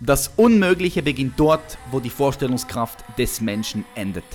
Das 0.00 0.28
Unmögliche 0.36 1.02
beginnt 1.02 1.40
dort, 1.40 1.78
wo 1.90 2.00
die 2.00 2.10
Vorstellungskraft 2.10 3.02
des 3.16 3.40
Menschen 3.40 3.86
endet. 3.94 4.26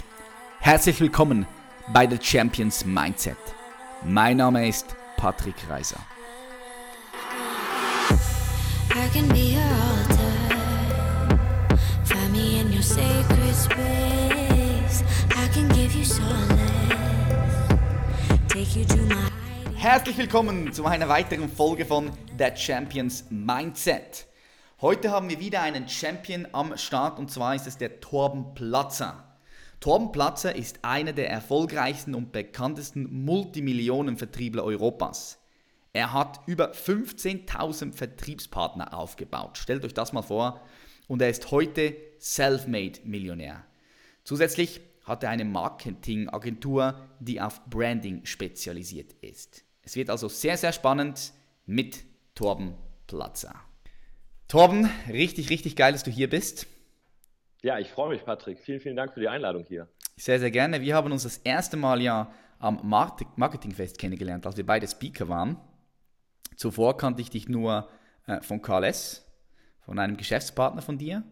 Herzlich 0.59 0.99
willkommen 0.99 1.45
bei 1.93 2.09
The 2.09 2.17
Champions 2.19 2.83
Mindset. 2.83 3.37
Mein 4.03 4.37
Name 4.37 4.67
ist 4.67 4.95
Patrick 5.17 5.53
Reiser. 5.69 5.99
Herzlich 19.75 20.17
willkommen 20.17 20.73
zu 20.73 20.85
einer 20.85 21.07
weiteren 21.07 21.49
Folge 21.49 21.85
von 21.85 22.09
The 22.39 22.49
Champions 22.55 23.25
Mindset. 23.29 24.30
Heute 24.81 25.11
haben 25.11 25.29
wir 25.29 25.39
wieder 25.39 25.61
einen 25.61 25.87
Champion 25.87 26.47
am 26.53 26.75
Start 26.75 27.19
und 27.19 27.29
zwar 27.29 27.53
ist 27.53 27.67
es 27.67 27.77
der 27.77 27.99
Torben 27.99 28.55
Platzer. 28.55 29.31
Torben 29.79 30.11
Platzer 30.11 30.55
ist 30.55 30.79
einer 30.81 31.13
der 31.13 31.29
erfolgreichsten 31.29 32.15
und 32.15 32.31
bekanntesten 32.31 33.23
Multimillionenvertriebler 33.23 34.63
Europas. 34.63 35.37
Er 35.93 36.13
hat 36.13 36.39
über 36.47 36.71
15.000 36.71 37.93
Vertriebspartner 37.93 38.97
aufgebaut. 38.97 39.59
Stellt 39.59 39.85
euch 39.85 39.93
das 39.93 40.13
mal 40.13 40.23
vor. 40.23 40.59
Und 41.07 41.21
er 41.21 41.29
ist 41.29 41.51
heute 41.51 41.95
Selfmade-Millionär. 42.17 43.63
Zusätzlich 44.23 44.81
hat 45.03 45.21
er 45.21 45.29
eine 45.29 45.45
Marketingagentur, 45.45 47.07
die 47.19 47.39
auf 47.39 47.63
Branding 47.65 48.25
spezialisiert 48.25 49.13
ist. 49.21 49.63
Es 49.83 49.95
wird 49.95 50.09
also 50.09 50.27
sehr, 50.27 50.57
sehr 50.57 50.73
spannend 50.73 51.33
mit 51.67 52.03
Torben 52.33 52.73
Platzer. 53.05 53.53
Torben, 54.51 54.89
richtig, 55.07 55.49
richtig 55.49 55.77
geil, 55.77 55.93
dass 55.93 56.03
du 56.03 56.11
hier 56.11 56.29
bist. 56.29 56.67
Ja, 57.61 57.79
ich 57.79 57.89
freue 57.89 58.09
mich, 58.09 58.25
Patrick. 58.25 58.59
Vielen, 58.59 58.81
vielen 58.81 58.97
Dank 58.97 59.13
für 59.13 59.21
die 59.21 59.29
Einladung 59.29 59.63
hier. 59.63 59.87
Sehr, 60.17 60.41
sehr 60.41 60.51
gerne. 60.51 60.81
Wir 60.81 60.93
haben 60.93 61.09
uns 61.13 61.23
das 61.23 61.37
erste 61.37 61.77
Mal 61.77 62.01
ja 62.01 62.33
am 62.59 62.81
Marketingfest 62.83 63.97
kennengelernt, 63.97 64.45
als 64.45 64.57
wir 64.57 64.65
beide 64.65 64.89
Speaker 64.89 65.29
waren. 65.29 65.55
Zuvor 66.57 66.97
kannte 66.97 67.21
ich 67.21 67.29
dich 67.29 67.47
nur 67.47 67.87
äh, 68.27 68.41
von 68.41 68.61
KLS, 68.61 69.25
von 69.85 69.97
einem 69.97 70.17
Geschäftspartner 70.17 70.81
von 70.81 70.97
dir 70.97 71.23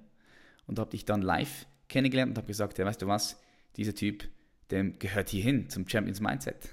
und 0.66 0.80
habe 0.80 0.92
dich 0.92 1.04
dann 1.04 1.22
live 1.22 1.66
kennengelernt 1.90 2.30
und 2.30 2.38
habe 2.38 2.48
gesagt, 2.48 2.78
ja, 2.78 2.86
weißt 2.86 3.02
du 3.02 3.08
was, 3.08 3.44
dieser 3.76 3.94
Typ, 3.94 4.24
dem 4.72 4.98
gehört 4.98 5.28
hier 5.28 5.44
hin 5.44 5.70
zum 5.70 5.86
Champions 5.90 6.22
Mindset. 6.22 6.70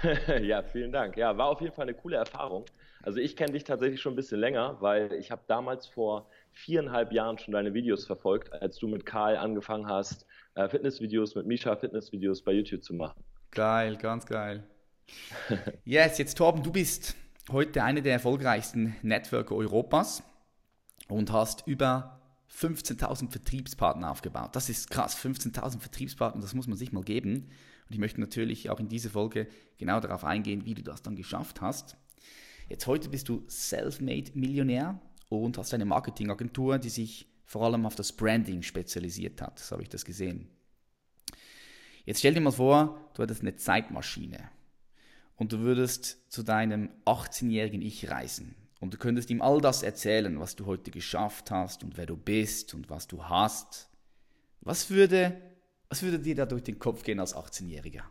ja, 0.42 0.62
vielen 0.62 0.92
Dank. 0.92 1.16
Ja, 1.16 1.36
war 1.36 1.48
auf 1.48 1.60
jeden 1.60 1.74
Fall 1.74 1.88
eine 1.88 1.94
coole 1.94 2.18
Erfahrung. 2.18 2.66
Also 3.06 3.20
ich 3.20 3.36
kenne 3.36 3.52
dich 3.52 3.62
tatsächlich 3.62 4.00
schon 4.00 4.14
ein 4.14 4.16
bisschen 4.16 4.40
länger, 4.40 4.78
weil 4.80 5.12
ich 5.12 5.30
habe 5.30 5.42
damals 5.46 5.86
vor 5.86 6.28
viereinhalb 6.50 7.12
Jahren 7.12 7.38
schon 7.38 7.52
deine 7.52 7.72
Videos 7.72 8.04
verfolgt, 8.04 8.52
als 8.52 8.78
du 8.78 8.88
mit 8.88 9.06
Karl 9.06 9.36
angefangen 9.36 9.86
hast, 9.86 10.26
äh, 10.56 10.68
Fitnessvideos 10.68 11.36
mit 11.36 11.46
Misha 11.46 11.76
Fitnessvideos 11.76 12.42
bei 12.42 12.50
YouTube 12.50 12.82
zu 12.82 12.94
machen. 12.94 13.22
Geil, 13.52 13.96
ganz 13.96 14.26
geil. 14.26 14.64
yes, 15.84 16.18
jetzt 16.18 16.36
Torben, 16.36 16.64
du 16.64 16.72
bist 16.72 17.14
heute 17.52 17.84
einer 17.84 18.00
der 18.00 18.14
erfolgreichsten 18.14 18.96
Networker 19.02 19.54
Europas 19.54 20.24
und 21.06 21.30
hast 21.30 21.64
über 21.68 22.20
15.000 22.52 23.30
Vertriebspartner 23.30 24.10
aufgebaut. 24.10 24.56
Das 24.56 24.68
ist 24.68 24.90
krass, 24.90 25.16
15.000 25.16 25.78
Vertriebspartner, 25.78 26.42
das 26.42 26.54
muss 26.54 26.66
man 26.66 26.76
sich 26.76 26.90
mal 26.90 27.04
geben. 27.04 27.50
Und 27.88 27.92
ich 27.92 27.98
möchte 27.98 28.20
natürlich 28.20 28.68
auch 28.68 28.80
in 28.80 28.88
dieser 28.88 29.10
Folge 29.10 29.46
genau 29.78 30.00
darauf 30.00 30.24
eingehen, 30.24 30.64
wie 30.64 30.74
du 30.74 30.82
das 30.82 31.02
dann 31.02 31.14
geschafft 31.14 31.60
hast. 31.60 31.96
Jetzt 32.68 32.86
heute 32.88 33.08
bist 33.08 33.28
du 33.28 33.44
Selfmade-Millionär 33.46 35.00
und 35.28 35.56
hast 35.56 35.72
eine 35.72 35.84
Marketingagentur, 35.84 36.78
die 36.78 36.88
sich 36.88 37.28
vor 37.44 37.62
allem 37.62 37.86
auf 37.86 37.94
das 37.94 38.12
Branding 38.12 38.62
spezialisiert 38.62 39.40
hat. 39.40 39.60
So 39.60 39.72
habe 39.72 39.84
ich 39.84 39.88
das 39.88 40.04
gesehen. 40.04 40.48
Jetzt 42.04 42.18
stell 42.18 42.34
dir 42.34 42.40
mal 42.40 42.50
vor, 42.50 43.10
du 43.14 43.22
hättest 43.22 43.42
eine 43.42 43.56
Zeitmaschine 43.56 44.50
und 45.36 45.52
du 45.52 45.60
würdest 45.60 46.30
zu 46.30 46.42
deinem 46.42 46.90
18-jährigen 47.04 47.82
Ich 47.82 48.10
reisen 48.10 48.56
und 48.80 48.94
du 48.94 48.98
könntest 48.98 49.30
ihm 49.30 49.42
all 49.42 49.60
das 49.60 49.84
erzählen, 49.84 50.40
was 50.40 50.56
du 50.56 50.66
heute 50.66 50.90
geschafft 50.90 51.52
hast 51.52 51.84
und 51.84 51.96
wer 51.96 52.06
du 52.06 52.16
bist 52.16 52.74
und 52.74 52.90
was 52.90 53.06
du 53.06 53.24
hast. 53.24 53.88
Was 54.60 54.90
würde, 54.90 55.40
was 55.88 56.02
würde 56.02 56.18
dir 56.18 56.34
da 56.34 56.46
durch 56.46 56.64
den 56.64 56.80
Kopf 56.80 57.04
gehen 57.04 57.20
als 57.20 57.36
18-Jähriger? 57.36 58.02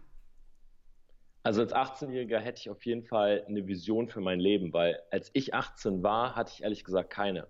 Also 1.46 1.62
als 1.62 1.76
18-Jähriger 1.76 2.40
hätte 2.40 2.60
ich 2.60 2.72
auf 2.72 2.84
jeden 2.88 3.04
Fall 3.04 3.46
eine 3.48 3.68
Vision 3.68 4.08
für 4.08 4.20
mein 4.20 4.40
Leben, 4.40 4.74
weil 4.74 5.00
als 5.12 5.30
ich 5.34 5.54
18 5.54 6.02
war, 6.02 6.36
hatte 6.36 6.52
ich 6.56 6.64
ehrlich 6.64 6.84
gesagt 6.84 7.12
keine. 7.12 7.46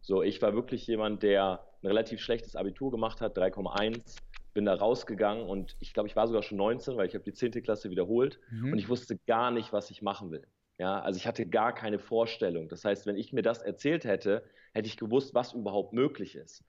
So, 0.00 0.22
ich 0.22 0.40
war 0.42 0.54
wirklich 0.54 0.86
jemand, 0.86 1.24
der 1.24 1.66
ein 1.82 1.88
relativ 1.88 2.20
schlechtes 2.20 2.54
Abitur 2.54 2.92
gemacht 2.92 3.20
hat, 3.20 3.36
3,1, 3.36 4.18
bin 4.54 4.64
da 4.64 4.74
rausgegangen 4.74 5.44
und 5.44 5.76
ich 5.80 5.92
glaube, 5.92 6.08
ich 6.08 6.14
war 6.14 6.28
sogar 6.28 6.44
schon 6.44 6.58
19, 6.58 6.96
weil 6.96 7.08
ich 7.08 7.14
habe 7.14 7.24
die 7.24 7.32
10. 7.32 7.50
Klasse 7.64 7.90
wiederholt 7.90 8.38
mhm. 8.52 8.72
und 8.72 8.78
ich 8.78 8.88
wusste 8.88 9.18
gar 9.26 9.50
nicht, 9.50 9.72
was 9.72 9.90
ich 9.90 10.02
machen 10.02 10.30
will. 10.30 10.46
Ja, 10.78 11.00
also 11.00 11.16
ich 11.16 11.26
hatte 11.26 11.46
gar 11.46 11.74
keine 11.74 11.98
Vorstellung. 11.98 12.68
Das 12.68 12.84
heißt, 12.84 13.06
wenn 13.06 13.16
ich 13.16 13.32
mir 13.32 13.42
das 13.42 13.60
erzählt 13.60 14.04
hätte, 14.04 14.44
hätte 14.72 14.86
ich 14.86 14.96
gewusst, 14.96 15.34
was 15.34 15.52
überhaupt 15.52 15.92
möglich 15.92 16.36
ist. 16.36 16.62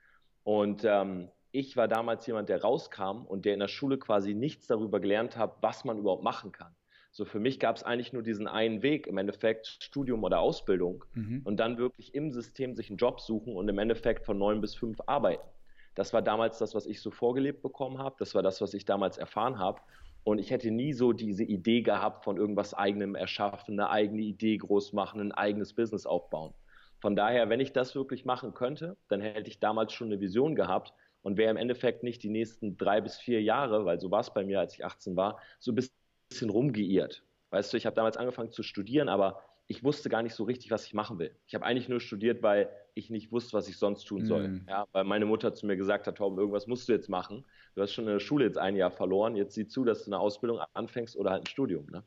Und 0.43 0.83
ähm, 0.85 1.29
ich 1.51 1.77
war 1.77 1.87
damals 1.87 2.27
jemand, 2.27 2.49
der 2.49 2.61
rauskam 2.61 3.25
und 3.25 3.45
der 3.45 3.53
in 3.53 3.59
der 3.59 3.67
Schule 3.67 3.97
quasi 3.97 4.33
nichts 4.33 4.67
darüber 4.67 4.99
gelernt 4.99 5.37
hat, 5.37 5.57
was 5.61 5.85
man 5.85 5.97
überhaupt 5.97 6.23
machen 6.23 6.51
kann. 6.51 6.75
So 7.11 7.25
für 7.25 7.39
mich 7.39 7.59
gab 7.59 7.75
es 7.75 7.83
eigentlich 7.83 8.13
nur 8.13 8.21
diesen 8.21 8.47
einen 8.47 8.83
Weg, 8.83 9.07
im 9.07 9.17
Endeffekt 9.17 9.65
Studium 9.65 10.23
oder 10.23 10.39
Ausbildung 10.39 11.03
mhm. 11.15 11.41
und 11.45 11.57
dann 11.57 11.77
wirklich 11.77 12.13
im 12.13 12.31
System 12.31 12.75
sich 12.75 12.89
einen 12.89 12.97
Job 12.97 13.21
suchen 13.21 13.55
und 13.55 13.67
im 13.69 13.79
Endeffekt 13.79 14.25
von 14.25 14.37
neun 14.37 14.61
bis 14.61 14.75
fünf 14.75 14.99
arbeiten. 15.07 15.47
Das 15.95 16.13
war 16.13 16.21
damals 16.21 16.59
das, 16.59 16.75
was 16.75 16.85
ich 16.85 17.01
so 17.01 17.09
vorgelebt 17.09 17.63
bekommen 17.63 17.97
habe. 17.97 18.15
Das 18.19 18.35
war 18.35 18.43
das, 18.43 18.61
was 18.61 18.75
ich 18.75 18.85
damals 18.85 19.17
erfahren 19.17 19.57
habe. 19.57 19.81
Und 20.23 20.37
ich 20.37 20.51
hätte 20.51 20.69
nie 20.69 20.93
so 20.93 21.11
diese 21.11 21.43
Idee 21.43 21.81
gehabt 21.81 22.23
von 22.23 22.37
irgendwas 22.37 22.75
eigenem 22.75 23.15
erschaffen, 23.15 23.79
eine 23.79 23.89
eigene 23.89 24.21
Idee 24.21 24.57
groß 24.57 24.93
machen, 24.93 25.21
ein 25.21 25.31
eigenes 25.31 25.73
Business 25.73 26.05
aufbauen. 26.05 26.53
Von 26.99 27.15
daher, 27.15 27.49
wenn 27.49 27.59
ich 27.59 27.73
das 27.73 27.95
wirklich 27.95 28.25
machen 28.25 28.53
könnte, 28.53 28.97
dann 29.07 29.21
hätte 29.21 29.49
ich 29.49 29.59
damals 29.59 29.93
schon 29.93 30.07
eine 30.07 30.19
Vision 30.19 30.53
gehabt, 30.53 30.93
und 31.27 31.35
wäre 31.35 31.51
im 31.51 31.57
Endeffekt 31.57 32.03
nicht 32.03 32.23
die 32.23 32.29
nächsten 32.29 32.77
drei 32.77 33.01
bis 33.01 33.17
vier 33.17 33.41
Jahre, 33.41 33.83
weil 33.83 33.99
so 33.99 34.09
war 34.11 34.21
es 34.21 34.33
bei 34.33 34.45
mir, 34.45 34.61
als 34.61 34.75
ich 34.75 34.85
18 34.85 35.17
war, 35.17 35.41
so 35.59 35.73
ein 35.73 35.75
bisschen 35.75 36.49
rumgeirrt. 36.49 37.21
Weißt 37.49 37.73
du, 37.73 37.75
ich 37.75 37.85
habe 37.85 37.97
damals 37.97 38.15
angefangen 38.15 38.53
zu 38.53 38.63
studieren, 38.63 39.09
aber 39.09 39.43
ich 39.67 39.83
wusste 39.83 40.07
gar 40.07 40.23
nicht 40.23 40.35
so 40.35 40.45
richtig, 40.45 40.71
was 40.71 40.85
ich 40.85 40.93
machen 40.93 41.19
will. 41.19 41.35
Ich 41.45 41.53
habe 41.53 41.65
eigentlich 41.65 41.89
nur 41.89 41.99
studiert, 41.99 42.43
weil 42.43 42.69
ich 42.93 43.09
nicht 43.09 43.33
wusste, 43.33 43.57
was 43.57 43.67
ich 43.67 43.77
sonst 43.77 44.05
tun 44.05 44.23
soll. 44.23 44.47
Mm. 44.47 44.65
Ja, 44.69 44.85
weil 44.93 45.03
meine 45.03 45.25
Mutter 45.25 45.53
zu 45.53 45.65
mir 45.65 45.75
gesagt 45.75 46.07
hat, 46.07 46.15
Torben, 46.15 46.37
irgendwas 46.37 46.65
musst 46.65 46.87
du 46.87 46.93
jetzt 46.93 47.09
machen. 47.09 47.43
Du 47.75 47.81
hast 47.81 47.91
schon 47.91 48.05
in 48.05 48.13
der 48.13 48.21
Schule 48.21 48.45
jetzt 48.45 48.57
ein 48.57 48.77
Jahr 48.77 48.91
verloren. 48.91 49.35
Jetzt 49.35 49.55
sieh 49.55 49.67
zu, 49.67 49.83
dass 49.83 50.05
du 50.05 50.11
eine 50.11 50.21
Ausbildung 50.21 50.61
anfängst 50.75 51.17
oder 51.17 51.31
halt 51.31 51.43
ein 51.43 51.47
Studium. 51.47 51.87
Ne? 51.91 52.03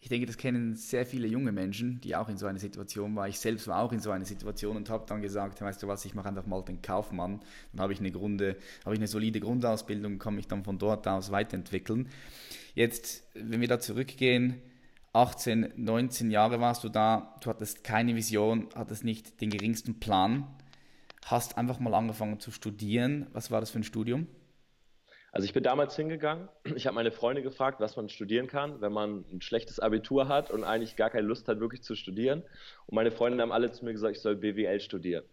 Ich 0.00 0.08
denke, 0.08 0.26
das 0.26 0.36
kennen 0.36 0.76
sehr 0.76 1.04
viele 1.04 1.26
junge 1.26 1.50
Menschen, 1.50 2.00
die 2.00 2.14
auch 2.14 2.28
in 2.28 2.36
so 2.36 2.46
einer 2.46 2.60
Situation 2.60 3.16
waren. 3.16 3.28
Ich 3.28 3.40
selbst 3.40 3.66
war 3.66 3.82
auch 3.82 3.92
in 3.92 3.98
so 3.98 4.10
einer 4.12 4.24
Situation 4.24 4.76
und 4.76 4.90
habe 4.90 5.04
dann 5.06 5.22
gesagt, 5.22 5.60
weißt 5.60 5.82
du 5.82 5.88
was, 5.88 6.04
ich 6.04 6.14
mache 6.14 6.28
einfach 6.28 6.46
mal 6.46 6.62
den 6.62 6.82
Kaufmann. 6.82 7.40
Dann 7.72 7.80
habe 7.80 7.92
ich 7.92 7.98
eine 7.98 8.12
Grunde, 8.12 8.56
habe 8.84 8.94
ich 8.94 9.00
eine 9.00 9.08
solide 9.08 9.40
Grundausbildung, 9.40 10.18
kann 10.18 10.36
mich 10.36 10.46
dann 10.46 10.62
von 10.62 10.78
dort 10.78 11.08
aus 11.08 11.32
weiterentwickeln. 11.32 12.08
Jetzt, 12.74 13.24
wenn 13.34 13.60
wir 13.60 13.66
da 13.66 13.80
zurückgehen, 13.80 14.62
18, 15.14 15.72
19 15.76 16.30
Jahre 16.30 16.60
warst 16.60 16.84
du 16.84 16.88
da, 16.88 17.34
du 17.42 17.50
hattest 17.50 17.82
keine 17.82 18.14
Vision, 18.14 18.68
hattest 18.76 19.02
nicht 19.02 19.40
den 19.40 19.50
geringsten 19.50 19.98
Plan, 19.98 20.46
hast 21.24 21.58
einfach 21.58 21.80
mal 21.80 21.94
angefangen 21.94 22.38
zu 22.38 22.52
studieren. 22.52 23.26
Was 23.32 23.50
war 23.50 23.60
das 23.60 23.70
für 23.70 23.80
ein 23.80 23.84
Studium? 23.84 24.28
Also 25.30 25.44
ich 25.44 25.52
bin 25.52 25.62
damals 25.62 25.94
hingegangen, 25.94 26.48
ich 26.74 26.86
habe 26.86 26.94
meine 26.94 27.12
Freunde 27.12 27.42
gefragt, 27.42 27.80
was 27.80 27.96
man 27.96 28.08
studieren 28.08 28.46
kann, 28.46 28.80
wenn 28.80 28.92
man 28.92 29.24
ein 29.30 29.42
schlechtes 29.42 29.78
Abitur 29.78 30.28
hat 30.28 30.50
und 30.50 30.64
eigentlich 30.64 30.96
gar 30.96 31.10
keine 31.10 31.26
Lust 31.26 31.48
hat, 31.48 31.60
wirklich 31.60 31.82
zu 31.82 31.94
studieren. 31.94 32.42
Und 32.86 32.94
meine 32.94 33.10
Freunde 33.10 33.42
haben 33.42 33.52
alle 33.52 33.70
zu 33.70 33.84
mir 33.84 33.92
gesagt, 33.92 34.16
ich 34.16 34.22
soll 34.22 34.36
BWL 34.36 34.80
studieren. 34.80 35.24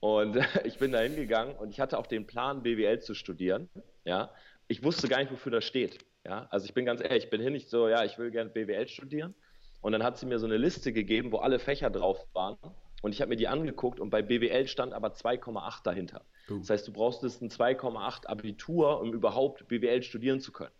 Und 0.00 0.36
ich 0.64 0.78
bin 0.78 0.92
da 0.92 1.00
hingegangen 1.00 1.56
und 1.56 1.70
ich 1.70 1.80
hatte 1.80 1.98
auch 1.98 2.06
den 2.06 2.26
Plan, 2.26 2.62
BWL 2.62 3.00
zu 3.00 3.14
studieren. 3.14 3.68
Ja, 4.04 4.30
ich 4.66 4.82
wusste 4.82 5.08
gar 5.08 5.18
nicht, 5.18 5.30
wofür 5.30 5.52
das 5.52 5.64
steht. 5.64 5.98
Ja, 6.26 6.46
also 6.50 6.64
ich 6.64 6.72
bin 6.72 6.86
ganz 6.86 7.02
ehrlich, 7.02 7.24
ich 7.24 7.30
bin 7.30 7.40
hin 7.40 7.52
nicht 7.52 7.68
so, 7.68 7.88
ja, 7.88 8.02
ich 8.04 8.16
will 8.18 8.30
gerne 8.30 8.48
BWL 8.48 8.88
studieren. 8.88 9.34
Und 9.82 9.92
dann 9.92 10.02
hat 10.02 10.16
sie 10.16 10.24
mir 10.24 10.38
so 10.38 10.46
eine 10.46 10.56
Liste 10.56 10.94
gegeben, 10.94 11.32
wo 11.32 11.38
alle 11.38 11.58
Fächer 11.58 11.90
drauf 11.90 12.26
waren. 12.32 12.56
Und 13.04 13.12
ich 13.12 13.20
habe 13.20 13.28
mir 13.28 13.36
die 13.36 13.48
angeguckt 13.48 14.00
und 14.00 14.08
bei 14.08 14.22
BWL 14.22 14.66
stand 14.66 14.94
aber 14.94 15.08
2,8 15.08 15.82
dahinter. 15.84 16.24
Uh. 16.48 16.60
Das 16.60 16.70
heißt, 16.70 16.88
du 16.88 16.92
brauchst 16.94 17.22
ein 17.22 17.50
2,8 17.50 18.26
Abitur, 18.26 18.98
um 18.98 19.12
überhaupt 19.12 19.68
BWL 19.68 20.02
studieren 20.02 20.40
zu 20.40 20.52
können. 20.52 20.72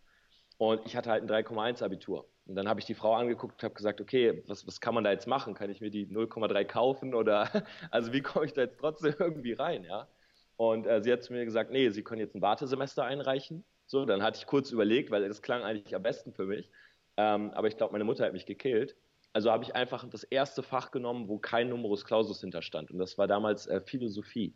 Und 0.56 0.80
ich 0.86 0.96
hatte 0.96 1.10
halt 1.10 1.22
ein 1.22 1.28
3,1 1.28 1.84
Abitur. 1.84 2.26
Und 2.46 2.54
dann 2.54 2.66
habe 2.66 2.80
ich 2.80 2.86
die 2.86 2.94
Frau 2.94 3.12
angeguckt 3.12 3.56
und 3.56 3.62
habe 3.62 3.74
gesagt, 3.74 4.00
okay, 4.00 4.42
was, 4.46 4.66
was 4.66 4.80
kann 4.80 4.94
man 4.94 5.04
da 5.04 5.10
jetzt 5.10 5.26
machen? 5.26 5.52
Kann 5.52 5.68
ich 5.68 5.82
mir 5.82 5.90
die 5.90 6.06
0,3 6.06 6.64
kaufen 6.64 7.14
oder 7.14 7.50
also 7.90 8.14
wie 8.14 8.22
komme 8.22 8.46
ich 8.46 8.54
da 8.54 8.62
jetzt 8.62 8.78
trotzdem 8.78 9.14
irgendwie 9.18 9.52
rein, 9.52 9.84
ja? 9.84 10.08
Und 10.56 10.86
äh, 10.86 11.02
sie 11.02 11.12
hat 11.12 11.22
zu 11.22 11.34
mir 11.34 11.44
gesagt, 11.44 11.72
nee, 11.72 11.90
Sie 11.90 12.02
können 12.02 12.22
jetzt 12.22 12.34
ein 12.34 12.40
Wartesemester 12.40 13.04
einreichen. 13.04 13.66
So, 13.84 14.06
dann 14.06 14.22
hatte 14.22 14.38
ich 14.38 14.46
kurz 14.46 14.70
überlegt, 14.70 15.10
weil 15.10 15.28
das 15.28 15.42
klang 15.42 15.62
eigentlich 15.62 15.94
am 15.94 16.02
besten 16.02 16.32
für 16.32 16.46
mich. 16.46 16.70
Ähm, 17.18 17.50
aber 17.50 17.68
ich 17.68 17.76
glaube, 17.76 17.92
meine 17.92 18.04
Mutter 18.04 18.24
hat 18.24 18.32
mich 18.32 18.46
gekillt. 18.46 18.96
Also 19.34 19.50
habe 19.50 19.64
ich 19.64 19.74
einfach 19.74 20.08
das 20.08 20.22
erste 20.22 20.62
Fach 20.62 20.92
genommen, 20.92 21.28
wo 21.28 21.38
kein 21.38 21.68
Numerus 21.68 22.04
Clausus 22.04 22.40
hinterstand. 22.40 22.92
Und 22.92 22.98
das 22.98 23.18
war 23.18 23.26
damals 23.26 23.66
äh, 23.66 23.80
Philosophie. 23.80 24.54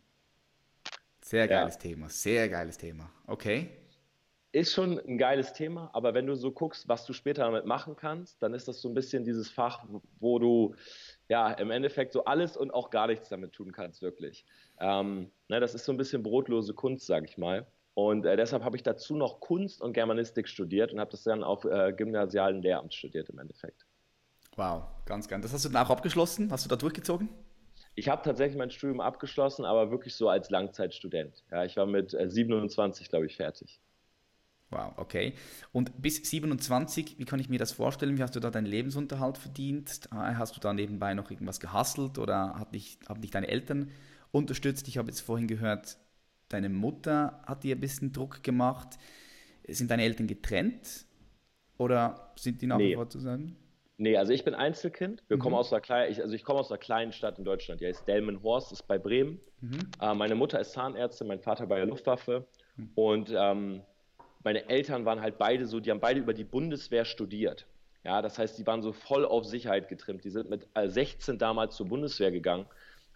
Sehr 1.20 1.48
geiles 1.48 1.74
ja. 1.74 1.80
Thema, 1.80 2.08
sehr 2.08 2.48
geiles 2.48 2.78
Thema. 2.78 3.10
Okay. 3.26 3.70
Ist 4.52 4.72
schon 4.72 5.00
ein 5.00 5.18
geiles 5.18 5.52
Thema, 5.52 5.90
aber 5.92 6.14
wenn 6.14 6.26
du 6.26 6.36
so 6.36 6.52
guckst, 6.52 6.88
was 6.88 7.04
du 7.04 7.12
später 7.12 7.42
damit 7.42 7.66
machen 7.66 7.96
kannst, 7.96 8.40
dann 8.40 8.54
ist 8.54 8.68
das 8.68 8.80
so 8.80 8.88
ein 8.88 8.94
bisschen 8.94 9.24
dieses 9.24 9.50
Fach, 9.50 9.84
wo 10.20 10.38
du 10.38 10.76
ja 11.28 11.52
im 11.52 11.72
Endeffekt 11.72 12.12
so 12.12 12.24
alles 12.24 12.56
und 12.56 12.72
auch 12.72 12.90
gar 12.90 13.08
nichts 13.08 13.28
damit 13.28 13.52
tun 13.52 13.72
kannst, 13.72 14.00
wirklich. 14.00 14.46
Ähm, 14.80 15.32
ne, 15.48 15.58
das 15.58 15.74
ist 15.74 15.84
so 15.84 15.92
ein 15.92 15.98
bisschen 15.98 16.22
brotlose 16.22 16.72
Kunst, 16.72 17.04
sag 17.04 17.24
ich 17.24 17.36
mal. 17.36 17.66
Und 17.94 18.24
äh, 18.24 18.36
deshalb 18.36 18.62
habe 18.62 18.76
ich 18.76 18.84
dazu 18.84 19.16
noch 19.16 19.40
Kunst 19.40 19.82
und 19.82 19.92
Germanistik 19.92 20.48
studiert 20.48 20.92
und 20.92 21.00
habe 21.00 21.10
das 21.10 21.24
dann 21.24 21.42
auf 21.42 21.64
äh, 21.64 21.92
gymnasialen 21.92 22.62
Lehramt 22.62 22.94
studiert 22.94 23.28
im 23.28 23.40
Endeffekt. 23.40 23.87
Wow, 24.58 24.88
ganz 25.06 25.28
gern. 25.28 25.40
Das 25.40 25.52
hast 25.52 25.64
du 25.64 25.68
dann 25.68 25.86
auch 25.86 25.90
abgeschlossen? 25.90 26.50
Hast 26.50 26.64
du 26.64 26.68
da 26.68 26.74
durchgezogen? 26.74 27.28
Ich 27.94 28.08
habe 28.08 28.22
tatsächlich 28.22 28.58
mein 28.58 28.70
Studium 28.72 29.00
abgeschlossen, 29.00 29.64
aber 29.64 29.92
wirklich 29.92 30.14
so 30.16 30.28
als 30.28 30.50
Langzeitstudent. 30.50 31.44
Ja, 31.50 31.64
ich 31.64 31.76
war 31.76 31.86
mit 31.86 32.10
27, 32.10 33.06
äh, 33.06 33.08
glaube 33.08 33.26
ich, 33.26 33.36
fertig. 33.36 33.80
Wow, 34.70 34.92
okay. 34.96 35.32
Und 35.72 36.02
bis 36.02 36.16
27, 36.28 37.18
wie 37.18 37.24
kann 37.24 37.40
ich 37.40 37.48
mir 37.48 37.58
das 37.58 37.72
vorstellen? 37.72 38.18
Wie 38.18 38.22
hast 38.22 38.36
du 38.36 38.40
da 38.40 38.50
deinen 38.50 38.66
Lebensunterhalt 38.66 39.38
verdient? 39.38 40.08
Ah, 40.10 40.34
hast 40.36 40.56
du 40.56 40.60
da 40.60 40.74
nebenbei 40.74 41.14
noch 41.14 41.30
irgendwas 41.30 41.60
gehasselt 41.60 42.18
oder 42.18 42.58
hat 42.58 42.74
dich, 42.74 42.98
haben 43.08 43.22
dich 43.22 43.30
deine 43.30 43.48
Eltern 43.48 43.90
unterstützt? 44.30 44.88
Ich 44.88 44.98
habe 44.98 45.08
jetzt 45.08 45.20
vorhin 45.20 45.46
gehört, 45.46 45.98
deine 46.48 46.68
Mutter 46.68 47.42
hat 47.46 47.64
dir 47.64 47.76
ein 47.76 47.80
bisschen 47.80 48.12
Druck 48.12 48.42
gemacht. 48.42 48.98
Sind 49.68 49.90
deine 49.90 50.02
Eltern 50.02 50.26
getrennt 50.26 51.06
oder 51.78 52.32
sind 52.36 52.60
die 52.60 52.66
nach 52.66 52.78
wie 52.78 52.92
vor 52.94 53.08
zusammen? 53.08 53.56
Nee, 54.00 54.16
also 54.16 54.32
ich 54.32 54.44
bin 54.44 54.54
Einzelkind. 54.54 55.24
Wir 55.26 55.36
mhm. 55.36 55.40
kommen 55.40 55.56
aus 55.56 55.72
einer 55.72 55.80
kleinen, 55.80 56.12
ich, 56.12 56.22
also 56.22 56.32
ich 56.32 56.44
komme 56.44 56.60
aus 56.60 56.70
einer 56.70 56.78
kleinen 56.78 57.12
Stadt 57.12 57.36
in 57.38 57.44
Deutschland, 57.44 57.80
die 57.80 57.86
heißt 57.86 58.06
Delmenhorst, 58.06 58.70
ist 58.70 58.86
bei 58.86 58.96
Bremen. 58.96 59.40
Mhm. 59.60 59.90
Äh, 60.00 60.14
meine 60.14 60.36
Mutter 60.36 60.60
ist 60.60 60.72
Zahnärztin, 60.72 61.26
mein 61.26 61.40
Vater 61.40 61.66
bei 61.66 61.76
der 61.76 61.86
Luftwaffe. 61.86 62.46
Mhm. 62.76 62.90
Und 62.94 63.32
ähm, 63.36 63.82
meine 64.44 64.68
Eltern 64.68 65.04
waren 65.04 65.20
halt 65.20 65.36
beide 65.36 65.66
so, 65.66 65.80
die 65.80 65.90
haben 65.90 65.98
beide 65.98 66.20
über 66.20 66.32
die 66.32 66.44
Bundeswehr 66.44 67.04
studiert. 67.04 67.66
Ja, 68.04 68.22
das 68.22 68.38
heißt, 68.38 68.56
die 68.56 68.66
waren 68.68 68.82
so 68.82 68.92
voll 68.92 69.24
auf 69.24 69.44
Sicherheit 69.44 69.88
getrimmt. 69.88 70.24
Die 70.24 70.30
sind 70.30 70.48
mit 70.48 70.68
16 70.76 71.34
äh, 71.34 71.38
damals 71.38 71.74
zur 71.74 71.88
Bundeswehr 71.88 72.30
gegangen, 72.30 72.66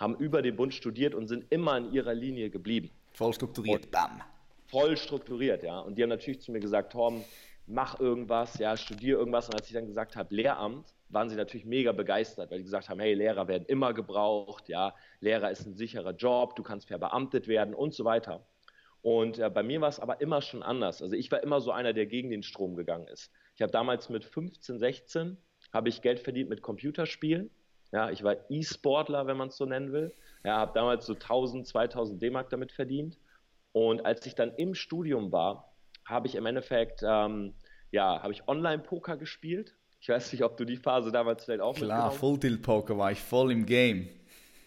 haben 0.01 0.17
über 0.17 0.43
den 0.43 0.57
Bund 0.57 0.75
studiert 0.75 1.15
und 1.15 1.29
sind 1.29 1.47
immer 1.51 1.77
in 1.79 1.93
ihrer 1.93 2.13
Linie 2.13 2.51
geblieben. 2.51 2.91
Voll 3.13 3.33
strukturiert, 3.33 3.85
und 3.85 3.91
bam. 3.93 4.21
Voll 4.67 4.97
strukturiert, 4.97 5.63
ja. 5.63 5.79
Und 5.79 5.97
die 5.97 6.03
haben 6.03 6.11
natürlich 6.11 6.41
zu 6.41 6.51
mir 6.51 6.61
gesagt, 6.61 6.93
Torben, 6.93 7.25
mach 7.67 8.01
irgendwas, 8.01 8.59
ja, 8.59 8.77
studiere 8.77 9.19
irgendwas. 9.19 9.49
Und 9.49 9.55
als 9.57 9.69
ich 9.69 9.75
dann 9.75 9.87
gesagt 9.87 10.17
habe, 10.17 10.35
Lehramt, 10.35 10.95
waren 11.09 11.29
sie 11.29 11.37
natürlich 11.37 11.67
mega 11.67 11.93
begeistert, 11.93 12.51
weil 12.51 12.59
die 12.59 12.65
gesagt 12.65 12.89
haben, 12.89 13.01
hey, 13.01 13.15
Lehrer 13.15 13.47
werden 13.47 13.65
immer 13.67 13.93
gebraucht, 13.93 14.69
ja, 14.69 14.95
Lehrer 15.21 15.51
ist 15.51 15.67
ein 15.67 15.75
sicherer 15.75 16.13
Job, 16.13 16.57
du 16.57 16.63
kannst 16.63 16.89
verbeamtet 16.89 17.49
werden 17.49 17.75
und 17.75 17.95
so 17.95 18.05
weiter. 18.05 18.47
Und 19.03 19.39
äh, 19.39 19.51
bei 19.51 19.63
mir 19.63 19.81
war 19.81 19.89
es 19.89 20.01
aber 20.01 20.21
immer 20.21 20.41
schon 20.41 20.63
anders. 20.63 21.03
Also 21.03 21.15
ich 21.15 21.31
war 21.31 21.43
immer 21.43 21.61
so 21.61 21.73
einer, 21.73 21.93
der 21.93 22.07
gegen 22.07 22.31
den 22.31 22.43
Strom 22.43 22.77
gegangen 22.77 23.09
ist. 23.09 23.31
Ich 23.57 23.63
habe 23.63 23.73
damals 23.73 24.09
mit 24.09 24.25
15, 24.25 24.79
16 24.79 25.37
habe 25.73 25.89
ich 25.89 26.03
Geld 26.03 26.21
verdient 26.21 26.49
mit 26.49 26.63
Computerspielen. 26.63 27.51
Ja, 27.93 28.11
ich 28.11 28.23
war 28.23 28.37
E-Sportler, 28.49 29.27
wenn 29.27 29.37
man 29.37 29.49
es 29.49 29.57
so 29.57 29.67
nennen 29.67 29.93
will. 29.93 30.15
Ja, 30.45 30.57
habe 30.57 30.73
damals 30.73 31.05
so 31.05 31.15
1000, 31.15 31.67
2000 31.67 32.23
D-Mark 32.23 32.49
damit 32.51 32.73
verdient. 32.73 33.19
Und 33.73 34.05
als 34.07 34.25
ich 34.25 34.35
dann 34.35 34.55
im 34.57 34.75
Studium 34.75 35.33
war, 35.33 35.72
habe 36.13 36.27
ich 36.27 36.35
im 36.35 36.47
Endeffekt, 36.47 37.03
ähm, 37.03 37.55
ja, 37.91 38.23
habe 38.23 38.33
ich 38.33 38.47
Online-Poker 38.47 39.17
gespielt. 39.17 39.75
Ich 40.01 40.09
weiß 40.09 40.33
nicht, 40.33 40.43
ob 40.43 40.57
du 40.57 40.65
die 40.65 40.77
Phase 40.77 41.13
damals 41.13 41.45
vielleicht 41.45 41.61
auch 41.61 41.75
Klar, 41.75 42.11
Full-Tilt-Poker 42.11 42.99
war 42.99 43.13
ich 43.13 43.21
voll 43.21 43.53
im 43.53 43.67
Game. 43.67 44.09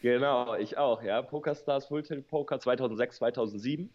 Genau, 0.02 0.56
ich 0.56 0.78
auch, 0.78 1.02
ja. 1.02 1.22
PokerStars, 1.22 1.88
Full-Tilt-Poker 1.88 2.60
2006, 2.60 3.18
2007. 3.18 3.90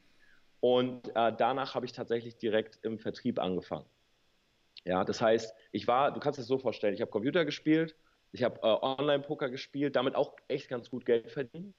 Und 0.61 1.09
äh, 1.17 1.33
danach 1.37 1.75
habe 1.75 1.87
ich 1.87 1.93
tatsächlich 1.93 2.37
direkt 2.37 2.79
im 2.83 2.99
Vertrieb 2.99 3.39
angefangen. 3.39 3.87
Ja, 4.85 5.05
das 5.05 5.21
heißt, 5.21 5.55
ich 5.73 5.87
war, 5.87 6.13
du 6.13 6.21
kannst 6.21 6.39
es 6.39 6.47
so 6.47 6.59
vorstellen, 6.59 6.95
ich 6.95 7.01
habe 7.01 7.11
Computer 7.11 7.45
gespielt, 7.45 7.97
ich 8.33 8.43
habe 8.43 8.61
äh, 8.63 8.67
Online-Poker 8.67 9.51
gespielt, 9.51 9.97
damit 9.97 10.15
auch 10.15 10.37
echt 10.49 10.69
ganz 10.69 10.91
gut 10.91 11.07
Geld 11.07 11.31
verdient. 11.31 11.75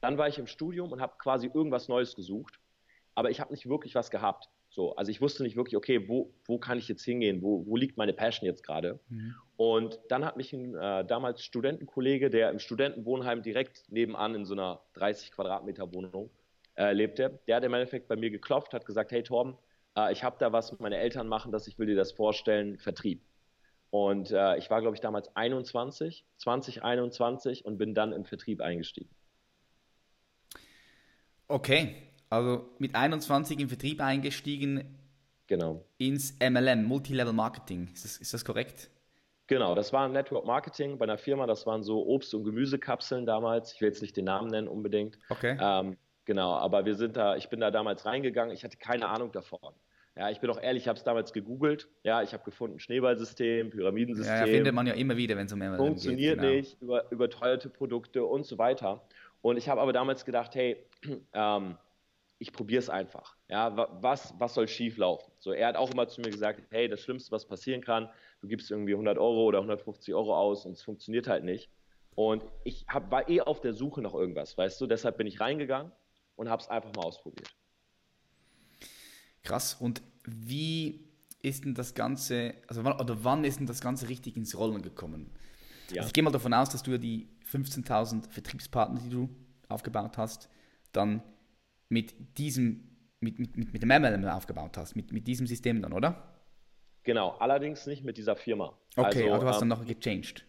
Dann 0.00 0.18
war 0.18 0.28
ich 0.28 0.38
im 0.38 0.46
Studium 0.46 0.92
und 0.92 1.00
habe 1.00 1.14
quasi 1.18 1.50
irgendwas 1.52 1.88
Neues 1.88 2.14
gesucht, 2.14 2.58
aber 3.14 3.30
ich 3.30 3.40
habe 3.40 3.52
nicht 3.52 3.68
wirklich 3.68 3.94
was 3.94 4.10
gehabt. 4.10 4.48
So, 4.74 4.96
also 4.96 5.12
ich 5.12 5.20
wusste 5.20 5.44
nicht 5.44 5.54
wirklich, 5.54 5.76
okay, 5.76 6.08
wo, 6.08 6.34
wo 6.46 6.58
kann 6.58 6.78
ich 6.78 6.88
jetzt 6.88 7.04
hingehen? 7.04 7.42
Wo, 7.42 7.64
wo 7.64 7.76
liegt 7.76 7.96
meine 7.96 8.12
Passion 8.12 8.44
jetzt 8.44 8.64
gerade? 8.64 8.98
Mhm. 9.08 9.36
Und 9.56 10.00
dann 10.08 10.24
hat 10.24 10.36
mich 10.36 10.52
ein 10.52 10.74
äh, 10.74 11.04
damals 11.04 11.44
Studentenkollege, 11.44 12.28
der 12.28 12.50
im 12.50 12.58
Studentenwohnheim 12.58 13.40
direkt 13.42 13.84
nebenan 13.88 14.34
in 14.34 14.44
so 14.44 14.54
einer 14.54 14.80
30 14.94 15.30
Quadratmeter 15.30 15.94
Wohnung 15.94 16.28
äh, 16.76 16.92
lebte, 16.92 17.38
der 17.46 17.56
hat 17.56 17.62
im 17.62 17.72
Endeffekt 17.72 18.08
bei 18.08 18.16
mir 18.16 18.30
geklopft, 18.30 18.74
hat 18.74 18.84
gesagt, 18.84 19.12
hey 19.12 19.22
Torben, 19.22 19.56
äh, 19.96 20.12
ich 20.12 20.24
habe 20.24 20.38
da 20.40 20.50
was, 20.50 20.76
meine 20.80 20.96
Eltern 20.96 21.28
machen 21.28 21.52
das, 21.52 21.68
ich 21.68 21.78
will 21.78 21.86
dir 21.86 21.94
das 21.94 22.10
vorstellen, 22.10 22.76
Vertrieb. 22.76 23.22
Und 23.90 24.32
äh, 24.32 24.58
ich 24.58 24.70
war, 24.70 24.80
glaube 24.80 24.96
ich, 24.96 25.00
damals 25.00 25.36
21, 25.36 26.26
2021 26.38 27.64
und 27.64 27.78
bin 27.78 27.94
dann 27.94 28.12
im 28.12 28.24
Vertrieb 28.24 28.60
eingestiegen. 28.60 29.14
Okay, 31.46 31.94
also 32.34 32.68
mit 32.78 32.94
21 32.94 33.58
im 33.60 33.68
Vertrieb 33.68 34.00
eingestiegen. 34.00 34.98
Genau. 35.46 35.84
Ins 35.98 36.36
MLM, 36.40 36.84
Multilevel 36.84 37.32
Marketing. 37.32 37.88
Ist 37.92 38.04
das, 38.04 38.16
ist 38.16 38.34
das 38.34 38.44
korrekt? 38.44 38.90
Genau, 39.46 39.74
das 39.74 39.92
war 39.92 40.08
Network 40.08 40.46
Marketing 40.46 40.96
bei 40.96 41.04
einer 41.04 41.18
Firma. 41.18 41.46
Das 41.46 41.66
waren 41.66 41.82
so 41.82 42.06
Obst- 42.06 42.34
und 42.34 42.44
Gemüsekapseln 42.44 43.26
damals. 43.26 43.74
Ich 43.74 43.80
will 43.80 43.88
jetzt 43.88 44.00
nicht 44.00 44.16
den 44.16 44.24
Namen 44.24 44.50
nennen 44.50 44.68
unbedingt. 44.68 45.18
Okay. 45.28 45.58
Ähm, 45.60 45.98
genau, 46.24 46.54
aber 46.54 46.86
wir 46.86 46.94
sind 46.94 47.16
da, 47.16 47.36
ich 47.36 47.50
bin 47.50 47.60
da 47.60 47.70
damals 47.70 48.06
reingegangen. 48.06 48.54
Ich 48.54 48.64
hatte 48.64 48.78
keine 48.78 49.08
Ahnung 49.08 49.32
davon. 49.32 49.74
Ja, 50.16 50.30
ich 50.30 50.40
bin 50.40 50.48
auch 50.48 50.60
ehrlich, 50.60 50.84
ich 50.84 50.88
habe 50.88 50.96
es 50.96 51.04
damals 51.04 51.32
gegoogelt. 51.32 51.88
Ja, 52.04 52.22
ich 52.22 52.32
habe 52.32 52.44
gefunden, 52.44 52.78
Schneeballsystem, 52.78 53.70
Pyramidensystem. 53.70 54.36
Ja, 54.36 54.46
findet 54.46 54.72
man 54.72 54.86
ja 54.86 54.94
immer 54.94 55.16
wieder, 55.16 55.36
wenn 55.36 55.46
es 55.46 55.52
um 55.52 55.58
MLM 55.58 55.76
Funktioniert 55.76 56.40
geht, 56.40 56.40
genau. 56.40 56.54
nicht, 56.54 56.80
über, 56.80 57.10
überteuerte 57.10 57.68
Produkte 57.68 58.24
und 58.24 58.46
so 58.46 58.56
weiter. 58.56 59.02
Und 59.42 59.56
ich 59.58 59.68
habe 59.68 59.80
aber 59.80 59.92
damals 59.92 60.24
gedacht, 60.24 60.54
hey, 60.54 60.86
ähm, 61.34 61.76
ich 62.38 62.52
probiere 62.52 62.80
es 62.80 62.90
einfach. 62.90 63.36
Ja, 63.48 63.76
was, 64.02 64.34
was 64.38 64.54
soll 64.54 64.68
schief 64.68 64.96
laufen? 64.96 65.32
So, 65.38 65.52
er 65.52 65.68
hat 65.68 65.76
auch 65.76 65.90
immer 65.90 66.08
zu 66.08 66.20
mir 66.20 66.30
gesagt, 66.30 66.62
hey, 66.70 66.88
das 66.88 67.00
Schlimmste, 67.00 67.32
was 67.32 67.46
passieren 67.46 67.80
kann, 67.80 68.08
du 68.40 68.48
gibst 68.48 68.70
irgendwie 68.70 68.92
100 68.92 69.18
Euro 69.18 69.44
oder 69.44 69.58
150 69.58 70.14
Euro 70.14 70.36
aus 70.36 70.66
und 70.66 70.72
es 70.72 70.82
funktioniert 70.82 71.26
halt 71.26 71.44
nicht. 71.44 71.70
Und 72.14 72.44
ich 72.64 72.86
hab, 72.88 73.10
war 73.10 73.28
eh 73.28 73.40
auf 73.40 73.60
der 73.60 73.72
Suche 73.72 74.00
nach 74.02 74.14
irgendwas, 74.14 74.56
weißt 74.56 74.80
du? 74.80 74.86
Deshalb 74.86 75.16
bin 75.16 75.26
ich 75.26 75.40
reingegangen 75.40 75.92
und 76.36 76.48
habe 76.48 76.62
es 76.62 76.68
einfach 76.68 76.92
mal 76.94 77.02
ausprobiert. 77.02 77.54
Krass. 79.42 79.74
Und 79.74 80.02
wie 80.24 81.08
ist 81.42 81.64
denn 81.64 81.74
das 81.74 81.94
Ganze, 81.94 82.54
also 82.68 82.84
wann, 82.84 82.98
oder 83.00 83.22
wann 83.24 83.44
ist 83.44 83.58
denn 83.58 83.66
das 83.66 83.80
Ganze 83.80 84.08
richtig 84.08 84.36
ins 84.36 84.56
Rollen 84.56 84.82
gekommen? 84.82 85.30
Ja. 85.90 85.98
Also 85.98 86.08
ich 86.08 86.12
gehe 86.14 86.22
mal 86.22 86.30
davon 86.30 86.54
aus, 86.54 86.70
dass 86.70 86.82
du 86.82 86.92
ja 86.92 86.98
die 86.98 87.28
15.000 87.50 88.30
Vertriebspartner, 88.30 89.00
die 89.00 89.10
du 89.10 89.28
aufgebaut 89.68 90.16
hast, 90.16 90.48
dann 90.92 91.22
mit 91.88 92.38
diesem, 92.38 92.88
mit, 93.20 93.38
mit, 93.38 93.56
mit 93.56 93.82
dem 93.82 93.88
MLM 93.88 94.24
aufgebaut 94.26 94.76
hast, 94.76 94.96
mit, 94.96 95.12
mit 95.12 95.26
diesem 95.26 95.46
System 95.46 95.82
dann, 95.82 95.92
oder? 95.92 96.34
Genau, 97.04 97.30
allerdings 97.38 97.86
nicht 97.86 98.04
mit 98.04 98.16
dieser 98.16 98.36
Firma. 98.36 98.72
Okay, 98.96 99.24
also, 99.24 99.34
aber 99.34 99.44
du 99.44 99.48
hast 99.48 99.62
ähm, 99.62 99.68
dann 99.68 99.78
noch 99.78 99.86
gechanged. 99.86 100.44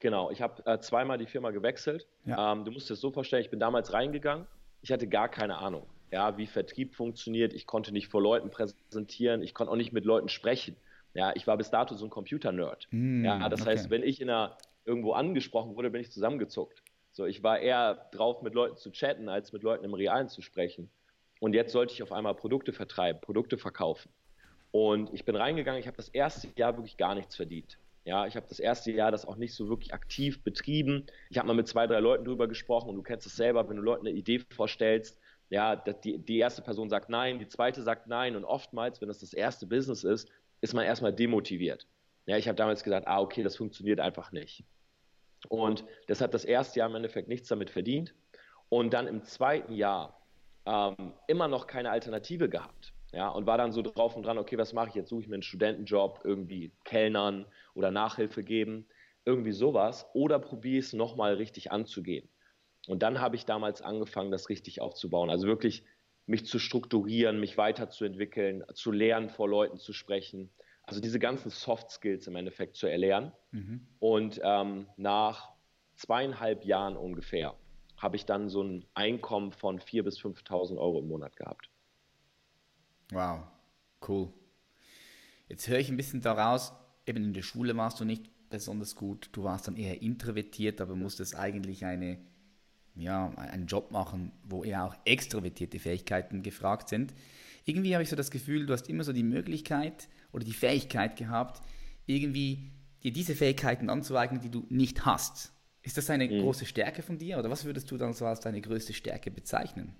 Genau, 0.00 0.30
ich 0.30 0.40
habe 0.40 0.64
äh, 0.64 0.78
zweimal 0.80 1.18
die 1.18 1.26
Firma 1.26 1.50
gewechselt. 1.50 2.06
Ja. 2.24 2.52
Ähm, 2.52 2.64
du 2.64 2.70
musst 2.70 2.88
dir 2.88 2.94
das 2.94 3.00
so 3.00 3.10
vorstellen, 3.10 3.42
ich 3.42 3.50
bin 3.50 3.60
damals 3.60 3.92
reingegangen, 3.92 4.46
ich 4.80 4.92
hatte 4.92 5.06
gar 5.06 5.28
keine 5.28 5.58
Ahnung, 5.58 5.86
ja, 6.10 6.38
wie 6.38 6.46
Vertrieb 6.46 6.94
funktioniert. 6.94 7.52
Ich 7.52 7.66
konnte 7.66 7.92
nicht 7.92 8.08
vor 8.08 8.22
Leuten 8.22 8.50
präsentieren, 8.50 9.42
ich 9.42 9.52
konnte 9.52 9.70
auch 9.72 9.76
nicht 9.76 9.92
mit 9.92 10.06
Leuten 10.06 10.28
sprechen. 10.28 10.74
Ja, 11.12 11.34
ich 11.34 11.46
war 11.46 11.56
bis 11.56 11.70
dato 11.70 11.94
so 11.94 12.06
ein 12.06 12.10
Computer-Nerd. 12.10 12.88
Mm, 12.92 13.24
ja, 13.24 13.48
das 13.48 13.62
okay. 13.62 13.70
heißt, 13.70 13.90
wenn 13.90 14.02
ich 14.02 14.20
in 14.20 14.30
einer, 14.30 14.56
irgendwo 14.84 15.12
angesprochen 15.12 15.74
wurde, 15.76 15.90
bin 15.90 16.00
ich 16.00 16.10
zusammengezuckt. 16.10 16.82
So, 17.12 17.26
ich 17.26 17.42
war 17.42 17.58
eher 17.58 18.08
drauf, 18.12 18.42
mit 18.42 18.54
Leuten 18.54 18.76
zu 18.76 18.90
chatten, 18.90 19.28
als 19.28 19.52
mit 19.52 19.62
Leuten 19.62 19.84
im 19.84 19.94
Realen 19.94 20.28
zu 20.28 20.42
sprechen. 20.42 20.90
Und 21.40 21.54
jetzt 21.54 21.72
sollte 21.72 21.92
ich 21.92 22.02
auf 22.02 22.12
einmal 22.12 22.34
Produkte 22.34 22.72
vertreiben, 22.72 23.20
Produkte 23.20 23.58
verkaufen. 23.58 24.10
Und 24.72 25.12
ich 25.12 25.24
bin 25.24 25.34
reingegangen, 25.34 25.80
ich 25.80 25.86
habe 25.86 25.96
das 25.96 26.08
erste 26.08 26.48
Jahr 26.56 26.76
wirklich 26.76 26.96
gar 26.96 27.14
nichts 27.14 27.34
verdient. 27.34 27.78
Ja, 28.04 28.26
ich 28.26 28.36
habe 28.36 28.46
das 28.48 28.60
erste 28.60 28.92
Jahr 28.92 29.10
das 29.10 29.26
auch 29.26 29.36
nicht 29.36 29.54
so 29.54 29.68
wirklich 29.68 29.92
aktiv 29.92 30.42
betrieben. 30.42 31.06
Ich 31.28 31.38
habe 31.38 31.48
mal 31.48 31.54
mit 31.54 31.68
zwei, 31.68 31.86
drei 31.86 32.00
Leuten 32.00 32.24
drüber 32.24 32.48
gesprochen 32.48 32.88
und 32.90 32.96
du 32.96 33.02
kennst 33.02 33.26
es 33.26 33.36
selber, 33.36 33.68
wenn 33.68 33.76
du 33.76 33.82
Leuten 33.82 34.06
eine 34.06 34.16
Idee 34.16 34.40
vorstellst, 34.50 35.18
ja, 35.50 35.74
die, 35.74 36.18
die 36.18 36.38
erste 36.38 36.62
Person 36.62 36.88
sagt 36.88 37.10
nein, 37.10 37.40
die 37.40 37.48
zweite 37.48 37.82
sagt 37.82 38.06
nein 38.06 38.36
und 38.36 38.44
oftmals, 38.44 39.00
wenn 39.00 39.08
das 39.08 39.18
das 39.18 39.32
erste 39.32 39.66
Business 39.66 40.04
ist, 40.04 40.30
ist 40.60 40.74
man 40.74 40.84
erstmal 40.84 41.12
demotiviert. 41.12 41.86
Ja, 42.26 42.36
ich 42.36 42.46
habe 42.46 42.56
damals 42.56 42.84
gesagt, 42.84 43.08
ah, 43.08 43.20
okay, 43.20 43.42
das 43.42 43.56
funktioniert 43.56 43.98
einfach 43.98 44.30
nicht. 44.30 44.62
Und 45.48 45.84
deshalb 46.08 46.32
das 46.32 46.44
erste 46.44 46.80
Jahr 46.80 46.88
im 46.88 46.96
Endeffekt 46.96 47.28
nichts 47.28 47.48
damit 47.48 47.70
verdient. 47.70 48.14
Und 48.68 48.92
dann 48.92 49.06
im 49.06 49.22
zweiten 49.22 49.72
Jahr 49.72 50.20
ähm, 50.66 51.14
immer 51.26 51.48
noch 51.48 51.66
keine 51.66 51.90
Alternative 51.90 52.48
gehabt. 52.48 52.92
Ja, 53.12 53.28
und 53.28 53.46
war 53.46 53.58
dann 53.58 53.72
so 53.72 53.82
drauf 53.82 54.14
und 54.14 54.24
dran, 54.24 54.38
okay, 54.38 54.56
was 54.58 54.72
mache 54.72 54.90
ich 54.90 54.94
jetzt? 54.94 55.08
Suche 55.08 55.22
ich 55.22 55.28
mir 55.28 55.34
einen 55.34 55.42
Studentenjob, 55.42 56.20
irgendwie 56.24 56.72
Kellnern 56.84 57.46
oder 57.74 57.90
Nachhilfe 57.90 58.44
geben. 58.44 58.86
irgendwie 59.24 59.52
sowas, 59.52 60.06
oder 60.14 60.38
probiere 60.38 60.80
es 60.80 60.92
nochmal 60.92 61.34
richtig 61.34 61.70
anzugehen. 61.72 62.28
Und 62.86 63.02
dann 63.02 63.20
habe 63.20 63.36
ich 63.36 63.44
damals 63.44 63.82
angefangen, 63.82 64.30
das 64.30 64.48
richtig 64.48 64.80
aufzubauen. 64.80 65.30
Also 65.30 65.46
wirklich 65.46 65.84
mich 66.26 66.46
zu 66.46 66.58
strukturieren, 66.58 67.40
mich 67.40 67.56
weiterzuentwickeln, 67.58 68.64
zu 68.74 68.92
lernen, 68.92 69.28
vor 69.30 69.48
Leuten 69.48 69.78
zu 69.78 69.92
sprechen. 69.92 70.50
Also 70.90 71.00
diese 71.00 71.20
ganzen 71.20 71.50
Soft 71.50 71.90
Skills 71.90 72.26
im 72.26 72.34
Endeffekt 72.34 72.76
zu 72.76 72.88
erlernen. 72.88 73.32
Mhm. 73.52 73.86
Und 74.00 74.40
ähm, 74.42 74.86
nach 74.96 75.52
zweieinhalb 75.94 76.64
Jahren 76.64 76.96
ungefähr 76.96 77.54
habe 77.96 78.16
ich 78.16 78.26
dann 78.26 78.48
so 78.48 78.62
ein 78.62 78.84
Einkommen 78.94 79.52
von 79.52 79.78
4.000 79.78 80.02
bis 80.02 80.18
5.000 80.18 80.78
Euro 80.78 80.98
im 80.98 81.06
Monat 81.06 81.36
gehabt. 81.36 81.70
Wow, 83.12 83.44
cool. 84.08 84.32
Jetzt 85.48 85.68
höre 85.68 85.78
ich 85.78 85.90
ein 85.90 85.96
bisschen 85.96 86.22
daraus, 86.22 86.72
eben 87.06 87.22
in 87.22 87.34
der 87.34 87.42
Schule 87.42 87.76
warst 87.76 88.00
du 88.00 88.04
nicht 88.04 88.30
besonders 88.50 88.96
gut, 88.96 89.28
du 89.30 89.44
warst 89.44 89.68
dann 89.68 89.76
eher 89.76 90.02
introvertiert, 90.02 90.80
aber 90.80 90.96
musstest 90.96 91.36
eigentlich 91.36 91.84
eine, 91.84 92.18
ja, 92.96 93.30
einen 93.36 93.66
Job 93.66 93.92
machen, 93.92 94.32
wo 94.42 94.64
eher 94.64 94.84
auch 94.84 94.96
extrovertierte 95.04 95.78
Fähigkeiten 95.78 96.42
gefragt 96.42 96.88
sind. 96.88 97.14
Irgendwie 97.70 97.94
habe 97.94 98.02
ich 98.02 98.10
so 98.10 98.16
das 98.16 98.32
Gefühl, 98.32 98.66
du 98.66 98.72
hast 98.72 98.88
immer 98.88 99.04
so 99.04 99.12
die 99.12 99.22
Möglichkeit 99.22 100.08
oder 100.32 100.44
die 100.44 100.52
Fähigkeit 100.52 101.14
gehabt, 101.14 101.62
irgendwie 102.04 102.72
dir 103.04 103.12
diese 103.12 103.36
Fähigkeiten 103.36 103.88
anzueignen, 103.88 104.40
die 104.40 104.50
du 104.50 104.66
nicht 104.70 105.06
hast. 105.06 105.52
Ist 105.82 105.96
das 105.96 106.10
eine 106.10 106.26
mhm. 106.26 106.42
große 106.42 106.66
Stärke 106.66 107.02
von 107.02 107.16
dir 107.16 107.38
oder 107.38 107.48
was 107.48 107.64
würdest 107.64 107.88
du 107.92 107.96
dann 107.96 108.12
so 108.12 108.26
als 108.26 108.40
deine 108.40 108.60
größte 108.60 108.92
Stärke 108.92 109.30
bezeichnen? 109.30 109.94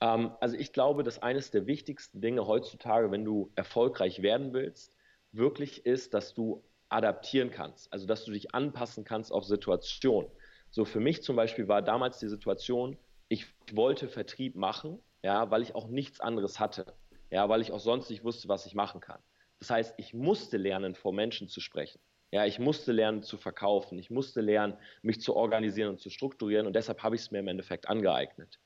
Ähm, 0.00 0.32
also 0.40 0.56
ich 0.56 0.72
glaube, 0.72 1.02
dass 1.02 1.22
eines 1.22 1.50
der 1.50 1.66
wichtigsten 1.66 2.22
Dinge 2.22 2.46
heutzutage, 2.46 3.10
wenn 3.10 3.26
du 3.26 3.52
erfolgreich 3.54 4.22
werden 4.22 4.54
willst, 4.54 4.94
wirklich 5.32 5.84
ist, 5.84 6.14
dass 6.14 6.32
du 6.32 6.64
adaptieren 6.88 7.50
kannst, 7.50 7.92
also 7.92 8.06
dass 8.06 8.24
du 8.24 8.32
dich 8.32 8.54
anpassen 8.54 9.04
kannst 9.04 9.32
auf 9.32 9.44
Situationen. 9.44 10.30
So 10.70 10.86
für 10.86 11.00
mich 11.00 11.22
zum 11.22 11.36
Beispiel 11.36 11.68
war 11.68 11.82
damals 11.82 12.18
die 12.18 12.28
Situation, 12.28 12.96
ich 13.28 13.46
wollte 13.72 14.08
Vertrieb 14.08 14.56
machen, 14.56 14.98
ja, 15.22 15.50
weil 15.50 15.62
ich 15.62 15.74
auch 15.74 15.88
nichts 15.88 16.20
anderes 16.20 16.60
hatte, 16.60 16.86
ja, 17.30 17.48
weil 17.48 17.60
ich 17.60 17.72
auch 17.72 17.80
sonst 17.80 18.10
nicht 18.10 18.24
wusste, 18.24 18.48
was 18.48 18.66
ich 18.66 18.74
machen 18.74 19.00
kann. 19.00 19.20
Das 19.58 19.70
heißt, 19.70 19.94
ich 19.98 20.14
musste 20.14 20.56
lernen, 20.56 20.94
vor 20.94 21.12
Menschen 21.12 21.48
zu 21.48 21.60
sprechen. 21.60 22.00
Ja, 22.30 22.44
ich 22.44 22.58
musste 22.58 22.92
lernen 22.92 23.22
zu 23.22 23.38
verkaufen, 23.38 23.98
ich 23.98 24.10
musste 24.10 24.40
lernen, 24.42 24.76
mich 25.02 25.20
zu 25.20 25.34
organisieren 25.34 25.90
und 25.90 26.00
zu 26.00 26.10
strukturieren 26.10 26.66
und 26.66 26.76
deshalb 26.76 27.02
habe 27.02 27.16
ich 27.16 27.22
es 27.22 27.30
mir 27.30 27.38
im 27.38 27.48
Endeffekt 27.48 27.88
angeeignet. 27.88 28.60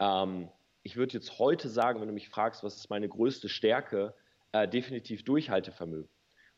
Ähm, 0.00 0.48
ich 0.82 0.96
würde 0.96 1.14
jetzt 1.14 1.38
heute 1.38 1.68
sagen, 1.68 2.00
wenn 2.00 2.08
du 2.08 2.14
mich 2.14 2.28
fragst, 2.28 2.64
was 2.64 2.76
ist 2.76 2.90
meine 2.90 3.08
größte 3.08 3.48
Stärke, 3.48 4.14
äh, 4.52 4.68
definitiv 4.68 5.24
Durchhaltevermögen. 5.24 6.08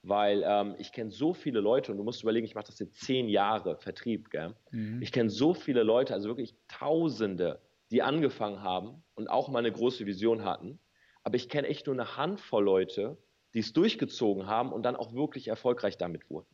Weil 0.03 0.45
ähm, 0.47 0.77
ich 0.79 0.93
kenne 0.93 1.11
so 1.11 1.35
viele 1.35 1.61
Leute 1.61 1.93
und 1.93 1.99
du 1.99 2.05
musst 2.05 2.23
überlegen, 2.23 2.47
ich 2.47 2.55
mache 2.55 2.67
das 2.67 2.79
jetzt 2.79 3.01
zehn 3.01 3.29
Jahre 3.29 3.77
Vertrieb. 3.77 4.31
Gell? 4.31 4.55
Mhm. 4.71 5.03
Ich 5.03 5.13
kenne 5.13 5.31
so 5.31 5.53
viele 5.53 5.83
Leute, 5.83 6.15
also 6.15 6.29
wirklich 6.29 6.55
Tausende, 6.69 7.61
die 7.91 8.03
angefangen 8.03 8.63
haben 8.63 9.05
und 9.15 9.29
auch 9.29 9.49
mal 9.49 9.61
eine 9.61 9.73
große 9.73 10.07
Vision 10.07 10.45
hatten. 10.45 10.81
Aber 11.23 11.37
ich 11.37 11.49
kenne 11.49 11.69
echt 11.69 11.87
nur 11.87 11.95
eine 11.95 12.17
Handvoll 12.17 12.65
Leute, 12.65 13.19
die 13.55 13.61
es 13.61 13.73
durchgezogen 13.73 14.47
haben 14.47 14.73
und 14.73 14.83
dann 14.83 14.97
auch 14.97 15.13
wirklich 15.15 15.49
erfolgreich 15.49 15.99
damit 15.99 16.29
wurden. 16.31 16.49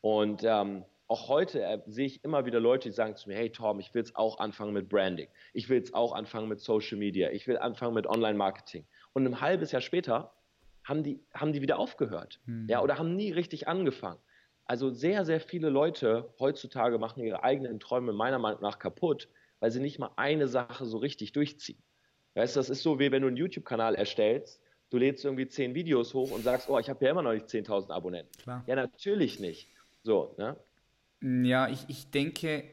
Und 0.00 0.42
ähm, 0.44 0.84
auch 1.08 1.28
heute 1.28 1.62
äh, 1.62 1.82
sehe 1.86 2.06
ich 2.06 2.24
immer 2.24 2.46
wieder 2.46 2.60
Leute, 2.60 2.88
die 2.88 2.94
sagen 2.94 3.16
zu 3.16 3.28
mir, 3.28 3.36
hey 3.36 3.50
Tom, 3.50 3.80
ich 3.80 3.94
will 3.94 4.00
jetzt 4.00 4.16
auch 4.16 4.38
anfangen 4.38 4.72
mit 4.72 4.88
Branding, 4.88 5.28
ich 5.52 5.68
will 5.68 5.78
jetzt 5.78 5.94
auch 5.94 6.12
anfangen 6.12 6.48
mit 6.48 6.60
Social 6.60 6.98
Media, 6.98 7.30
ich 7.30 7.46
will 7.46 7.58
anfangen 7.58 7.94
mit 7.94 8.06
Online-Marketing. 8.06 8.86
Und 9.12 9.26
ein 9.26 9.40
halbes 9.40 9.72
Jahr 9.72 9.82
später 9.82 10.32
haben 10.84 11.02
die, 11.02 11.20
haben 11.34 11.52
die 11.52 11.62
wieder 11.62 11.78
aufgehört 11.78 12.40
hm. 12.44 12.66
ja, 12.68 12.82
oder 12.82 12.98
haben 12.98 13.16
nie 13.16 13.32
richtig 13.32 13.68
angefangen. 13.68 14.20
Also 14.64 14.90
sehr, 14.90 15.24
sehr 15.24 15.40
viele 15.40 15.68
Leute 15.68 16.32
heutzutage 16.40 16.98
machen 16.98 17.22
ihre 17.22 17.44
eigenen 17.44 17.78
Träume 17.78 18.12
meiner 18.12 18.40
Meinung 18.40 18.62
nach 18.62 18.80
kaputt, 18.80 19.28
weil 19.60 19.70
sie 19.70 19.80
nicht 19.80 19.98
mal 19.98 20.10
eine 20.16 20.48
Sache 20.48 20.86
so 20.86 20.98
richtig 20.98 21.32
durchziehen. 21.32 21.82
Weißt 22.34 22.56
du, 22.56 22.60
das 22.60 22.70
ist 22.70 22.82
so, 22.82 22.98
wie 22.98 23.10
wenn 23.10 23.22
du 23.22 23.28
einen 23.28 23.36
YouTube-Kanal 23.36 23.94
erstellst 23.94 24.60
du 24.90 24.98
lädst 24.98 25.24
irgendwie 25.24 25.48
zehn 25.48 25.74
Videos 25.74 26.14
hoch 26.14 26.30
und 26.30 26.42
sagst, 26.42 26.68
oh, 26.68 26.78
ich 26.78 26.88
habe 26.88 27.04
ja 27.04 27.10
immer 27.10 27.22
noch 27.22 27.32
nicht 27.32 27.46
10.000 27.46 27.90
Abonnenten. 27.90 28.32
Klar. 28.38 28.64
Ja, 28.66 28.76
natürlich 28.76 29.40
nicht. 29.40 29.68
So, 30.02 30.34
ne? 30.38 30.56
Ja, 31.44 31.68
ich, 31.68 31.80
ich 31.88 32.10
denke, 32.10 32.64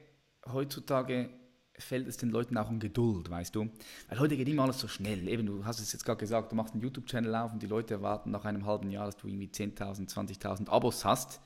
heutzutage 0.51 1.29
fällt 1.77 2.07
es 2.07 2.17
den 2.17 2.29
Leuten 2.29 2.55
auch 2.57 2.69
um 2.69 2.79
Geduld, 2.79 3.29
weißt 3.29 3.55
du? 3.55 3.69
Weil 4.07 4.19
heute 4.19 4.37
geht 4.37 4.47
immer 4.47 4.63
alles 4.63 4.79
so 4.79 4.87
schnell. 4.87 5.27
Eben, 5.27 5.45
du 5.45 5.65
hast 5.65 5.79
es 5.79 5.91
jetzt 5.91 6.05
gerade 6.05 6.19
gesagt, 6.19 6.51
du 6.51 6.55
machst 6.55 6.73
einen 6.73 6.83
YouTube-Channel 6.83 7.33
auf 7.35 7.51
und 7.51 7.63
die 7.63 7.67
Leute 7.67 7.95
erwarten 7.95 8.29
nach 8.29 8.45
einem 8.45 8.65
halben 8.65 8.91
Jahr, 8.91 9.07
dass 9.07 9.17
du 9.17 9.27
irgendwie 9.27 9.47
10.000, 9.47 10.13
20.000 10.13 10.69
Abos 10.69 11.03
hast. 11.03 11.41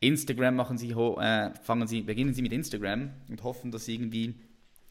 Instagram 0.00 0.56
machen 0.56 0.76
sie, 0.76 0.90
äh, 0.90 1.54
fangen 1.62 1.86
sie, 1.86 2.00
beginnen 2.02 2.34
sie 2.34 2.42
mit 2.42 2.52
Instagram 2.52 3.10
und 3.28 3.44
hoffen, 3.44 3.70
dass 3.70 3.84
sie 3.84 3.94
irgendwie 3.94 4.34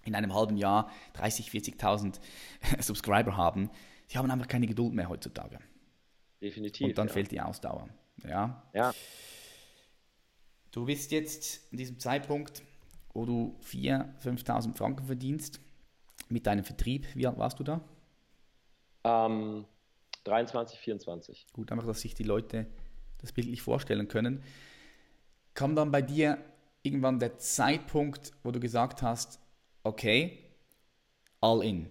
in 0.05 0.15
einem 0.15 0.33
halben 0.33 0.57
Jahr 0.57 0.89
30, 1.13 1.49
40.000 1.49 2.19
Subscriber 2.79 3.37
haben 3.37 3.69
sie 4.09 4.17
haben 4.17 4.29
einfach 4.29 4.47
keine 4.47 4.67
Geduld 4.67 4.93
mehr 4.93 5.07
heutzutage. 5.07 5.59
Definitiv. 6.41 6.87
Und 6.87 6.97
dann 6.97 7.07
ja. 7.07 7.13
fehlt 7.13 7.31
die 7.31 7.39
Ausdauer. 7.39 7.89
Ja. 8.27 8.63
Ja. 8.73 8.93
Du 10.71 10.85
bist 10.85 11.11
jetzt 11.11 11.71
in 11.71 11.77
diesem 11.77 11.99
Zeitpunkt, 11.99 12.63
wo 13.13 13.25
du 13.25 13.57
4.000, 13.63 14.45
5.000 14.45 14.75
Franken 14.75 15.05
verdienst 15.05 15.59
mit 16.27 16.45
deinem 16.45 16.63
Vertrieb. 16.63 17.07
Wie 17.15 17.25
alt 17.25 17.37
warst 17.37 17.59
du 17.59 17.63
da? 17.63 17.81
Ähm, 19.03 19.65
23, 20.25 20.79
24. 20.79 21.47
Gut, 21.53 21.71
einfach, 21.71 21.87
dass 21.87 22.01
sich 22.01 22.13
die 22.13 22.23
Leute 22.23 22.67
das 23.19 23.31
bildlich 23.31 23.61
vorstellen 23.61 24.07
können. 24.07 24.43
Kam 25.53 25.75
dann 25.75 25.91
bei 25.91 26.01
dir 26.01 26.37
irgendwann 26.83 27.19
der 27.19 27.37
Zeitpunkt, 27.37 28.31
wo 28.43 28.51
du 28.51 28.59
gesagt 28.59 29.01
hast, 29.01 29.39
okay, 29.83 30.39
all 31.41 31.63
in. 31.63 31.89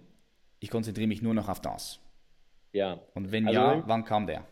Ich 0.59 0.69
konzentriere 0.69 1.07
mich 1.07 1.21
nur 1.21 1.33
noch 1.33 1.47
auf 1.47 1.61
das. 1.61 1.99
Ja. 2.73 2.99
Und 3.13 3.31
wenn 3.31 3.47
also, 3.47 3.59
ja, 3.59 3.83
wann 3.85 4.05
kam 4.05 4.27
der? 4.27 4.45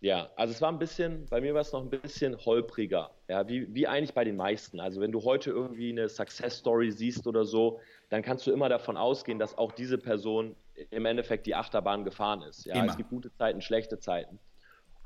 Ja, 0.00 0.30
also 0.36 0.52
es 0.52 0.62
war 0.62 0.72
ein 0.72 0.78
bisschen, 0.78 1.26
bei 1.28 1.42
mir 1.42 1.52
war 1.52 1.60
es 1.60 1.72
noch 1.72 1.82
ein 1.82 1.90
bisschen 1.90 2.34
holpriger, 2.38 3.10
ja, 3.28 3.46
wie, 3.46 3.72
wie 3.74 3.86
eigentlich 3.86 4.14
bei 4.14 4.24
den 4.24 4.36
meisten. 4.36 4.80
Also 4.80 5.00
wenn 5.02 5.12
du 5.12 5.22
heute 5.22 5.50
irgendwie 5.50 5.90
eine 5.90 6.08
Success 6.08 6.56
Story 6.56 6.90
siehst 6.90 7.26
oder 7.26 7.44
so, 7.44 7.80
dann 8.08 8.22
kannst 8.22 8.46
du 8.46 8.50
immer 8.50 8.70
davon 8.70 8.96
ausgehen, 8.96 9.38
dass 9.38 9.58
auch 9.58 9.72
diese 9.72 9.98
Person 9.98 10.56
im 10.90 11.04
Endeffekt 11.04 11.46
die 11.46 11.54
Achterbahn 11.54 12.04
gefahren 12.04 12.40
ist. 12.42 12.64
Ja, 12.64 12.76
immer. 12.76 12.86
es 12.86 12.96
gibt 12.96 13.10
gute 13.10 13.30
Zeiten, 13.34 13.60
schlechte 13.60 13.98
Zeiten. 13.98 14.38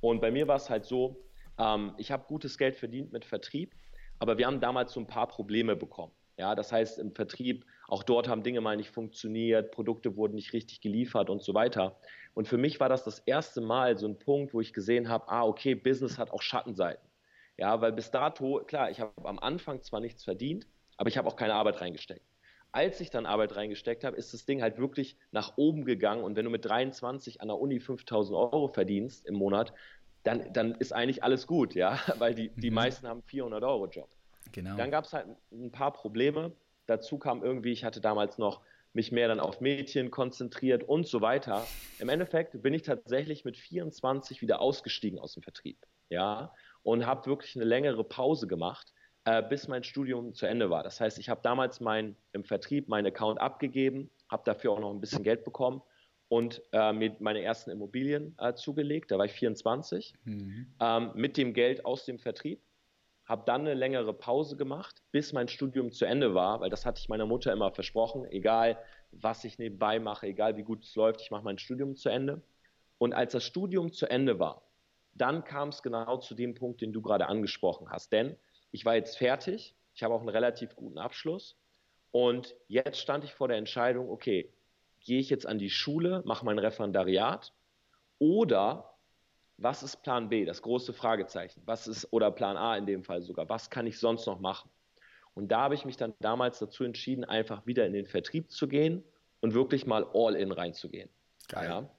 Und 0.01 0.21
bei 0.21 0.31
mir 0.31 0.47
war 0.47 0.57
es 0.57 0.71
halt 0.71 0.85
so, 0.85 1.17
ähm, 1.59 1.93
ich 1.97 2.13
habe 2.13 2.25
gutes 2.29 2.57
Geld 2.57 2.77
verdient 2.77 3.13
mit 3.13 3.25
Vertrieb, 3.25 3.75
aber 4.21 4.39
wir 4.39 4.47
haben 4.47 4.61
damals 4.61 4.93
so 4.93 5.01
ein 5.01 5.09
paar 5.09 5.27
Probleme 5.27 5.75
bekommen. 5.75 6.13
Ja, 6.37 6.55
das 6.55 6.73
heißt, 6.73 6.99
im 6.99 7.15
Vertrieb, 7.15 7.65
auch 7.87 8.03
dort 8.03 8.29
haben 8.29 8.43
Dinge 8.43 8.61
mal 8.61 8.77
nicht 8.77 8.91
funktioniert, 8.91 9.71
Produkte 9.71 10.17
wurden 10.17 10.35
nicht 10.35 10.53
richtig 10.53 10.81
geliefert 10.81 11.31
und 11.31 11.43
so 11.43 11.55
weiter. 11.55 11.97
Und 12.35 12.49
für 12.49 12.59
mich 12.59 12.81
war 12.81 12.89
das 12.89 13.05
das 13.05 13.21
erste 13.21 13.61
Mal 13.61 13.97
so 13.97 14.09
ein 14.09 14.19
Punkt, 14.19 14.53
wo 14.53 14.61
ich 14.61 14.73
gesehen 14.73 15.09
habe, 15.09 15.29
ah, 15.29 15.45
okay, 15.45 15.75
Business 15.75 16.19
hat 16.19 16.33
auch 16.33 16.43
Schattenseiten. 16.43 17.09
Ja, 17.57 17.81
weil 17.81 17.93
bis 17.93 18.11
dato, 18.11 18.63
klar, 18.67 18.91
ich 18.91 19.01
habe 19.01 19.13
am 19.29 19.39
Anfang 19.39 19.81
zwar 19.83 20.01
nichts 20.01 20.25
verdient, 20.25 20.67
aber 20.97 21.09
ich 21.09 21.17
habe 21.17 21.29
auch 21.29 21.37
keine 21.37 21.55
Arbeit 21.55 21.81
reingesteckt. 21.81 22.25
Als 22.73 23.01
ich 23.01 23.11
dann 23.11 23.27
Arbeit 23.27 23.55
reingesteckt 23.55 24.03
habe, 24.03 24.17
ist 24.17 24.35
das 24.35 24.47
Ding 24.47 24.61
halt 24.61 24.79
wirklich 24.79 25.17
nach 25.31 25.53
oben 25.57 25.85
gegangen. 25.85 26.25
Und 26.25 26.35
wenn 26.35 26.45
du 26.45 26.51
mit 26.51 26.65
23 26.65 27.41
an 27.41 27.47
der 27.47 27.59
Uni 27.59 27.79
5000 27.79 28.37
Euro 28.37 28.67
verdienst 28.67 29.25
im 29.27 29.37
Monat, 29.37 29.73
dann, 30.25 30.53
dann 30.53 30.73
ist 30.73 30.93
eigentlich 30.93 31.23
alles 31.23 31.47
gut, 31.47 31.77
ja, 31.77 32.01
weil 32.19 32.35
die, 32.35 32.49
die 32.49 32.71
mhm. 32.71 32.75
meisten 32.75 33.07
haben 33.07 33.23
400 33.23 33.63
Euro 33.63 33.87
Job. 33.87 34.09
Genau. 34.53 34.77
Dann 34.77 34.91
gab 34.91 35.05
es 35.05 35.13
halt 35.13 35.27
ein 35.53 35.73
paar 35.73 35.93
Probleme. 35.93 36.53
Dazu 36.87 37.19
kam 37.19 37.43
irgendwie, 37.43 37.73
ich 37.73 37.85
hatte 37.85 38.01
damals 38.01 38.39
noch 38.39 38.63
mich 38.95 39.11
mehr 39.11 39.29
dann 39.29 39.41
auf 39.41 39.61
Mädchen 39.61 40.11
konzentriert 40.11 40.85
und 40.85 41.07
so 41.07 41.21
weiter. 41.21 41.67
Im 41.99 42.09
Endeffekt 42.09 42.63
bin 42.63 42.73
ich 42.73 42.83
tatsächlich 42.83 43.45
mit 43.45 43.57
24 43.57 44.41
wieder 44.41 44.61
ausgestiegen 44.61 45.19
aus 45.19 45.35
dem 45.35 45.43
Vertrieb, 45.43 45.79
ja, 46.09 46.53
und 46.83 47.05
habe 47.05 47.27
wirklich 47.27 47.57
eine 47.57 47.65
längere 47.65 48.05
Pause 48.05 48.47
gemacht, 48.47 48.95
äh, 49.25 49.43
bis 49.43 49.67
mein 49.67 49.83
Studium 49.83 50.33
zu 50.33 50.47
Ende 50.47 50.71
war. 50.71 50.85
Das 50.85 51.01
heißt, 51.01 51.19
ich 51.19 51.29
habe 51.29 51.41
damals 51.43 51.81
mein, 51.81 52.17
im 52.33 52.45
Vertrieb 52.45 52.89
meinen 52.89 53.07
Account 53.07 53.41
abgegeben, 53.41 54.11
habe 54.31 54.45
dafür 54.45 54.73
auch 54.73 54.81
noch 54.81 54.91
ein 54.91 55.01
bisschen 55.01 55.25
Geld 55.25 55.45
bekommen 55.45 55.83
und 56.29 56.63
äh, 56.73 56.93
mir 56.93 57.17
meine 57.19 57.43
ersten 57.43 57.71
Immobilien 57.71 58.37
äh, 58.39 58.55
zugelegt. 58.55 59.11
Da 59.11 59.19
war 59.19 59.25
ich 59.25 59.33
24 59.33 60.15
mhm. 60.25 60.73
ähm, 60.81 61.11
mit 61.15 61.37
dem 61.37 61.53
Geld 61.53 61.85
aus 61.85 62.05
dem 62.05 62.21
Vertrieb 62.21 62.61
habe 63.27 63.45
dann 63.47 63.63
eine 63.63 63.75
längere 63.75 64.13
Pause 64.13 64.57
gemacht, 64.57 65.03
bis 65.11 65.33
mein 65.33 65.49
Studium 65.49 65.93
zu 65.93 66.05
Ende 66.05 66.35
war, 66.35 66.61
weil 66.61 66.71
das 66.71 66.85
hatte 66.85 67.01
ich 67.01 67.09
meiner 67.09 67.27
Mutter 67.27 67.53
immer 67.53 67.73
versprochen, 67.73 68.25
egal 68.27 68.79
was 69.13 69.45
ich 69.45 69.59
nebenbei 69.59 69.99
mache, 69.99 70.27
egal 70.27 70.57
wie 70.57 70.63
gut 70.63 70.85
es 70.85 70.95
läuft, 70.95 71.23
ich 71.23 71.31
mache 71.31 71.45
mein 71.45 71.59
Studium 71.59 71.97
zu 71.97 72.09
Ende. 72.09 72.43
Und 72.99 73.13
als 73.15 73.33
das 73.33 73.45
Studium 73.45 73.93
zu 73.93 74.07
Ende 74.07 74.39
war, 74.39 74.63
dann 75.15 75.45
kam 75.45 75.69
es 75.69 75.83
genau 75.83 76.19
zu 76.19 76.35
dem 76.35 76.55
Punkt, 76.55 76.81
den 76.81 76.93
du 76.93 77.01
gerade 77.01 77.27
angesprochen 77.27 77.91
hast. 77.91 78.13
Denn 78.13 78.37
ich 78.73 78.85
war 78.85 78.97
jetzt 78.97 79.17
fertig, 79.17 79.75
ich 79.95 80.03
habe 80.03 80.15
auch 80.15 80.21
einen 80.21 80.29
relativ 80.29 80.75
guten 80.77 80.99
Abschluss 80.99 81.57
und 82.11 82.55
jetzt 82.69 82.99
stand 82.99 83.25
ich 83.25 83.33
vor 83.33 83.49
der 83.49 83.57
Entscheidung, 83.57 84.11
okay, 84.11 84.53
gehe 85.01 85.21
ich 85.21 85.31
jetzt 85.31 85.47
an 85.47 85.59
die 85.59 85.71
Schule, 85.71 86.23
mache 86.25 86.45
mein 86.45 86.59
Referendariat 86.59 87.53
oder 88.19 88.94
was 89.57 89.83
ist 89.83 90.03
Plan 90.03 90.29
B, 90.29 90.45
das 90.45 90.63
große 90.63 90.93
Fragezeichen, 90.93 91.63
was 91.65 91.87
ist, 91.87 92.13
oder 92.13 92.31
Plan 92.31 92.57
A 92.57 92.77
in 92.77 92.87
dem 92.87 93.05
Fall 93.05 93.23
sogar, 93.23 93.49
was 93.49 93.71
kann 93.71 93.87
ich 93.87 93.99
sonst 93.99 94.27
noch 94.27 94.41
machen? 94.41 94.71
Und 95.35 95.49
da 95.49 95.63
habe 95.63 95.75
ich 95.75 95.85
mich 95.85 95.97
dann 95.97 96.15
damals 96.21 96.59
dazu 96.59 96.85
entschieden, 96.85 97.25
einfach 97.25 97.67
wieder 97.67 97.87
in 97.87 97.93
den 97.93 98.07
Vertrieb 98.07 98.51
zu 98.51 98.69
gehen 98.69 99.05
und 99.41 99.55
wirklich 99.55 99.87
mal 99.87 100.07
all 100.15 100.37
in 100.37 100.53
reinzugehen. 100.53 101.11
Geil. 101.49 101.69
Ja? 101.69 101.91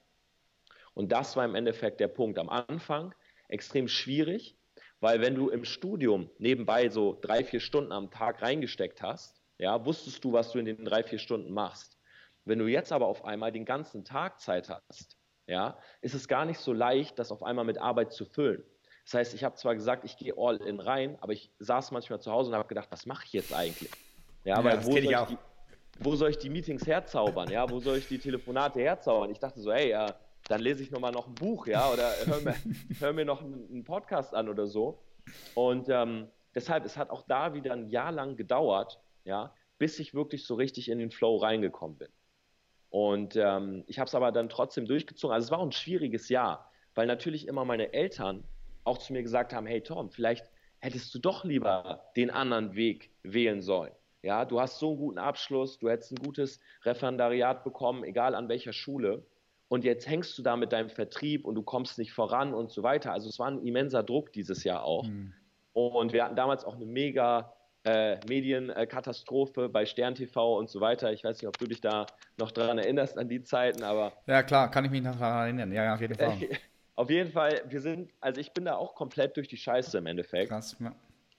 Und 0.94 1.12
das 1.12 1.36
war 1.36 1.46
im 1.46 1.56
Endeffekt 1.56 2.00
der 2.00 2.08
Punkt. 2.08 2.40
Am 2.40 2.50
Anfang 2.50 3.14
extrem 3.50 3.88
schwierig, 3.88 4.58
weil 5.02 5.22
wenn 5.22 5.36
du 5.36 5.50
im 5.50 5.66
Studium 5.66 6.30
nebenbei 6.40 6.90
so 6.90 7.18
drei, 7.22 7.44
vier 7.44 7.60
Stunden 7.60 7.92
am 7.92 8.10
Tag 8.10 8.42
reingesteckt 8.42 9.02
hast, 9.02 9.42
ja, 9.58 9.86
wusstest 9.86 10.24
du, 10.24 10.34
was 10.34 10.52
du 10.52 10.60
in 10.60 10.66
den 10.66 10.86
drei, 10.86 11.04
vier 11.04 11.20
Stunden 11.20 11.54
machst. 11.54 11.98
Wenn 12.46 12.60
du 12.60 12.68
jetzt 12.68 12.92
aber 12.92 13.08
auf 13.08 13.26
einmal 13.26 13.52
den 13.52 13.66
ganzen 13.66 14.06
Tag 14.06 14.40
Zeit 14.40 14.70
hast, 14.70 15.18
ja, 15.48 15.78
ist 16.02 16.16
es 16.16 16.28
gar 16.28 16.46
nicht 16.46 16.60
so 16.60 16.74
leicht, 16.74 17.20
das 17.20 17.32
auf 17.32 17.44
einmal 17.44 17.66
mit 17.66 17.78
Arbeit 17.78 18.14
zu 18.14 18.25
füllen. 18.25 18.64
Das 19.06 19.14
heißt, 19.14 19.34
ich 19.36 19.44
habe 19.44 19.56
zwar 19.56 19.75
gesagt, 19.75 20.04
ich 20.04 20.18
gehe 20.18 20.34
all 20.36 20.58
in 20.58 20.80
rein, 20.80 21.18
aber 21.22 21.34
ich 21.34 21.52
saß 21.60 21.92
manchmal 21.92 22.20
zu 22.20 22.32
Hause 22.32 22.50
und 22.50 22.56
habe 22.56 22.68
gedacht, 22.68 22.88
was 22.90 23.06
mache 23.06 23.25
ich 23.25 23.34
jetzt 23.34 23.54
eigentlich? 23.54 23.92
Ja, 24.44 24.58
ja 24.58 24.64
weil 24.64 24.84
wo 24.84 24.92
soll, 24.92 25.00
ich 25.00 25.10
die, 25.10 25.38
wo 26.00 26.16
soll 26.16 26.30
ich 26.32 26.38
die 26.40 26.50
Meetings 26.50 26.88
herzaubern? 26.88 27.50
Ja, 27.52 27.70
wo 27.70 27.80
soll 27.80 27.98
ich 27.98 28.08
die 28.08 28.18
Telefonate 28.18 28.80
herzaubern? 28.80 29.30
Ich 29.30 29.40
dachte 29.40 29.62
so, 29.62 29.72
hey, 29.72 29.92
ja, 29.92 30.16
dann 30.48 30.62
lese 30.62 30.82
ich 30.82 30.90
nochmal 30.90 31.12
noch 31.12 31.28
ein 31.28 31.36
Buch, 31.36 31.68
ja, 31.68 31.92
oder 31.92 32.12
hör 32.25 32.42
mir, 32.42 32.56
hör 33.00 33.14
mir 33.14 33.25
noch 33.25 33.42
einen, 33.42 33.68
einen, 33.70 33.84
Podcast 33.84 34.34
an 34.34 34.50
oder 34.50 34.66
so. 34.66 35.04
Und 35.54 35.88
ähm, 35.90 36.28
deshalb, 36.56 36.86
es 36.86 36.98
hat 36.98 37.12
auch 37.12 37.24
da 37.28 37.54
wieder 37.54 37.74
ein 37.74 37.90
Jahr 37.90 38.12
lang 38.12 38.36
gedauert, 38.36 39.00
ja, 39.24 39.54
bis 39.78 40.00
ich 40.00 40.16
wirklich 40.16 40.46
so 40.46 40.56
richtig 40.56 40.90
in 40.90 40.98
den 40.98 41.12
Flow 41.12 41.38
reingekommen 41.38 41.98
bin. 41.98 42.10
Und 42.96 43.36
ähm, 43.36 43.84
ich 43.88 44.00
habe 44.00 44.08
es 44.08 44.16
aber 44.16 44.32
dann 44.32 44.48
trotzdem 44.48 44.86
durchgezogen. 44.86 45.34
Also 45.34 45.48
es 45.48 45.52
war 45.52 45.62
ein 45.62 45.74
schwieriges 45.74 46.30
Jahr, 46.30 46.72
weil 46.94 47.08
natürlich 47.08 47.46
immer 47.46 47.66
meine 47.66 47.92
Eltern 47.92 48.46
auch 48.86 49.00
zu 49.00 49.12
mir 49.12 49.22
gesagt 49.22 49.52
haben, 49.52 49.68
hey 49.68 49.82
Tom, 49.82 50.12
vielleicht 50.12 50.50
hättest 50.80 51.14
du 51.14 51.20
doch 51.20 51.44
lieber 51.44 52.06
den 52.16 52.32
anderen 52.32 52.74
Weg 52.74 53.12
wählen 53.22 53.62
sollen. 53.62 53.92
Ja, 54.22 54.46
du 54.46 54.62
hast 54.62 54.80
so 54.80 54.92
einen 54.92 54.98
guten 54.98 55.18
Abschluss, 55.18 55.78
du 55.78 55.90
hättest 55.90 56.14
ein 56.14 56.24
gutes 56.24 56.62
Referendariat 56.86 57.66
bekommen, 57.66 58.06
egal 58.06 58.34
an 58.34 58.48
welcher 58.48 58.72
Schule. 58.72 59.25
Und 59.68 59.84
jetzt 59.84 60.08
hängst 60.08 60.38
du 60.38 60.42
da 60.42 60.56
mit 60.56 60.72
deinem 60.72 60.90
Vertrieb 60.90 61.44
und 61.44 61.56
du 61.56 61.64
kommst 61.64 61.98
nicht 61.98 62.14
voran 62.14 62.54
und 62.54 62.72
so 62.72 62.82
weiter. 62.82 63.12
Also 63.12 63.28
es 63.28 63.38
war 63.40 63.48
ein 63.48 63.60
immenser 63.60 64.04
Druck 64.04 64.32
dieses 64.32 64.64
Jahr 64.64 64.86
auch. 64.86 65.06
Mhm. 65.06 65.34
Und 65.74 66.14
wir 66.14 66.24
hatten 66.24 66.38
damals 66.38 66.64
auch 66.64 66.75
eine 66.75 66.86
mega 66.86 67.55
äh, 67.86 68.18
Medienkatastrophe 68.27 69.70
bei 69.70 69.86
Stern 69.86 70.15
TV 70.15 70.58
und 70.58 70.70
so 70.70 70.82
weiter. 70.82 71.13
Ich 71.13 71.24
weiß 71.24 71.38
nicht, 71.38 71.48
ob 71.48 71.58
du 71.58 71.68
dich 71.68 71.82
da 71.82 72.08
noch 72.38 72.51
daran 72.51 72.80
erinnerst 72.80 73.18
an 73.18 73.30
die 73.30 73.44
Zeiten, 73.44 73.84
aber. 73.84 74.12
Ja, 74.25 74.44
klar, 74.44 74.70
kann 74.72 74.86
ich 74.86 74.92
mich 74.92 75.04
noch 75.04 75.18
daran 75.18 75.44
erinnern. 75.44 75.72
Ja, 75.72 75.94
auf 75.94 76.01
jeden 76.01 76.15
Fall. 76.15 76.38
auf 76.96 77.10
jeden 77.10 77.32
Fall, 77.32 77.62
wir 77.68 77.82
sind, 77.82 78.12
also 78.20 78.42
ich 78.42 78.51
bin 78.54 78.65
da 78.65 78.75
auch 78.75 78.96
komplett 78.96 79.38
durch 79.38 79.48
die 79.48 79.58
Scheiße 79.58 79.98
im 79.98 80.08
Endeffekt. 80.08 80.50
Krass, 80.50 80.75
ja. 80.80 80.94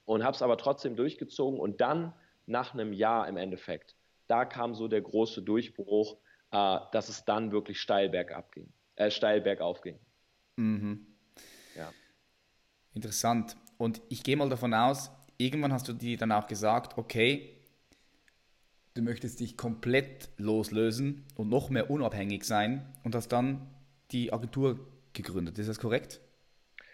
Und 0.04 0.22
habe 0.22 0.36
es 0.36 0.42
aber 0.42 0.56
trotzdem 0.56 0.94
durchgezogen 0.94 1.58
und 1.58 1.80
dann 1.80 2.12
nach 2.46 2.74
einem 2.74 2.92
Jahr 2.92 3.26
im 3.26 3.36
Endeffekt, 3.36 3.96
da 4.28 4.44
kam 4.44 4.74
so 4.74 4.86
der 4.86 5.00
große 5.00 5.42
Durchbruch, 5.42 6.16
äh, 6.52 6.78
dass 6.92 7.08
es 7.08 7.24
dann 7.24 7.50
wirklich 7.50 7.80
steil 7.80 8.08
bergab 8.08 8.52
ging, 8.52 8.72
äh, 8.94 9.10
steil 9.10 9.40
bergauf 9.40 9.80
ging. 9.80 9.98
Mhm. 10.54 11.06
Ja. 11.74 11.92
Interessant. 12.94 13.56
Und 13.78 14.00
ich 14.08 14.22
gehe 14.22 14.36
mal 14.36 14.48
davon 14.48 14.72
aus, 14.72 15.10
irgendwann 15.38 15.72
hast 15.72 15.88
du 15.88 15.92
dir 15.92 16.16
dann 16.16 16.32
auch 16.32 16.46
gesagt, 16.46 16.98
okay, 16.98 17.56
du 18.94 19.02
möchtest 19.02 19.40
dich 19.40 19.56
komplett 19.56 20.30
loslösen 20.38 21.24
und 21.34 21.48
noch 21.48 21.70
mehr 21.70 21.90
unabhängig 21.90 22.44
sein 22.44 22.94
und 23.04 23.14
hast 23.14 23.28
dann 23.28 23.70
die 24.10 24.32
Agentur 24.32 24.78
gegründet. 25.12 25.58
Ist 25.58 25.68
das 25.68 25.78
korrekt? 25.78 26.20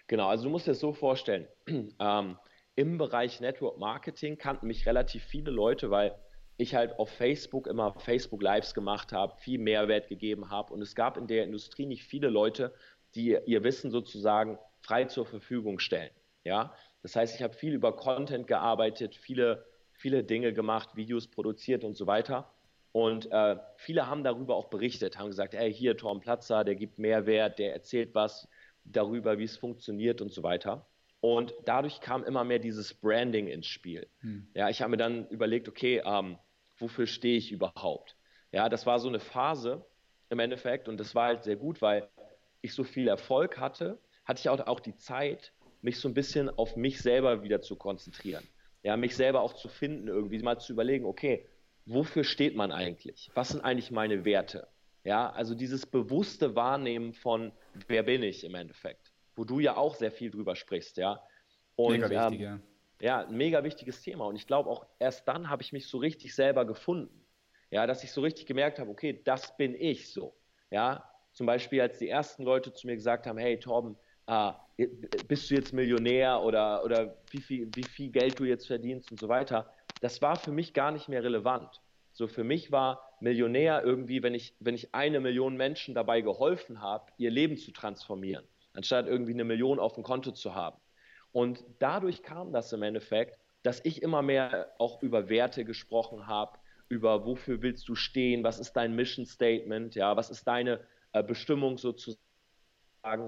Genau, 0.07 0.29
also 0.29 0.45
du 0.45 0.51
musst 0.51 0.67
dir 0.67 0.73
das 0.73 0.81
so 0.81 0.93
vorstellen. 0.93 1.47
Ähm, 1.99 2.37
Im 2.75 2.99
Bereich 2.99 3.41
Network 3.41 3.79
Marketing 3.79 4.39
kannten 4.39 4.67
mich 4.67 4.87
relativ 4.87 5.23
viele 5.25 5.51
Leute, 5.51 5.91
weil 5.91 6.15
ich 6.57 6.75
halt 6.75 6.99
auf 6.99 7.11
Facebook 7.11 7.67
immer 7.67 7.95
Facebook 8.01 8.43
Lives 8.43 8.75
gemacht 8.75 9.13
habe, 9.13 9.37
viel 9.39 9.59
Mehrwert 9.59 10.09
gegeben 10.09 10.51
habe 10.51 10.73
und 10.73 10.83
es 10.83 10.95
gab 10.95 11.17
in 11.17 11.27
der 11.27 11.45
Industrie 11.45 11.87
nicht 11.87 12.05
viele 12.05 12.29
Leute, 12.29 12.75
die 13.15 13.37
ihr 13.47 13.63
Wissen 13.63 13.91
sozusagen 13.91 14.59
frei 14.81 15.05
zur 15.05 15.27
Verfügung 15.27 15.79
stellen. 15.79 16.11
Ja, 16.45 16.75
das 17.03 17.17
heißt, 17.17 17.35
ich 17.35 17.43
habe 17.43 17.55
viel 17.55 17.73
über 17.75 17.95
Content 17.97 18.47
gearbeitet, 18.47 19.17
viele, 19.17 19.65
viele 19.93 20.25
Dinge 20.25 20.53
gemacht, 20.53 20.97
Videos 20.97 21.27
produziert 21.27 21.85
und 21.85 21.97
so 21.97 22.07
weiter. 22.07 22.53
Und 22.93 23.31
äh, 23.33 23.57
viele 23.77 24.07
haben 24.07 24.23
darüber 24.23 24.55
auch 24.55 24.69
berichtet, 24.69 25.19
haben 25.19 25.29
gesagt, 25.29 25.55
hey, 25.55 25.73
hier 25.73 25.97
Torm 25.97 26.21
Platzer, 26.21 26.63
der 26.63 26.75
gibt 26.75 26.99
Mehrwert, 26.99 27.59
der 27.59 27.73
erzählt 27.73 28.15
was 28.15 28.49
darüber, 28.85 29.39
wie 29.39 29.45
es 29.45 29.57
funktioniert 29.57 30.21
und 30.21 30.31
so 30.31 30.43
weiter. 30.43 30.87
Und 31.21 31.55
dadurch 31.65 32.01
kam 32.01 32.25
immer 32.25 32.45
mehr 32.45 32.59
dieses 32.59 32.95
Branding 32.95 33.47
ins 33.47 33.67
Spiel. 33.67 34.09
Hm. 34.21 34.49
Ja, 34.55 34.69
ich 34.69 34.83
habe 34.83 34.91
mir 34.91 34.97
dann 34.97 35.29
überlegt, 35.29 35.69
okay, 35.69 36.03
ähm, 36.05 36.37
wofür 36.77 37.07
stehe 37.07 37.39
ich 37.39 37.53
überhaupt? 37.53 38.17
Ja, 38.51 38.69
das 38.69 38.87
war 38.87 38.99
so 38.99 39.09
eine 39.09 39.21
Phase 39.21 39.87
im 40.29 40.41
Endeffekt 40.41 40.89
und 40.89 40.99
das 40.99 41.15
war 41.15 41.27
halt 41.27 41.45
sehr 41.45 41.57
gut, 41.57 41.81
weil 41.81 42.09
ich 42.61 42.75
so 42.75 42.85
viel 42.85 43.09
Erfolg 43.09 43.59
hatte, 43.59 43.99
hatte 44.25 44.41
ich 44.41 44.49
auch, 44.49 44.67
auch 44.67 44.81
die 44.81 44.97
Zeit, 44.97 45.53
mich 45.83 45.99
so 45.99 46.09
ein 46.09 46.15
bisschen 46.15 46.49
auf 46.49 46.77
mich 46.77 47.01
selber 47.01 47.43
wieder 47.43 47.61
zu 47.61 47.77
konzentrieren. 47.77 48.47
Ja, 48.83 48.97
mich 48.97 49.15
selber 49.15 49.43
auch 49.43 49.53
zu 49.53 49.69
finden, 49.69 50.09
irgendwie 50.09 50.39
mal 50.41 50.59
zu 50.59 50.73
überlegen, 50.73 51.05
okay, 51.05 51.47
wofür 51.87 52.25
steht 52.25 52.57
man 52.57 52.73
eigentlich? 52.73 53.31
Was 53.35 53.51
sind 53.51 53.61
eigentlich 53.61 53.91
meine 53.91 54.25
Werte? 54.25 54.69
Ja, 55.05 55.31
also 55.31 55.55
dieses 55.55 55.85
bewusste 55.87 56.55
Wahrnehmen 56.55 57.13
von, 57.13 57.53
wer 57.89 58.05
bin 58.05 58.23
ich 58.23 58.45
im 58.45 58.55
Endeffekt, 58.55 59.13
wo 59.35 59.45
du 59.45 59.59
ja 59.59 59.77
auch 59.77 59.97
sehr 59.97 60.13
viel 60.13 60.31
drüber 60.31 60.55
sprichst, 60.55 60.97
ja. 60.97 61.21
Und, 61.75 61.93
mega 61.93 62.11
wichtig, 62.11 62.41
ähm, 62.47 62.63
ja. 63.01 63.21
ja. 63.21 63.27
ein 63.27 63.37
mega 63.37 63.65
wichtiges 63.65 64.01
Thema. 64.03 64.27
Und 64.27 64.37
ich 64.37 64.47
glaube 64.47 64.71
auch 64.71 64.87
erst 64.99 65.27
dann 65.27 65.49
habe 65.49 65.63
ich 65.63 65.73
mich 65.73 65.89
so 65.89 65.99
richtig 65.99 66.35
selber 66.35 66.65
gefunden. 66.65 67.25
Ja, 67.71 67.87
dass 67.87 68.05
ich 68.05 68.13
so 68.13 68.21
richtig 68.21 68.47
gemerkt 68.47 68.79
habe, 68.79 68.91
okay, 68.91 69.21
das 69.25 69.57
bin 69.57 69.75
ich 69.75 70.13
so. 70.13 70.37
Ja, 70.71 71.09
zum 71.33 71.47
Beispiel, 71.47 71.81
als 71.81 71.99
die 71.99 72.09
ersten 72.09 72.43
Leute 72.43 72.73
zu 72.73 72.87
mir 72.87 72.95
gesagt 72.95 73.27
haben, 73.27 73.39
hey 73.39 73.59
Torben, 73.59 73.97
äh, 74.27 74.53
bist 75.29 75.51
du 75.51 75.55
jetzt 75.55 75.73
Millionär 75.73 76.43
oder, 76.43 76.85
oder 76.85 77.17
wie, 77.31 77.41
viel, 77.41 77.69
wie 77.75 77.85
viel 77.85 78.11
Geld 78.11 78.39
du 78.39 78.45
jetzt 78.45 78.67
verdienst 78.67 79.11
und 79.11 79.21
so 79.21 79.29
weiter, 79.29 79.73
das 80.01 80.21
war 80.23 80.37
für 80.37 80.53
mich 80.53 80.75
gar 80.75 80.91
nicht 80.91 81.09
mehr 81.09 81.23
relevant. 81.23 81.81
So 82.13 82.29
für 82.29 82.45
mich 82.45 82.73
war 82.73 83.17
Millionär 83.21 83.83
irgendwie, 83.85 84.23
wenn 84.23 84.35
ich, 84.35 84.55
wenn 84.61 84.75
ich 84.75 84.95
eine 84.95 85.21
Million 85.21 85.57
Menschen 85.57 85.95
dabei 85.95 86.21
geholfen 86.21 86.83
habe, 86.83 87.11
ihr 87.17 87.31
Leben 87.31 87.57
zu 87.57 87.73
transformieren, 87.73 88.45
anstatt 88.75 89.07
irgendwie 89.07 89.33
eine 89.33 89.45
Million 89.45 89.79
auf 89.79 89.95
dem 89.95 90.03
Konto 90.03 90.33
zu 90.33 90.55
haben. 90.55 90.79
Und 91.33 91.65
dadurch 91.79 92.23
kam 92.23 92.53
das 92.53 92.73
im 92.73 92.83
Endeffekt, 92.83 93.39
dass 93.63 93.81
ich 93.85 94.03
immer 94.03 94.23
mehr 94.23 94.73
auch 94.79 95.03
über 95.03 95.29
Werte 95.29 95.65
gesprochen 95.65 96.27
habe, 96.27 96.59
über 96.89 97.25
wofür 97.25 97.63
willst 97.63 97.89
du 97.89 97.95
stehen, 97.95 98.45
was 98.45 98.59
ist 98.59 98.75
dein 98.75 98.95
Mission 98.95 99.25
Statement, 99.25 99.95
ja, 99.95 100.15
was 100.17 100.29
ist 100.29 100.47
deine 100.47 100.81
äh, 101.13 101.23
Bestimmung 101.23 101.79
sozusagen 101.79 102.21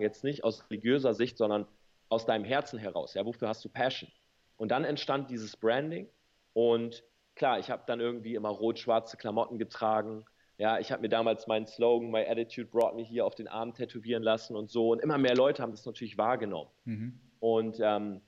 jetzt 0.01 0.25
nicht 0.25 0.45
aus 0.45 0.69
religiöser 0.71 1.15
Sicht, 1.15 1.37
sondern 1.37 1.67
aus 2.09 2.27
deinem 2.27 2.45
Herzen 2.45 2.79
heraus. 2.79 3.15
Ja, 3.15 3.25
wofür 3.25 3.49
hast 3.49 3.65
du 3.65 3.69
Passion? 3.69 4.11
Und 4.57 4.71
dann 4.71 4.85
entstand 4.85 5.31
dieses 5.31 5.57
Branding 5.57 6.09
und 6.53 7.03
klar, 7.35 7.59
ich 7.59 7.71
habe 7.71 7.83
dann 7.87 8.01
irgendwie 8.01 8.35
immer 8.35 8.51
rot-schwarze 8.51 9.17
Klamotten 9.17 9.59
getragen. 9.59 10.25
Ja, 10.57 10.79
ich 10.79 10.93
habe 10.93 11.03
mir 11.03 11.09
damals 11.09 11.49
meinen 11.49 11.67
Slogan, 11.67 12.11
My 12.11 12.25
Attitude 12.25 12.69
Brought 12.69 12.95
Me 12.95 13.03
hier 13.03 13.27
auf 13.27 13.35
den 13.35 13.49
Arm 13.49 13.75
tätowieren 13.75 14.23
lassen 14.23 14.55
und 14.55 14.71
so. 14.71 14.91
Und 14.91 15.01
immer 15.01 15.19
mehr 15.19 15.35
Leute 15.35 15.63
haben 15.63 15.73
das 15.73 15.85
natürlich 15.85 16.17
wahrgenommen. 16.17 16.71
Mhm. 16.85 17.19
Und 17.41 17.81
ähm, 17.81 18.21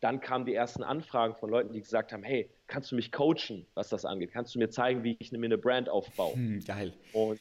dann 0.00 0.20
kamen 0.20 0.44
die 0.44 0.54
ersten 0.54 0.82
Anfragen 0.82 1.36
von 1.36 1.50
Leuten, 1.50 1.72
die 1.72 1.80
gesagt 1.80 2.12
haben, 2.12 2.24
hey, 2.24 2.50
kannst 2.66 2.90
du 2.90 2.96
mich 2.96 3.12
coachen, 3.12 3.66
was 3.74 3.88
das 3.88 4.04
angeht? 4.04 4.32
Kannst 4.32 4.54
du 4.54 4.58
mir 4.58 4.68
zeigen, 4.68 5.04
wie 5.04 5.16
ich 5.20 5.30
mir 5.30 5.44
eine 5.44 5.58
Brand 5.58 5.88
aufbaue? 5.88 6.34
Hm, 6.34 6.64
geil. 6.64 6.92
Und 7.12 7.40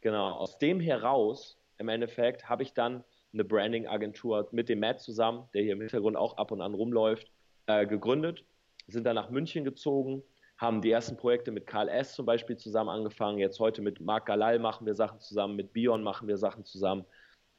genau, 0.00 0.32
aus 0.32 0.58
dem 0.58 0.80
heraus 0.80 1.58
im 1.78 1.88
Endeffekt 1.88 2.48
habe 2.48 2.62
ich 2.62 2.74
dann 2.74 3.04
eine 3.32 3.44
Branding-Agentur 3.44 4.48
mit 4.52 4.68
dem 4.68 4.80
Matt 4.80 5.00
zusammen, 5.00 5.48
der 5.54 5.62
hier 5.62 5.72
im 5.72 5.80
Hintergrund 5.80 6.16
auch 6.16 6.36
ab 6.36 6.50
und 6.50 6.60
an 6.60 6.74
rumläuft, 6.74 7.30
äh, 7.66 7.86
gegründet, 7.86 8.44
sind 8.86 9.04
dann 9.04 9.14
nach 9.14 9.30
München 9.30 9.64
gezogen, 9.64 10.22
haben 10.56 10.80
die 10.80 10.90
ersten 10.90 11.16
Projekte 11.16 11.52
mit 11.52 11.66
Karl 11.66 11.88
S. 11.88 12.14
zum 12.14 12.26
Beispiel 12.26 12.56
zusammen 12.56 12.90
angefangen. 12.90 13.38
Jetzt 13.38 13.60
heute 13.60 13.82
mit 13.82 14.00
Marc 14.00 14.26
Galal 14.26 14.58
machen 14.58 14.86
wir 14.86 14.94
Sachen 14.94 15.20
zusammen, 15.20 15.56
mit 15.56 15.72
Bion 15.72 16.02
machen 16.02 16.26
wir 16.26 16.36
Sachen 16.36 16.64
zusammen 16.64 17.04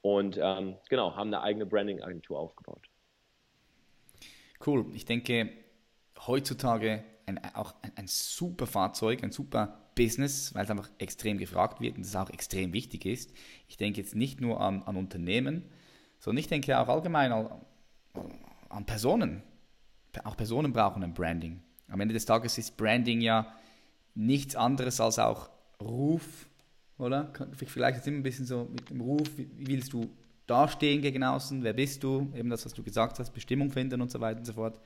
und 0.01 0.39
ähm, 0.41 0.75
genau, 0.89 1.15
haben 1.15 1.27
eine 1.27 1.41
eigene 1.41 1.65
Branding-Agentur 1.65 2.39
aufgebaut. 2.39 2.88
Cool. 4.65 4.86
Ich 4.93 5.05
denke, 5.05 5.49
heutzutage 6.27 7.03
ein, 7.30 7.56
auch 7.56 7.76
ein, 7.82 7.92
ein 7.96 8.08
super 8.08 8.68
Fahrzeug, 8.68 9.24
ein 9.24 9.32
super 9.32 9.80
Business, 9.96 10.54
weil 10.56 10.65
es 10.65 10.72
einfach 10.72 10.89
extrem 10.98 11.38
gefragt 11.38 11.82
wird 11.82 11.98
und 11.98 12.06
es 12.06 12.15
auch 12.15 12.30
extrem 12.30 12.74
wichtig 12.74 13.06
ist. 13.06 13.32
Ich 13.68 13.78
denke 13.78 14.02
jetzt 14.02 14.15
nicht 14.15 14.42
nur 14.42 14.60
an, 14.60 14.84
an 14.84 14.96
Unternehmen, 14.96 15.63
sondern 16.20 16.39
ich 16.39 16.48
denke 16.48 16.78
auch 16.78 16.88
allgemein 16.88 17.32
an, 17.32 17.50
an 18.70 18.86
Personen. 18.86 19.44
Auch 20.24 20.36
Personen 20.36 20.74
brauchen 20.74 21.04
ein 21.04 21.13
Branding. 21.13 21.62
Am 21.88 22.00
Ende 22.00 22.13
des 22.13 22.26
Tages 22.26 22.58
ist 22.58 22.78
Branding 22.78 23.22
ja 23.22 23.54
nichts 24.15 24.56
anderes 24.56 25.00
als 25.00 25.20
auch 25.20 25.50
Ruf, 25.82 26.48
oder? 26.98 27.32
Vielleicht 27.54 28.00
es 28.00 28.08
immer 28.08 28.18
ein 28.18 28.24
bisschen 28.24 28.46
so 28.46 28.68
mit 28.72 28.89
dem 28.89 29.02
Ruf, 29.02 29.30
wie 29.38 29.68
willst 29.68 29.94
du 29.94 30.10
dastehen 30.46 31.02
gegen 31.02 31.24
außen, 31.24 31.63
wer 31.63 31.74
bist 31.74 32.04
du, 32.04 32.32
eben 32.36 32.50
das, 32.50 32.65
was 32.65 32.74
du 32.74 32.84
gesagt 32.84 33.20
hast, 33.20 33.32
Bestimmung 33.32 33.72
finden 33.72 34.02
und 34.02 34.12
so 34.12 34.20
weiter 34.20 34.39
und 34.39 34.46
so 34.46 34.54
fort. 34.54 34.80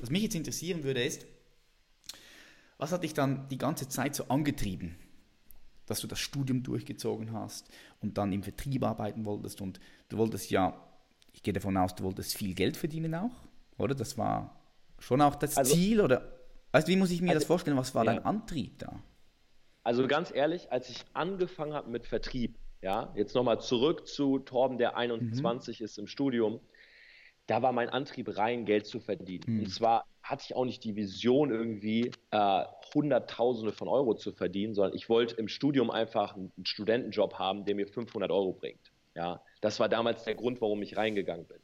Was 0.00 0.10
mich 0.10 0.22
jetzt 0.22 0.34
interessieren 0.34 0.82
würde, 0.82 1.02
ist, 1.02 1.26
was 2.78 2.92
hat 2.92 3.02
dich 3.02 3.14
dann 3.14 3.48
die 3.48 3.58
ganze 3.58 3.88
Zeit 3.88 4.14
so 4.14 4.24
angetrieben, 4.28 4.96
dass 5.86 6.00
du 6.00 6.06
das 6.06 6.18
Studium 6.18 6.62
durchgezogen 6.62 7.32
hast 7.32 7.68
und 8.00 8.18
dann 8.18 8.32
im 8.32 8.42
Vertrieb 8.42 8.84
arbeiten 8.84 9.24
wolltest 9.24 9.60
und 9.60 9.80
du 10.08 10.18
wolltest 10.18 10.50
ja, 10.50 10.80
ich 11.32 11.42
gehe 11.42 11.54
davon 11.54 11.76
aus, 11.76 11.94
du 11.94 12.04
wolltest 12.04 12.36
viel 12.36 12.54
Geld 12.54 12.76
verdienen 12.76 13.14
auch, 13.14 13.46
oder? 13.78 13.94
Das 13.94 14.18
war 14.18 14.60
schon 14.98 15.20
auch 15.20 15.34
das 15.36 15.56
also, 15.56 15.74
Ziel 15.74 16.00
oder, 16.00 16.32
weißt 16.72 16.88
du, 16.88 16.92
wie 16.92 16.96
muss 16.96 17.10
ich 17.10 17.20
mir 17.20 17.30
also, 17.30 17.40
das 17.40 17.46
vorstellen, 17.46 17.76
was 17.76 17.94
war 17.94 18.04
ja. 18.04 18.14
dein 18.14 18.24
Antrieb 18.24 18.78
da? 18.78 19.00
Also 19.82 20.06
ganz 20.08 20.34
ehrlich, 20.34 20.72
als 20.72 20.90
ich 20.90 21.04
angefangen 21.12 21.72
habe 21.72 21.88
mit 21.90 22.06
Vertrieb, 22.06 22.58
ja, 22.82 23.12
jetzt 23.14 23.34
nochmal 23.34 23.60
zurück 23.60 24.06
zu 24.06 24.40
Torben, 24.40 24.78
der 24.78 24.96
21 24.96 25.80
mhm. 25.80 25.84
ist 25.84 25.98
im 25.98 26.06
Studium, 26.06 26.60
da 27.46 27.62
war 27.62 27.72
mein 27.72 27.88
Antrieb 27.88 28.36
rein, 28.36 28.64
Geld 28.64 28.86
zu 28.86 29.00
verdienen. 29.00 29.44
Mhm. 29.46 29.60
Und 29.60 29.70
zwar 29.70 30.06
hatte 30.22 30.44
ich 30.46 30.56
auch 30.56 30.64
nicht 30.64 30.82
die 30.82 30.96
Vision, 30.96 31.50
irgendwie 31.50 32.10
äh, 32.32 32.64
Hunderttausende 32.94 33.72
von 33.72 33.88
Euro 33.88 34.14
zu 34.14 34.32
verdienen, 34.32 34.74
sondern 34.74 34.94
ich 34.94 35.08
wollte 35.08 35.36
im 35.36 35.48
Studium 35.48 35.90
einfach 35.90 36.34
einen 36.34 36.52
Studentenjob 36.64 37.34
haben, 37.34 37.64
der 37.64 37.76
mir 37.76 37.86
500 37.86 38.30
Euro 38.30 38.52
bringt. 38.52 38.92
Ja, 39.14 39.40
das 39.60 39.80
war 39.80 39.88
damals 39.88 40.24
der 40.24 40.34
Grund, 40.34 40.60
warum 40.60 40.82
ich 40.82 40.96
reingegangen 40.96 41.46
bin. 41.46 41.58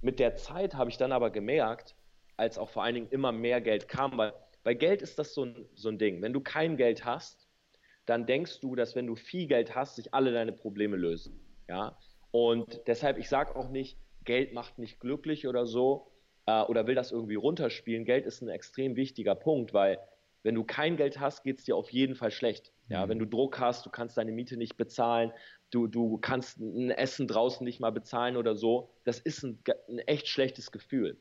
Mit 0.00 0.18
der 0.18 0.36
Zeit 0.36 0.74
habe 0.74 0.90
ich 0.90 0.96
dann 0.96 1.12
aber 1.12 1.30
gemerkt, 1.30 1.94
als 2.36 2.56
auch 2.56 2.70
vor 2.70 2.82
allen 2.82 2.94
Dingen 2.94 3.08
immer 3.10 3.30
mehr 3.30 3.60
Geld 3.60 3.88
kam, 3.88 4.16
weil 4.16 4.32
bei 4.64 4.74
Geld 4.74 5.02
ist 5.02 5.18
das 5.18 5.34
so 5.34 5.44
ein, 5.44 5.66
so 5.74 5.88
ein 5.88 5.98
Ding. 5.98 6.22
Wenn 6.22 6.32
du 6.32 6.40
kein 6.40 6.76
Geld 6.76 7.04
hast, 7.04 7.48
dann 8.06 8.26
denkst 8.26 8.60
du, 8.60 8.74
dass 8.74 8.94
wenn 8.94 9.06
du 9.06 9.16
viel 9.16 9.46
Geld 9.46 9.74
hast, 9.74 9.96
sich 9.96 10.14
alle 10.14 10.32
deine 10.32 10.52
Probleme 10.52 10.96
lösen. 10.96 11.38
Ja, 11.68 11.96
und 12.30 12.80
deshalb, 12.86 13.18
ich 13.18 13.28
sage 13.28 13.54
auch 13.54 13.68
nicht, 13.68 13.98
Geld 14.24 14.52
macht 14.52 14.78
nicht 14.78 15.00
glücklich 15.00 15.46
oder 15.46 15.66
so 15.66 16.08
äh, 16.46 16.62
oder 16.62 16.86
will 16.86 16.94
das 16.94 17.12
irgendwie 17.12 17.34
runterspielen. 17.34 18.04
Geld 18.04 18.26
ist 18.26 18.42
ein 18.42 18.48
extrem 18.48 18.96
wichtiger 18.96 19.34
Punkt, 19.34 19.72
weil 19.74 19.98
wenn 20.42 20.54
du 20.54 20.64
kein 20.64 20.96
Geld 20.96 21.20
hast, 21.20 21.44
geht 21.44 21.58
es 21.58 21.64
dir 21.64 21.76
auf 21.76 21.90
jeden 21.90 22.14
Fall 22.14 22.30
schlecht. 22.30 22.72
Ja, 22.88 23.04
mhm. 23.04 23.10
wenn 23.10 23.18
du 23.20 23.26
Druck 23.26 23.58
hast, 23.60 23.86
du 23.86 23.90
kannst 23.90 24.16
deine 24.16 24.32
Miete 24.32 24.56
nicht 24.56 24.76
bezahlen, 24.76 25.32
du, 25.70 25.86
du 25.86 26.18
kannst 26.18 26.58
ein 26.58 26.90
Essen 26.90 27.28
draußen 27.28 27.64
nicht 27.64 27.80
mal 27.80 27.92
bezahlen 27.92 28.36
oder 28.36 28.56
so, 28.56 28.90
das 29.04 29.18
ist 29.18 29.42
ein, 29.42 29.58
ein 29.88 29.98
echt 30.00 30.28
schlechtes 30.28 30.72
Gefühl. 30.72 31.16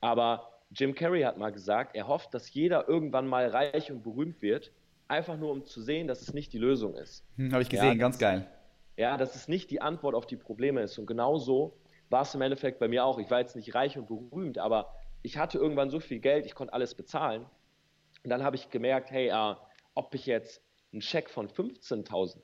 Aber 0.00 0.52
Jim 0.70 0.94
Carrey 0.94 1.22
hat 1.22 1.38
mal 1.38 1.52
gesagt, 1.52 1.96
er 1.96 2.08
hofft, 2.08 2.34
dass 2.34 2.52
jeder 2.52 2.88
irgendwann 2.88 3.26
mal 3.26 3.48
reich 3.48 3.90
und 3.90 4.02
berühmt 4.02 4.42
wird, 4.42 4.72
einfach 5.08 5.36
nur 5.36 5.52
um 5.52 5.64
zu 5.64 5.80
sehen, 5.80 6.08
dass 6.08 6.22
es 6.22 6.34
nicht 6.34 6.52
die 6.52 6.58
Lösung 6.58 6.96
ist. 6.96 7.24
Hm, 7.36 7.52
Habe 7.52 7.62
ich 7.62 7.68
gesehen, 7.68 7.88
ja, 7.88 7.94
ganz 7.94 8.18
geil. 8.18 8.46
Ja, 8.96 9.16
dass 9.16 9.36
es 9.36 9.46
nicht 9.46 9.70
die 9.70 9.80
Antwort 9.80 10.14
auf 10.14 10.26
die 10.26 10.36
Probleme 10.36 10.82
ist. 10.82 10.98
Und 10.98 11.06
genau 11.06 11.38
so 11.38 11.76
war 12.10 12.22
es 12.22 12.34
im 12.34 12.42
Endeffekt 12.42 12.78
bei 12.78 12.88
mir 12.88 13.04
auch. 13.04 13.18
Ich 13.18 13.30
war 13.30 13.40
jetzt 13.40 13.56
nicht 13.56 13.74
reich 13.74 13.98
und 13.98 14.06
berühmt, 14.06 14.58
aber 14.58 14.94
ich 15.22 15.38
hatte 15.38 15.58
irgendwann 15.58 15.90
so 15.90 16.00
viel 16.00 16.20
Geld, 16.20 16.46
ich 16.46 16.54
konnte 16.54 16.72
alles 16.72 16.94
bezahlen. 16.94 17.46
Und 18.22 18.30
dann 18.30 18.42
habe 18.42 18.56
ich 18.56 18.70
gemerkt, 18.70 19.10
hey, 19.10 19.28
äh, 19.28 19.56
ob 19.94 20.14
ich 20.14 20.26
jetzt 20.26 20.62
einen 20.92 21.02
Scheck 21.02 21.30
von 21.30 21.48
15.000 21.48 22.38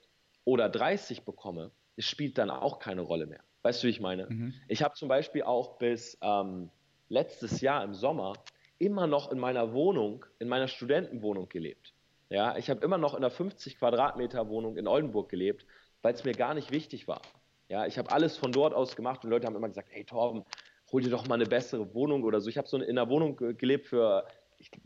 oder 0.44 0.68
30 0.68 1.24
bekomme, 1.24 1.70
es 1.96 2.06
spielt 2.06 2.38
dann 2.38 2.50
auch 2.50 2.78
keine 2.78 3.02
Rolle 3.02 3.26
mehr. 3.26 3.40
Weißt 3.62 3.82
du, 3.82 3.86
wie 3.86 3.90
ich 3.90 4.00
meine? 4.00 4.26
Mhm. 4.28 4.54
Ich 4.68 4.82
habe 4.82 4.94
zum 4.94 5.08
Beispiel 5.08 5.42
auch 5.42 5.78
bis 5.78 6.18
ähm, 6.20 6.70
letztes 7.08 7.60
Jahr 7.60 7.84
im 7.84 7.94
Sommer 7.94 8.32
immer 8.78 9.06
noch 9.06 9.30
in 9.30 9.38
meiner 9.38 9.72
Wohnung, 9.72 10.24
in 10.40 10.48
meiner 10.48 10.66
Studentenwohnung 10.66 11.48
gelebt. 11.48 11.94
Ja, 12.30 12.56
ich 12.56 12.70
habe 12.70 12.84
immer 12.84 12.98
noch 12.98 13.12
in 13.12 13.18
einer 13.18 13.30
50 13.30 13.78
Quadratmeter 13.78 14.48
Wohnung 14.48 14.76
in 14.76 14.88
Oldenburg 14.88 15.28
gelebt, 15.28 15.66
weil 16.00 16.14
es 16.14 16.24
mir 16.24 16.32
gar 16.32 16.54
nicht 16.54 16.72
wichtig 16.72 17.06
war. 17.06 17.22
Ja, 17.72 17.86
ich 17.86 17.96
habe 17.96 18.12
alles 18.12 18.36
von 18.36 18.52
dort 18.52 18.74
aus 18.74 18.96
gemacht 18.96 19.24
und 19.24 19.30
Leute 19.30 19.46
haben 19.46 19.56
immer 19.56 19.66
gesagt, 19.66 19.88
hey 19.92 20.04
Torben, 20.04 20.44
hol 20.92 21.00
dir 21.00 21.08
doch 21.08 21.26
mal 21.26 21.36
eine 21.36 21.46
bessere 21.46 21.94
Wohnung 21.94 22.22
oder 22.22 22.38
so. 22.38 22.50
Ich 22.50 22.58
habe 22.58 22.68
so 22.68 22.76
in 22.76 22.82
einer 22.82 23.08
Wohnung 23.08 23.34
gelebt 23.56 23.86
für, 23.86 24.26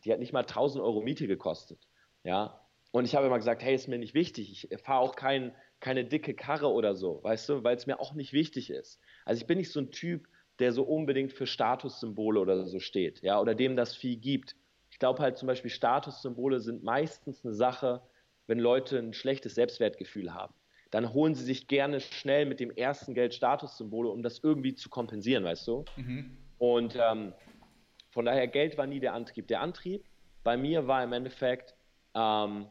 die 0.05 0.13
hat 0.13 0.21
nicht 0.21 0.33
mal 0.33 0.45
1000 0.45 0.85
Euro 0.85 1.01
Miete 1.01 1.27
gekostet. 1.27 1.89
Ja, 2.23 2.61
und 2.93 3.05
ich 3.05 3.17
habe 3.17 3.27
immer 3.27 3.39
gesagt, 3.39 3.65
hey, 3.65 3.75
ist 3.75 3.89
mir 3.89 3.99
nicht 3.99 4.15
wichtig. 4.15 4.69
Ich 4.71 4.81
fahre 4.83 5.01
auch 5.01 5.17
kein, 5.17 5.53
keine 5.81 6.05
dicke 6.05 6.35
Karre 6.35 6.71
oder 6.71 6.95
so, 6.95 7.25
weißt 7.25 7.49
du, 7.49 7.65
weil 7.65 7.77
es 7.77 7.89
mir 7.89 7.99
auch 7.99 8.15
nicht 8.15 8.33
wichtig 8.33 8.71
ist. 8.71 9.01
Also 9.25 9.41
ich 9.41 9.49
bin 9.49 9.59
nicht 9.59 9.73
so 9.73 9.81
ein 9.81 9.91
Typ, 9.91 10.29
der 10.61 10.71
so 10.71 10.85
unbedingt 10.85 11.33
für 11.33 11.49
Statussymbole 11.49 12.39
oder 12.39 12.67
so 12.67 12.79
steht, 12.79 13.21
ja, 13.21 13.41
oder 13.41 13.57
dem 13.57 13.75
das 13.75 13.97
viel 13.97 14.17
gibt. 14.17 14.55
Ich 14.93 15.01
glaube 15.01 15.21
halt 15.23 15.39
zum 15.39 15.49
Beispiel, 15.49 15.73
Statussymbole 15.73 16.61
sind 16.61 16.85
meistens 16.85 17.45
eine 17.45 17.53
Sache, 17.53 18.01
wenn 18.47 18.61
Leute 18.61 18.97
ein 19.01 19.13
schlechtes 19.13 19.57
Selbstwertgefühl 19.57 20.33
haben 20.33 20.55
dann 20.97 21.13
holen 21.13 21.35
sie 21.35 21.45
sich 21.45 21.69
gerne 21.69 22.01
schnell 22.01 22.47
mit 22.47 22.59
dem 22.59 22.71
ersten 22.71 23.13
Geld 23.13 23.35
Statussymbole, 23.35 24.09
um 24.09 24.23
das 24.23 24.39
irgendwie 24.43 24.75
zu 24.75 24.89
kompensieren, 24.89 25.45
weißt 25.45 25.69
du? 25.69 25.85
Mhm. 25.97 26.39
Und 26.57 26.97
ähm, 26.97 27.35
von 28.09 28.25
daher, 28.25 28.49
Geld 28.49 28.79
war 28.79 28.87
nie 28.87 28.99
der 28.99 29.13
Antrieb. 29.13 29.47
Der 29.49 29.61
Antrieb 29.61 30.07
bei 30.43 30.57
mir 30.57 30.87
war 30.87 31.05
im 31.05 31.13
Endeffekt 31.13 31.75
ähm, 32.15 32.69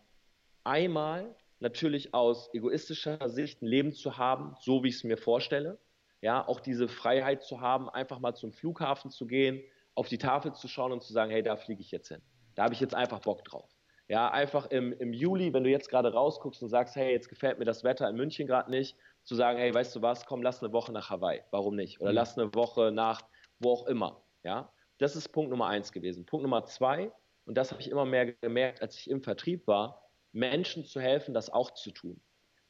einmal 0.64 1.36
natürlich 1.60 2.16
aus 2.16 2.52
egoistischer 2.56 3.30
Sicht 3.30 3.62
ein 3.62 3.68
Leben 3.68 3.94
zu 3.94 4.18
haben, 4.18 4.56
so 4.60 4.84
wie 4.84 4.88
ich 4.88 4.96
es 4.96 5.04
mir 5.04 5.18
vorstelle. 5.18 5.78
Ja, 6.22 6.48
auch 6.48 6.62
diese 6.62 6.88
Freiheit 6.88 7.44
zu 7.44 7.62
haben, 7.62 7.92
einfach 7.92 8.18
mal 8.18 8.34
zum 8.34 8.54
Flughafen 8.54 9.12
zu 9.12 9.28
gehen, 9.28 9.62
auf 9.94 10.08
die 10.08 10.18
Tafel 10.18 10.54
zu 10.54 10.68
schauen 10.68 10.92
und 10.92 11.04
zu 11.04 11.14
sagen, 11.14 11.30
hey, 11.30 11.44
da 11.44 11.58
fliege 11.58 11.82
ich 11.82 11.92
jetzt 11.92 12.08
hin. 12.08 12.24
Da 12.56 12.64
habe 12.64 12.74
ich 12.74 12.80
jetzt 12.80 12.96
einfach 12.96 13.20
Bock 13.20 13.46
drauf. 13.46 13.70
Ja, 14.08 14.30
einfach 14.30 14.68
im, 14.68 14.94
im 14.94 15.14
Juli, 15.14 15.52
wenn 15.54 15.64
du 15.64 15.70
jetzt 15.70 15.90
gerade 15.90 16.14
rausguckst 16.14 16.62
und 16.62 16.70
sagst, 16.70 16.96
hey, 16.96 17.12
jetzt 17.12 17.28
gefällt 17.28 17.58
mir 17.58 17.66
das 17.66 17.84
Wetter 17.84 18.08
in 18.08 18.16
München 18.16 18.46
gerade 18.46 18.70
nicht, 18.70 18.96
zu 19.24 19.34
sagen, 19.34 19.58
hey, 19.58 19.74
weißt 19.74 19.96
du 19.96 20.02
was, 20.04 20.26
komm, 20.28 20.44
lass 20.44 20.62
eine 20.62 20.72
Woche 20.72 20.92
nach 20.92 21.10
Hawaii. 21.10 21.42
Warum 21.50 21.76
nicht? 21.76 22.00
Oder 22.02 22.12
mhm. 22.12 22.16
lass 22.16 22.38
eine 22.38 22.54
Woche 22.54 22.92
nach 22.92 23.24
wo 23.60 23.72
auch 23.72 23.88
immer. 23.88 24.22
Ja, 24.44 24.72
das 24.98 25.16
ist 25.16 25.30
Punkt 25.30 25.50
Nummer 25.50 25.68
eins 25.68 25.92
gewesen. 25.92 26.26
Punkt 26.26 26.44
Nummer 26.44 26.66
zwei, 26.66 27.12
und 27.46 27.56
das 27.56 27.72
habe 27.72 27.82
ich 27.82 27.90
immer 27.90 28.06
mehr 28.06 28.34
gemerkt, 28.34 28.82
als 28.82 28.98
ich 28.98 29.10
im 29.10 29.22
Vertrieb 29.22 29.68
war, 29.68 30.10
Menschen 30.32 30.86
zu 30.86 31.00
helfen, 31.00 31.34
das 31.34 31.50
auch 31.50 31.72
zu 31.72 31.92
tun. 31.92 32.20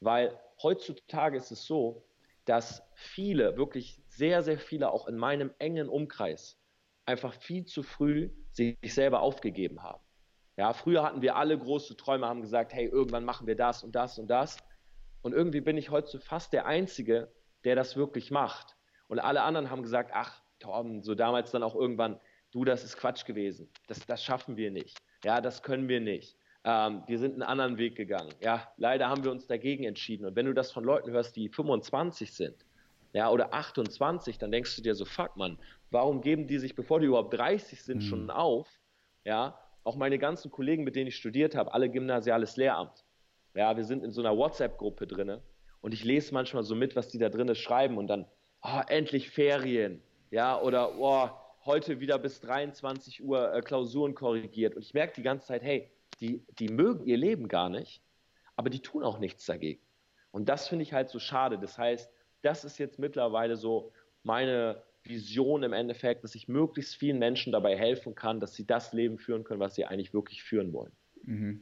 Weil 0.00 0.38
heutzutage 0.62 1.36
ist 1.36 1.50
es 1.50 1.64
so, 1.64 2.04
dass 2.44 2.82
viele, 2.94 3.56
wirklich 3.56 4.00
sehr, 4.08 4.42
sehr 4.42 4.58
viele 4.58 4.90
auch 4.90 5.08
in 5.08 5.16
meinem 5.16 5.52
engen 5.58 5.88
Umkreis 5.88 6.58
einfach 7.04 7.34
viel 7.34 7.64
zu 7.64 7.82
früh 7.82 8.30
sich 8.52 8.76
selber 8.84 9.20
aufgegeben 9.20 9.82
haben. 9.82 10.00
Ja, 10.56 10.72
früher 10.72 11.02
hatten 11.02 11.22
wir 11.22 11.36
alle 11.36 11.58
große 11.58 11.96
Träume, 11.96 12.26
haben 12.26 12.40
gesagt, 12.40 12.72
hey, 12.72 12.86
irgendwann 12.86 13.24
machen 13.24 13.46
wir 13.46 13.56
das 13.56 13.82
und 13.82 13.94
das 13.94 14.18
und 14.18 14.28
das. 14.28 14.56
Und 15.22 15.32
irgendwie 15.32 15.60
bin 15.60 15.76
ich 15.76 15.90
heute 15.90 16.18
fast 16.18 16.52
der 16.52 16.66
Einzige, 16.66 17.30
der 17.64 17.76
das 17.76 17.96
wirklich 17.96 18.30
macht. 18.30 18.76
Und 19.08 19.18
alle 19.18 19.42
anderen 19.42 19.70
haben 19.70 19.82
gesagt, 19.82 20.10
ach, 20.14 20.40
Torben, 20.58 21.02
so 21.02 21.14
damals 21.14 21.50
dann 21.50 21.62
auch 21.62 21.74
irgendwann, 21.74 22.18
du, 22.52 22.64
das 22.64 22.84
ist 22.84 22.96
Quatsch 22.96 23.26
gewesen. 23.26 23.68
Das, 23.86 24.04
das 24.06 24.24
schaffen 24.24 24.56
wir 24.56 24.70
nicht. 24.70 24.98
Ja, 25.24 25.40
das 25.40 25.62
können 25.62 25.88
wir 25.88 26.00
nicht. 26.00 26.38
Ähm, 26.64 27.02
wir 27.06 27.18
sind 27.18 27.34
einen 27.34 27.42
anderen 27.42 27.76
Weg 27.76 27.94
gegangen. 27.96 28.32
Ja, 28.40 28.72
leider 28.76 29.08
haben 29.08 29.24
wir 29.24 29.30
uns 29.30 29.46
dagegen 29.46 29.84
entschieden. 29.84 30.24
Und 30.24 30.36
wenn 30.36 30.46
du 30.46 30.54
das 30.54 30.72
von 30.72 30.84
Leuten 30.84 31.10
hörst, 31.10 31.36
die 31.36 31.48
25 31.48 32.32
sind, 32.32 32.64
ja, 33.12 33.30
oder 33.30 33.52
28, 33.52 34.38
dann 34.38 34.50
denkst 34.50 34.76
du 34.76 34.82
dir 34.82 34.94
so, 34.94 35.04
fuck, 35.04 35.36
Mann, 35.36 35.58
warum 35.90 36.20
geben 36.20 36.46
die 36.46 36.58
sich, 36.58 36.74
bevor 36.74 37.00
die 37.00 37.06
überhaupt 37.06 37.34
30 37.34 37.82
sind, 37.82 37.98
mhm. 37.98 38.06
schon 38.06 38.30
auf? 38.30 38.68
Ja, 39.24 39.58
auch 39.86 39.96
meine 39.96 40.18
ganzen 40.18 40.50
Kollegen, 40.50 40.82
mit 40.82 40.96
denen 40.96 41.06
ich 41.06 41.16
studiert 41.16 41.54
habe, 41.54 41.72
alle 41.72 41.88
gymnasiales 41.88 42.56
Lehramt. 42.56 43.04
Ja, 43.54 43.76
wir 43.76 43.84
sind 43.84 44.02
in 44.02 44.10
so 44.10 44.20
einer 44.20 44.36
WhatsApp-Gruppe 44.36 45.06
drin 45.06 45.38
und 45.80 45.94
ich 45.94 46.04
lese 46.04 46.34
manchmal 46.34 46.64
so 46.64 46.74
mit, 46.74 46.96
was 46.96 47.08
die 47.08 47.18
da 47.18 47.28
drin 47.28 47.54
schreiben 47.54 47.96
und 47.96 48.08
dann, 48.08 48.26
oh, 48.62 48.80
endlich 48.88 49.30
Ferien, 49.30 50.02
ja, 50.30 50.60
oder 50.60 50.98
oh, 50.98 51.30
heute 51.64 52.00
wieder 52.00 52.18
bis 52.18 52.40
23 52.40 53.22
Uhr 53.22 53.54
äh, 53.54 53.60
Klausuren 53.60 54.14
korrigiert. 54.14 54.74
Und 54.74 54.82
ich 54.82 54.92
merke 54.92 55.14
die 55.14 55.22
ganze 55.22 55.46
Zeit, 55.46 55.62
hey, 55.62 55.88
die, 56.20 56.44
die 56.58 56.68
mögen 56.68 57.06
ihr 57.06 57.16
Leben 57.16 57.46
gar 57.46 57.68
nicht, 57.68 58.02
aber 58.56 58.70
die 58.70 58.80
tun 58.80 59.04
auch 59.04 59.18
nichts 59.18 59.46
dagegen. 59.46 59.80
Und 60.32 60.48
das 60.48 60.66
finde 60.68 60.82
ich 60.82 60.92
halt 60.92 61.10
so 61.10 61.20
schade. 61.20 61.58
Das 61.58 61.78
heißt, 61.78 62.10
das 62.42 62.64
ist 62.64 62.78
jetzt 62.78 62.98
mittlerweile 62.98 63.56
so 63.56 63.92
meine 64.24 64.82
Vision 65.08 65.62
im 65.62 65.72
Endeffekt, 65.72 66.24
dass 66.24 66.34
ich 66.34 66.48
möglichst 66.48 66.96
vielen 66.96 67.18
Menschen 67.18 67.52
dabei 67.52 67.76
helfen 67.76 68.14
kann, 68.14 68.40
dass 68.40 68.54
sie 68.54 68.66
das 68.66 68.92
Leben 68.92 69.18
führen 69.18 69.44
können, 69.44 69.60
was 69.60 69.74
sie 69.74 69.84
eigentlich 69.84 70.12
wirklich 70.12 70.42
führen 70.42 70.72
wollen. 70.72 70.92
Mhm. 71.24 71.60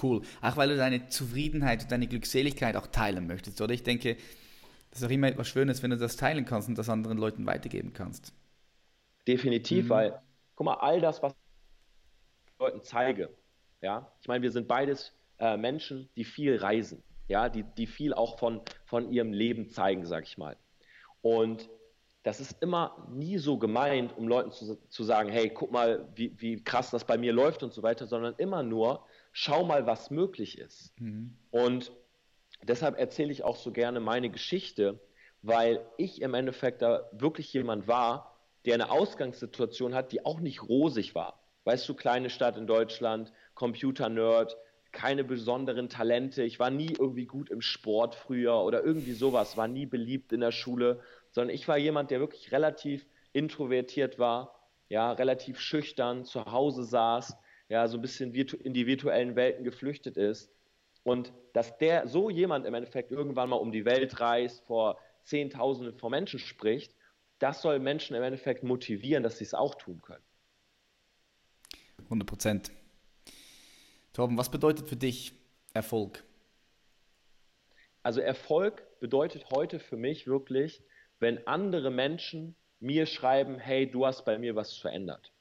Cool. 0.00 0.22
Auch 0.40 0.56
weil 0.56 0.68
du 0.68 0.76
deine 0.76 1.08
Zufriedenheit 1.08 1.82
und 1.82 1.92
deine 1.92 2.06
Glückseligkeit 2.06 2.76
auch 2.76 2.86
teilen 2.86 3.26
möchtest, 3.26 3.60
oder? 3.60 3.74
Ich 3.74 3.82
denke, 3.82 4.16
das 4.90 5.00
ist 5.00 5.06
auch 5.06 5.10
immer 5.10 5.28
etwas 5.28 5.48
Schönes, 5.48 5.82
wenn 5.82 5.90
du 5.90 5.96
das 5.96 6.16
teilen 6.16 6.44
kannst 6.44 6.68
und 6.68 6.78
das 6.78 6.88
anderen 6.88 7.18
Leuten 7.18 7.46
weitergeben 7.46 7.92
kannst. 7.92 8.32
Definitiv, 9.26 9.86
mhm. 9.86 9.90
weil, 9.90 10.22
guck 10.54 10.64
mal, 10.64 10.74
all 10.74 11.00
das, 11.00 11.22
was 11.22 11.32
ich 11.32 12.58
Leuten 12.58 12.82
zeige, 12.82 13.30
ja, 13.82 14.10
ich 14.20 14.28
meine, 14.28 14.42
wir 14.42 14.50
sind 14.50 14.68
beides 14.68 15.12
äh, 15.38 15.56
Menschen, 15.56 16.08
die 16.16 16.24
viel 16.24 16.56
reisen, 16.56 17.02
ja, 17.28 17.48
die, 17.48 17.62
die 17.62 17.86
viel 17.86 18.12
auch 18.12 18.38
von, 18.38 18.60
von 18.84 19.12
ihrem 19.12 19.32
Leben 19.32 19.70
zeigen, 19.70 20.04
sag 20.06 20.24
ich 20.24 20.38
mal. 20.38 20.56
Und 21.22 21.68
das 22.22 22.40
ist 22.40 22.62
immer 22.62 23.06
nie 23.10 23.38
so 23.38 23.56
gemeint, 23.58 24.16
um 24.16 24.28
Leuten 24.28 24.50
zu, 24.52 24.76
zu 24.88 25.04
sagen, 25.04 25.30
hey, 25.30 25.48
guck 25.48 25.72
mal, 25.72 26.08
wie, 26.14 26.34
wie 26.38 26.62
krass 26.62 26.90
das 26.90 27.04
bei 27.04 27.16
mir 27.16 27.32
läuft 27.32 27.62
und 27.62 27.72
so 27.72 27.82
weiter, 27.82 28.06
sondern 28.06 28.34
immer 28.36 28.62
nur, 28.62 29.06
schau 29.32 29.64
mal, 29.64 29.86
was 29.86 30.10
möglich 30.10 30.58
ist. 30.58 30.92
Mhm. 31.00 31.36
Und 31.50 31.92
deshalb 32.62 32.98
erzähle 32.98 33.32
ich 33.32 33.42
auch 33.42 33.56
so 33.56 33.72
gerne 33.72 34.00
meine 34.00 34.28
Geschichte, 34.28 35.00
weil 35.42 35.80
ich 35.96 36.20
im 36.20 36.34
Endeffekt 36.34 36.82
da 36.82 37.08
wirklich 37.12 37.52
jemand 37.54 37.88
war, 37.88 38.38
der 38.66 38.74
eine 38.74 38.90
Ausgangssituation 38.90 39.94
hat, 39.94 40.12
die 40.12 40.24
auch 40.26 40.40
nicht 40.40 40.62
rosig 40.62 41.14
war. 41.14 41.40
Weißt 41.64 41.88
du, 41.88 41.94
kleine 41.94 42.28
Stadt 42.28 42.58
in 42.58 42.66
Deutschland, 42.66 43.32
Computer-Nerd, 43.54 44.58
keine 44.92 45.24
besonderen 45.24 45.88
Talente. 45.88 46.42
Ich 46.42 46.58
war 46.58 46.70
nie 46.70 46.92
irgendwie 46.98 47.26
gut 47.26 47.50
im 47.50 47.62
Sport 47.62 48.14
früher 48.14 48.56
oder 48.56 48.82
irgendwie 48.84 49.12
sowas, 49.12 49.56
war 49.56 49.68
nie 49.68 49.86
beliebt 49.86 50.32
in 50.32 50.40
der 50.40 50.52
Schule, 50.52 51.00
sondern 51.30 51.54
ich 51.54 51.66
war 51.68 51.78
jemand, 51.78 52.10
der 52.10 52.20
wirklich 52.20 52.52
relativ 52.52 53.06
introvertiert 53.32 54.18
war, 54.18 54.68
ja, 54.88 55.12
relativ 55.12 55.60
schüchtern, 55.60 56.24
zu 56.24 56.46
Hause 56.46 56.84
saß, 56.84 57.36
ja, 57.68 57.86
so 57.86 57.98
ein 57.98 58.02
bisschen 58.02 58.34
in 58.34 58.74
die 58.74 58.86
virtuellen 58.86 59.36
Welten 59.36 59.64
geflüchtet 59.64 60.16
ist. 60.16 60.50
Und 61.04 61.32
dass 61.52 61.78
der 61.78 62.08
so 62.08 62.28
jemand 62.28 62.66
im 62.66 62.74
Endeffekt 62.74 63.12
irgendwann 63.12 63.48
mal 63.48 63.56
um 63.56 63.72
die 63.72 63.84
Welt 63.84 64.20
reist, 64.20 64.64
vor 64.66 64.98
Zehntausenden 65.24 65.96
von 65.96 66.10
Menschen 66.10 66.40
spricht, 66.40 66.94
das 67.38 67.62
soll 67.62 67.78
Menschen 67.78 68.16
im 68.16 68.22
Endeffekt 68.22 68.64
motivieren, 68.64 69.22
dass 69.22 69.38
sie 69.38 69.44
es 69.44 69.54
auch 69.54 69.76
tun 69.76 70.02
können. 70.02 70.22
100 72.04 72.28
Prozent. 72.28 72.72
Torben, 74.12 74.36
was 74.36 74.50
bedeutet 74.50 74.88
für 74.88 74.96
dich 74.96 75.32
Erfolg? 75.72 76.24
Also 78.02 78.20
Erfolg 78.20 78.82
bedeutet 78.98 79.50
heute 79.50 79.78
für 79.78 79.96
mich 79.96 80.26
wirklich, 80.26 80.82
wenn 81.20 81.46
andere 81.46 81.90
Menschen 81.90 82.56
mir 82.80 83.06
schreiben, 83.06 83.58
hey, 83.58 83.90
du 83.90 84.06
hast 84.06 84.24
bei 84.24 84.38
mir 84.38 84.56
was 84.56 84.76
verändert. 84.76 85.32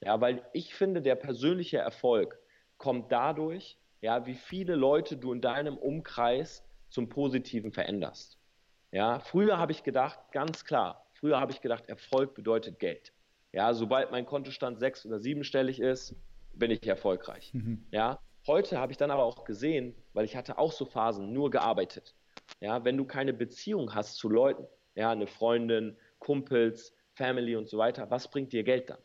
Ja, 0.00 0.20
weil 0.20 0.44
ich 0.52 0.74
finde, 0.74 1.00
der 1.00 1.14
persönliche 1.14 1.78
Erfolg 1.78 2.38
kommt 2.76 3.10
dadurch, 3.10 3.78
ja, 4.00 4.26
wie 4.26 4.34
viele 4.34 4.74
Leute 4.74 5.16
du 5.16 5.32
in 5.32 5.40
deinem 5.40 5.76
Umkreis 5.76 6.64
zum 6.88 7.08
Positiven 7.08 7.72
veränderst. 7.72 8.38
Ja, 8.92 9.20
früher 9.20 9.58
habe 9.58 9.72
ich 9.72 9.82
gedacht, 9.82 10.18
ganz 10.32 10.64
klar, 10.64 11.06
früher 11.14 11.40
habe 11.40 11.52
ich 11.52 11.60
gedacht, 11.60 11.88
Erfolg 11.88 12.34
bedeutet 12.34 12.78
Geld. 12.78 13.12
Ja, 13.52 13.74
sobald 13.74 14.10
mein 14.10 14.26
Kontostand 14.26 14.78
sechs- 14.78 15.04
oder 15.04 15.18
siebenstellig 15.18 15.80
ist, 15.80 16.14
bin 16.52 16.70
ich 16.70 16.86
erfolgreich. 16.86 17.52
Mhm. 17.54 17.86
Ja, 17.90 18.20
heute 18.46 18.78
habe 18.78 18.92
ich 18.92 18.98
dann 18.98 19.10
aber 19.10 19.24
auch 19.24 19.44
gesehen, 19.44 19.94
weil 20.12 20.24
ich 20.24 20.36
hatte 20.36 20.58
auch 20.58 20.72
so 20.72 20.84
Phasen, 20.84 21.32
nur 21.32 21.50
gearbeitet. 21.50 22.14
Ja, 22.60 22.84
wenn 22.84 22.96
du 22.96 23.04
keine 23.04 23.32
Beziehung 23.32 23.94
hast 23.94 24.16
zu 24.16 24.28
Leuten, 24.28 24.66
ja, 24.98 25.12
eine 25.12 25.28
Freundin, 25.28 25.96
Kumpels, 26.18 26.92
Family 27.14 27.54
und 27.54 27.68
so 27.68 27.78
weiter, 27.78 28.10
was 28.10 28.28
bringt 28.28 28.52
dir 28.52 28.64
Geld 28.64 28.90
dann? 28.90 28.98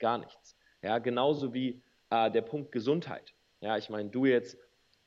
Gar 0.00 0.18
nichts. 0.18 0.56
Ja, 0.82 0.98
genauso 0.98 1.54
wie 1.54 1.82
äh, 2.10 2.30
der 2.32 2.42
Punkt 2.42 2.72
Gesundheit. 2.72 3.32
Ja, 3.60 3.76
ich 3.76 3.88
meine, 3.88 4.10
du 4.10 4.26
jetzt 4.26 4.58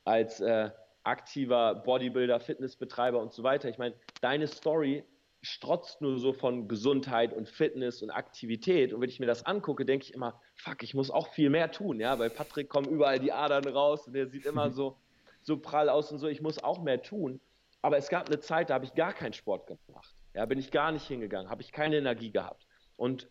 als 0.06 0.40
äh, 0.40 0.72
aktiver 1.04 1.76
Bodybuilder, 1.76 2.40
Fitnessbetreiber 2.40 3.20
und 3.20 3.34
so 3.34 3.44
weiter, 3.44 3.68
ich 3.68 3.78
meine, 3.78 3.96
deine 4.22 4.48
Story 4.48 5.04
strotzt 5.42 6.00
nur 6.00 6.18
so 6.18 6.32
von 6.32 6.70
Gesundheit 6.70 7.34
und 7.34 7.50
Fitness 7.50 8.02
und 8.02 8.10
Aktivität. 8.10 8.94
Und 8.94 9.02
wenn 9.02 9.10
ich 9.10 9.20
mir 9.20 9.26
das 9.26 9.46
angucke, 9.46 9.86
denke 9.86 10.06
ich 10.06 10.14
immer, 10.14 10.40
fuck, 10.56 10.84
ich 10.84 10.94
muss 10.94 11.12
auch 11.12 11.28
viel 11.28 11.50
mehr 11.50 11.70
tun. 11.72 12.00
Ja, 12.00 12.16
bei 12.16 12.30
Patrick 12.30 12.70
kommen 12.70 12.88
überall 12.88 13.20
die 13.20 13.34
Adern 13.34 13.68
raus 13.68 14.08
und 14.08 14.14
der 14.14 14.28
sieht 14.28 14.46
immer 14.46 14.70
so, 14.72 14.98
so 15.42 15.58
prall 15.58 15.90
aus 15.90 16.14
und 16.14 16.20
so. 16.20 16.28
Ich 16.28 16.42
muss 16.42 16.64
auch 16.64 16.82
mehr 16.82 17.02
tun. 17.02 17.42
Aber 17.82 17.98
es 17.98 18.08
gab 18.08 18.28
eine 18.28 18.40
Zeit, 18.40 18.70
da 18.70 18.76
habe 18.76 18.86
ich 18.86 18.94
gar 18.94 19.14
keinen 19.14 19.34
Sport 19.34 19.68
gemacht. 19.68 20.19
Ja, 20.34 20.46
bin 20.46 20.60
ich 20.60 20.72
gar 20.72 20.92
nicht 20.92 21.08
hingegangen, 21.08 21.50
habe 21.50 21.62
ich 21.62 21.72
keine 21.72 21.98
Energie 21.98 22.32
gehabt. 22.32 22.68
Und 22.96 23.28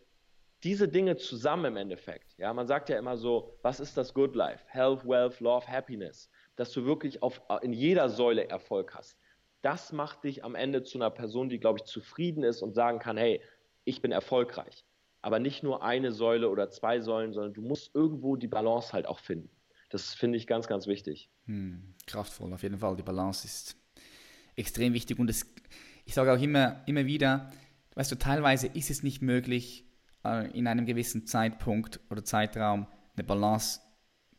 diese 0.65 0.89
Dinge 0.89 1.17
zusammen 1.17 1.67
im 1.67 1.77
Endeffekt, 1.77 2.37
ja, 2.39 2.53
man 2.53 2.67
sagt 2.67 2.89
ja 2.89 2.99
immer 2.99 3.17
so, 3.17 3.57
was 3.63 3.79
ist 3.79 3.97
das 3.97 4.13
Good 4.13 4.35
Life? 4.35 4.65
Health, 4.67 5.07
Wealth, 5.07 5.41
Love, 5.41 5.67
Happiness. 5.67 6.31
Dass 6.57 6.73
du 6.73 6.85
wirklich 6.85 7.23
auf, 7.23 7.41
in 7.63 7.73
jeder 7.73 8.09
Säule 8.09 8.49
Erfolg 8.49 8.95
hast 8.95 9.17
das 9.63 9.93
macht 9.93 10.25
dich 10.25 10.45
am 10.45 10.55
Ende 10.55 10.83
zu 10.83 10.99
einer 10.99 11.11
Person, 11.11 11.49
die, 11.49 11.59
glaube 11.59 11.79
ich, 11.81 11.85
zufrieden 11.85 12.43
ist 12.43 12.63
und 12.63 12.75
sagen 12.75 12.99
kann, 12.99 13.17
hey, 13.17 13.41
ich 13.85 14.01
bin 14.03 14.13
erfolgreich. 14.13 14.85
Aber 15.21 15.41
nicht 15.41 15.63
nur 15.63 15.83
eine 15.83 16.13
Säule 16.13 16.49
oder 16.49 16.71
zwei 16.71 17.01
Säulen, 17.01 17.33
sondern 17.33 17.55
du 17.55 17.63
musst 17.63 17.95
irgendwo 17.95 18.37
die 18.37 18.47
Balance 18.47 18.93
halt 18.93 19.07
auch 19.07 19.19
finden. 19.19 19.51
Das 19.91 20.15
finde 20.15 20.39
ich 20.39 20.47
ganz, 20.47 20.69
ganz 20.69 20.87
wichtig. 20.87 21.31
Hm, 21.47 21.95
kraftvoll, 22.07 22.53
auf 22.53 22.63
jeden 22.63 22.79
Fall. 22.79 22.95
Die 22.97 23.03
Balance 23.03 23.47
ist 23.47 23.77
extrem 24.55 24.93
wichtig. 24.93 25.19
Und 25.19 25.29
es, 25.29 25.53
ich 26.09 26.15
sage 26.15 26.33
auch 26.33 26.41
immer, 26.41 26.81
immer 26.87 27.05
wieder, 27.05 27.53
weißt 27.95 28.11
du, 28.11 28.17
teilweise 28.17 28.67
ist 28.69 28.89
es 28.89 29.03
nicht 29.03 29.21
möglich, 29.21 29.85
äh, 30.25 30.51
in 30.59 30.67
einem 30.67 30.87
gewissen 30.87 31.27
Zeitpunkt 31.27 32.01
oder 32.09 32.25
Zeitraum 32.25 32.87
eine 33.15 33.25
Balance 33.25 33.81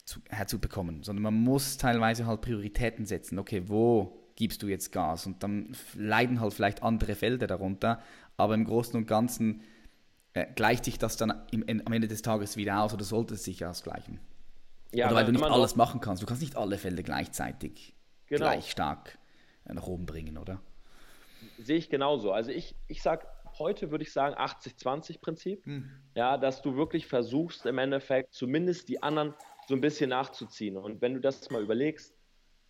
zu, 0.03 0.19
herzubekommen, 0.29 1.03
sondern 1.03 1.21
man 1.21 1.35
muss 1.35 1.77
teilweise 1.77 2.25
halt 2.25 2.41
Prioritäten 2.41 3.05
setzen. 3.05 3.37
Okay, 3.37 3.65
wo 3.67 4.31
gibst 4.35 4.63
du 4.63 4.67
jetzt 4.67 4.91
Gas. 4.91 5.27
Und 5.27 5.43
dann 5.43 5.75
leiden 5.93 6.41
halt 6.41 6.55
vielleicht 6.55 6.81
andere 6.81 7.13
Felder 7.13 7.45
darunter, 7.45 8.01
aber 8.35 8.55
im 8.55 8.65
Großen 8.65 8.95
und 8.95 9.05
Ganzen 9.05 9.61
äh, 10.33 10.47
gleicht 10.55 10.85
sich 10.85 10.97
das 10.97 11.17
dann 11.17 11.33
im, 11.51 11.63
am 11.85 11.93
Ende 11.93 12.07
des 12.07 12.23
Tages 12.23 12.57
wieder 12.57 12.81
aus 12.81 12.95
oder 12.95 13.03
sollte 13.03 13.35
es 13.35 13.43
sich 13.43 13.63
ausgleichen. 13.63 14.19
Ja, 14.91 15.05
oder 15.05 15.17
weil 15.17 15.25
du 15.25 15.33
nicht 15.33 15.43
alles 15.43 15.75
machen 15.75 16.01
kannst. 16.01 16.23
Du 16.23 16.25
kannst 16.25 16.41
nicht 16.41 16.55
alle 16.55 16.79
Felder 16.79 17.03
gleichzeitig 17.03 17.93
genau. 18.25 18.45
gleich 18.45 18.71
stark 18.71 19.19
äh, 19.65 19.75
nach 19.75 19.85
oben 19.85 20.07
bringen, 20.07 20.39
oder? 20.39 20.59
Sehe 21.57 21.77
ich 21.77 21.89
genauso. 21.89 22.31
Also 22.31 22.51
ich, 22.51 22.75
ich 22.87 23.01
sage, 23.01 23.27
heute 23.57 23.91
würde 23.91 24.03
ich 24.03 24.11
sagen 24.11 24.35
80-20-Prinzip. 24.35 25.65
Hm. 25.65 25.89
Ja, 26.15 26.37
dass 26.37 26.61
du 26.61 26.75
wirklich 26.75 27.07
versuchst, 27.07 27.65
im 27.65 27.77
Endeffekt 27.77 28.33
zumindest 28.33 28.89
die 28.89 29.01
anderen 29.01 29.33
so 29.67 29.75
ein 29.75 29.81
bisschen 29.81 30.09
nachzuziehen. 30.09 30.77
Und 30.77 31.01
wenn 31.01 31.13
du 31.13 31.19
das 31.19 31.49
mal 31.49 31.61
überlegst, 31.61 32.15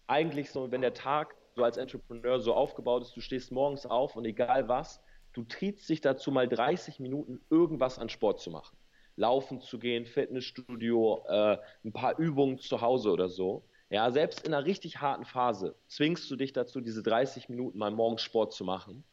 eigentlich 0.08 0.52
so, 0.52 0.72
wenn 0.72 0.82
der 0.82 0.94
Tag 0.94 1.36
so 1.56 1.64
als 1.64 1.78
Entrepreneur 1.78 2.40
so 2.40 2.54
aufgebaut 2.54 3.04
ist, 3.04 3.16
du 3.16 3.22
stehst 3.22 3.52
morgens 3.52 3.86
auf 3.86 4.16
und 4.16 4.26
egal 4.26 4.68
was, 4.68 5.02
du 5.34 5.44
triebst 5.44 5.90
dich 5.90 6.02
dazu, 6.02 6.32
mal 6.32 6.48
30 6.48 7.00
Minuten 7.00 7.42
irgendwas 7.50 8.00
an 8.00 8.10
Sport 8.10 8.40
zu 8.40 8.52
machen. 8.52 8.78
Laufen 9.16 9.62
zu 9.62 9.80
gehen, 9.80 10.06
Fitnessstudio, 10.06 11.24
äh, 11.28 11.58
ein 11.84 11.92
paar 11.92 12.18
Übungen 12.18 12.58
zu 12.58 12.82
Hause 12.82 13.12
oder 13.12 13.30
so. 13.30 13.64
Ja, 13.90 14.12
selbst 14.12 14.46
in 14.46 14.54
einer 14.54 14.66
richtig 14.66 15.02
harten 15.02 15.26
Phase 15.26 15.76
zwingst 15.88 16.30
du 16.30 16.36
dich 16.36 16.54
dazu, 16.54 16.80
diese 16.80 17.02
30 17.02 17.50
Minuten 17.50 17.78
mal 17.78 17.92
morgens 17.92 18.22
Sport 18.22 18.54
zu 18.54 18.64
machen. 18.64 19.04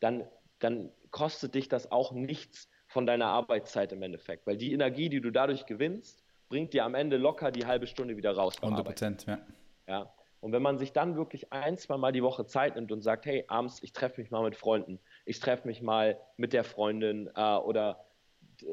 Dann, 0.00 0.24
dann 0.58 0.90
kostet 1.10 1.54
dich 1.54 1.68
das 1.68 1.90
auch 1.90 2.12
nichts 2.12 2.68
von 2.86 3.06
deiner 3.06 3.26
Arbeitszeit 3.26 3.92
im 3.92 4.02
Endeffekt, 4.02 4.46
weil 4.46 4.56
die 4.56 4.72
Energie, 4.72 5.08
die 5.08 5.20
du 5.20 5.30
dadurch 5.30 5.66
gewinnst, 5.66 6.22
bringt 6.48 6.72
dir 6.72 6.84
am 6.84 6.94
Ende 6.94 7.16
locker 7.16 7.50
die 7.50 7.66
halbe 7.66 7.86
Stunde 7.86 8.16
wieder 8.16 8.32
raus. 8.32 8.56
100 8.62 8.84
Prozent, 8.84 9.26
ja. 9.26 9.38
ja. 9.86 10.12
Und 10.40 10.52
wenn 10.52 10.62
man 10.62 10.78
sich 10.78 10.92
dann 10.92 11.16
wirklich 11.16 11.52
ein, 11.52 11.76
zwei 11.78 11.96
Mal 11.96 12.12
die 12.12 12.22
Woche 12.22 12.46
Zeit 12.46 12.76
nimmt 12.76 12.92
und 12.92 13.02
sagt, 13.02 13.26
hey, 13.26 13.44
abends, 13.48 13.82
ich 13.82 13.92
treffe 13.92 14.20
mich 14.20 14.30
mal 14.30 14.42
mit 14.42 14.56
Freunden, 14.56 15.00
ich 15.24 15.40
treffe 15.40 15.66
mich 15.66 15.82
mal 15.82 16.18
mit 16.36 16.52
der 16.52 16.64
Freundin 16.64 17.28
äh, 17.34 17.56
oder 17.56 18.04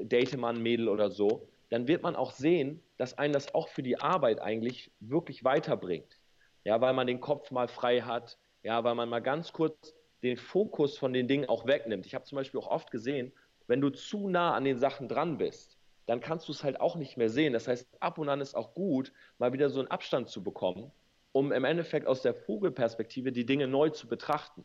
date 0.03 0.37
mal 0.37 0.53
ein 0.53 0.61
Mädel 0.61 0.89
oder 0.89 1.09
so, 1.09 1.47
dann 1.69 1.87
wird 1.87 2.03
man 2.03 2.15
auch 2.15 2.31
sehen, 2.31 2.81
dass 2.97 3.17
einen 3.17 3.33
das 3.33 3.53
auch 3.53 3.67
für 3.67 3.83
die 3.83 3.99
Arbeit 3.99 4.41
eigentlich 4.41 4.91
wirklich 4.99 5.43
weiterbringt. 5.43 6.19
Ja, 6.63 6.81
weil 6.81 6.93
man 6.93 7.07
den 7.07 7.19
Kopf 7.19 7.51
mal 7.51 7.67
frei 7.67 8.01
hat, 8.01 8.37
ja, 8.63 8.83
weil 8.83 8.95
man 8.95 9.09
mal 9.09 9.21
ganz 9.21 9.53
kurz 9.53 9.93
den 10.23 10.37
Fokus 10.37 10.97
von 10.97 11.13
den 11.13 11.27
Dingen 11.27 11.47
auch 11.47 11.67
wegnimmt. 11.67 12.05
Ich 12.05 12.15
habe 12.15 12.25
zum 12.25 12.37
Beispiel 12.37 12.59
auch 12.59 12.67
oft 12.67 12.89
gesehen, 12.89 13.31
wenn 13.67 13.81
du 13.81 13.89
zu 13.89 14.29
nah 14.29 14.53
an 14.53 14.63
den 14.63 14.77
Sachen 14.77 15.07
dran 15.07 15.37
bist, 15.37 15.77
dann 16.07 16.21
kannst 16.21 16.47
du 16.47 16.51
es 16.51 16.63
halt 16.63 16.79
auch 16.79 16.95
nicht 16.95 17.17
mehr 17.17 17.29
sehen. 17.29 17.53
Das 17.53 17.67
heißt, 17.67 17.87
ab 17.99 18.17
und 18.17 18.29
an 18.29 18.41
ist 18.41 18.55
auch 18.55 18.73
gut, 18.73 19.11
mal 19.37 19.53
wieder 19.53 19.69
so 19.69 19.79
einen 19.79 19.89
Abstand 19.89 20.29
zu 20.29 20.43
bekommen 20.43 20.91
um 21.35 21.51
im 21.51 21.65
Endeffekt 21.65 22.07
aus 22.07 22.21
der 22.21 22.33
Vogelperspektive 22.33 23.33
die 23.33 23.45
Dinge 23.45 23.67
neu 23.67 23.89
zu 23.89 24.07
betrachten. 24.07 24.63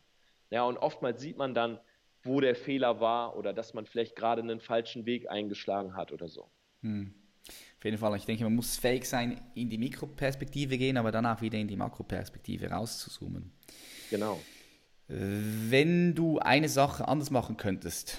Ja, 0.50 0.62
und 0.62 0.78
oftmals 0.78 1.20
sieht 1.20 1.36
man 1.36 1.52
dann, 1.52 1.80
wo 2.22 2.40
der 2.40 2.54
Fehler 2.54 3.00
war 3.00 3.36
oder 3.36 3.52
dass 3.52 3.74
man 3.74 3.86
vielleicht 3.86 4.14
gerade 4.14 4.40
einen 4.40 4.60
falschen 4.60 5.04
Weg 5.04 5.28
eingeschlagen 5.28 5.96
hat 5.96 6.12
oder 6.12 6.28
so. 6.28 6.48
Hm. 6.82 7.12
Auf 7.80 7.84
jeden 7.86 7.96
Fall, 7.96 8.14
ich 8.14 8.26
denke, 8.26 8.44
man 8.44 8.54
muss 8.54 8.76
fähig 8.76 9.08
sein, 9.08 9.40
in 9.54 9.70
die 9.70 9.78
Mikroperspektive 9.78 10.76
gehen, 10.76 10.98
aber 10.98 11.10
danach 11.10 11.40
wieder 11.40 11.56
in 11.56 11.66
die 11.66 11.76
Makroperspektive 11.76 12.68
rauszuzoomen. 12.68 13.50
Genau. 14.10 14.38
Wenn 15.08 16.14
du 16.14 16.38
eine 16.40 16.68
Sache 16.68 17.08
anders 17.08 17.30
machen 17.30 17.56
könntest, 17.56 18.18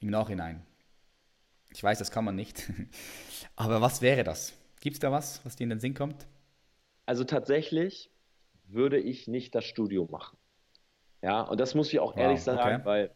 im 0.00 0.10
Nachhinein, 0.10 0.66
ich 1.72 1.80
weiß, 1.80 2.00
das 2.00 2.10
kann 2.10 2.24
man 2.24 2.34
nicht, 2.34 2.68
aber 3.54 3.80
was 3.82 4.02
wäre 4.02 4.24
das? 4.24 4.52
Gibt 4.80 4.94
es 4.94 5.00
da 5.00 5.12
was, 5.12 5.44
was 5.44 5.54
dir 5.54 5.62
in 5.62 5.70
den 5.70 5.78
Sinn 5.78 5.94
kommt? 5.94 6.26
Also 7.06 7.22
tatsächlich 7.22 8.10
würde 8.64 8.98
ich 8.98 9.28
nicht 9.28 9.54
das 9.54 9.64
Studium 9.64 10.10
machen. 10.10 10.36
Ja, 11.22 11.42
und 11.42 11.60
das 11.60 11.76
muss 11.76 11.92
ich 11.92 12.00
auch 12.00 12.16
wow, 12.16 12.20
ehrlich 12.20 12.42
sagen, 12.42 12.80
okay. 12.80 12.84
weil, 12.84 13.14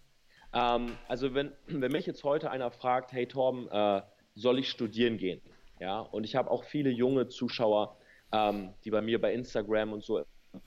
ähm, 0.53 0.97
also 1.09 1.35
wenn, 1.35 1.51
wenn 1.67 1.91
mich 1.91 2.07
jetzt 2.07 2.23
heute 2.23 2.53
einer 2.53 2.71
fragt, 2.71 3.11
hey 3.11 3.27
Torben, 3.27 3.67
äh, 3.69 4.03
soll 4.35 4.59
ich 4.59 4.69
studieren 4.69 5.17
gehen? 5.17 5.41
Ja, 5.81 6.01
und 6.01 6.25
ich 6.25 6.37
habe 6.37 6.51
auch 6.51 6.65
viele 6.65 6.91
junge 6.91 7.29
Zuschauer, 7.29 7.97
ähm, 8.33 8.75
die 8.85 8.91
bei 8.91 9.01
mir 9.01 9.21
bei 9.21 9.33
Instagram 9.33 9.93
und 9.93 10.05
so 10.05 10.25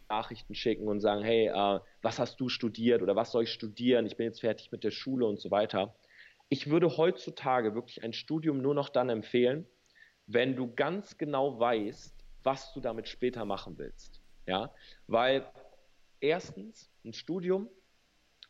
Nachrichten 0.10 0.54
schicken 0.54 0.88
und 0.88 1.00
sagen, 1.00 1.24
hey, 1.24 1.48
äh, 1.48 1.80
was 2.02 2.20
hast 2.20 2.40
du 2.40 2.50
studiert 2.50 3.02
oder 3.02 3.16
was 3.16 3.32
soll 3.32 3.44
ich 3.44 3.52
studieren? 3.52 4.06
Ich 4.06 4.18
bin 4.18 4.26
jetzt 4.26 4.42
fertig 4.42 4.72
mit 4.72 4.84
der 4.84 4.92
Schule 4.92 5.26
und 5.26 5.40
so 5.40 5.50
weiter. 5.52 5.96
Ich 6.50 6.70
würde 6.70 6.98
heutzutage 6.98 7.74
wirklich 7.74 8.04
ein 8.04 8.14
Studium 8.14 8.62
nur 8.62 8.74
noch 8.74 8.90
dann 8.90 9.10
empfehlen, 9.10 9.66
wenn 10.28 10.56
du 10.56 10.74
ganz 10.74 11.18
genau 11.18 11.60
weißt, 11.60 12.14
was 12.44 12.74
du 12.74 12.82
damit 12.82 13.08
später 13.08 13.46
machen 13.46 13.78
willst. 13.78 14.22
Ja, 14.46 14.74
weil 15.08 15.46
erstens 16.22 16.90
ein 17.04 17.14
Studium 17.14 17.70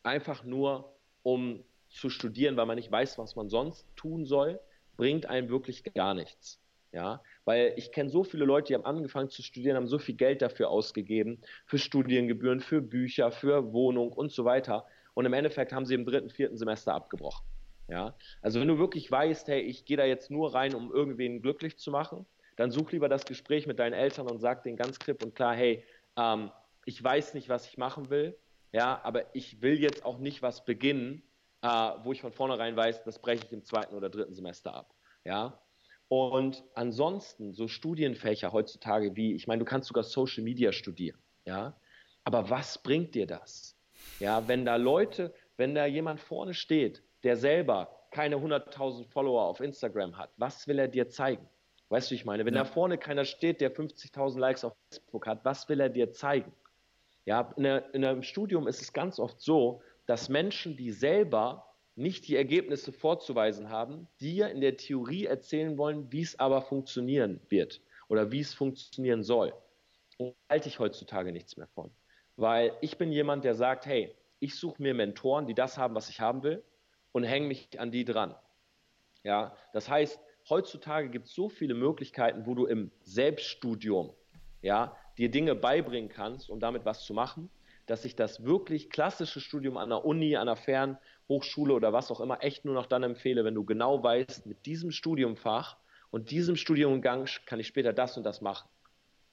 einfach 0.03 0.43
nur 0.43 0.95
um 1.23 1.63
zu 1.89 2.09
studieren, 2.09 2.55
weil 2.57 2.65
man 2.65 2.75
nicht 2.75 2.91
weiß, 2.91 3.17
was 3.17 3.35
man 3.35 3.49
sonst 3.49 3.87
tun 3.95 4.25
soll, 4.25 4.59
bringt 4.97 5.27
einem 5.27 5.49
wirklich 5.49 5.83
gar 5.93 6.13
nichts. 6.13 6.59
Ja, 6.91 7.21
weil 7.45 7.73
ich 7.75 7.91
kenne 7.91 8.09
so 8.09 8.23
viele 8.23 8.45
Leute, 8.45 8.67
die 8.67 8.73
haben 8.75 8.85
angefangen 8.85 9.29
zu 9.29 9.43
studieren, 9.43 9.75
haben 9.75 9.87
so 9.87 9.99
viel 9.99 10.15
Geld 10.15 10.41
dafür 10.41 10.69
ausgegeben, 10.69 11.41
für 11.65 11.77
Studiengebühren, 11.77 12.61
für 12.61 12.81
Bücher, 12.81 13.31
für 13.31 13.71
Wohnung 13.73 14.11
und 14.11 14.31
so 14.31 14.45
weiter. 14.45 14.85
Und 15.13 15.25
im 15.25 15.33
Endeffekt 15.33 15.73
haben 15.73 15.85
sie 15.85 15.95
im 15.95 16.05
dritten, 16.05 16.29
vierten 16.29 16.57
Semester 16.57 16.93
abgebrochen. 16.93 17.45
Ja, 17.89 18.15
also 18.41 18.59
wenn 18.59 18.67
du 18.67 18.79
wirklich 18.79 19.09
weißt, 19.09 19.47
hey, 19.47 19.61
ich 19.61 19.85
gehe 19.85 19.97
da 19.97 20.05
jetzt 20.05 20.29
nur 20.29 20.53
rein, 20.53 20.75
um 20.75 20.91
irgendwen 20.91 21.41
glücklich 21.41 21.77
zu 21.77 21.91
machen, 21.91 22.25
dann 22.57 22.71
such 22.71 22.91
lieber 22.91 23.07
das 23.07 23.25
Gespräch 23.25 23.67
mit 23.67 23.79
deinen 23.79 23.93
Eltern 23.93 24.29
und 24.29 24.39
sag 24.39 24.63
denen 24.63 24.75
ganz 24.75 24.99
klipp 24.99 25.23
und 25.23 25.35
klar, 25.35 25.55
hey, 25.55 25.85
ähm, 26.17 26.51
ich 26.85 27.01
weiß 27.01 27.33
nicht, 27.33 27.47
was 27.49 27.67
ich 27.67 27.77
machen 27.77 28.09
will, 28.09 28.37
ja, 28.73 28.99
aber 29.03 29.33
ich 29.33 29.61
will 29.61 29.79
jetzt 29.79 30.03
auch 30.03 30.19
nicht 30.19 30.41
was 30.41 30.65
beginnen, 30.65 31.23
äh, 31.61 31.67
wo 32.03 32.11
ich 32.11 32.21
von 32.21 32.31
vornherein 32.31 32.75
weiß, 32.75 33.03
das 33.03 33.19
breche 33.19 33.45
ich 33.45 33.51
im 33.51 33.63
zweiten 33.63 33.95
oder 33.95 34.09
dritten 34.09 34.33
Semester 34.33 34.73
ab. 34.73 34.93
Ja. 35.23 35.59
Und 36.09 36.63
ansonsten 36.73 37.53
so 37.53 37.67
Studienfächer 37.67 38.53
heutzutage 38.53 39.15
wie, 39.15 39.33
ich 39.33 39.47
meine, 39.47 39.59
du 39.59 39.65
kannst 39.65 39.89
sogar 39.89 40.03
Social 40.03 40.43
Media 40.43 40.71
studieren, 40.71 41.19
ja. 41.45 41.75
Aber 42.23 42.49
was 42.49 42.81
bringt 42.81 43.15
dir 43.15 43.25
das? 43.25 43.77
Ja, 44.19 44.47
wenn 44.47 44.65
da 44.65 44.75
Leute, 44.75 45.33
wenn 45.57 45.75
da 45.75 45.85
jemand 45.85 46.19
vorne 46.19 46.53
steht, 46.53 47.03
der 47.23 47.35
selber 47.35 47.89
keine 48.11 48.37
100.000 48.37 49.07
Follower 49.09 49.43
auf 49.43 49.59
Instagram 49.59 50.17
hat, 50.17 50.31
was 50.37 50.67
will 50.67 50.79
er 50.79 50.87
dir 50.87 51.09
zeigen? 51.09 51.47
Weißt 51.89 52.11
du, 52.11 52.15
ich 52.15 52.25
meine, 52.25 52.45
wenn 52.45 52.53
ja. 52.53 52.63
da 52.63 52.65
vorne 52.65 52.97
keiner 52.97 53.25
steht, 53.25 53.61
der 53.61 53.73
50.000 53.73 54.39
Likes 54.39 54.65
auf 54.65 54.73
Facebook 54.89 55.25
hat, 55.27 55.43
was 55.45 55.69
will 55.69 55.79
er 55.79 55.89
dir 55.89 56.11
zeigen? 56.11 56.51
Ja, 57.25 57.53
in, 57.55 57.63
der, 57.63 57.93
in 57.93 58.05
einem 58.05 58.23
Studium 58.23 58.67
ist 58.67 58.81
es 58.81 58.93
ganz 58.93 59.19
oft 59.19 59.39
so, 59.39 59.81
dass 60.07 60.29
Menschen, 60.29 60.75
die 60.75 60.91
selber 60.91 61.75
nicht 61.95 62.27
die 62.27 62.35
Ergebnisse 62.35 62.91
vorzuweisen 62.91 63.69
haben, 63.69 64.07
dir 64.19 64.49
in 64.49 64.61
der 64.61 64.77
Theorie 64.77 65.25
erzählen 65.25 65.77
wollen, 65.77 66.11
wie 66.11 66.21
es 66.21 66.39
aber 66.39 66.61
funktionieren 66.61 67.39
wird 67.49 67.81
oder 68.07 68.31
wie 68.31 68.39
es 68.39 68.53
funktionieren 68.53 69.23
soll. 69.23 69.53
Und 70.17 70.35
halte 70.49 70.69
ich 70.69 70.79
heutzutage 70.79 71.31
nichts 71.31 71.57
mehr 71.57 71.67
von. 71.67 71.91
Weil 72.35 72.71
ich 72.81 72.97
bin 72.97 73.11
jemand, 73.11 73.43
der 73.43 73.55
sagt, 73.55 73.85
hey, 73.85 74.15
ich 74.39 74.55
suche 74.55 74.81
mir 74.81 74.93
Mentoren, 74.93 75.47
die 75.47 75.53
das 75.53 75.77
haben, 75.77 75.95
was 75.95 76.09
ich 76.09 76.19
haben 76.19 76.43
will 76.43 76.63
und 77.11 77.23
hänge 77.23 77.47
mich 77.47 77.79
an 77.79 77.91
die 77.91 78.05
dran. 78.05 78.35
Ja, 79.23 79.55
das 79.73 79.89
heißt, 79.89 80.19
heutzutage 80.49 81.09
gibt 81.09 81.27
es 81.27 81.33
so 81.33 81.49
viele 81.49 81.73
Möglichkeiten, 81.73 82.45
wo 82.45 82.53
du 82.53 82.65
im 82.65 82.91
Selbststudium 83.01 84.13
ja, 84.61 84.95
dir 85.17 85.29
Dinge 85.29 85.55
beibringen 85.55 86.09
kannst, 86.09 86.49
um 86.49 86.59
damit 86.59 86.85
was 86.85 87.03
zu 87.03 87.13
machen, 87.13 87.49
dass 87.87 88.05
ich 88.05 88.15
das 88.15 88.43
wirklich 88.43 88.89
klassische 88.89 89.41
Studium 89.41 89.77
an 89.77 89.89
der 89.89 90.05
Uni, 90.05 90.35
an 90.35 90.47
der 90.47 90.57
Fernhochschule 90.57 91.73
oder 91.73 91.93
was 91.93 92.11
auch 92.11 92.19
immer 92.19 92.43
echt 92.43 92.65
nur 92.65 92.75
noch 92.75 92.85
dann 92.85 93.03
empfehle, 93.03 93.43
wenn 93.43 93.55
du 93.55 93.65
genau 93.65 94.03
weißt, 94.03 94.45
mit 94.45 94.65
diesem 94.65 94.91
Studiumfach 94.91 95.77
und 96.11 96.29
diesem 96.29 96.55
Studiumgang 96.55 97.27
kann 97.45 97.59
ich 97.59 97.67
später 97.67 97.93
das 97.93 98.17
und 98.17 98.23
das 98.23 98.41
machen. 98.41 98.69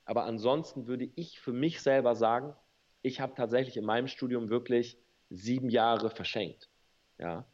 Aber 0.05 0.25
ansonsten 0.25 0.87
würde 0.87 1.09
ich 1.17 1.41
für 1.41 1.53
mich 1.53 1.83
selber 1.83 2.15
sagen, 2.15 2.55
ich 3.03 3.21
habe 3.21 3.35
tatsächlich 3.35 3.77
in 3.77 3.85
meinem 3.85 4.07
Studium 4.07 4.49
wirklich 4.49 4.99
sieben 5.31 5.69
Jahre 5.69 6.11
verschenkt. 6.11 6.69
Ja, 7.19 7.45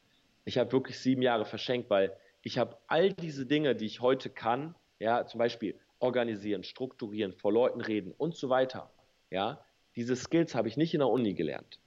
ich 0.44 0.58
habe 0.58 0.70
wirklich 0.72 0.98
sieben 0.98 1.22
Jahre 1.22 1.44
verschenkt, 1.44 1.90
weil 1.90 2.14
ich 2.42 2.58
habe 2.58 2.76
all 2.86 3.12
diese 3.12 3.46
Dinge, 3.46 3.74
die 3.74 3.86
ich 3.86 4.00
heute 4.00 4.30
kann, 4.30 4.74
ja, 4.98 5.26
zum 5.26 5.38
Beispiel 5.38 5.78
organisieren, 5.98 6.64
strukturieren, 6.64 7.32
vor 7.32 7.52
Leuten 7.52 7.80
reden 7.80 8.12
und 8.16 8.36
so 8.36 8.48
weiter, 8.48 8.90
ja, 9.30 9.64
diese 9.96 10.16
Skills 10.16 10.54
habe 10.54 10.68
ich 10.68 10.76
nicht 10.76 10.94
in 10.94 11.00
der 11.00 11.08
Uni 11.08 11.34
gelernt. 11.34 11.78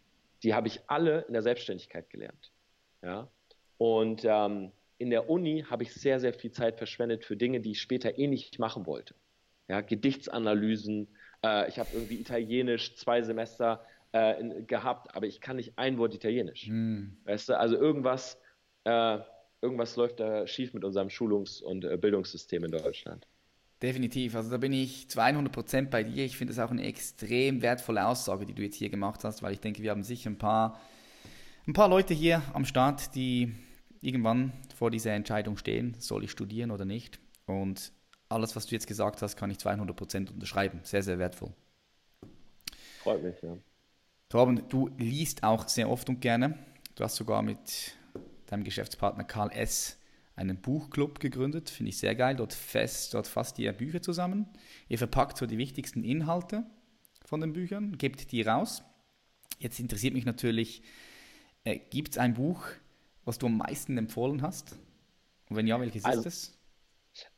Die 0.44 0.54
habe 0.54 0.68
ich 0.68 0.82
alle 0.88 1.22
in 1.22 1.34
der 1.34 1.42
Selbstständigkeit 1.42 2.10
gelernt. 2.10 2.52
Ja? 3.02 3.30
Und 3.78 4.24
ähm, 4.26 4.72
in 4.98 5.10
der 5.10 5.30
Uni 5.30 5.66
habe 5.70 5.84
ich 5.84 5.94
sehr, 5.94 6.20
sehr 6.20 6.34
viel 6.34 6.52
Zeit 6.52 6.78
verschwendet 6.78 7.26
für 7.26 7.36
Dinge, 7.36 7.60
die 7.60 7.72
ich 7.72 7.82
später 7.82 8.18
eh 8.18 8.28
nicht 8.28 8.60
machen 8.60 8.86
wollte. 8.86 9.16
Ja, 9.68 9.82
Gedichtsanalysen, 9.82 11.08
äh, 11.44 11.70
ich 11.70 11.80
habe 11.80 11.90
irgendwie 11.94 12.20
Italienisch 12.20 12.96
zwei 12.96 13.22
Semester 13.22 13.86
äh, 14.12 14.62
gehabt, 14.64 15.16
aber 15.16 15.26
ich 15.26 15.42
kann 15.42 15.56
nicht 15.56 15.74
ein 15.78 15.98
Wort 15.98 16.14
Italienisch. 16.14 16.68
Mm. 16.68 17.18
Weißt 17.24 17.50
du, 17.50 17.58
also 17.58 17.76
irgendwas, 17.76 18.38
äh, 18.84 19.20
irgendwas 19.62 19.96
läuft 19.96 20.20
da 20.20 20.46
schief 20.46 20.74
mit 20.74 20.84
unserem 20.84 21.10
Schulungs- 21.10 21.62
und 21.62 21.86
äh, 21.86 21.98
Bildungssystem 21.98 22.64
in 22.66 22.72
Deutschland. 22.72 23.28
Definitiv, 23.84 24.34
also 24.36 24.50
da 24.50 24.56
bin 24.56 24.72
ich 24.72 25.08
200% 25.10 25.90
bei 25.90 26.04
dir. 26.04 26.24
Ich 26.24 26.38
finde 26.38 26.54
es 26.54 26.60
auch 26.60 26.72
eine 26.72 26.86
extrem 26.86 27.62
wertvolle 27.62 28.08
Aussage, 28.08 28.46
die 28.46 28.54
du 28.54 28.62
jetzt 28.62 28.78
hier 28.78 28.90
gemacht 28.90 29.26
hast, 29.26 29.44
weil 29.44 29.52
ich 29.52 29.60
denke, 29.60 29.84
wir 29.84 29.92
haben 29.92 30.04
sicher 30.04 30.30
ein 30.30 30.38
paar, 30.38 30.80
ein 31.68 31.74
paar 31.74 31.90
Leute 31.90 32.14
hier 32.14 32.42
am 32.54 32.64
Start, 32.64 33.14
die 33.14 33.54
irgendwann 34.00 34.54
vor 34.74 34.90
dieser 34.90 35.12
Entscheidung 35.12 35.58
stehen, 35.58 35.98
soll 36.00 36.24
ich 36.24 36.32
studieren 36.32 36.72
oder 36.72 36.86
nicht. 36.86 37.20
Und 37.46 37.92
alles, 38.30 38.56
was 38.56 38.68
du 38.68 38.76
jetzt 38.76 38.88
gesagt 38.88 39.22
hast, 39.22 39.36
kann 39.36 39.52
ich 39.52 39.58
200% 39.58 40.32
unterschreiben. 40.32 40.80
Sehr, 40.84 41.04
sehr 41.04 41.20
wertvoll. 41.20 41.52
Freut 43.00 43.22
mich, 43.22 43.36
ja. 43.42 43.58
Torben, 44.30 44.64
du 44.70 44.92
liest 44.98 45.44
auch 45.44 45.68
sehr 45.68 45.90
oft 45.90 46.08
und 46.08 46.22
gerne. 46.22 46.58
Du 46.96 47.04
hast 47.04 47.18
sogar 47.18 47.42
mit 47.42 47.98
deinem 48.46 48.64
Geschäftspartner 48.64 49.26
Karl 49.26 49.52
S 49.52 50.00
einen 50.36 50.62
Buchclub 50.62 51.20
gegründet, 51.20 51.70
finde 51.70 51.90
ich 51.90 51.98
sehr 51.98 52.16
geil. 52.16 52.36
Dort, 52.36 52.54
fest, 52.54 53.14
dort 53.14 53.28
fasst 53.28 53.60
ihr 53.60 53.72
Bücher 53.74 54.02
zusammen. 54.02 54.48
Ihr 54.88 54.98
verpackt 54.98 55.38
so 55.38 55.46
die 55.46 55.58
wichtigsten 55.58 56.04
Inhalte 56.04 56.66
von 57.26 57.42
den 57.42 57.54
Büchern, 57.54 57.98
gebt 57.98 58.32
die 58.32 58.42
raus. 58.42 58.84
Jetzt 59.60 59.80
interessiert 59.80 60.14
mich 60.14 60.26
natürlich, 60.26 60.84
äh, 61.64 61.78
gibt 61.78 62.14
es 62.14 62.18
ein 62.18 62.34
Buch, 62.34 62.66
was 63.26 63.38
du 63.38 63.46
am 63.46 63.58
meisten 63.58 63.98
empfohlen 63.98 64.42
hast? 64.42 64.76
Und 65.50 65.56
wenn 65.56 65.68
ja, 65.68 65.80
welches 65.80 66.04
also, 66.06 66.22
ist 66.22 66.26
es? 66.26 66.60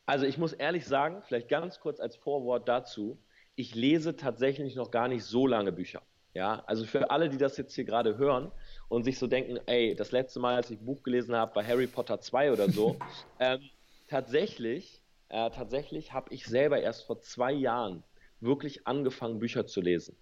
Also 0.06 0.26
ich 0.26 0.38
muss 0.38 0.54
ehrlich 0.54 0.86
sagen, 0.86 1.22
vielleicht 1.28 1.50
ganz 1.50 1.80
kurz 1.80 2.00
als 2.00 2.16
Vorwort 2.16 2.68
dazu, 2.68 3.20
ich 3.56 3.76
lese 3.76 4.16
tatsächlich 4.16 4.76
noch 4.76 4.92
gar 4.92 5.08
nicht 5.08 5.24
so 5.24 5.48
lange 5.48 5.72
Bücher. 5.72 6.02
Ja, 6.34 6.64
also 6.66 6.86
für 6.86 7.12
alle, 7.12 7.30
die 7.30 7.38
das 7.38 7.58
jetzt 7.58 7.74
hier 7.76 7.86
gerade 7.86 8.18
hören, 8.18 8.52
und 8.90 9.04
sich 9.04 9.18
so 9.18 9.28
denken, 9.28 9.60
ey, 9.66 9.96
das 9.96 10.12
letzte 10.12 10.40
Mal, 10.40 10.56
als 10.56 10.70
ich 10.70 10.80
ein 10.80 10.86
Buch 10.86 11.04
gelesen 11.04 11.36
habe, 11.36 11.54
bei 11.54 11.64
Harry 11.64 11.88
Potter 11.88 12.20
2 12.20 12.52
oder 12.52 12.70
so, 12.70 12.98
ähm, 13.40 13.62
tatsächlich, 14.08 15.02
äh, 15.30 15.50
tatsächlich 15.50 16.14
habe 16.14 16.34
ich 16.34 16.46
selber 16.46 16.80
erst 16.80 17.06
vor 17.06 17.22
zwei 17.22 17.52
Jahren 17.52 18.04
wirklich 18.42 18.86
angefangen, 18.88 19.40
Bücher 19.40 19.66
zu 19.66 19.82
lesen. 19.82 20.16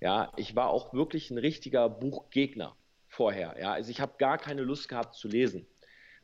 Ja, 0.00 0.32
ich 0.36 0.56
war 0.56 0.70
auch 0.70 0.94
wirklich 0.94 1.30
ein 1.30 1.38
richtiger 1.38 1.88
Buchgegner 1.88 2.74
vorher. 3.06 3.56
Ja, 3.60 3.72
also 3.72 3.90
ich 3.90 4.00
habe 4.00 4.14
gar 4.18 4.38
keine 4.38 4.62
Lust 4.62 4.88
gehabt 4.88 5.14
zu 5.14 5.28
lesen. 5.28 5.66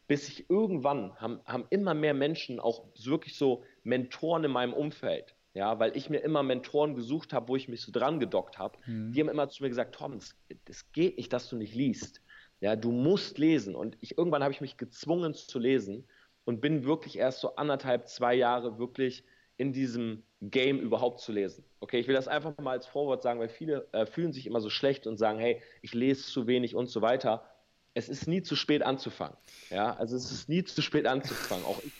Bis 0.09 0.29
ich 0.29 0.49
irgendwann 0.49 1.15
haben, 1.21 1.41
haben 1.45 1.67
immer 1.71 1.93
mehr 1.93 2.15
Menschen, 2.15 2.61
auch 2.61 2.87
wirklich 3.05 3.37
so 3.37 3.65
Mentoren 3.83 4.45
in 4.45 4.53
meinem 4.53 4.73
Umfeld, 4.73 5.35
ja, 5.57 5.79
weil 5.79 5.97
ich 5.97 6.11
mir 6.11 6.19
immer 6.19 6.42
Mentoren 6.42 6.95
gesucht 6.95 7.33
habe, 7.33 7.49
wo 7.49 7.57
ich 7.57 7.66
mich 7.66 7.81
so 7.81 7.90
dran 7.90 8.21
gedockt 8.21 8.59
habe. 8.59 8.77
Mhm. 8.85 9.12
Die 9.12 9.21
haben 9.21 9.31
immer 9.31 9.49
zu 9.49 9.62
mir 9.62 9.71
gesagt, 9.71 9.95
Tom, 9.95 10.12
es 10.12 10.92
geht 10.92 11.16
nicht, 11.16 11.33
dass 11.33 11.49
du 11.49 11.57
nicht 11.57 11.75
liest. 11.75 12.21
Ja, 12.61 12.77
du 12.77 12.92
musst 12.92 13.38
lesen. 13.38 13.75
Und 13.75 13.97
ich, 14.03 14.19
irgendwann 14.19 14.42
habe 14.42 14.53
ich 14.53 14.61
mich 14.61 14.77
gezwungen 14.77 15.33
zu 15.33 15.59
lesen 15.59 16.07
und 16.45 16.61
bin 16.61 16.85
wirklich 16.85 17.16
erst 17.16 17.40
so 17.40 17.57
anderthalb, 17.57 18.07
zwei 18.07 18.35
Jahre 18.35 18.79
wirklich 18.79 19.25
in 19.57 19.73
diesem 19.73 20.25
Game 20.42 20.79
überhaupt 20.79 21.21
zu 21.21 21.33
lesen. 21.33 21.64
Okay, 21.81 22.01
ich 22.01 22.07
will 22.07 22.14
das 22.14 22.29
einfach 22.29 22.59
mal 22.59 22.73
als 22.73 22.87
Vorwort 22.87 23.23
sagen, 23.23 23.40
weil 23.40 23.49
viele 23.49 23.88
äh, 23.92 24.05
fühlen 24.05 24.35
sich 24.35 24.47
immer 24.47 24.61
so 24.61 24.69
schlecht 24.69 25.07
und 25.07 25.16
sagen, 25.16 25.38
hey, 25.38 25.62
ich 25.81 25.95
lese 25.95 26.23
zu 26.27 26.47
wenig 26.47 26.75
und 26.75 26.90
so 26.90 27.01
weiter. 27.01 27.49
Es 27.95 28.11
ist 28.11 28.29
nie 28.29 28.42
zu 28.42 28.57
spät 28.57 28.83
anzufangen. 28.83 29.38
Ja, 29.71 29.97
also 29.97 30.16
es 30.16 30.31
ist 30.31 30.51
nie 30.51 30.64
zu 30.64 30.83
spät 30.83 31.07
anzufangen. 31.07 31.64
Auch 31.64 31.83
ich 31.83 31.92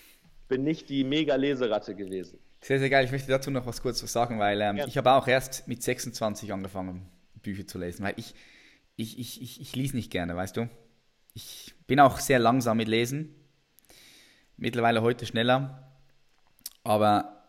bin 0.47 0.63
nicht 0.63 0.91
die 0.91 1.05
mega 1.05 1.37
Leseratte 1.37 1.95
gewesen. 1.95 2.39
Sehr, 2.61 2.79
sehr 2.79 2.91
geil. 2.91 3.05
Ich 3.05 3.13
möchte 3.13 3.29
dazu 3.29 3.51
noch 3.51 3.67
was 3.67 3.83
kurz 3.83 4.01
sagen, 4.01 4.39
weil 4.39 4.61
ähm, 4.61 4.77
ja. 4.77 4.87
ich 4.87 4.97
habe 4.97 5.13
auch 5.13 5.29
erst 5.29 5.69
mit 5.69 5.83
26 5.83 6.53
angefangen, 6.53 7.09
Bücher 7.43 7.67
zu 7.67 7.79
lesen, 7.79 8.05
weil 8.05 8.15
ich, 8.17 8.35
ich, 8.97 9.19
ich, 9.19 9.43
ich, 9.43 9.61
ich 9.61 9.77
lese 9.77 9.97
nicht 9.97 10.11
gerne, 10.11 10.37
weißt 10.37 10.57
du. 10.57 10.69
Ich 11.35 11.75
bin 11.87 12.01
auch 12.01 12.19
sehr 12.19 12.39
langsam 12.39 12.79
mit 12.79 12.89
Lesen. 12.89 13.35
Mittlerweile 14.57 15.03
heute 15.03 15.27
schneller. 15.27 15.93
Aber 16.83 17.45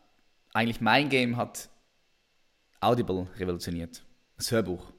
eigentlich 0.53 0.82
mein 0.82 1.10
Game 1.10 1.38
hat 1.38 1.70
Audible 2.82 3.28
revolutioniert. 3.38 4.03
Das 4.36 4.51
Hörbuch. 4.51 4.91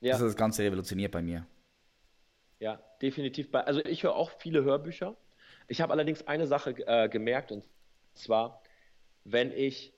Ja. 0.00 0.12
Das 0.12 0.20
hat 0.20 0.28
das 0.28 0.36
Ganze 0.36 0.62
revolutioniert 0.62 1.12
bei 1.12 1.22
mir. 1.22 1.46
Ja, 2.58 2.80
definitiv. 3.02 3.50
Bei, 3.50 3.64
also 3.64 3.84
ich 3.84 4.02
höre 4.02 4.14
auch 4.14 4.30
viele 4.38 4.64
Hörbücher. 4.64 5.16
Ich 5.68 5.80
habe 5.80 5.92
allerdings 5.92 6.26
eine 6.26 6.46
Sache 6.46 6.74
äh, 6.86 7.08
gemerkt 7.08 7.52
und 7.52 7.64
zwar, 8.14 8.59
wenn 9.32 9.52
ich 9.52 9.92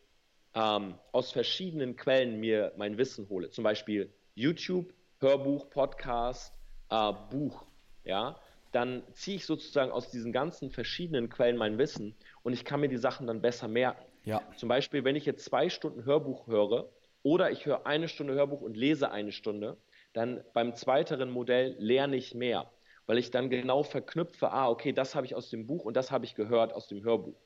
ähm, 0.54 0.94
aus 1.12 1.32
verschiedenen 1.32 1.96
Quellen 1.96 2.40
mir 2.40 2.72
mein 2.76 2.98
Wissen 2.98 3.28
hole, 3.28 3.50
zum 3.50 3.64
Beispiel 3.64 4.12
YouTube, 4.34 4.92
Hörbuch, 5.20 5.70
Podcast, 5.70 6.52
äh, 6.90 7.12
Buch, 7.30 7.64
ja, 8.04 8.36
dann 8.72 9.02
ziehe 9.12 9.36
ich 9.36 9.46
sozusagen 9.46 9.92
aus 9.92 10.10
diesen 10.10 10.32
ganzen 10.32 10.70
verschiedenen 10.70 11.28
Quellen 11.28 11.56
mein 11.56 11.78
Wissen 11.78 12.14
und 12.42 12.52
ich 12.52 12.64
kann 12.64 12.80
mir 12.80 12.88
die 12.88 12.96
Sachen 12.96 13.26
dann 13.26 13.42
besser 13.42 13.68
merken. 13.68 14.04
Ja. 14.24 14.42
Zum 14.56 14.68
Beispiel, 14.68 15.04
wenn 15.04 15.16
ich 15.16 15.26
jetzt 15.26 15.44
zwei 15.44 15.68
Stunden 15.68 16.04
Hörbuch 16.04 16.46
höre 16.46 16.88
oder 17.22 17.50
ich 17.50 17.66
höre 17.66 17.86
eine 17.86 18.08
Stunde 18.08 18.34
Hörbuch 18.34 18.60
und 18.60 18.76
lese 18.76 19.10
eine 19.10 19.32
Stunde, 19.32 19.76
dann 20.12 20.42
beim 20.52 20.74
zweiteren 20.74 21.30
Modell 21.30 21.76
lerne 21.78 22.16
ich 22.16 22.34
mehr, 22.34 22.70
weil 23.06 23.18
ich 23.18 23.30
dann 23.30 23.50
genau 23.50 23.82
verknüpfe, 23.82 24.50
ah, 24.50 24.68
okay, 24.68 24.92
das 24.92 25.14
habe 25.14 25.26
ich 25.26 25.34
aus 25.34 25.50
dem 25.50 25.66
Buch 25.66 25.84
und 25.84 25.96
das 25.96 26.10
habe 26.10 26.24
ich 26.24 26.34
gehört 26.34 26.72
aus 26.72 26.88
dem 26.88 27.02
Hörbuch. 27.02 27.36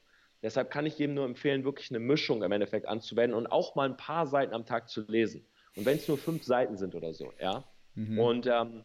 Deshalb 0.46 0.70
kann 0.70 0.86
ich 0.86 0.96
jedem 0.96 1.16
nur 1.16 1.24
empfehlen, 1.24 1.64
wirklich 1.64 1.90
eine 1.90 1.98
Mischung 1.98 2.44
im 2.44 2.52
Endeffekt 2.52 2.86
anzuwenden 2.86 3.36
und 3.36 3.48
auch 3.48 3.74
mal 3.74 3.88
ein 3.88 3.96
paar 3.96 4.28
Seiten 4.28 4.54
am 4.54 4.64
Tag 4.64 4.88
zu 4.88 5.00
lesen. 5.08 5.44
Und 5.74 5.86
wenn 5.86 5.96
es 5.96 6.06
nur 6.06 6.18
fünf 6.18 6.44
Seiten 6.44 6.76
sind 6.76 6.94
oder 6.94 7.12
so, 7.14 7.32
ja. 7.40 7.64
Mhm. 7.96 8.20
Und 8.20 8.46
ähm, 8.46 8.84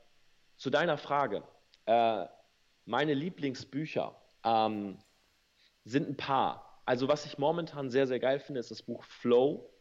zu 0.57 0.72
deiner 0.72 0.97
Frage, 0.97 1.43
äh, 1.86 2.26
meine 2.86 3.14
Lieblingsbücher 3.14 4.20
ähm, 4.43 4.97
sind 5.86 6.09
ein 6.09 6.18
paar. 6.18 6.82
Also 6.88 7.07
was 7.07 7.28
ich 7.28 7.38
momentan 7.38 7.91
sehr, 7.91 8.07
sehr 8.07 8.20
geil 8.20 8.39
finde, 8.39 8.59
ist 8.59 8.72
das 8.72 8.82
Buch 8.82 9.03
Flow. 9.03 9.72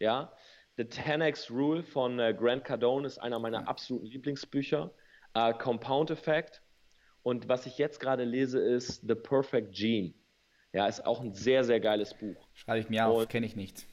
Ja, 0.00 0.32
The 0.78 0.82
10x 0.82 1.52
Rule 1.52 1.84
von 1.84 2.18
äh, 2.18 2.34
Grant 2.36 2.64
Cardone 2.64 3.06
ist 3.06 3.18
einer 3.18 3.38
meiner 3.38 3.68
absoluten 3.68 4.06
Lieblingsbücher. 4.06 4.90
Äh, 5.34 5.54
Compound 5.54 6.10
Effect. 6.10 6.60
Und 7.22 7.48
was 7.48 7.66
ich 7.66 7.78
jetzt 7.78 8.00
gerade 8.00 8.24
lese, 8.24 8.58
ist 8.58 9.06
The 9.06 9.14
Perfect 9.14 9.72
Gene. 9.72 10.14
Ja, 10.72 10.86
ist 10.86 11.04
auch 11.04 11.20
ein 11.20 11.32
sehr, 11.32 11.64
sehr 11.64 11.80
geiles 11.80 12.14
Buch. 12.14 12.36
Schreibe 12.54 12.80
ich 12.80 12.88
mir 12.88 13.06
auf, 13.06 13.28
kenne 13.28 13.46
ich 13.46 13.56
nicht. 13.56 13.86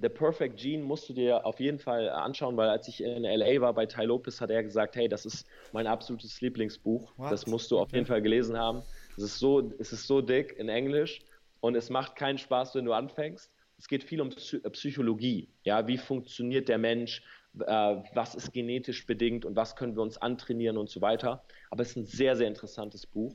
The 0.00 0.08
Perfect 0.08 0.58
Gene 0.58 0.82
musst 0.82 1.08
du 1.08 1.12
dir 1.12 1.44
auf 1.44 1.60
jeden 1.60 1.78
Fall 1.78 2.08
anschauen, 2.08 2.56
weil 2.56 2.70
als 2.70 2.88
ich 2.88 3.02
in 3.02 3.22
LA 3.22 3.60
war 3.60 3.74
bei 3.74 3.86
Ty 3.86 4.04
Lopez, 4.04 4.40
hat 4.40 4.50
er 4.50 4.62
gesagt, 4.62 4.96
hey, 4.96 5.08
das 5.08 5.26
ist 5.26 5.46
mein 5.72 5.86
absolutes 5.86 6.40
Lieblingsbuch. 6.40 7.12
What? 7.16 7.30
Das 7.30 7.46
musst 7.46 7.70
du 7.70 7.76
auf 7.76 7.88
okay. 7.88 7.96
jeden 7.96 8.06
Fall 8.06 8.22
gelesen 8.22 8.56
haben. 8.56 8.82
Es 9.16 9.24
ist, 9.24 9.38
so, 9.38 9.72
es 9.78 9.92
ist 9.92 10.06
so 10.06 10.22
dick 10.22 10.56
in 10.56 10.68
Englisch 10.68 11.20
und 11.60 11.76
es 11.76 11.90
macht 11.90 12.16
keinen 12.16 12.38
Spaß, 12.38 12.74
wenn 12.74 12.86
du 12.86 12.92
anfängst. 12.92 13.50
Es 13.78 13.88
geht 13.88 14.02
viel 14.02 14.20
um 14.20 14.30
Psychologie. 14.30 15.48
Ja, 15.64 15.86
wie 15.86 15.98
funktioniert 15.98 16.68
der 16.68 16.78
Mensch? 16.78 17.22
Äh, 17.58 17.96
was 18.14 18.34
ist 18.34 18.52
genetisch 18.52 19.06
bedingt 19.06 19.44
und 19.44 19.56
was 19.56 19.76
können 19.76 19.96
wir 19.96 20.02
uns 20.02 20.16
antrainieren 20.16 20.76
und 20.78 20.88
so 20.88 21.00
weiter. 21.00 21.42
Aber 21.70 21.82
es 21.82 21.90
ist 21.90 21.96
ein 21.96 22.06
sehr, 22.06 22.36
sehr 22.36 22.48
interessantes 22.48 23.06
Buch. 23.06 23.34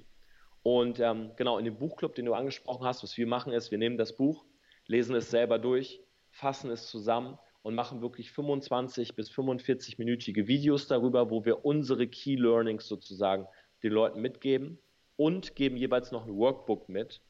Und 0.65 0.99
ähm, 0.99 1.29
genau, 1.35 1.59
in 1.59 1.65
dem 1.65 1.77
Buchclub, 1.77 2.15
den 2.15 2.25
du 2.25 2.33
angesprochen 2.33 2.87
hast, 2.87 3.03
was 3.03 3.15
wir 3.17 3.27
machen 3.27 3.53
ist, 3.53 3.69
wir 3.69 3.77
nehmen 3.77 3.99
das 3.99 4.15
Buch, 4.15 4.45
lesen 4.87 5.15
es 5.15 5.29
selber 5.29 5.59
durch, 5.59 6.01
fassen 6.31 6.71
es 6.71 6.87
zusammen 6.87 7.37
und 7.61 7.75
machen 7.75 8.01
wirklich 8.01 8.31
25 8.31 9.15
bis 9.15 9.29
45 9.29 9.99
minütige 9.99 10.47
Videos 10.47 10.87
darüber, 10.87 11.29
wo 11.29 11.45
wir 11.45 11.65
unsere 11.65 12.07
Key 12.07 12.33
Learnings 12.33 12.87
sozusagen 12.87 13.45
den 13.83 13.91
Leuten 13.91 14.21
mitgeben 14.21 14.79
und 15.17 15.53
geben 15.53 15.77
jeweils 15.77 16.11
noch 16.11 16.25
ein 16.25 16.35
Workbook 16.35 16.89
mit, 16.89 17.21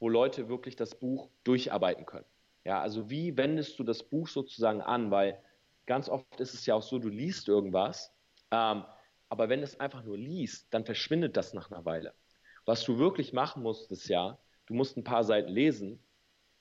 wo 0.00 0.08
Leute 0.08 0.48
wirklich 0.48 0.74
das 0.74 0.98
Buch 0.98 1.30
durcharbeiten 1.44 2.06
können. 2.06 2.26
Ja, 2.64 2.80
also 2.80 3.08
wie 3.08 3.36
wendest 3.36 3.78
du 3.78 3.84
das 3.84 4.02
Buch 4.02 4.26
sozusagen 4.26 4.80
an? 4.80 5.12
Weil 5.12 5.40
ganz 5.86 6.08
oft 6.08 6.40
ist 6.40 6.54
es 6.54 6.66
ja 6.66 6.74
auch 6.74 6.82
so, 6.82 6.98
du 6.98 7.08
liest 7.08 7.46
irgendwas, 7.46 8.12
ähm, 8.50 8.82
aber 9.28 9.48
wenn 9.48 9.62
es 9.62 9.78
einfach 9.78 10.02
nur 10.02 10.18
liest, 10.18 10.74
dann 10.74 10.84
verschwindet 10.84 11.36
das 11.36 11.54
nach 11.54 11.70
einer 11.70 11.84
Weile. 11.84 12.14
Was 12.70 12.84
du 12.84 12.98
wirklich 12.98 13.32
machen 13.32 13.64
musst, 13.64 13.90
ist 13.90 14.06
ja, 14.06 14.38
du 14.66 14.74
musst 14.74 14.96
ein 14.96 15.02
paar 15.02 15.24
Seiten 15.24 15.50
lesen 15.50 15.98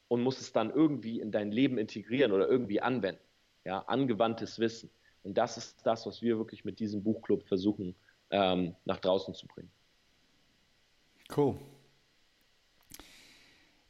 und 0.08 0.24
musst 0.24 0.42
es 0.42 0.52
dann 0.52 0.72
irgendwie 0.72 1.20
in 1.20 1.32
dein 1.32 1.52
Leben 1.52 1.78
integrieren 1.78 2.32
oder 2.32 2.48
irgendwie 2.48 2.82
anwenden. 2.82 3.22
Ja, 3.64 3.82
angewandtes 3.82 4.58
Wissen. 4.58 4.90
Und 5.22 5.38
das 5.38 5.58
ist 5.58 5.86
das, 5.86 6.08
was 6.08 6.24
wir 6.24 6.40
wirklich 6.40 6.66
mit 6.66 6.80
diesem 6.80 7.04
Buchclub 7.04 7.48
versuchen, 7.48 7.94
ähm, 8.32 8.76
nach 8.86 8.98
draußen 8.98 9.36
zu 9.36 9.46
bringen. 9.46 9.70
Cool. 11.38 11.60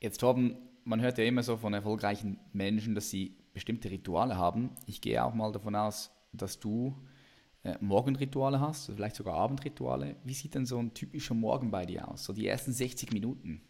Jetzt, 0.02 0.18
Torben, 0.18 0.58
man 0.84 1.02
hört 1.02 1.20
ja 1.20 1.24
immer 1.24 1.42
so 1.42 1.56
von 1.56 1.74
erfolgreichen 1.74 2.38
Menschen, 2.52 2.96
dass 2.96 3.10
sie 3.10 3.38
bestimmte 3.54 3.90
Rituale 3.90 4.36
haben. 4.36 4.76
Ich 4.88 5.00
gehe 5.00 5.24
auch 5.24 5.34
mal 5.34 5.54
davon 5.54 5.74
aus, 5.74 6.12
dass 6.34 6.60
du 6.60 6.94
äh, 7.64 7.76
Morgenrituale 7.82 8.60
hast, 8.60 8.86
vielleicht 8.88 9.16
sogar 9.16 9.36
Abendrituale. 9.36 10.16
Wie 10.24 10.34
sieht 10.34 10.56
denn 10.56 10.66
so 10.66 10.78
ein 10.80 10.94
typischer 10.94 11.34
Morgen 11.34 11.72
bei 11.72 11.86
dir 11.86 12.08
aus? 12.08 12.24
So 12.24 12.34
die 12.34 12.48
ersten 12.48 12.72
60 12.72 13.12
Minuten? 13.12 13.62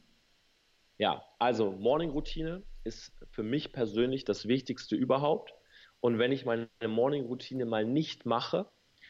Ja, 0.98 1.24
also 1.40 1.72
Morning-Routine 1.72 2.62
ist 2.84 3.12
für 3.32 3.44
mich 3.44 3.72
persönlich 3.72 4.26
das 4.26 4.48
Wichtigste 4.48 4.96
überhaupt. 4.96 5.54
Und 6.02 6.20
wenn 6.20 6.32
ich 6.32 6.46
meine 6.46 6.70
Morning-Routine 6.86 7.66
mal 7.66 7.86
nicht 7.86 8.26
mache, 8.26 8.70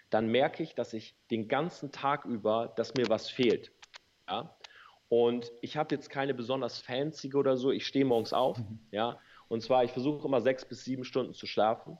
dann 0.09 0.27
merke 0.27 0.63
ich, 0.63 0.75
dass 0.75 0.93
ich 0.93 1.15
den 1.29 1.47
ganzen 1.47 1.91
Tag 1.91 2.25
über, 2.25 2.73
dass 2.75 2.93
mir 2.93 3.09
was 3.09 3.29
fehlt. 3.29 3.71
Ja? 4.29 4.55
Und 5.09 5.51
ich 5.61 5.77
habe 5.77 5.93
jetzt 5.93 6.09
keine 6.09 6.33
besonders 6.33 6.79
fancy 6.79 7.33
oder 7.33 7.57
so. 7.57 7.71
Ich 7.71 7.85
stehe 7.85 8.05
morgens 8.05 8.33
auf, 8.33 8.59
mhm. 8.59 8.79
ja. 8.91 9.19
Und 9.47 9.61
zwar, 9.61 9.83
ich 9.83 9.91
versuche 9.91 10.27
immer 10.27 10.41
sechs 10.41 10.63
bis 10.63 10.85
sieben 10.85 11.03
Stunden 11.03 11.33
zu 11.33 11.47
schlafen. 11.47 11.97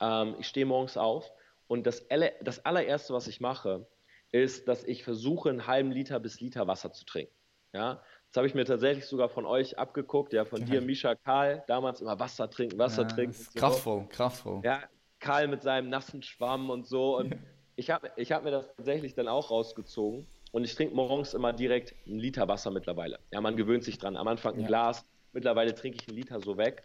Ähm, 0.00 0.34
ich 0.38 0.48
stehe 0.48 0.64
morgens 0.64 0.96
auf 0.96 1.30
und 1.68 1.86
das, 1.86 2.06
das 2.42 2.64
allererste, 2.64 3.12
was 3.14 3.26
ich 3.26 3.40
mache, 3.40 3.86
ist, 4.32 4.68
dass 4.68 4.84
ich 4.84 5.04
versuche, 5.04 5.50
einen 5.50 5.66
halben 5.66 5.90
Liter 5.90 6.20
bis 6.20 6.40
Liter 6.40 6.66
Wasser 6.66 6.92
zu 6.92 7.04
trinken. 7.04 7.32
Ja, 7.72 8.02
das 8.28 8.36
habe 8.36 8.46
ich 8.46 8.54
mir 8.54 8.64
tatsächlich 8.64 9.06
sogar 9.06 9.28
von 9.28 9.46
euch 9.46 9.78
abgeguckt, 9.78 10.32
ja, 10.32 10.44
von 10.44 10.60
ja. 10.60 10.66
dir, 10.66 10.80
Misha 10.80 11.14
Karl, 11.14 11.64
damals 11.66 12.00
immer 12.00 12.18
Wasser 12.18 12.48
trinken, 12.48 12.78
Wasser 12.78 13.02
ja, 13.02 13.08
trinken. 13.08 13.32
So. 13.32 13.58
Kraftvoll, 13.58 14.06
kraftvoll. 14.08 14.62
Ja, 14.64 14.82
Karl 15.20 15.48
mit 15.48 15.62
seinem 15.62 15.88
nassen 15.88 16.22
Schwamm 16.22 16.70
und 16.70 16.86
so. 16.86 17.16
Und 17.18 17.34
ich 17.76 17.90
habe 17.90 18.10
ich 18.16 18.32
hab 18.32 18.44
mir 18.44 18.50
das 18.50 18.74
tatsächlich 18.76 19.14
dann 19.14 19.28
auch 19.28 19.50
rausgezogen. 19.50 20.26
Und 20.52 20.64
ich 20.64 20.74
trinke 20.74 20.94
morgens 20.94 21.34
immer 21.34 21.52
direkt 21.52 21.94
einen 22.06 22.18
Liter 22.18 22.48
Wasser 22.48 22.70
mittlerweile. 22.70 23.18
Ja, 23.30 23.40
man 23.40 23.56
gewöhnt 23.56 23.84
sich 23.84 23.98
dran. 23.98 24.16
Am 24.16 24.28
Anfang 24.28 24.54
ein 24.54 24.60
ja. 24.60 24.66
Glas, 24.66 25.04
mittlerweile 25.32 25.74
trinke 25.74 25.98
ich 26.00 26.08
einen 26.08 26.16
Liter 26.16 26.40
so 26.40 26.56
weg. 26.56 26.84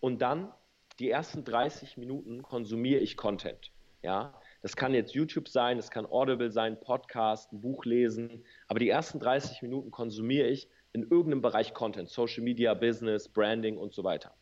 Und 0.00 0.22
dann 0.22 0.52
die 1.00 1.10
ersten 1.10 1.44
30 1.44 1.96
Minuten 1.96 2.42
konsumiere 2.42 3.00
ich 3.00 3.16
Content. 3.16 3.72
Ja, 4.02 4.40
das 4.62 4.76
kann 4.76 4.94
jetzt 4.94 5.14
YouTube 5.14 5.48
sein, 5.48 5.76
das 5.76 5.90
kann 5.90 6.06
Audible 6.06 6.52
sein, 6.52 6.78
Podcast, 6.78 7.52
ein 7.52 7.60
Buch 7.60 7.84
lesen. 7.84 8.44
Aber 8.68 8.78
die 8.78 8.88
ersten 8.88 9.18
30 9.18 9.62
Minuten 9.62 9.90
konsumiere 9.90 10.48
ich 10.48 10.68
in 10.92 11.02
irgendeinem 11.02 11.42
Bereich 11.42 11.74
Content, 11.74 12.08
Social 12.08 12.42
Media, 12.42 12.74
Business, 12.74 13.28
Branding 13.28 13.76
und 13.76 13.92
so 13.92 14.04
weiter. 14.04 14.34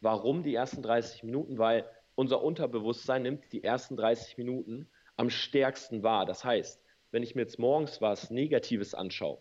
Warum 0.00 0.42
die 0.42 0.54
ersten 0.54 0.82
30 0.82 1.24
Minuten? 1.24 1.58
Weil 1.58 1.88
unser 2.14 2.42
Unterbewusstsein 2.42 3.22
nimmt 3.22 3.52
die 3.52 3.64
ersten 3.64 3.96
30 3.96 4.36
Minuten 4.38 4.88
am 5.16 5.30
stärksten 5.30 6.02
wahr. 6.02 6.26
Das 6.26 6.44
heißt, 6.44 6.82
wenn 7.10 7.22
ich 7.22 7.34
mir 7.34 7.42
jetzt 7.42 7.58
morgens 7.58 8.00
was 8.00 8.30
Negatives 8.30 8.94
anschaue, 8.94 9.40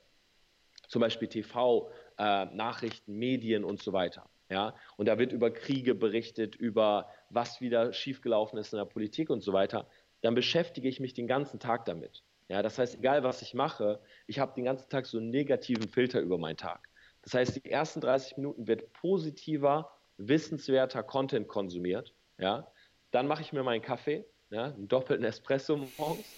zum 0.88 1.00
Beispiel 1.00 1.30
TV, 1.30 1.90
äh, 2.18 2.46
Nachrichten, 2.46 3.16
Medien 3.18 3.64
und 3.64 3.82
so 3.82 3.94
weiter, 3.94 4.30
ja, 4.52 4.76
und 4.98 5.08
da 5.08 5.18
wird 5.18 5.32
über 5.32 5.50
Kriege 5.50 5.96
berichtet, 5.96 6.58
über 6.58 7.08
was 7.30 7.62
wieder 7.62 7.94
schiefgelaufen 7.94 8.60
ist 8.60 8.74
in 8.74 8.80
der 8.80 8.86
Politik 8.86 9.30
und 9.30 9.40
so 9.42 9.54
weiter, 9.54 9.88
dann 10.20 10.36
beschäftige 10.36 10.90
ich 10.90 11.00
mich 11.00 11.14
den 11.14 11.26
ganzen 11.26 11.58
Tag 11.58 11.86
damit. 11.86 12.22
Ja, 12.50 12.62
das 12.62 12.78
heißt, 12.78 12.96
egal 12.96 13.24
was 13.24 13.42
ich 13.42 13.54
mache, 13.54 14.02
ich 14.28 14.40
habe 14.40 14.54
den 14.54 14.66
ganzen 14.66 14.90
Tag 14.90 15.06
so 15.06 15.20
einen 15.20 15.30
negativen 15.30 15.88
Filter 15.88 16.20
über 16.20 16.38
meinen 16.38 16.58
Tag. 16.58 16.90
Das 17.22 17.34
heißt, 17.34 17.64
die 17.64 17.72
ersten 17.72 18.02
30 18.02 18.36
Minuten 18.36 18.68
wird 18.68 18.92
positiver, 18.92 19.90
wissenswerter 20.18 21.02
Content 21.02 21.48
konsumiert. 21.48 22.14
Ja, 22.38 22.68
dann 23.12 23.28
mache 23.28 23.44
ich 23.44 23.54
mir 23.54 23.64
meinen 23.64 23.82
Kaffee, 23.82 24.26
ja, 24.50 24.66
einen 24.66 24.90
doppelten 24.90 25.26
Espresso 25.26 25.78
morgens, 25.98 26.36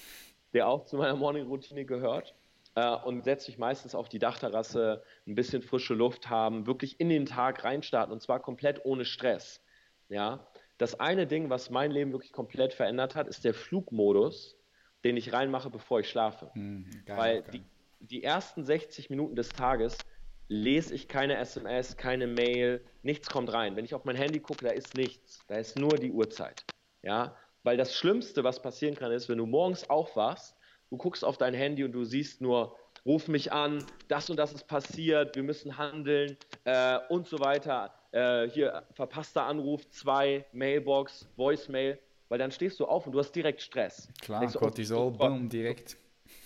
der 0.54 0.68
auch 0.68 0.86
zu 0.86 0.98
meiner 0.98 1.16
Morning-Routine 1.16 1.84
gehört. 1.86 2.36
Äh, 2.76 2.96
und 2.96 3.24
setze 3.24 3.52
mich 3.52 3.58
meistens 3.58 3.96
auf 3.96 4.10
die 4.10 4.20
Dachterrasse, 4.20 5.04
ein 5.28 5.36
bisschen 5.36 5.62
frische 5.62 5.94
Luft 5.94 6.30
haben, 6.30 6.68
wirklich 6.68 7.00
in 7.00 7.10
den 7.10 7.26
Tag 7.26 7.64
reinstarten 7.64 8.14
und 8.14 8.22
zwar 8.22 8.40
komplett 8.40 8.86
ohne 8.86 9.06
Stress. 9.06 9.64
Ja, 10.10 10.48
das 10.78 11.00
eine 11.00 11.28
Ding, 11.28 11.50
was 11.50 11.70
mein 11.70 11.92
Leben 11.92 12.12
wirklich 12.12 12.34
komplett 12.34 12.74
verändert 12.74 13.16
hat, 13.16 13.28
ist 13.28 13.46
der 13.46 13.54
Flugmodus 13.54 14.58
den 15.04 15.18
ich 15.18 15.34
reinmache, 15.34 15.70
bevor 15.70 16.00
ich 16.00 16.10
schlafe. 16.10 16.52
Mhm, 16.54 17.04
geil, 17.06 17.18
Weil 17.18 17.42
geil. 17.42 17.52
Die, 17.52 17.64
die 18.00 18.24
ersten 18.24 18.64
60 18.64 19.10
Minuten 19.10 19.36
des 19.36 19.50
Tages 19.50 20.06
lese 20.48 20.94
ich 20.94 21.08
keine 21.08 21.38
SMS, 21.38 21.98
keine 21.98 22.28
Mail, 22.28 22.84
nichts 23.02 23.30
kommt 23.30 23.52
rein. 23.52 23.76
Wenn 23.76 23.86
ich 23.86 23.94
auf 23.94 24.06
mein 24.06 24.16
Handy 24.16 24.40
gucke, 24.40 24.66
da 24.66 24.72
ist 24.72 24.96
nichts. 24.96 25.46
Da 25.48 25.56
ist 25.56 25.76
nur 25.76 25.98
die 25.98 26.12
Uhrzeit. 26.12 26.66
Ja, 27.02 27.36
weil 27.64 27.78
das 27.78 27.96
Schlimmste, 27.96 28.44
was 28.44 28.62
passieren 28.62 28.96
kann, 28.96 29.12
ist, 29.12 29.30
wenn 29.30 29.38
du 29.38 29.46
morgens 29.46 29.90
aufwachst, 29.90 30.56
du 30.94 30.98
guckst 30.98 31.26
auf 31.26 31.38
dein 31.38 31.54
Handy 31.54 31.84
und 31.84 31.92
du 31.92 32.04
siehst 32.06 32.40
nur, 32.40 32.78
ruf 33.06 33.28
mich 33.28 33.52
an, 33.52 33.84
das 34.08 34.30
und 34.30 34.38
das 34.38 34.54
ist 34.54 34.68
passiert, 34.68 35.36
wir 35.36 35.44
müssen 35.44 35.78
handeln 35.78 36.38
äh, 36.66 37.00
und 37.10 37.28
so 37.28 37.40
weiter. 37.40 37.94
Äh, 38.12 38.48
hier 38.50 38.84
verpasster 38.94 39.44
Anruf, 39.44 39.90
zwei, 39.90 40.46
Mailbox, 40.54 41.28
Voicemail 41.36 42.00
weil 42.34 42.40
dann 42.40 42.52
stehst 42.52 42.80
du 42.80 42.86
auf 42.86 43.06
und 43.06 43.12
du 43.12 43.20
hast 43.20 43.32
direkt 43.34 43.62
Stress. 43.62 44.10
Klar, 44.20 44.44
du, 44.48 44.58
Cortisol, 44.58 44.98
oh, 44.98 45.12
boom, 45.12 45.50
direkt. 45.50 45.98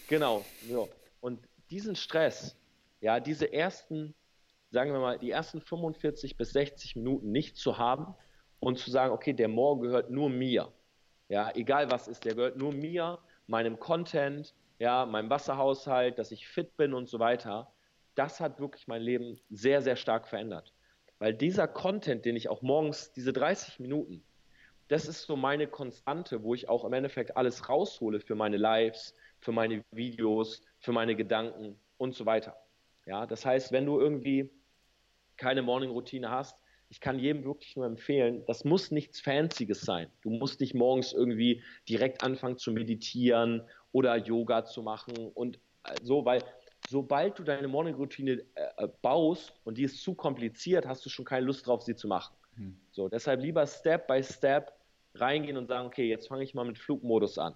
Genau, 0.10 0.44
so. 0.68 0.90
Und 1.22 1.40
diesen 1.70 1.96
Stress, 1.96 2.58
ja, 3.00 3.22
diese 3.22 3.54
ersten, 3.54 4.14
sagen 4.70 4.92
wir 4.92 5.00
mal, 5.00 5.18
die 5.18 5.32
ersten 5.32 5.62
45 5.62 6.36
bis 6.36 6.52
60 6.52 6.98
Minuten 6.98 7.32
nicht 7.32 7.56
zu 7.56 7.78
haben 7.78 8.16
und 8.60 8.78
zu 8.78 8.92
sagen, 8.92 9.14
okay, 9.14 9.32
der 9.32 9.48
Morgen 9.48 9.80
gehört 9.80 10.10
nur 10.10 10.30
mir. 10.30 10.74
Ja, 11.30 11.56
egal 11.56 11.90
was 11.90 12.10
ist, 12.10 12.26
der 12.26 12.36
gehört 12.36 12.58
nur 12.58 12.74
mir, 12.74 13.20
meinem 13.48 13.80
Content, 13.80 14.54
ja, 14.80 15.06
meinem 15.06 15.30
Wasserhaushalt, 15.30 16.20
dass 16.20 16.32
ich 16.32 16.48
fit 16.48 16.78
bin 16.78 16.94
und 16.94 17.10
so 17.10 17.20
weiter. 17.20 17.72
Das 18.16 18.40
hat 18.40 18.60
wirklich 18.60 18.88
mein 18.88 19.02
Leben 19.02 19.40
sehr, 19.50 19.82
sehr 19.82 19.96
stark 19.96 20.28
verändert. 20.28 20.74
Weil 21.20 21.34
dieser 21.34 21.68
Content, 21.68 22.26
den 22.26 22.36
ich 22.36 22.50
auch 22.50 22.62
morgens, 22.62 23.12
diese 23.14 23.34
30 23.34 23.80
Minuten, 23.80 24.24
das 24.88 25.08
ist 25.08 25.24
so 25.24 25.36
meine 25.36 25.68
Konstante, 25.68 26.44
wo 26.44 26.54
ich 26.54 26.70
auch 26.70 26.86
im 26.86 26.94
Endeffekt 26.94 27.36
alles 27.36 27.68
raushole 27.68 28.20
für 28.20 28.36
meine 28.36 28.58
Lives, 28.58 29.16
für 29.40 29.52
meine 29.52 29.84
Videos, 29.92 30.62
für 30.80 30.92
meine 30.94 31.16
Gedanken 31.16 31.80
und 31.98 32.16
so 32.16 32.26
weiter. 32.26 32.56
Ja, 33.06 33.26
das 33.26 33.46
heißt, 33.46 33.72
wenn 33.72 33.86
du 33.86 34.00
irgendwie 34.00 34.52
keine 35.36 35.62
Morning-Routine 35.62 36.30
hast, 36.30 36.62
ich 36.90 37.02
kann 37.02 37.20
jedem 37.20 37.44
wirklich 37.44 37.76
nur 37.76 37.86
empfehlen, 37.86 38.44
das 38.48 38.64
muss 38.64 38.92
nichts 38.92 39.20
Fancyes 39.20 39.82
sein. 39.82 40.10
Du 40.22 40.30
musst 40.30 40.60
nicht 40.60 40.74
morgens 40.74 41.14
irgendwie 41.14 41.62
direkt 41.90 42.24
anfangen 42.24 42.58
zu 42.58 42.72
meditieren 42.72 43.62
oder 43.92 44.16
Yoga 44.16 44.66
zu 44.66 44.82
machen 44.82 45.14
und 45.34 45.60
so, 46.02 46.26
weil 46.26 46.44
sobald 46.90 47.38
du 47.40 47.44
deine 47.44 47.68
Morning-Routine 47.68 48.44
äh, 48.56 48.62
äh, 48.78 48.88
baust 49.02 49.54
und 49.64 49.78
die 49.78 49.84
ist 49.84 50.02
zu 50.02 50.14
kompliziert, 50.14 50.86
hast 50.86 51.06
du 51.06 51.10
schon 51.10 51.26
keine 51.26 51.46
Lust 51.46 51.68
drauf, 51.68 51.84
sie 51.84 51.96
zu 51.96 52.08
machen. 52.08 52.36
Hm. 52.56 52.78
So, 52.92 53.10
deshalb 53.10 53.42
lieber 53.42 53.66
Step 53.68 54.08
by 54.08 54.24
Step 54.24 54.74
reingehen 55.16 55.58
und 55.58 55.68
sagen, 55.68 55.88
okay, 55.88 56.08
jetzt 56.08 56.28
fange 56.28 56.44
ich 56.44 56.54
mal 56.54 56.66
mit 56.66 56.78
Flugmodus 56.78 57.38
an. 57.38 57.56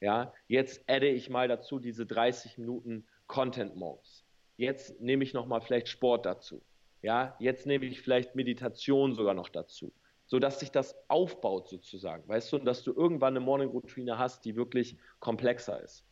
Ja, 0.00 0.32
jetzt 0.46 0.82
adde 0.88 1.08
ich 1.08 1.30
mal 1.30 1.48
dazu 1.48 1.78
diese 1.78 2.04
30 2.04 2.58
Minuten 2.58 3.06
Content 3.26 3.76
morgens. 3.76 4.24
Jetzt 4.56 5.00
nehme 5.00 5.24
ich 5.24 5.32
noch 5.32 5.46
mal 5.46 5.60
vielleicht 5.60 5.88
Sport 5.88 6.26
dazu. 6.26 6.62
Ja, 7.02 7.36
jetzt 7.38 7.66
nehme 7.66 7.86
ich 7.86 8.00
vielleicht 8.00 8.34
Meditation 8.34 9.14
sogar 9.14 9.34
noch 9.34 9.48
dazu, 9.48 9.92
so 10.26 10.38
dass 10.38 10.60
sich 10.60 10.70
das 10.70 10.94
aufbaut 11.08 11.68
sozusagen, 11.68 12.26
weißt 12.28 12.52
du, 12.52 12.56
und 12.56 12.64
dass 12.64 12.82
du 12.82 12.92
irgendwann 12.92 13.36
eine 13.36 13.44
Morning 13.44 13.68
Routine 13.68 14.18
hast, 14.18 14.44
die 14.44 14.56
wirklich 14.56 14.96
komplexer 15.20 15.80
ist. 15.80 16.04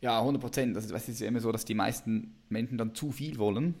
Ja, 0.00 0.18
100 0.18 0.42
Prozent. 0.42 0.76
Also, 0.76 0.94
es 0.94 1.08
ist 1.08 1.20
ja 1.20 1.28
immer 1.28 1.40
so, 1.40 1.52
dass 1.52 1.64
die 1.64 1.74
meisten 1.74 2.42
Menschen 2.48 2.76
dann 2.76 2.94
zu 2.94 3.12
viel 3.12 3.38
wollen 3.38 3.74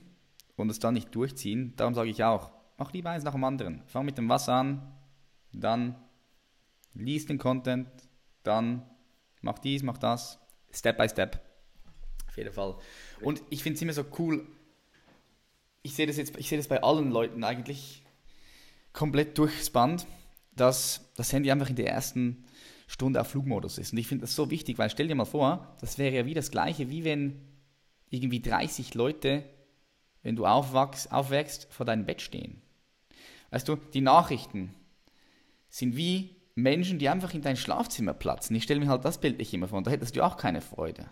und 0.56 0.70
es 0.70 0.78
dann 0.78 0.94
nicht 0.94 1.14
durchziehen. 1.14 1.74
Darum 1.76 1.94
sage 1.94 2.10
ich 2.10 2.22
auch, 2.22 2.52
mach 2.78 2.92
lieber 2.92 3.10
eins 3.10 3.24
nach 3.24 3.32
dem 3.32 3.42
anderen. 3.42 3.82
Fang 3.86 4.04
mit 4.04 4.18
dem 4.18 4.28
Wasser 4.28 4.54
an, 4.54 4.96
dann 5.52 5.96
lies 6.94 7.26
den 7.26 7.38
Content, 7.38 7.88
dann 8.44 8.88
mach 9.40 9.58
dies, 9.58 9.82
mach 9.82 9.98
das, 9.98 10.38
Step 10.70 10.96
by 10.96 11.08
Step. 11.08 11.40
Auf 12.28 12.36
jeden 12.36 12.52
Fall. 12.52 12.76
Und 13.20 13.42
ich 13.50 13.62
finde 13.62 13.76
es 13.76 13.82
immer 13.82 13.92
so 13.92 14.04
cool, 14.18 14.46
ich 15.82 15.94
sehe 15.94 16.06
das 16.06 16.16
jetzt, 16.16 16.36
ich 16.36 16.48
sehe 16.48 16.58
das 16.58 16.68
bei 16.68 16.82
allen 16.82 17.10
Leuten 17.10 17.44
eigentlich 17.44 18.02
komplett 18.92 19.38
durchs 19.38 19.70
Band, 19.70 20.06
dass 20.54 21.10
das 21.16 21.32
Handy 21.32 21.50
einfach 21.50 21.70
in 21.70 21.76
der 21.76 21.88
ersten 21.88 22.44
Stunde 22.86 23.20
auf 23.20 23.28
Flugmodus 23.28 23.78
ist. 23.78 23.92
Und 23.92 23.98
ich 23.98 24.06
finde 24.06 24.22
das 24.22 24.34
so 24.34 24.50
wichtig, 24.50 24.78
weil 24.78 24.90
stell 24.90 25.08
dir 25.08 25.14
mal 25.14 25.24
vor, 25.24 25.76
das 25.80 25.98
wäre 25.98 26.14
ja 26.14 26.26
wie 26.26 26.34
das 26.34 26.50
gleiche, 26.50 26.90
wie 26.90 27.04
wenn 27.04 27.40
irgendwie 28.10 28.40
30 28.40 28.94
Leute, 28.94 29.44
wenn 30.22 30.36
du 30.36 30.46
aufwachst, 30.46 31.10
aufwächst, 31.10 31.66
vor 31.70 31.86
deinem 31.86 32.04
Bett 32.04 32.20
stehen. 32.20 32.60
Weißt 33.50 33.66
du, 33.66 33.76
die 33.76 34.02
Nachrichten 34.02 34.74
sind 35.68 35.96
wie 35.96 36.36
Menschen, 36.54 36.98
die 36.98 37.08
einfach 37.08 37.32
in 37.32 37.40
dein 37.40 37.56
Schlafzimmer 37.56 38.12
platzen. 38.12 38.54
Ich 38.54 38.64
stelle 38.64 38.80
mir 38.80 38.88
halt 38.88 39.06
das 39.06 39.18
Bild 39.18 39.38
nicht 39.38 39.54
immer 39.54 39.68
vor, 39.68 39.78
und 39.78 39.86
da 39.86 39.90
hättest 39.90 40.14
du 40.14 40.22
auch 40.22 40.36
keine 40.36 40.60
Freude. 40.60 41.08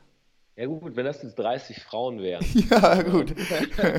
Ja 0.61 0.67
gut, 0.67 0.95
wenn 0.95 1.07
das 1.07 1.23
jetzt 1.23 1.39
30 1.39 1.83
Frauen 1.83 2.21
wären. 2.21 2.45
ja, 2.71 3.03
gut. 3.03 3.35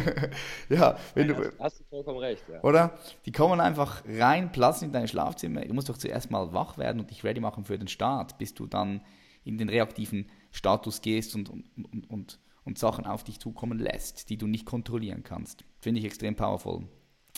ja, 0.69 0.95
wenn 1.15 1.27
du... 1.29 1.35
Hast, 1.35 1.59
hast, 1.59 1.79
du 1.79 1.83
vollkommen 1.85 2.19
recht, 2.19 2.43
ja. 2.47 2.61
Oder? 2.61 2.99
Die 3.25 3.31
kommen 3.31 3.59
einfach 3.59 4.03
rein, 4.07 4.51
platzen 4.51 4.89
in 4.89 4.93
dein 4.93 5.07
Schlafzimmer. 5.07 5.61
Du 5.61 5.73
musst 5.73 5.89
doch 5.89 5.97
zuerst 5.97 6.29
mal 6.29 6.53
wach 6.53 6.77
werden 6.77 7.01
und 7.01 7.09
dich 7.09 7.23
ready 7.23 7.39
machen 7.39 7.65
für 7.65 7.79
den 7.79 7.87
Start, 7.87 8.37
bis 8.37 8.53
du 8.53 8.67
dann 8.67 9.01
in 9.43 9.57
den 9.57 9.69
reaktiven 9.69 10.29
Status 10.51 11.01
gehst 11.01 11.33
und, 11.33 11.49
und, 11.49 11.65
und, 11.75 12.07
und, 12.11 12.39
und 12.63 12.77
Sachen 12.77 13.07
auf 13.07 13.23
dich 13.23 13.39
zukommen 13.39 13.79
lässt, 13.79 14.29
die 14.29 14.37
du 14.37 14.45
nicht 14.45 14.67
kontrollieren 14.67 15.23
kannst. 15.23 15.63
Finde 15.79 15.99
ich 15.99 16.05
extrem 16.05 16.35
powerful. 16.35 16.83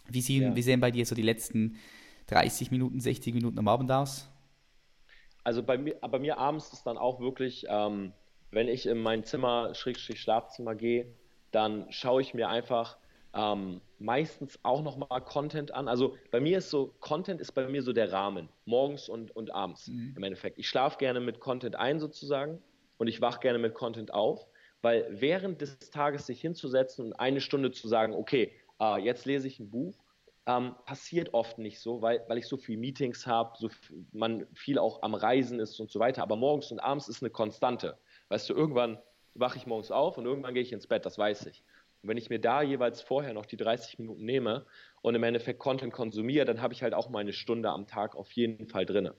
Wie 0.10 0.20
sehen, 0.20 0.44
ja. 0.44 0.56
wie 0.58 0.62
sehen 0.62 0.82
bei 0.82 0.92
dir 0.92 1.06
so 1.06 1.16
die 1.16 1.22
letzten 1.22 1.78
30 2.28 2.72
Minuten, 2.72 3.00
60 3.00 3.34
Minuten 3.34 3.58
am 3.58 3.70
Abend 3.70 3.90
aus? 3.90 4.30
Also 5.46 5.64
bei 5.64 5.78
mir, 5.78 5.96
bei 5.96 6.20
mir 6.20 6.40
abends 6.40 6.74
ist 6.74 6.84
dann 6.84 6.98
auch 6.98 7.22
wirklich... 7.22 7.66
Ähm, 7.70 8.12
wenn 8.54 8.68
ich 8.68 8.86
in 8.86 9.00
mein 9.00 9.24
Zimmer, 9.24 9.74
Schrägstrich 9.74 10.22
Schlafzimmer 10.22 10.76
gehe, 10.76 11.08
dann 11.52 11.86
schaue 11.92 12.22
ich 12.22 12.34
mir 12.34 12.50
einfach 12.50 12.98
ähm, 13.36 13.82
meistens 14.00 14.60
auch 14.64 14.84
nochmal 14.84 15.22
Content 15.22 15.72
an. 15.72 15.88
Also 15.88 16.16
bei 16.32 16.40
mir 16.40 16.60
ist 16.60 16.70
so, 16.70 16.94
Content 17.00 17.42
ist 17.42 17.54
bei 17.54 17.68
mir 17.68 17.82
so 17.82 17.94
der 17.94 18.12
Rahmen, 18.12 18.50
morgens 18.66 19.10
und, 19.10 19.36
und 19.36 19.54
abends 19.54 19.88
mhm. 19.88 20.14
im 20.16 20.24
Endeffekt. 20.24 20.60
Ich 20.60 20.68
schlafe 20.68 20.98
gerne 20.98 21.20
mit 21.20 21.40
Content 21.40 21.76
ein 21.76 22.00
sozusagen 22.00 22.62
und 22.98 23.08
ich 23.08 23.22
wache 23.22 23.40
gerne 23.40 23.60
mit 23.60 23.74
Content 23.74 24.14
auf, 24.14 24.46
weil 24.82 25.08
während 25.10 25.62
des 25.62 25.80
Tages 25.90 26.28
sich 26.28 26.42
hinzusetzen 26.42 27.06
und 27.06 27.14
eine 27.14 27.42
Stunde 27.42 27.72
zu 27.72 27.88
sagen, 27.88 28.14
okay, 28.14 28.52
äh, 28.80 29.00
jetzt 29.02 29.26
lese 29.26 29.48
ich 29.48 29.60
ein 29.60 29.70
Buch, 29.70 30.04
ähm, 30.46 30.76
passiert 30.86 31.34
oft 31.34 31.58
nicht 31.58 31.80
so, 31.80 32.02
weil, 32.02 32.24
weil 32.28 32.38
ich 32.38 32.48
so 32.48 32.58
viele 32.58 32.78
Meetings 32.78 33.26
habe, 33.26 33.54
so 33.58 33.70
man 34.12 34.46
viel 34.54 34.78
auch 34.78 35.02
am 35.02 35.16
Reisen 35.16 35.60
ist 35.60 35.80
und 35.80 35.90
so 35.90 36.00
weiter. 36.00 36.22
Aber 36.22 36.36
morgens 36.36 36.72
und 36.72 36.80
abends 36.80 37.08
ist 37.08 37.24
eine 37.24 37.30
Konstante. 37.30 37.98
Weißt 38.34 38.50
du, 38.50 38.56
irgendwann 38.56 38.98
wache 39.36 39.60
ich 39.60 39.68
morgens 39.68 39.92
auf 39.92 40.18
und 40.18 40.26
irgendwann 40.26 40.56
gehe 40.56 40.64
ich 40.64 40.74
ins 40.74 40.88
Bett, 40.88 41.06
das 41.06 41.20
weiß 41.20 41.46
ich. 41.46 41.64
Und 42.02 42.10
wenn 42.10 42.18
ich 42.18 42.32
mir 42.32 42.40
da 42.40 42.64
jeweils 42.64 43.00
vorher 43.00 43.32
noch 43.32 43.46
die 43.46 43.58
30 43.58 44.00
Minuten 44.00 44.26
nehme 44.26 44.66
und 45.04 45.14
im 45.14 45.22
Endeffekt 45.22 45.60
Content 45.60 45.94
konsumiere, 45.94 46.44
dann 46.44 46.60
habe 46.60 46.74
ich 46.74 46.82
halt 46.82 46.96
auch 46.96 47.12
meine 47.12 47.32
Stunde 47.32 47.70
am 47.70 47.86
Tag 47.86 48.16
auf 48.16 48.32
jeden 48.32 48.66
Fall 48.66 48.88
drin. 48.88 49.12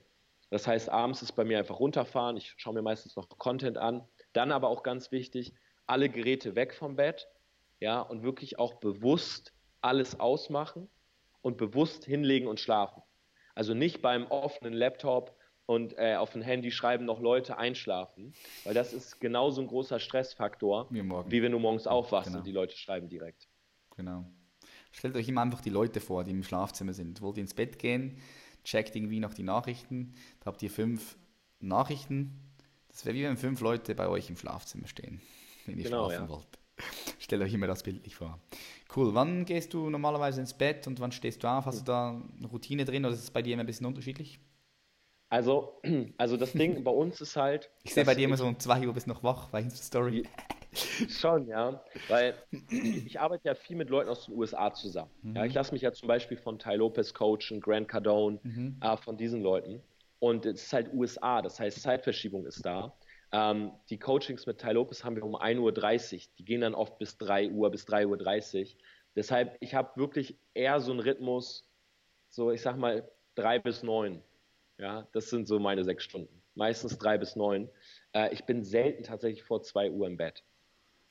Das 0.49 0.67
heißt, 0.67 0.89
abends 0.89 1.21
ist 1.21 1.31
bei 1.31 1.45
mir 1.45 1.59
einfach 1.59 1.79
runterfahren, 1.79 2.35
ich 2.35 2.55
schaue 2.57 2.73
mir 2.73 2.81
meistens 2.81 3.15
noch 3.15 3.29
Content 3.29 3.77
an, 3.77 4.05
dann 4.33 4.51
aber 4.51 4.67
auch 4.67 4.83
ganz 4.83 5.13
wichtig, 5.13 5.53
alle 5.87 6.09
Geräte 6.09 6.55
weg 6.55 6.73
vom 6.73 6.97
Bett, 6.97 7.29
ja, 7.79 8.01
und 8.01 8.21
wirklich 8.21 8.59
auch 8.59 8.73
bewusst 8.81 9.53
alles 9.79 10.19
ausmachen 10.19 10.89
und 11.41 11.55
bewusst 11.55 12.03
hinlegen 12.03 12.49
und 12.49 12.59
schlafen. 12.59 13.01
Also 13.53 13.73
nicht 13.73 14.01
beim 14.01 14.27
offenen 14.27 14.73
Laptop 14.73 15.34
und 15.65 15.97
äh, 15.97 16.15
auf 16.15 16.31
dem 16.31 16.41
Handy 16.41 16.71
schreiben 16.71 17.05
noch 17.05 17.19
Leute 17.19 17.57
einschlafen, 17.57 18.33
weil 18.63 18.73
das 18.73 18.93
ist 18.93 19.19
genauso 19.19 19.61
ein 19.61 19.67
großer 19.67 19.99
Stressfaktor, 19.99 20.87
wie 20.91 21.41
wenn 21.41 21.51
du 21.51 21.59
morgens 21.59 21.87
aufwachst 21.87 22.27
genau. 22.27 22.39
und 22.39 22.47
die 22.47 22.51
Leute 22.51 22.77
schreiben 22.77 23.09
direkt. 23.09 23.47
Genau. 23.95 24.25
Stellt 24.91 25.15
euch 25.15 25.27
immer 25.27 25.41
einfach 25.41 25.61
die 25.61 25.69
Leute 25.69 25.99
vor, 25.99 26.23
die 26.23 26.31
im 26.31 26.43
Schlafzimmer 26.43 26.93
sind. 26.93 27.21
Wollt 27.21 27.37
ihr 27.37 27.41
ins 27.41 27.53
Bett 27.53 27.79
gehen, 27.79 28.17
checkt 28.63 28.95
irgendwie 28.95 29.19
noch 29.19 29.33
die 29.33 29.43
Nachrichten, 29.43 30.13
da 30.39 30.47
habt 30.47 30.61
ihr 30.63 30.69
fünf 30.69 31.17
Nachrichten. 31.59 32.39
Das 32.89 33.05
wäre 33.05 33.15
wie 33.15 33.23
wenn 33.23 33.37
fünf 33.37 33.59
Leute 33.61 33.95
bei 33.95 34.07
euch 34.07 34.29
im 34.29 34.37
Schlafzimmer 34.37 34.87
stehen, 34.87 35.21
wenn 35.65 35.77
ihr 35.77 35.85
genau, 35.85 36.09
schlafen 36.09 36.25
ja. 36.25 36.29
wollt. 36.29 36.47
Stellt 37.19 37.41
euch 37.41 37.53
immer 37.53 37.67
das 37.67 37.83
bildlich 37.83 38.15
vor. 38.15 38.39
Cool. 38.95 39.13
Wann 39.13 39.45
gehst 39.45 39.73
du 39.73 39.89
normalerweise 39.89 40.41
ins 40.41 40.53
Bett 40.53 40.87
und 40.87 40.99
wann 40.99 41.11
stehst 41.11 41.43
du 41.43 41.47
auf? 41.47 41.65
Hast 41.65 41.81
du 41.81 41.85
da 41.85 42.21
eine 42.37 42.47
Routine 42.47 42.85
drin 42.85 43.05
oder 43.05 43.13
ist 43.13 43.23
es 43.23 43.31
bei 43.31 43.41
dir 43.41 43.53
immer 43.53 43.63
ein 43.63 43.67
bisschen 43.67 43.85
unterschiedlich? 43.85 44.39
Also, 45.35 45.81
also 46.17 46.37
das 46.37 46.53
Ding 46.53 46.81
bei 46.85 46.91
uns 46.91 47.19
ist 47.19 47.35
halt. 47.35 47.69
Ich 47.83 47.93
sehe 47.93 48.05
bei 48.05 48.15
dir 48.15 48.23
immer 48.23 48.37
so 48.37 48.45
um 48.45 48.57
2 48.57 48.87
Uhr 48.87 48.93
bist 48.93 49.05
noch 49.05 49.21
wach, 49.21 49.51
war 49.51 49.61
Story. 49.69 50.23
Schon, 51.09 51.47
ja. 51.49 51.83
Weil 52.07 52.35
ich 53.05 53.19
arbeite 53.19 53.49
ja 53.49 53.53
viel 53.53 53.75
mit 53.75 53.89
Leuten 53.89 54.09
aus 54.09 54.27
den 54.27 54.35
USA 54.35 54.73
zusammen. 54.73 55.11
Mhm. 55.23 55.35
Ja, 55.35 55.43
ich 55.43 55.53
lasse 55.53 55.73
mich 55.73 55.81
ja 55.81 55.91
zum 55.91 56.07
Beispiel 56.07 56.37
von 56.37 56.57
Ty 56.57 56.75
Lopez 56.75 57.13
coachen, 57.13 57.59
Grant 57.59 57.89
Cardone, 57.89 58.39
mhm. 58.43 58.77
äh, 58.79 58.95
von 58.95 59.17
diesen 59.17 59.41
Leuten. 59.41 59.81
Und 60.19 60.45
es 60.45 60.63
ist 60.63 60.71
halt 60.73 60.93
USA, 60.93 61.41
das 61.41 61.59
heißt 61.59 61.81
Zeitverschiebung 61.81 62.45
ist 62.45 62.65
da. 62.65 62.93
Ähm, 63.33 63.73
die 63.89 63.99
Coachings 63.99 64.45
mit 64.45 64.59
Ty 64.59 64.71
Lopez 64.71 65.03
haben 65.03 65.17
wir 65.17 65.25
um 65.25 65.35
1.30 65.35 65.59
Uhr. 65.59 66.21
Die 66.39 66.45
gehen 66.45 66.61
dann 66.61 66.75
oft 66.75 66.97
bis 66.97 67.17
3 67.17 67.49
Uhr, 67.49 67.69
bis 67.71 67.85
3.30 67.85 68.61
Uhr. 68.61 68.67
Deshalb, 69.17 69.57
ich 69.59 69.75
habe 69.75 69.99
wirklich 69.99 70.37
eher 70.53 70.79
so 70.79 70.91
einen 70.91 71.01
Rhythmus, 71.01 71.67
so 72.29 72.51
ich 72.51 72.61
sag 72.61 72.77
mal 72.77 73.05
3 73.35 73.59
bis 73.59 73.83
9. 73.83 74.21
Ja, 74.77 75.07
das 75.13 75.29
sind 75.29 75.47
so 75.47 75.59
meine 75.59 75.83
sechs 75.83 76.03
Stunden. 76.03 76.41
Meistens 76.55 76.97
drei 76.97 77.17
bis 77.17 77.35
neun. 77.35 77.69
Äh, 78.13 78.33
ich 78.33 78.45
bin 78.45 78.63
selten 78.63 79.03
tatsächlich 79.03 79.43
vor 79.43 79.61
zwei 79.61 79.91
Uhr 79.91 80.07
im 80.07 80.17
Bett. 80.17 80.43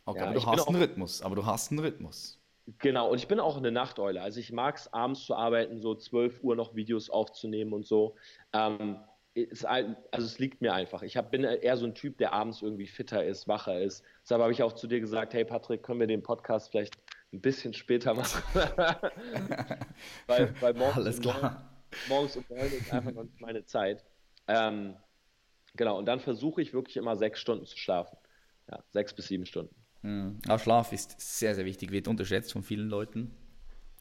Okay, 0.07 0.19
ja, 0.19 0.27
aber 0.27 0.35
du 0.35 0.47
hast 0.47 0.69
einen 0.69 0.77
Rhythmus. 0.77 1.23
Aber 1.23 1.37
du 1.37 1.47
hast 1.47 1.71
einen 1.71 1.81
Rhythmus. 1.81 2.41
Genau, 2.79 3.11
und 3.11 3.19
ich 3.19 3.29
bin 3.29 3.41
auch 3.41 3.57
eine 3.57 3.71
Nachteule. 3.71 4.23
Also 4.23 4.41
ich 4.41 4.53
mag 4.53 4.77
es 4.77 4.93
abends 4.93 5.25
zu 5.25 5.35
arbeiten, 5.35 5.81
so 5.81 5.95
12 5.95 6.43
Uhr 6.43 6.57
noch 6.57 6.75
Videos 6.75 7.11
aufzunehmen 7.11 7.73
und 7.73 7.87
so. 7.87 8.17
Ähm, 8.53 8.99
ist, 9.35 9.67
also 9.67 9.97
es 10.12 10.39
liegt 10.39 10.62
mir 10.62 10.73
einfach. 10.73 11.03
Ich 11.03 11.17
hab, 11.17 11.31
bin 11.31 11.45
eher 11.45 11.77
so 11.77 11.87
ein 11.87 11.95
Typ, 11.95 12.19
der 12.19 12.33
abends 12.33 12.62
irgendwie 12.62 12.87
fitter 12.87 13.25
ist, 13.25 13.49
wacher 13.49 13.81
ist. 13.81 14.05
Deshalb 14.23 14.41
habe 14.41 14.53
ich 14.53 14.62
auch 14.62 14.73
zu 14.73 14.87
dir 14.87 15.01
gesagt, 15.01 15.35
hey 15.35 15.45
Patrick, 15.45 15.83
können 15.83 16.01
wir 16.01 16.07
den 16.07 16.23
Podcast 16.23 16.71
vielleicht 16.71 16.97
ein 17.33 17.41
bisschen 17.41 17.75
später 17.75 18.15
machen? 18.15 18.43
weil, 20.27 20.55
weil 20.61 20.75
morgens 20.75 20.97
Alles 20.97 21.21
klar 21.21 21.74
morgens 22.09 22.37
um 22.37 22.45
neun 22.49 22.73
ist 22.73 22.93
einfach 22.93 23.13
noch 23.13 23.25
nicht 23.25 23.41
meine 23.41 23.65
Zeit. 23.65 24.05
Ähm, 24.47 24.97
genau, 25.77 25.99
und 25.99 26.07
dann 26.07 26.21
versuche 26.21 26.63
ich 26.63 26.73
wirklich 26.73 26.97
immer 26.97 27.17
sechs 27.17 27.41
Stunden 27.41 27.67
zu 27.67 27.77
schlafen. 27.77 28.17
Ja, 28.71 28.83
sechs 28.91 29.13
bis 29.13 29.29
sieben 29.29 29.47
Stunden. 29.47 29.75
Mhm. 30.03 30.39
Auch 30.49 30.59
Schlaf 30.59 30.93
ist 30.93 31.21
sehr, 31.21 31.55
sehr 31.55 31.65
wichtig, 31.65 31.91
wird 31.91 32.09
unterschätzt 32.09 32.53
von 32.53 32.63
vielen 32.63 32.89
Leuten. 32.89 33.35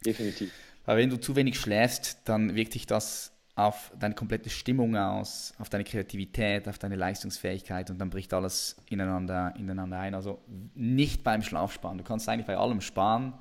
Definitiv. 0.05 0.53
Weil 0.85 0.97
wenn 0.97 1.09
du 1.09 1.19
zu 1.19 1.35
wenig 1.35 1.59
schläfst, 1.59 2.19
dann 2.25 2.55
wirkt 2.55 2.73
sich 2.73 2.85
das 2.85 3.31
auf 3.55 3.91
deine 3.97 4.15
komplette 4.15 4.49
Stimmung 4.49 4.95
aus, 4.97 5.53
auf 5.59 5.69
deine 5.69 5.83
Kreativität, 5.83 6.67
auf 6.67 6.79
deine 6.79 6.95
Leistungsfähigkeit 6.95 7.89
und 7.89 7.99
dann 7.99 8.09
bricht 8.09 8.33
alles 8.33 8.75
ineinander, 8.89 9.53
ineinander 9.57 9.99
ein. 9.99 10.15
Also 10.15 10.41
nicht 10.73 11.23
beim 11.23 11.43
Schlaf 11.43 11.71
sparen. 11.71 11.97
Du 11.97 12.03
kannst 12.03 12.27
eigentlich 12.27 12.47
bei 12.47 12.57
allem 12.57 12.81
sparen, 12.81 13.33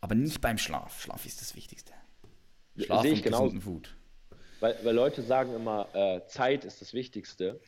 aber 0.00 0.14
nicht 0.14 0.40
beim 0.40 0.58
Schlaf. 0.58 1.02
Schlaf 1.02 1.26
ist 1.26 1.40
das 1.40 1.56
Wichtigste. 1.56 1.92
Schlaf 2.76 3.02
Sehe 3.02 3.12
ich 3.12 3.24
und 3.24 3.32
gesunden 3.32 3.60
Food. 3.60 3.94
weil, 4.60 4.76
weil 4.82 4.94
Leute 4.94 5.22
sagen 5.22 5.54
immer, 5.54 5.88
äh, 5.94 6.26
Zeit 6.26 6.64
ist 6.64 6.80
das 6.80 6.94
Wichtigste. 6.94 7.60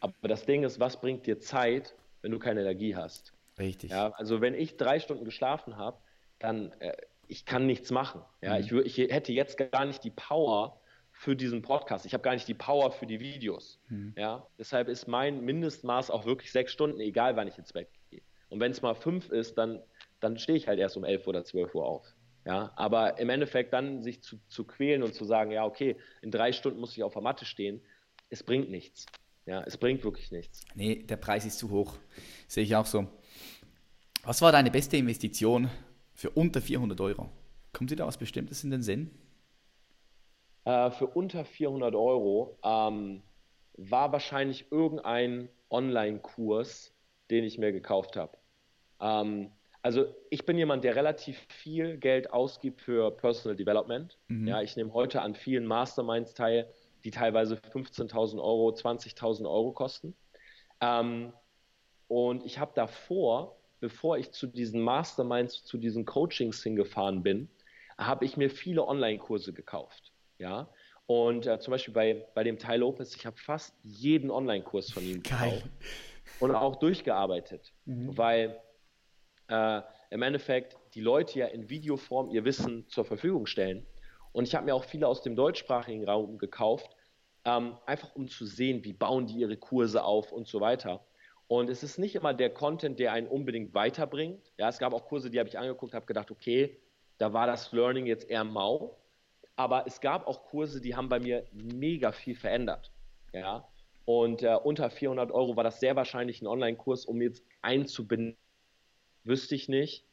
Aber 0.00 0.28
das 0.28 0.46
Ding 0.46 0.64
ist, 0.64 0.80
was 0.80 1.00
bringt 1.00 1.26
dir 1.26 1.38
Zeit, 1.40 1.94
wenn 2.22 2.32
du 2.32 2.38
keine 2.38 2.60
Energie 2.60 2.96
hast? 2.96 3.32
Richtig. 3.58 3.90
Ja, 3.90 4.10
also 4.12 4.40
wenn 4.40 4.54
ich 4.54 4.76
drei 4.76 4.98
Stunden 5.00 5.24
geschlafen 5.24 5.76
habe, 5.76 5.98
dann 6.38 6.72
äh, 6.80 6.96
ich 7.28 7.44
kann 7.44 7.66
nichts 7.66 7.90
machen. 7.90 8.22
Ja, 8.42 8.58
mhm. 8.58 8.80
ich, 8.84 8.98
ich 8.98 9.12
hätte 9.12 9.32
jetzt 9.32 9.56
gar 9.56 9.84
nicht 9.84 10.02
die 10.02 10.10
Power 10.10 10.80
für 11.12 11.36
diesen 11.36 11.62
Podcast. 11.62 12.06
Ich 12.06 12.14
habe 12.14 12.22
gar 12.22 12.32
nicht 12.34 12.48
die 12.48 12.54
Power 12.54 12.90
für 12.90 13.06
die 13.06 13.20
Videos. 13.20 13.78
Mhm. 13.88 14.14
Ja, 14.16 14.46
deshalb 14.58 14.88
ist 14.88 15.06
mein 15.06 15.44
Mindestmaß 15.44 16.10
auch 16.10 16.24
wirklich 16.24 16.50
sechs 16.50 16.72
Stunden, 16.72 16.98
egal 17.00 17.36
wann 17.36 17.46
ich 17.46 17.58
ins 17.58 17.72
Bett 17.72 17.88
gehe. 18.10 18.22
Und 18.48 18.58
wenn 18.58 18.72
es 18.72 18.82
mal 18.82 18.94
fünf 18.94 19.28
ist, 19.28 19.58
dann, 19.58 19.82
dann 20.18 20.38
stehe 20.38 20.56
ich 20.56 20.66
halt 20.66 20.78
erst 20.78 20.96
um 20.96 21.04
elf 21.04 21.26
oder 21.26 21.44
zwölf 21.44 21.74
Uhr 21.74 21.86
auf. 21.86 22.06
Ja, 22.50 22.72
aber 22.74 23.20
im 23.20 23.30
Endeffekt 23.30 23.72
dann 23.72 24.02
sich 24.02 24.24
zu, 24.24 24.40
zu 24.48 24.64
quälen 24.64 25.04
und 25.04 25.14
zu 25.14 25.24
sagen, 25.24 25.52
ja, 25.52 25.64
okay, 25.64 25.94
in 26.20 26.32
drei 26.32 26.50
Stunden 26.50 26.80
muss 26.80 26.96
ich 26.96 27.04
auf 27.04 27.12
der 27.12 27.22
Matte 27.22 27.44
stehen, 27.44 27.80
es 28.28 28.42
bringt 28.42 28.68
nichts. 28.68 29.06
Ja, 29.46 29.62
es 29.62 29.76
bringt 29.76 30.02
wirklich 30.02 30.32
nichts. 30.32 30.64
Nee, 30.74 30.96
der 30.96 31.16
Preis 31.16 31.46
ist 31.46 31.60
zu 31.60 31.70
hoch. 31.70 31.94
Sehe 32.48 32.64
ich 32.64 32.74
auch 32.74 32.86
so. 32.86 33.06
Was 34.24 34.42
war 34.42 34.50
deine 34.50 34.72
beste 34.72 34.96
Investition 34.96 35.70
für 36.12 36.30
unter 36.30 36.60
400 36.60 37.00
Euro? 37.00 37.30
Kommt 37.72 37.92
dir 37.92 37.96
da 37.96 38.08
was 38.08 38.18
Bestimmtes 38.18 38.64
in 38.64 38.72
den 38.72 38.82
Sinn? 38.82 39.12
Äh, 40.64 40.90
für 40.90 41.06
unter 41.06 41.44
400 41.44 41.94
Euro 41.94 42.58
ähm, 42.64 43.22
war 43.76 44.10
wahrscheinlich 44.10 44.72
irgendein 44.72 45.50
Online-Kurs, 45.70 46.92
den 47.30 47.44
ich 47.44 47.58
mir 47.58 47.70
gekauft 47.70 48.16
habe. 48.16 48.36
Ähm, 49.00 49.52
also 49.82 50.14
ich 50.28 50.44
bin 50.44 50.58
jemand, 50.58 50.84
der 50.84 50.96
relativ 50.96 51.38
viel 51.48 51.96
Geld 51.96 52.32
ausgibt 52.32 52.80
für 52.80 53.10
Personal 53.10 53.56
Development. 53.56 54.18
Mhm. 54.28 54.46
Ja, 54.46 54.62
ich 54.62 54.76
nehme 54.76 54.92
heute 54.92 55.22
an 55.22 55.34
vielen 55.34 55.66
Masterminds 55.66 56.34
teil, 56.34 56.68
die 57.04 57.10
teilweise 57.10 57.56
15.000 57.56 58.38
Euro, 58.38 58.70
20.000 58.70 59.50
Euro 59.50 59.72
kosten. 59.72 60.14
Ähm, 60.80 61.32
und 62.08 62.44
ich 62.44 62.58
habe 62.58 62.72
davor, 62.74 63.56
bevor 63.80 64.18
ich 64.18 64.32
zu 64.32 64.46
diesen 64.46 64.80
Masterminds, 64.80 65.64
zu 65.64 65.78
diesen 65.78 66.04
Coachings 66.04 66.62
hingefahren 66.62 67.22
bin, 67.22 67.48
habe 67.96 68.24
ich 68.24 68.36
mir 68.36 68.50
viele 68.50 68.86
Online-Kurse 68.86 69.52
gekauft. 69.52 70.12
Ja, 70.38 70.68
und 71.10 71.46
äh, 71.46 71.58
zum 71.58 71.72
Beispiel 71.72 71.92
bei, 71.92 72.26
bei 72.34 72.44
dem 72.44 72.58
Teil 72.58 72.80
Lopez, 72.80 73.16
ich 73.16 73.26
habe 73.26 73.36
fast 73.36 73.74
jeden 73.82 74.30
Online-Kurs 74.30 74.92
von 74.92 75.02
ihm 75.02 75.22
Geil. 75.22 75.50
gekauft 75.50 75.64
und 76.38 76.54
auch 76.54 76.76
durchgearbeitet, 76.76 77.72
mhm. 77.84 78.16
weil 78.16 78.60
äh, 79.50 79.82
im 80.10 80.22
Endeffekt 80.22 80.76
die 80.94 81.00
Leute 81.00 81.40
ja 81.40 81.46
in 81.46 81.68
Videoform 81.68 82.30
ihr 82.30 82.44
Wissen 82.44 82.88
zur 82.88 83.04
Verfügung 83.04 83.46
stellen. 83.46 83.86
Und 84.32 84.46
ich 84.46 84.54
habe 84.54 84.66
mir 84.66 84.74
auch 84.74 84.84
viele 84.84 85.08
aus 85.08 85.22
dem 85.22 85.36
deutschsprachigen 85.36 86.04
Raum 86.04 86.38
gekauft, 86.38 86.96
ähm, 87.44 87.76
einfach 87.86 88.14
um 88.14 88.28
zu 88.28 88.46
sehen, 88.46 88.84
wie 88.84 88.92
bauen 88.92 89.26
die 89.26 89.38
ihre 89.38 89.56
Kurse 89.56 90.04
auf 90.04 90.32
und 90.32 90.46
so 90.46 90.60
weiter. 90.60 91.04
Und 91.48 91.68
es 91.68 91.82
ist 91.82 91.98
nicht 91.98 92.14
immer 92.14 92.32
der 92.32 92.50
Content, 92.50 93.00
der 93.00 93.12
einen 93.12 93.26
unbedingt 93.26 93.74
weiterbringt. 93.74 94.52
Ja, 94.56 94.68
es 94.68 94.78
gab 94.78 94.92
auch 94.92 95.06
Kurse, 95.06 95.30
die 95.30 95.38
habe 95.40 95.48
ich 95.48 95.58
angeguckt, 95.58 95.94
habe 95.94 96.06
gedacht, 96.06 96.30
okay, 96.30 96.78
da 97.18 97.32
war 97.32 97.46
das 97.46 97.72
Learning 97.72 98.06
jetzt 98.06 98.30
eher 98.30 98.44
mau. 98.44 98.96
Aber 99.56 99.84
es 99.86 100.00
gab 100.00 100.28
auch 100.28 100.44
Kurse, 100.44 100.80
die 100.80 100.94
haben 100.94 101.08
bei 101.08 101.18
mir 101.18 101.44
mega 101.52 102.12
viel 102.12 102.36
verändert. 102.36 102.92
Ja, 103.32 103.68
und 104.04 104.42
äh, 104.42 104.56
unter 104.56 104.90
400 104.90 105.30
Euro 105.32 105.56
war 105.56 105.64
das 105.64 105.80
sehr 105.80 105.96
wahrscheinlich 105.96 106.40
ein 106.40 106.46
Online-Kurs, 106.46 107.04
um 107.04 107.20
jetzt 107.20 107.44
einzubinden 107.62 108.36
wüsste 109.24 109.54
ich 109.54 109.68
nicht. 109.68 110.04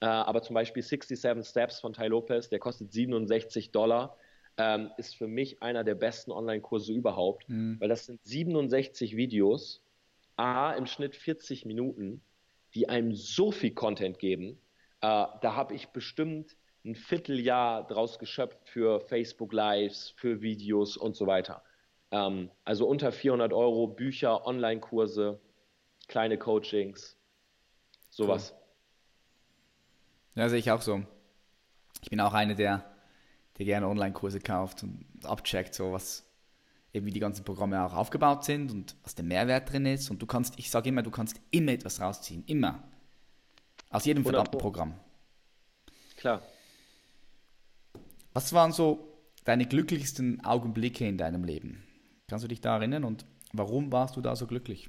Äh, 0.00 0.06
aber 0.06 0.42
zum 0.42 0.54
Beispiel 0.54 0.82
67 0.82 1.48
Steps 1.48 1.80
von 1.80 1.92
Ty 1.92 2.08
Lopez, 2.08 2.48
der 2.48 2.58
kostet 2.58 2.92
67 2.92 3.70
Dollar, 3.70 4.16
ähm, 4.58 4.90
ist 4.96 5.16
für 5.16 5.26
mich 5.26 5.62
einer 5.62 5.84
der 5.84 5.94
besten 5.94 6.32
Online-Kurse 6.32 6.92
überhaupt, 6.92 7.48
mhm. 7.48 7.80
weil 7.80 7.88
das 7.88 8.06
sind 8.06 8.20
67 8.24 9.16
Videos, 9.16 9.82
A, 10.36 10.72
im 10.72 10.86
Schnitt 10.86 11.16
40 11.16 11.64
Minuten, 11.64 12.22
die 12.74 12.88
einem 12.88 13.14
so 13.14 13.50
viel 13.50 13.72
Content 13.72 14.18
geben. 14.18 14.58
Äh, 15.00 15.26
da 15.40 15.54
habe 15.54 15.74
ich 15.74 15.88
bestimmt 15.88 16.56
ein 16.84 16.94
Vierteljahr 16.94 17.86
draus 17.86 18.18
geschöpft 18.18 18.68
für 18.68 19.00
Facebook 19.00 19.52
Lives, 19.52 20.10
für 20.16 20.40
Videos 20.40 20.96
und 20.96 21.16
so 21.16 21.26
weiter. 21.26 21.62
Ähm, 22.10 22.50
also 22.64 22.86
unter 22.86 23.12
400 23.12 23.52
Euro 23.52 23.88
Bücher, 23.88 24.46
Online-Kurse, 24.46 25.40
kleine 26.08 26.38
Coachings. 26.38 27.15
Sowas. 28.16 28.54
Cool. 30.34 30.42
Ja, 30.42 30.48
sehe 30.48 30.58
ich 30.58 30.70
auch 30.70 30.80
so. 30.80 31.02
Ich 32.00 32.08
bin 32.08 32.18
auch 32.20 32.32
einer, 32.32 32.54
der, 32.54 32.90
der 33.58 33.66
gerne 33.66 33.88
Online-Kurse 33.88 34.40
kauft 34.40 34.82
und 34.82 35.04
abcheckt, 35.22 35.74
so 35.74 35.92
was 35.92 36.24
eben 36.94 37.04
wie 37.04 37.10
die 37.10 37.20
ganzen 37.20 37.44
Programme 37.44 37.84
auch 37.84 37.92
aufgebaut 37.92 38.44
sind 38.44 38.72
und 38.72 38.96
was 39.02 39.14
der 39.14 39.26
Mehrwert 39.26 39.70
drin 39.70 39.84
ist. 39.84 40.10
Und 40.10 40.22
du 40.22 40.26
kannst, 40.26 40.58
ich 40.58 40.70
sage 40.70 40.88
immer, 40.88 41.02
du 41.02 41.10
kannst 41.10 41.38
immer 41.50 41.72
etwas 41.72 42.00
rausziehen. 42.00 42.42
Immer. 42.46 42.82
Aus 43.90 44.06
jedem 44.06 44.22
verdammten 44.22 44.58
Programm. 44.58 44.94
Klar. 46.16 46.40
Was 48.32 48.54
waren 48.54 48.72
so 48.72 49.12
deine 49.44 49.66
glücklichsten 49.66 50.42
Augenblicke 50.42 51.06
in 51.06 51.18
deinem 51.18 51.44
Leben? 51.44 51.84
Kannst 52.28 52.44
du 52.44 52.48
dich 52.48 52.62
da 52.62 52.76
erinnern 52.76 53.04
und 53.04 53.26
warum 53.52 53.92
warst 53.92 54.16
du 54.16 54.22
da 54.22 54.36
so 54.36 54.46
glücklich? 54.46 54.88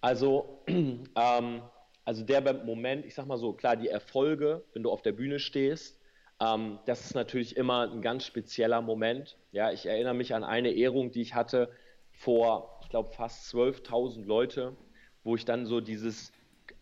Also, 0.00 0.62
ähm, 0.68 1.62
also 2.04 2.24
der 2.24 2.54
Moment, 2.64 3.04
ich 3.04 3.14
sag 3.14 3.26
mal 3.26 3.38
so, 3.38 3.52
klar, 3.52 3.76
die 3.76 3.88
Erfolge, 3.88 4.64
wenn 4.72 4.82
du 4.82 4.90
auf 4.90 5.02
der 5.02 5.12
Bühne 5.12 5.38
stehst, 5.38 6.00
ähm, 6.40 6.78
das 6.86 7.04
ist 7.04 7.14
natürlich 7.14 7.56
immer 7.56 7.90
ein 7.90 8.00
ganz 8.00 8.24
spezieller 8.24 8.80
Moment. 8.80 9.36
Ja, 9.52 9.72
ich 9.72 9.86
erinnere 9.86 10.14
mich 10.14 10.34
an 10.34 10.44
eine 10.44 10.70
Ehrung, 10.70 11.10
die 11.10 11.22
ich 11.22 11.34
hatte 11.34 11.70
vor, 12.12 12.80
ich 12.82 12.88
glaube, 12.88 13.12
fast 13.12 13.52
12.000 13.54 14.24
Leute, 14.24 14.76
wo 15.24 15.36
ich 15.36 15.44
dann 15.44 15.66
so 15.66 15.80
dieses 15.80 16.32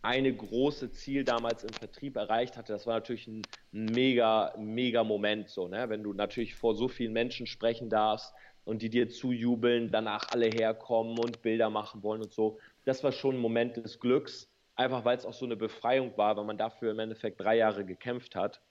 eine 0.03 0.33
große 0.33 0.93
Ziel 0.93 1.25
damals 1.25 1.65
im 1.65 1.73
Vertrieb 1.73 2.17
erreicht 2.17 2.57
hatte. 2.57 2.73
Das 2.73 2.87
war 2.87 2.95
natürlich 2.95 3.27
ein 3.27 3.43
mega, 3.73 4.55
mega 4.59 5.03
Moment, 5.03 5.49
so, 5.49 5.67
ne? 5.69 5.89
wenn 5.89 6.03
du 6.03 6.13
natürlich 6.13 6.55
vor 6.55 6.75
so 6.75 6.87
vielen 6.87 7.13
Menschen 7.13 7.47
sprechen 7.47 7.91
darfst 7.91 8.33
und 8.65 8.83
die 8.83 8.91
dir 8.91 9.09
zujubeln, 9.09 9.91
danach 9.91 10.31
alle 10.31 10.47
herkommen 10.47 11.19
und 11.19 11.43
Bilder 11.43 11.71
machen 11.71 12.03
wollen 12.03 12.23
und 12.23 12.33
so 12.33 12.59
das 12.87 13.05
war 13.05 13.13
schon 13.13 13.35
ein 13.35 13.41
Moment 13.41 13.77
des 13.77 14.01
Glücks, 14.01 14.51
einfach 14.77 15.05
weil 15.05 15.19
es 15.19 15.27
auch 15.27 15.35
so 15.35 15.45
eine 15.45 15.57
Befreiung 15.57 16.17
war, 16.17 16.37
weil 16.37 16.45
man 16.45 16.57
dafür 16.57 16.93
im 16.93 16.99
Endeffekt 16.99 17.41
drei 17.41 17.57
Jahre 17.57 17.85
gekämpft 17.85 18.35
hat. 18.35 18.63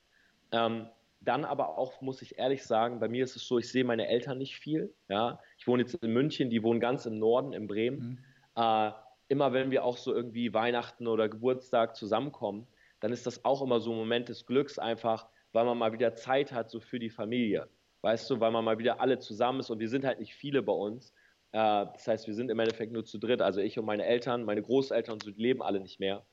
Ähm, 0.51 0.87
dann 1.21 1.43
aber 1.43 1.77
auch, 1.77 2.01
muss 2.01 2.21
ich 2.21 2.37
ehrlich 2.37 2.63
sagen, 2.63 2.99
bei 2.99 3.07
mir 3.07 3.23
ist 3.23 3.35
es 3.35 3.47
so, 3.47 3.59
ich 3.59 3.69
sehe 3.69 3.83
meine 3.83 4.07
Eltern 4.07 4.37
nicht 4.37 4.57
viel. 4.57 4.93
Ja? 5.09 5.39
Ich 5.57 5.67
wohne 5.67 5.83
jetzt 5.83 5.95
in 5.95 6.13
München, 6.13 6.49
die 6.49 6.63
wohnen 6.63 6.79
ganz 6.79 7.05
im 7.05 7.19
Norden, 7.19 7.53
in 7.53 7.67
Bremen. 7.67 8.23
Mhm. 8.55 8.63
Äh, 8.63 8.91
immer 9.27 9.53
wenn 9.53 9.71
wir 9.71 9.83
auch 9.83 9.97
so 9.97 10.13
irgendwie 10.13 10.53
Weihnachten 10.53 11.07
oder 11.07 11.27
Geburtstag 11.27 11.95
zusammenkommen, 11.95 12.67
dann 12.99 13.11
ist 13.11 13.25
das 13.25 13.43
auch 13.43 13.61
immer 13.61 13.79
so 13.79 13.91
ein 13.91 13.97
Moment 13.97 14.29
des 14.29 14.45
Glücks, 14.45 14.79
einfach 14.79 15.27
weil 15.51 15.65
man 15.65 15.77
mal 15.77 15.93
wieder 15.93 16.15
Zeit 16.15 16.51
hat, 16.51 16.69
so 16.69 16.79
für 16.79 16.99
die 16.99 17.09
Familie. 17.09 17.67
Weißt 18.01 18.29
du, 18.29 18.39
weil 18.39 18.51
man 18.51 18.63
mal 18.63 18.77
wieder 18.77 19.01
alle 19.01 19.19
zusammen 19.19 19.61
ist 19.61 19.69
und 19.69 19.79
wir 19.79 19.89
sind 19.89 20.05
halt 20.05 20.19
nicht 20.19 20.35
viele 20.35 20.61
bei 20.61 20.73
uns. 20.73 21.13
Äh, 21.55 21.85
das 21.93 22.05
heißt, 22.05 22.27
wir 22.27 22.33
sind 22.33 22.51
im 22.51 22.59
Endeffekt 22.59 22.91
nur 22.91 23.05
zu 23.05 23.17
dritt, 23.17 23.41
also 23.41 23.61
ich 23.61 23.79
und 23.79 23.85
meine 23.85 24.05
Eltern, 24.05 24.43
meine 24.43 24.61
Großeltern, 24.61 25.21
so, 25.21 25.31
die 25.31 25.41
leben 25.41 25.63
alle 25.63 25.79
nicht 25.79 26.01
mehr. 26.01 26.25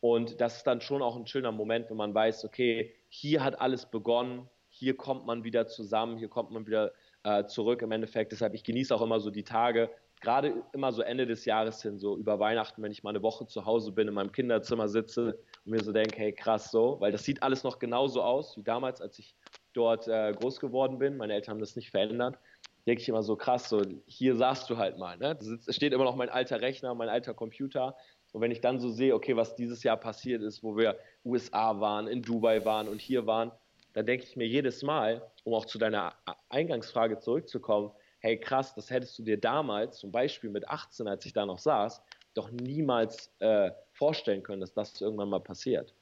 Und 0.00 0.40
das 0.40 0.56
ist 0.56 0.66
dann 0.66 0.80
schon 0.80 1.02
auch 1.02 1.14
ein 1.14 1.26
schöner 1.26 1.52
Moment, 1.52 1.90
wenn 1.90 1.98
man 1.98 2.14
weiß, 2.14 2.46
okay, 2.46 2.94
hier 3.10 3.44
hat 3.44 3.60
alles 3.60 3.84
begonnen, 3.84 4.48
hier 4.70 4.96
kommt 4.96 5.26
man 5.26 5.44
wieder 5.44 5.66
zusammen, 5.66 6.16
hier 6.16 6.28
kommt 6.28 6.52
man 6.52 6.66
wieder 6.66 6.92
äh, 7.22 7.44
zurück 7.44 7.82
im 7.82 7.92
Endeffekt. 7.92 8.32
Deshalb, 8.32 8.54
ich 8.54 8.64
genieße 8.64 8.94
auch 8.94 9.02
immer 9.02 9.20
so 9.20 9.30
die 9.30 9.44
Tage, 9.44 9.90
gerade 10.22 10.64
immer 10.72 10.90
so 10.92 11.02
Ende 11.02 11.26
des 11.26 11.44
Jahres 11.44 11.82
hin, 11.82 11.98
so 11.98 12.16
über 12.16 12.38
Weihnachten, 12.38 12.82
wenn 12.82 12.92
ich 12.92 13.02
mal 13.02 13.10
eine 13.10 13.22
Woche 13.22 13.46
zu 13.46 13.66
Hause 13.66 13.92
bin, 13.92 14.08
in 14.08 14.14
meinem 14.14 14.32
Kinderzimmer 14.32 14.88
sitze 14.88 15.38
und 15.66 15.72
mir 15.72 15.82
so 15.82 15.92
denke, 15.92 16.16
hey 16.16 16.32
krass 16.32 16.70
so, 16.70 16.96
weil 16.98 17.12
das 17.12 17.24
sieht 17.24 17.42
alles 17.42 17.62
noch 17.62 17.78
genauso 17.78 18.22
aus 18.22 18.56
wie 18.56 18.62
damals, 18.62 19.02
als 19.02 19.18
ich 19.18 19.36
dort 19.74 20.08
äh, 20.08 20.32
groß 20.32 20.60
geworden 20.60 20.98
bin. 20.98 21.18
Meine 21.18 21.34
Eltern 21.34 21.56
haben 21.56 21.60
das 21.60 21.76
nicht 21.76 21.90
verändert 21.90 22.38
denke 22.86 23.02
ich 23.02 23.08
immer 23.08 23.22
so 23.22 23.36
krass, 23.36 23.68
so 23.68 23.82
hier 24.06 24.36
saßt 24.36 24.68
du 24.68 24.76
halt 24.76 24.98
mal. 24.98 25.16
Ne? 25.16 25.38
Es 25.66 25.74
steht 25.74 25.92
immer 25.92 26.04
noch 26.04 26.16
mein 26.16 26.28
alter 26.28 26.60
Rechner, 26.60 26.94
mein 26.94 27.08
alter 27.08 27.34
Computer. 27.34 27.96
Und 28.32 28.40
wenn 28.40 28.50
ich 28.50 28.60
dann 28.60 28.80
so 28.80 28.90
sehe, 28.90 29.14
okay, 29.14 29.36
was 29.36 29.54
dieses 29.54 29.82
Jahr 29.82 29.96
passiert 29.96 30.42
ist, 30.42 30.62
wo 30.62 30.76
wir 30.76 30.98
USA 31.24 31.78
waren, 31.80 32.08
in 32.08 32.22
Dubai 32.22 32.64
waren 32.64 32.88
und 32.88 33.00
hier 33.00 33.26
waren, 33.26 33.52
dann 33.92 34.06
denke 34.06 34.24
ich 34.24 34.36
mir 34.36 34.46
jedes 34.46 34.82
Mal, 34.82 35.22
um 35.44 35.54
auch 35.54 35.66
zu 35.66 35.78
deiner 35.78 36.14
Eingangsfrage 36.48 37.18
zurückzukommen, 37.18 37.90
hey 38.20 38.38
krass, 38.38 38.74
das 38.74 38.90
hättest 38.90 39.18
du 39.18 39.22
dir 39.22 39.38
damals, 39.38 39.98
zum 39.98 40.10
Beispiel 40.10 40.50
mit 40.50 40.68
18, 40.68 41.08
als 41.08 41.26
ich 41.26 41.32
da 41.32 41.44
noch 41.44 41.58
saß, 41.58 42.02
doch 42.34 42.50
niemals 42.50 43.30
äh, 43.40 43.70
vorstellen 43.92 44.42
können, 44.42 44.60
dass 44.60 44.72
das 44.72 45.00
irgendwann 45.00 45.28
mal 45.28 45.40
passiert. 45.40 45.94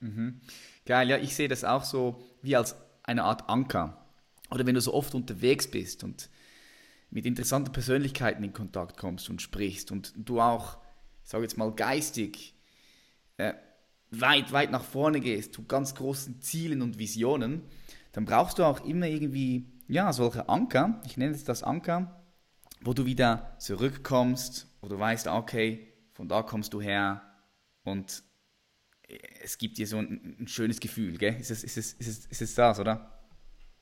Mhm. 0.00 0.40
Geil, 0.86 1.08
ja, 1.08 1.18
ich 1.18 1.36
sehe 1.36 1.48
das 1.48 1.64
auch 1.64 1.84
so 1.84 2.20
wie 2.42 2.56
als 2.56 2.76
eine 3.04 3.24
Art 3.24 3.48
Anker 3.48 4.09
oder 4.50 4.66
wenn 4.66 4.74
du 4.74 4.80
so 4.80 4.94
oft 4.94 5.14
unterwegs 5.14 5.70
bist 5.70 6.04
und 6.04 6.28
mit 7.10 7.26
interessanten 7.26 7.72
Persönlichkeiten 7.72 8.44
in 8.44 8.52
Kontakt 8.52 8.96
kommst 8.96 9.28
und 9.30 9.42
sprichst 9.42 9.90
und 9.90 10.12
du 10.16 10.40
auch, 10.40 10.78
ich 11.24 11.30
sage 11.30 11.44
jetzt 11.44 11.56
mal 11.56 11.72
geistig, 11.72 12.54
äh, 13.36 13.54
weit, 14.10 14.52
weit 14.52 14.70
nach 14.70 14.84
vorne 14.84 15.20
gehst, 15.20 15.54
zu 15.54 15.64
ganz 15.64 15.94
großen 15.94 16.40
Zielen 16.40 16.82
und 16.82 16.98
Visionen, 16.98 17.62
dann 18.12 18.24
brauchst 18.24 18.58
du 18.58 18.64
auch 18.64 18.84
immer 18.84 19.06
irgendwie 19.06 19.66
ja, 19.86 20.12
solche 20.12 20.48
Anker, 20.48 21.00
ich 21.04 21.16
nenne 21.16 21.34
es 21.34 21.44
das 21.44 21.62
Anker, 21.62 22.24
wo 22.80 22.92
du 22.92 23.06
wieder 23.06 23.56
zurückkommst, 23.58 24.68
wo 24.80 24.88
du 24.88 24.98
weißt, 24.98 25.26
okay, 25.26 25.92
von 26.12 26.28
da 26.28 26.42
kommst 26.42 26.72
du 26.72 26.80
her 26.80 27.22
und 27.82 28.22
es 29.42 29.58
gibt 29.58 29.78
dir 29.78 29.86
so 29.86 29.98
ein, 29.98 30.36
ein 30.40 30.48
schönes 30.48 30.80
Gefühl, 30.80 31.18
gell? 31.18 31.36
Ist 31.40 31.50
es, 31.50 31.64
ist, 31.64 31.76
es, 31.76 31.92
ist, 31.94 32.08
es, 32.08 32.26
ist 32.26 32.42
es 32.42 32.54
das, 32.54 32.78
oder? 32.78 33.19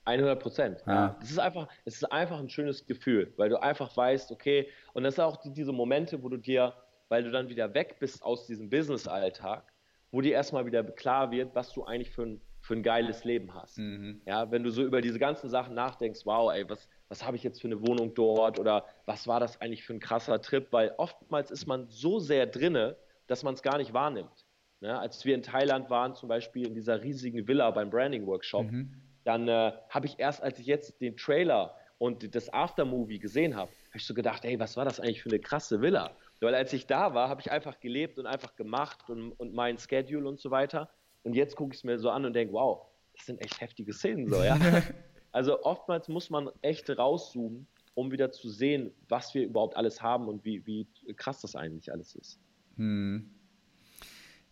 100 0.08 0.40
Prozent. 0.40 0.82
Ja. 0.86 1.16
Es 1.22 1.30
ist 1.30 1.38
einfach, 1.38 1.68
es 1.84 1.96
ist 1.96 2.04
einfach 2.10 2.38
ein 2.38 2.48
schönes 2.48 2.86
Gefühl, 2.86 3.32
weil 3.36 3.50
du 3.50 3.60
einfach 3.60 3.94
weißt, 3.96 4.32
okay, 4.32 4.68
und 4.94 5.04
das 5.04 5.16
sind 5.16 5.24
auch 5.24 5.36
die, 5.36 5.52
diese 5.52 5.72
Momente, 5.72 6.22
wo 6.22 6.28
du 6.28 6.38
dir, 6.38 6.74
weil 7.08 7.22
du 7.22 7.30
dann 7.30 7.48
wieder 7.48 7.74
weg 7.74 7.96
bist 8.00 8.22
aus 8.22 8.46
diesem 8.46 8.70
Business-Alltag, 8.70 9.64
wo 10.10 10.20
dir 10.20 10.32
erstmal 10.32 10.64
wieder 10.66 10.82
klar 10.82 11.30
wird, 11.30 11.54
was 11.54 11.72
du 11.72 11.84
eigentlich 11.84 12.10
für 12.10 12.22
ein, 12.22 12.40
für 12.60 12.74
ein 12.74 12.82
geiles 12.82 13.24
Leben 13.24 13.54
hast. 13.54 13.78
Mhm. 13.78 14.22
Ja, 14.26 14.50
wenn 14.50 14.62
du 14.62 14.70
so 14.70 14.82
über 14.82 15.00
diese 15.00 15.18
ganzen 15.18 15.50
Sachen 15.50 15.74
nachdenkst, 15.74 16.24
wow, 16.24 16.52
ey, 16.52 16.68
was, 16.68 16.88
was 17.08 17.26
habe 17.26 17.36
ich 17.36 17.42
jetzt 17.42 17.60
für 17.60 17.68
eine 17.68 17.86
Wohnung 17.86 18.14
dort 18.14 18.58
oder 18.58 18.84
was 19.04 19.26
war 19.26 19.40
das 19.40 19.60
eigentlich 19.60 19.84
für 19.84 19.92
ein 19.92 20.00
krasser 20.00 20.40
Trip, 20.40 20.68
weil 20.70 20.94
oftmals 20.96 21.50
ist 21.50 21.66
man 21.66 21.86
so 21.88 22.18
sehr 22.18 22.46
drinne, 22.46 22.96
dass 23.26 23.42
man 23.42 23.54
es 23.54 23.62
gar 23.62 23.76
nicht 23.76 23.92
wahrnimmt. 23.92 24.46
Ja, 24.80 25.00
als 25.00 25.24
wir 25.24 25.34
in 25.34 25.42
Thailand 25.42 25.90
waren, 25.90 26.14
zum 26.14 26.28
Beispiel 26.28 26.66
in 26.66 26.74
dieser 26.74 27.02
riesigen 27.02 27.48
Villa 27.48 27.70
beim 27.72 27.90
Branding 27.90 28.26
Workshop, 28.26 28.70
mhm 28.70 29.07
dann 29.28 29.46
äh, 29.46 29.72
habe 29.90 30.06
ich 30.06 30.18
erst, 30.18 30.42
als 30.42 30.58
ich 30.58 30.64
jetzt 30.64 31.02
den 31.02 31.14
Trailer 31.18 31.76
und 31.98 32.34
das 32.34 32.50
Aftermovie 32.50 33.18
gesehen 33.18 33.56
habe, 33.56 33.70
habe 33.70 33.98
ich 33.98 34.06
so 34.06 34.14
gedacht, 34.14 34.42
ey, 34.46 34.58
was 34.58 34.78
war 34.78 34.86
das 34.86 35.00
eigentlich 35.00 35.22
für 35.22 35.28
eine 35.28 35.38
krasse 35.38 35.82
Villa? 35.82 36.16
Weil 36.40 36.54
als 36.54 36.72
ich 36.72 36.86
da 36.86 37.12
war, 37.12 37.28
habe 37.28 37.42
ich 37.42 37.50
einfach 37.50 37.78
gelebt 37.78 38.18
und 38.18 38.24
einfach 38.24 38.56
gemacht 38.56 39.10
und, 39.10 39.32
und 39.32 39.52
mein 39.52 39.76
Schedule 39.76 40.26
und 40.26 40.40
so 40.40 40.50
weiter. 40.50 40.88
Und 41.24 41.34
jetzt 41.34 41.56
gucke 41.56 41.74
ich 41.74 41.80
es 41.80 41.84
mir 41.84 41.98
so 41.98 42.08
an 42.08 42.24
und 42.24 42.32
denke, 42.32 42.54
wow, 42.54 42.86
das 43.14 43.26
sind 43.26 43.42
echt 43.42 43.60
heftige 43.60 43.92
Szenen 43.92 44.28
so, 44.28 44.42
ja. 44.42 44.58
also 45.32 45.62
oftmals 45.62 46.08
muss 46.08 46.30
man 46.30 46.48
echt 46.62 46.88
rauszoomen, 46.88 47.66
um 47.92 48.10
wieder 48.10 48.32
zu 48.32 48.48
sehen, 48.48 48.92
was 49.10 49.34
wir 49.34 49.42
überhaupt 49.42 49.76
alles 49.76 50.00
haben 50.00 50.26
und 50.26 50.42
wie, 50.46 50.64
wie 50.64 50.86
krass 51.16 51.42
das 51.42 51.54
eigentlich 51.54 51.92
alles 51.92 52.14
ist. 52.14 52.40
Hm. 52.76 53.28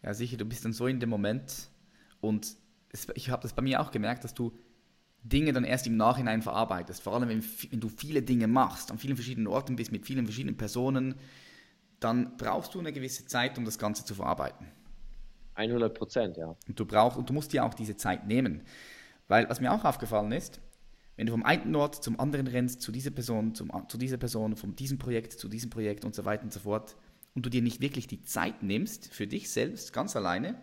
Ja, 0.02 0.12
sicher, 0.12 0.36
du 0.36 0.44
bist 0.44 0.66
dann 0.66 0.74
so 0.74 0.86
in 0.86 1.00
dem 1.00 1.08
Moment 1.08 1.70
und 2.20 2.58
es, 2.96 3.06
ich 3.14 3.30
habe 3.30 3.42
das 3.42 3.52
bei 3.52 3.62
mir 3.62 3.80
auch 3.80 3.90
gemerkt, 3.90 4.24
dass 4.24 4.34
du 4.34 4.52
Dinge 5.28 5.52
dann 5.52 5.64
erst 5.64 5.86
im 5.86 5.96
Nachhinein 5.96 6.42
verarbeitest. 6.42 7.02
Vor 7.02 7.14
allem, 7.14 7.28
wenn, 7.28 7.44
wenn, 7.70 7.80
du 7.80 7.88
viele 7.88 8.22
Dinge 8.22 8.46
machst, 8.46 8.90
an 8.90 8.98
vielen 8.98 9.16
verschiedenen 9.16 9.46
Orten 9.48 9.76
bist, 9.76 9.92
mit 9.92 10.06
vielen 10.06 10.24
verschiedenen 10.24 10.56
Personen, 10.56 11.16
dann 12.00 12.36
brauchst 12.36 12.74
du 12.74 12.78
eine 12.78 12.92
gewisse 12.92 13.26
Zeit, 13.26 13.58
um 13.58 13.64
das 13.64 13.78
Ganze 13.78 14.04
zu 14.04 14.14
verarbeiten. 14.14 14.66
100 15.54 15.94
Prozent, 15.94 16.36
ja. 16.36 16.54
Und 16.68 16.78
du 16.78 16.84
brauchst 16.84 17.18
und 17.18 17.28
du 17.28 17.32
musst 17.32 17.52
dir 17.52 17.64
auch 17.64 17.74
diese 17.74 17.96
Zeit 17.96 18.26
nehmen. 18.26 18.62
Weil, 19.26 19.48
was 19.48 19.60
mir 19.60 19.72
auch 19.72 19.84
aufgefallen 19.84 20.30
ist, 20.32 20.60
wenn 21.16 21.26
du 21.26 21.32
vom 21.32 21.44
einen 21.44 21.74
Ort 21.74 22.04
zum 22.04 22.20
anderen 22.20 22.46
rennst, 22.46 22.82
zu 22.82 22.92
dieser 22.92 23.10
Person, 23.10 23.54
zum, 23.54 23.72
zu 23.88 23.96
dieser 23.96 24.18
Person, 24.18 24.54
von 24.54 24.76
diesem 24.76 24.98
Projekt 24.98 25.32
zu 25.32 25.48
diesem 25.48 25.70
Projekt 25.70 26.04
und 26.04 26.14
so 26.14 26.24
weiter 26.24 26.44
und 26.44 26.52
so 26.52 26.60
fort, 26.60 26.96
und 27.34 27.44
du 27.44 27.50
dir 27.50 27.62
nicht 27.62 27.80
wirklich 27.80 28.06
die 28.06 28.22
Zeit 28.22 28.62
nimmst 28.62 29.12
für 29.12 29.26
dich 29.26 29.50
selbst, 29.50 29.92
ganz 29.92 30.14
alleine, 30.14 30.54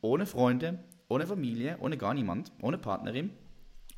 ohne 0.00 0.26
Freunde, 0.26 0.78
ohne 1.08 1.26
Familie, 1.26 1.78
ohne 1.80 1.96
gar 1.96 2.14
niemand, 2.14 2.52
ohne 2.60 2.78
Partnerin, 2.78 3.30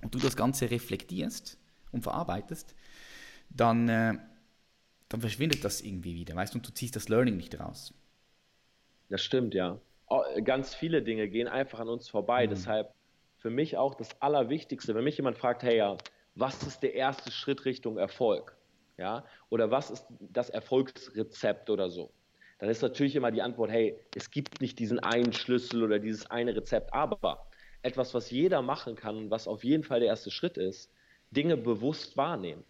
und 0.03 0.14
du 0.14 0.18
das 0.18 0.36
Ganze 0.36 0.70
reflektierst 0.70 1.59
und 1.92 2.03
verarbeitest, 2.03 2.74
dann, 3.51 3.88
äh, 3.88 4.14
dann 5.09 5.20
verschwindet 5.20 5.64
das 5.64 5.80
irgendwie 5.80 6.14
wieder, 6.14 6.34
weißt 6.34 6.55
du, 6.55 6.59
und 6.59 6.66
du 6.66 6.72
ziehst 6.72 6.96
das 6.96 7.09
Learning 7.09 7.36
nicht 7.36 7.59
raus. 7.59 7.94
Das 9.09 9.22
stimmt, 9.22 9.55
ja. 9.55 9.80
Oh, 10.09 10.22
ganz 10.42 10.74
viele 10.74 11.03
Dinge 11.03 11.28
gehen 11.28 11.48
einfach 11.48 11.80
an 11.80 11.88
uns 11.88 12.09
vorbei. 12.09 12.46
Mhm. 12.46 12.51
Deshalb 12.51 12.94
für 13.38 13.51
mich 13.51 13.76
auch 13.76 13.94
das 13.94 14.20
Allerwichtigste, 14.20 14.94
wenn 14.94 15.05
mich 15.05 15.16
jemand 15.16 15.38
fragt, 15.38 15.62
hey, 15.62 15.78
ja, 15.78 15.96
was 16.34 16.62
ist 16.62 16.82
der 16.82 16.94
erste 16.94 17.30
Schritt 17.30 17.64
Richtung 17.64 17.98
Erfolg? 17.98 18.57
Ja, 18.98 19.24
oder 19.48 19.70
was 19.70 19.90
ist 19.90 20.07
das 20.20 20.51
Erfolgsrezept 20.51 21.70
oder 21.70 21.90
so? 21.90 22.12
Dann 22.59 22.68
ist 22.68 22.82
natürlich 22.82 23.16
immer 23.16 23.30
die 23.30 23.40
Antwort, 23.40 23.70
hey, 23.70 23.98
es 24.14 24.30
gibt 24.30 24.61
nicht 24.61 24.78
diesen 24.78 24.98
einen 24.98 25.32
Schlüssel 25.32 25.82
oder 25.82 25.98
dieses 25.98 26.30
eine 26.30 26.55
Rezept, 26.55 26.92
aber 26.92 27.46
etwas, 27.83 28.14
was 28.14 28.31
jeder 28.31 28.62
machen 28.62 28.95
kann 28.95 29.16
und 29.16 29.31
was 29.31 29.49
auf 29.49 29.64
jeden 29.64 29.85
Fall 29.85 30.01
der 30.01 30.09
erste 30.09 30.31
Schritt 30.31 30.57
ist, 30.57 30.93
Dinge 31.31 31.57
bewusst 31.57 32.16
wahrnehmen. 32.16 32.64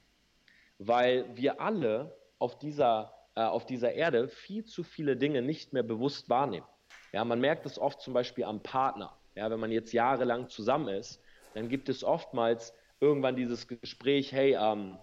Weil 0.79 1.25
wir 1.37 1.61
alle 1.61 2.17
auf 2.39 2.59
dieser, 2.59 3.15
äh, 3.35 3.43
auf 3.43 3.67
dieser 3.67 3.93
Erde 3.93 4.29
viel 4.29 4.65
zu 4.65 4.83
viele 4.83 5.17
Dinge 5.17 5.43
nicht 5.43 5.73
mehr 5.73 5.83
bewusst 5.83 6.29
wahrnehmen. 6.29 6.67
Ja, 7.13 7.25
man 7.25 7.41
merkt 7.41 7.67
es 7.67 7.79
oft 7.79 8.01
zum 8.01 8.15
Beispiel 8.15 8.45
am 8.45 8.63
Partner. 8.63 9.17
Ja, 9.35 9.51
wenn 9.51 9.61
man 9.61 9.73
jetzt 9.73 9.93
jahrelang 9.93 10.49
zusammen 10.49 10.89
ist, 10.89 11.21
dann 11.55 11.69
gibt 11.69 11.89
es 11.89 12.05
oftmals 12.05 12.75
irgendwann 13.01 13.37
dieses 13.37 13.67
Gespräch, 13.67 14.33
hey, 14.33 14.57
ähm, 14.61 14.99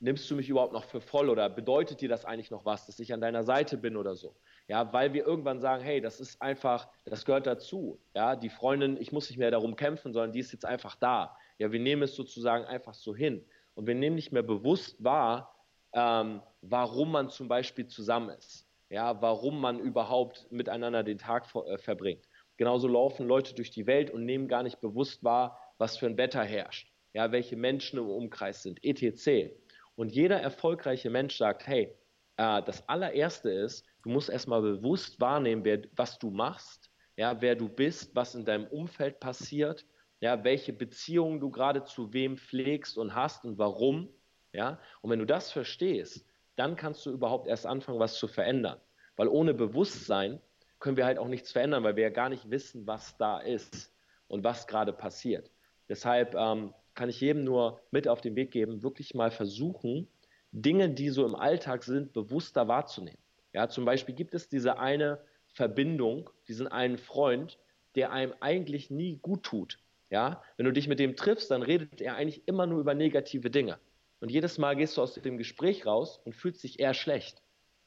nimmst 0.00 0.28
du 0.30 0.34
mich 0.34 0.48
überhaupt 0.48 0.72
noch 0.72 0.84
für 0.84 1.00
voll 1.00 1.28
oder 1.28 1.48
bedeutet 1.48 2.00
dir 2.00 2.08
das 2.08 2.24
eigentlich 2.24 2.50
noch 2.50 2.64
was, 2.64 2.86
dass 2.86 2.98
ich 2.98 3.12
an 3.12 3.20
deiner 3.20 3.44
Seite 3.44 3.76
bin 3.76 3.96
oder 3.96 4.16
so? 4.16 4.34
Ja, 4.72 4.90
weil 4.90 5.12
wir 5.12 5.26
irgendwann 5.26 5.60
sagen, 5.60 5.84
hey, 5.84 6.00
das 6.00 6.18
ist 6.18 6.40
einfach, 6.40 6.88
das 7.04 7.26
gehört 7.26 7.46
dazu. 7.46 8.00
Ja, 8.14 8.36
die 8.36 8.48
Freundin, 8.48 8.96
ich 8.98 9.12
muss 9.12 9.28
nicht 9.28 9.36
mehr 9.36 9.50
darum 9.50 9.76
kämpfen, 9.76 10.14
sondern 10.14 10.32
die 10.32 10.38
ist 10.38 10.50
jetzt 10.50 10.64
einfach 10.64 10.96
da. 10.96 11.36
Ja, 11.58 11.72
wir 11.72 11.78
nehmen 11.78 12.04
es 12.04 12.16
sozusagen 12.16 12.64
einfach 12.64 12.94
so 12.94 13.14
hin. 13.14 13.44
Und 13.74 13.86
wir 13.86 13.94
nehmen 13.94 14.16
nicht 14.16 14.32
mehr 14.32 14.42
bewusst 14.42 15.04
wahr, 15.04 15.54
ähm, 15.92 16.40
warum 16.62 17.12
man 17.12 17.28
zum 17.28 17.48
Beispiel 17.48 17.86
zusammen 17.86 18.30
ist. 18.30 18.66
Ja, 18.88 19.20
warum 19.20 19.60
man 19.60 19.78
überhaupt 19.78 20.50
miteinander 20.50 21.02
den 21.02 21.18
Tag 21.18 21.54
äh, 21.54 21.76
verbringt. 21.76 22.26
Genauso 22.56 22.88
laufen 22.88 23.28
Leute 23.28 23.54
durch 23.54 23.72
die 23.72 23.86
Welt 23.86 24.10
und 24.10 24.24
nehmen 24.24 24.48
gar 24.48 24.62
nicht 24.62 24.80
bewusst 24.80 25.22
wahr, 25.22 25.60
was 25.76 25.98
für 25.98 26.06
ein 26.06 26.16
Wetter 26.16 26.44
herrscht. 26.44 26.90
Ja, 27.12 27.30
welche 27.30 27.56
Menschen 27.56 27.98
im 27.98 28.08
Umkreis 28.08 28.62
sind, 28.62 28.82
etc. 28.82 29.52
Und 29.96 30.12
jeder 30.12 30.40
erfolgreiche 30.40 31.10
Mensch 31.10 31.36
sagt, 31.36 31.66
hey, 31.66 31.94
äh, 32.36 32.62
das 32.62 32.88
allererste 32.88 33.50
ist, 33.50 33.86
Du 34.02 34.10
musst 34.10 34.28
erstmal 34.28 34.62
bewusst 34.62 35.20
wahrnehmen, 35.20 35.64
wer, 35.64 35.82
was 35.94 36.18
du 36.18 36.30
machst, 36.30 36.90
ja, 37.16 37.40
wer 37.40 37.54
du 37.54 37.68
bist, 37.68 38.14
was 38.14 38.34
in 38.34 38.44
deinem 38.44 38.66
Umfeld 38.66 39.20
passiert, 39.20 39.86
ja, 40.20 40.42
welche 40.44 40.72
Beziehungen 40.72 41.40
du 41.40 41.50
gerade 41.50 41.84
zu 41.84 42.12
wem 42.12 42.36
pflegst 42.36 42.98
und 42.98 43.14
hast 43.14 43.44
und 43.44 43.58
warum. 43.58 44.08
Ja? 44.52 44.78
Und 45.00 45.10
wenn 45.10 45.18
du 45.18 45.26
das 45.26 45.52
verstehst, 45.52 46.26
dann 46.56 46.76
kannst 46.76 47.06
du 47.06 47.10
überhaupt 47.10 47.46
erst 47.46 47.66
anfangen, 47.66 48.00
was 48.00 48.18
zu 48.18 48.28
verändern. 48.28 48.80
Weil 49.16 49.28
ohne 49.28 49.54
Bewusstsein 49.54 50.40
können 50.80 50.96
wir 50.96 51.06
halt 51.06 51.18
auch 51.18 51.28
nichts 51.28 51.52
verändern, 51.52 51.84
weil 51.84 51.96
wir 51.96 52.02
ja 52.02 52.10
gar 52.10 52.28
nicht 52.28 52.50
wissen, 52.50 52.86
was 52.86 53.16
da 53.18 53.38
ist 53.38 53.94
und 54.26 54.42
was 54.42 54.66
gerade 54.66 54.92
passiert. 54.92 55.50
Deshalb 55.88 56.34
ähm, 56.34 56.74
kann 56.94 57.08
ich 57.08 57.20
jedem 57.20 57.44
nur 57.44 57.80
mit 57.90 58.08
auf 58.08 58.20
den 58.20 58.34
Weg 58.34 58.50
geben, 58.50 58.82
wirklich 58.82 59.14
mal 59.14 59.30
versuchen, 59.30 60.08
Dinge, 60.52 60.90
die 60.90 61.08
so 61.08 61.26
im 61.26 61.34
Alltag 61.34 61.82
sind, 61.82 62.12
bewusster 62.12 62.68
wahrzunehmen. 62.68 63.18
Ja, 63.52 63.68
zum 63.68 63.84
Beispiel 63.84 64.14
gibt 64.14 64.34
es 64.34 64.48
diese 64.48 64.78
eine 64.78 65.18
Verbindung, 65.46 66.30
diesen 66.48 66.68
einen 66.68 66.98
Freund, 66.98 67.58
der 67.94 68.12
einem 68.12 68.34
eigentlich 68.40 68.90
nie 68.90 69.18
gut 69.20 69.42
tut. 69.42 69.78
Ja, 70.10 70.42
wenn 70.56 70.66
du 70.66 70.72
dich 70.72 70.88
mit 70.88 70.98
dem 70.98 71.16
triffst, 71.16 71.50
dann 71.50 71.62
redet 71.62 72.00
er 72.00 72.16
eigentlich 72.16 72.46
immer 72.46 72.66
nur 72.66 72.80
über 72.80 72.94
negative 72.94 73.50
Dinge. 73.50 73.78
Und 74.20 74.30
jedes 74.30 74.58
Mal 74.58 74.76
gehst 74.76 74.96
du 74.96 75.02
aus 75.02 75.14
dem 75.14 75.38
Gespräch 75.38 75.86
raus 75.86 76.20
und 76.24 76.34
fühlst 76.34 76.62
dich 76.62 76.78
eher 76.78 76.94
schlecht. 76.94 77.42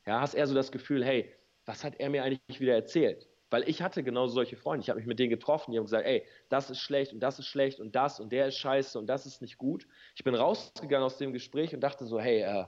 Ja, 0.05 0.21
hast 0.21 0.33
eher 0.33 0.47
so 0.47 0.55
das 0.55 0.71
Gefühl, 0.71 1.05
hey, 1.05 1.31
was 1.65 1.83
hat 1.83 1.99
er 1.99 2.09
mir 2.09 2.23
eigentlich 2.23 2.59
wieder 2.59 2.73
erzählt? 2.73 3.27
Weil 3.55 3.69
ich 3.69 3.81
hatte 3.81 4.03
genau 4.03 4.27
solche 4.27 4.57
Freunde. 4.57 4.83
Ich 4.83 4.89
habe 4.89 4.99
mich 4.99 5.07
mit 5.07 5.17
denen 5.17 5.29
getroffen, 5.29 5.71
die 5.71 5.77
haben 5.77 5.85
gesagt, 5.85 6.05
ey, 6.05 6.25
das 6.49 6.69
ist 6.69 6.79
schlecht 6.79 7.13
und 7.13 7.21
das 7.21 7.39
ist 7.39 7.47
schlecht 7.47 7.79
und 7.79 7.95
das 7.95 8.19
und 8.19 8.33
der 8.33 8.47
ist 8.47 8.57
scheiße 8.57 8.99
und 8.99 9.07
das 9.07 9.25
ist 9.25 9.41
nicht 9.41 9.57
gut. 9.57 9.87
Ich 10.13 10.25
bin 10.25 10.35
rausgegangen 10.35 11.05
aus 11.05 11.17
dem 11.19 11.31
Gespräch 11.31 11.73
und 11.73 11.79
dachte 11.79 12.05
so, 12.05 12.19
hey, 12.19 12.41
äh, 12.41 12.65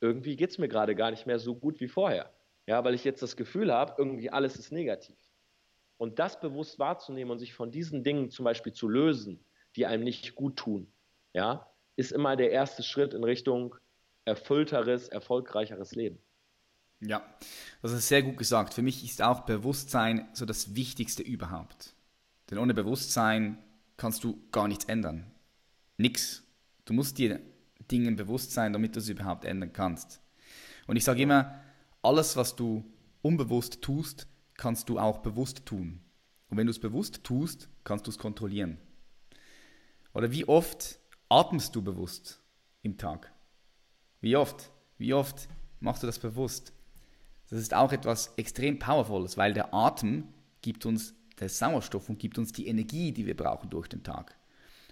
irgendwie 0.00 0.36
geht 0.36 0.48
es 0.48 0.56
mir 0.56 0.68
gerade 0.68 0.94
gar 0.94 1.10
nicht 1.10 1.26
mehr 1.26 1.38
so 1.38 1.54
gut 1.54 1.78
wie 1.78 1.88
vorher. 1.88 2.32
Ja, 2.66 2.82
weil 2.84 2.94
ich 2.94 3.04
jetzt 3.04 3.22
das 3.22 3.36
Gefühl 3.36 3.70
habe, 3.70 3.96
irgendwie 3.98 4.30
alles 4.30 4.56
ist 4.56 4.72
negativ. 4.72 5.18
Und 5.98 6.18
das 6.18 6.40
bewusst 6.40 6.78
wahrzunehmen 6.78 7.30
und 7.30 7.38
sich 7.38 7.52
von 7.52 7.70
diesen 7.70 8.02
Dingen 8.02 8.30
zum 8.30 8.46
Beispiel 8.46 8.72
zu 8.72 8.88
lösen, 8.88 9.44
die 9.76 9.84
einem 9.84 10.04
nicht 10.04 10.34
gut 10.34 10.56
tun, 10.56 10.90
ja, 11.34 11.70
ist 11.96 12.12
immer 12.12 12.34
der 12.36 12.50
erste 12.50 12.82
Schritt 12.82 13.12
in 13.12 13.24
Richtung 13.24 13.76
erfüllteres, 14.24 15.10
erfolgreicheres 15.10 15.94
Leben. 15.94 16.23
Ja, 17.00 17.22
das 17.82 17.92
ist 17.92 18.08
sehr 18.08 18.22
gut 18.22 18.36
gesagt. 18.36 18.74
Für 18.74 18.82
mich 18.82 19.04
ist 19.04 19.20
auch 19.20 19.40
Bewusstsein 19.40 20.28
so 20.32 20.46
das 20.46 20.74
Wichtigste 20.74 21.22
überhaupt. 21.22 21.94
Denn 22.50 22.58
ohne 22.58 22.74
Bewusstsein 22.74 23.58
kannst 23.96 24.24
du 24.24 24.42
gar 24.50 24.68
nichts 24.68 24.84
ändern. 24.86 25.30
Nix. 25.96 26.42
Du 26.84 26.92
musst 26.92 27.18
dir 27.18 27.40
Dingen 27.90 28.16
bewusst 28.16 28.52
sein, 28.52 28.72
damit 28.72 28.94
du 28.94 29.00
es 29.00 29.08
überhaupt 29.08 29.44
ändern 29.44 29.72
kannst. 29.72 30.20
Und 30.86 30.96
ich 30.96 31.04
sage 31.04 31.22
immer, 31.22 31.60
alles, 32.02 32.36
was 32.36 32.56
du 32.56 32.84
unbewusst 33.22 33.82
tust, 33.82 34.26
kannst 34.56 34.88
du 34.88 34.98
auch 34.98 35.18
bewusst 35.18 35.64
tun. 35.66 36.00
Und 36.48 36.58
wenn 36.58 36.66
du 36.66 36.70
es 36.70 36.78
bewusst 36.78 37.24
tust, 37.24 37.68
kannst 37.84 38.06
du 38.06 38.10
es 38.10 38.18
kontrollieren. 38.18 38.78
Oder 40.12 40.30
wie 40.30 40.46
oft 40.46 41.00
atmest 41.28 41.74
du 41.74 41.82
bewusst 41.82 42.40
im 42.82 42.96
Tag? 42.98 43.32
Wie 44.20 44.36
oft? 44.36 44.70
Wie 44.98 45.12
oft 45.12 45.48
machst 45.80 46.02
du 46.02 46.06
das 46.06 46.18
bewusst? 46.18 46.72
Das 47.50 47.60
ist 47.60 47.74
auch 47.74 47.92
etwas 47.92 48.32
extrem 48.36 48.78
Powervolles, 48.78 49.36
weil 49.36 49.52
der 49.52 49.74
Atem 49.74 50.28
gibt 50.62 50.86
uns 50.86 51.14
der 51.38 51.48
Sauerstoff 51.48 52.08
und 52.08 52.18
gibt 52.18 52.38
uns 52.38 52.52
die 52.52 52.66
Energie, 52.66 53.12
die 53.12 53.26
wir 53.26 53.36
brauchen 53.36 53.70
durch 53.70 53.88
den 53.88 54.02
Tag. 54.02 54.36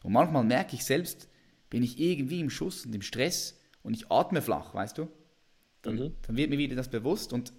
Und 0.03 0.13
manchmal 0.13 0.45
merke 0.45 0.75
ich 0.75 0.85
selbst, 0.85 1.29
bin 1.71 1.83
ich 1.83 1.99
irgendwie 1.99 2.41
im 2.41 2.51
Schuss 2.51 2.85
und 2.85 2.95
im 2.95 3.03
Stress 3.03 3.59
und 3.83 3.95
ich 3.95 4.11
atme 4.11 4.43
flach, 4.43 4.75
weißt 4.75 4.99
du? 4.99 5.09
Dann, 5.83 5.97
mhm. 5.97 6.15
dann 6.23 6.37
wird 6.37 6.51
mir 6.51 6.59
wieder 6.59 6.77
das 6.77 6.89
bewusst 6.89 7.33
und 7.33 7.53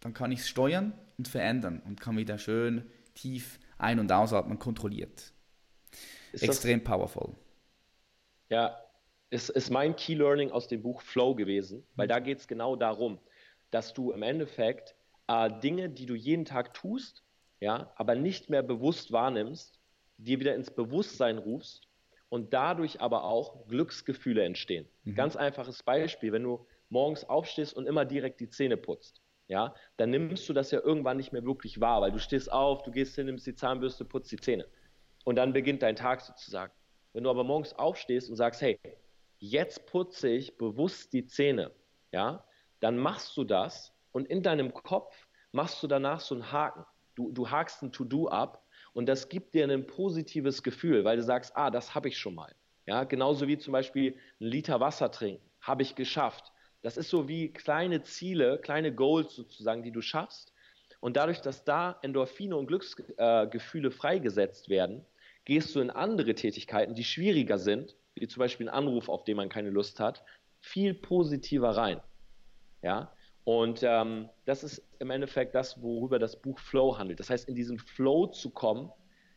dann 0.00 0.14
kann 0.14 0.32
ich 0.32 0.40
es 0.40 0.48
steuern 0.48 0.92
und 1.16 1.28
verändern 1.28 1.82
und 1.84 2.00
kann 2.00 2.16
wieder 2.16 2.38
schön 2.38 2.86
tief 3.14 3.58
ein- 3.78 3.98
und 4.00 4.10
ausatmen, 4.10 4.58
kontrolliert. 4.58 5.32
Ist 6.32 6.42
Extrem 6.42 6.80
das, 6.80 6.88
powerful. 6.88 7.34
Ja, 8.48 8.78
ist, 9.30 9.50
ist 9.50 9.70
mein 9.70 9.96
Key 9.96 10.14
Learning 10.14 10.50
aus 10.50 10.68
dem 10.68 10.82
Buch 10.82 11.02
Flow 11.02 11.34
gewesen, 11.34 11.84
weil 11.96 12.06
mhm. 12.06 12.10
da 12.10 12.18
geht 12.20 12.38
es 12.38 12.48
genau 12.48 12.76
darum, 12.76 13.18
dass 13.70 13.94
du 13.94 14.12
im 14.12 14.22
Endeffekt 14.22 14.94
äh, 15.26 15.50
Dinge, 15.60 15.90
die 15.90 16.06
du 16.06 16.14
jeden 16.14 16.44
Tag 16.44 16.74
tust, 16.74 17.24
ja, 17.60 17.92
aber 17.96 18.14
nicht 18.14 18.50
mehr 18.50 18.62
bewusst 18.62 19.12
wahrnimmst, 19.12 19.80
dir 20.16 20.40
wieder 20.40 20.54
ins 20.54 20.70
Bewusstsein 20.70 21.38
rufst 21.38 21.88
und 22.28 22.52
dadurch 22.52 23.00
aber 23.00 23.24
auch 23.24 23.66
Glücksgefühle 23.68 24.42
entstehen. 24.44 24.88
Mhm. 25.04 25.14
Ganz 25.14 25.36
einfaches 25.36 25.82
Beispiel, 25.82 26.32
wenn 26.32 26.42
du 26.42 26.66
morgens 26.88 27.24
aufstehst 27.24 27.74
und 27.74 27.86
immer 27.86 28.04
direkt 28.04 28.40
die 28.40 28.48
Zähne 28.48 28.76
putzt, 28.76 29.22
ja, 29.48 29.74
dann 29.96 30.10
nimmst 30.10 30.48
du 30.48 30.52
das 30.52 30.70
ja 30.70 30.80
irgendwann 30.80 31.16
nicht 31.16 31.32
mehr 31.32 31.44
wirklich 31.44 31.80
wahr, 31.80 32.02
weil 32.02 32.12
du 32.12 32.18
stehst 32.18 32.52
auf, 32.52 32.82
du 32.82 32.90
gehst 32.90 33.14
hin, 33.14 33.26
nimmst 33.26 33.46
die 33.46 33.54
Zahnbürste, 33.54 34.04
putzt 34.04 34.30
die 34.30 34.36
Zähne. 34.36 34.66
Und 35.24 35.36
dann 35.36 35.52
beginnt 35.52 35.82
dein 35.82 35.96
Tag 35.96 36.20
sozusagen. 36.20 36.72
Wenn 37.12 37.24
du 37.24 37.30
aber 37.30 37.44
morgens 37.44 37.72
aufstehst 37.72 38.28
und 38.28 38.36
sagst, 38.36 38.60
hey, 38.60 38.78
jetzt 39.38 39.86
putze 39.86 40.28
ich 40.28 40.58
bewusst 40.58 41.12
die 41.12 41.26
Zähne, 41.26 41.70
ja, 42.12 42.44
dann 42.80 42.98
machst 42.98 43.36
du 43.36 43.44
das 43.44 43.92
und 44.12 44.26
in 44.26 44.42
deinem 44.42 44.72
Kopf 44.72 45.14
machst 45.52 45.82
du 45.82 45.86
danach 45.86 46.20
so 46.20 46.34
einen 46.34 46.52
Haken. 46.52 46.84
Du, 47.14 47.32
du 47.32 47.50
hakst 47.50 47.82
ein 47.82 47.92
To-Do 47.92 48.28
ab 48.28 48.64
und 48.92 49.06
das 49.06 49.28
gibt 49.28 49.54
dir 49.54 49.68
ein 49.68 49.86
positives 49.86 50.62
Gefühl, 50.62 51.04
weil 51.04 51.16
du 51.16 51.22
sagst, 51.22 51.56
ah, 51.56 51.70
das 51.70 51.94
habe 51.94 52.08
ich 52.08 52.18
schon 52.18 52.34
mal. 52.34 52.54
Ja, 52.86 53.04
genauso 53.04 53.46
wie 53.48 53.58
zum 53.58 53.72
Beispiel 53.72 54.16
ein 54.40 54.46
Liter 54.46 54.80
Wasser 54.80 55.10
trinken, 55.10 55.44
habe 55.60 55.82
ich 55.82 55.94
geschafft. 55.94 56.52
Das 56.82 56.96
ist 56.96 57.10
so 57.10 57.28
wie 57.28 57.52
kleine 57.52 58.02
Ziele, 58.02 58.58
kleine 58.58 58.94
Goals 58.94 59.34
sozusagen, 59.34 59.82
die 59.82 59.90
du 59.90 60.00
schaffst. 60.00 60.52
Und 61.00 61.16
dadurch, 61.16 61.40
dass 61.40 61.64
da 61.64 61.98
Endorphine 62.02 62.56
und 62.56 62.66
Glücksgefühle 62.66 63.88
äh, 63.88 63.92
freigesetzt 63.92 64.68
werden, 64.68 65.04
gehst 65.44 65.74
du 65.74 65.80
in 65.80 65.90
andere 65.90 66.34
Tätigkeiten, 66.34 66.94
die 66.94 67.04
schwieriger 67.04 67.58
sind, 67.58 67.96
wie 68.14 68.26
zum 68.26 68.40
Beispiel 68.40 68.68
ein 68.68 68.74
Anruf, 68.74 69.08
auf 69.08 69.24
den 69.24 69.36
man 69.36 69.48
keine 69.48 69.70
Lust 69.70 70.00
hat, 70.00 70.24
viel 70.60 70.94
positiver 70.94 71.70
rein. 71.70 72.00
Ja, 72.82 73.12
und 73.44 73.80
ähm, 73.82 74.28
das 74.44 74.62
ist 74.62 74.82
im 74.98 75.10
Endeffekt 75.10 75.54
das, 75.54 75.80
worüber 75.82 76.18
das 76.18 76.40
Buch 76.40 76.58
Flow 76.58 76.98
handelt. 76.98 77.18
Das 77.18 77.30
heißt, 77.30 77.48
in 77.48 77.54
diesen 77.54 77.78
Flow 77.78 78.26
zu 78.26 78.50
kommen, 78.50 78.90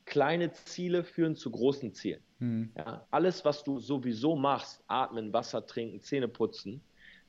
kleine 0.06 0.52
Ziele 0.52 1.04
führen 1.04 1.36
zu 1.36 1.50
großen 1.50 1.94
Zielen. 1.94 2.22
Mhm. 2.40 2.74
Ja, 2.78 3.08
alles, 3.12 3.46
was 3.46 3.64
du 3.64 3.80
sowieso 3.80 4.36
machst, 4.36 4.84
atmen, 4.88 5.32
Wasser 5.32 5.66
trinken, 5.66 6.02
Zähne 6.02 6.28
putzen, 6.28 6.82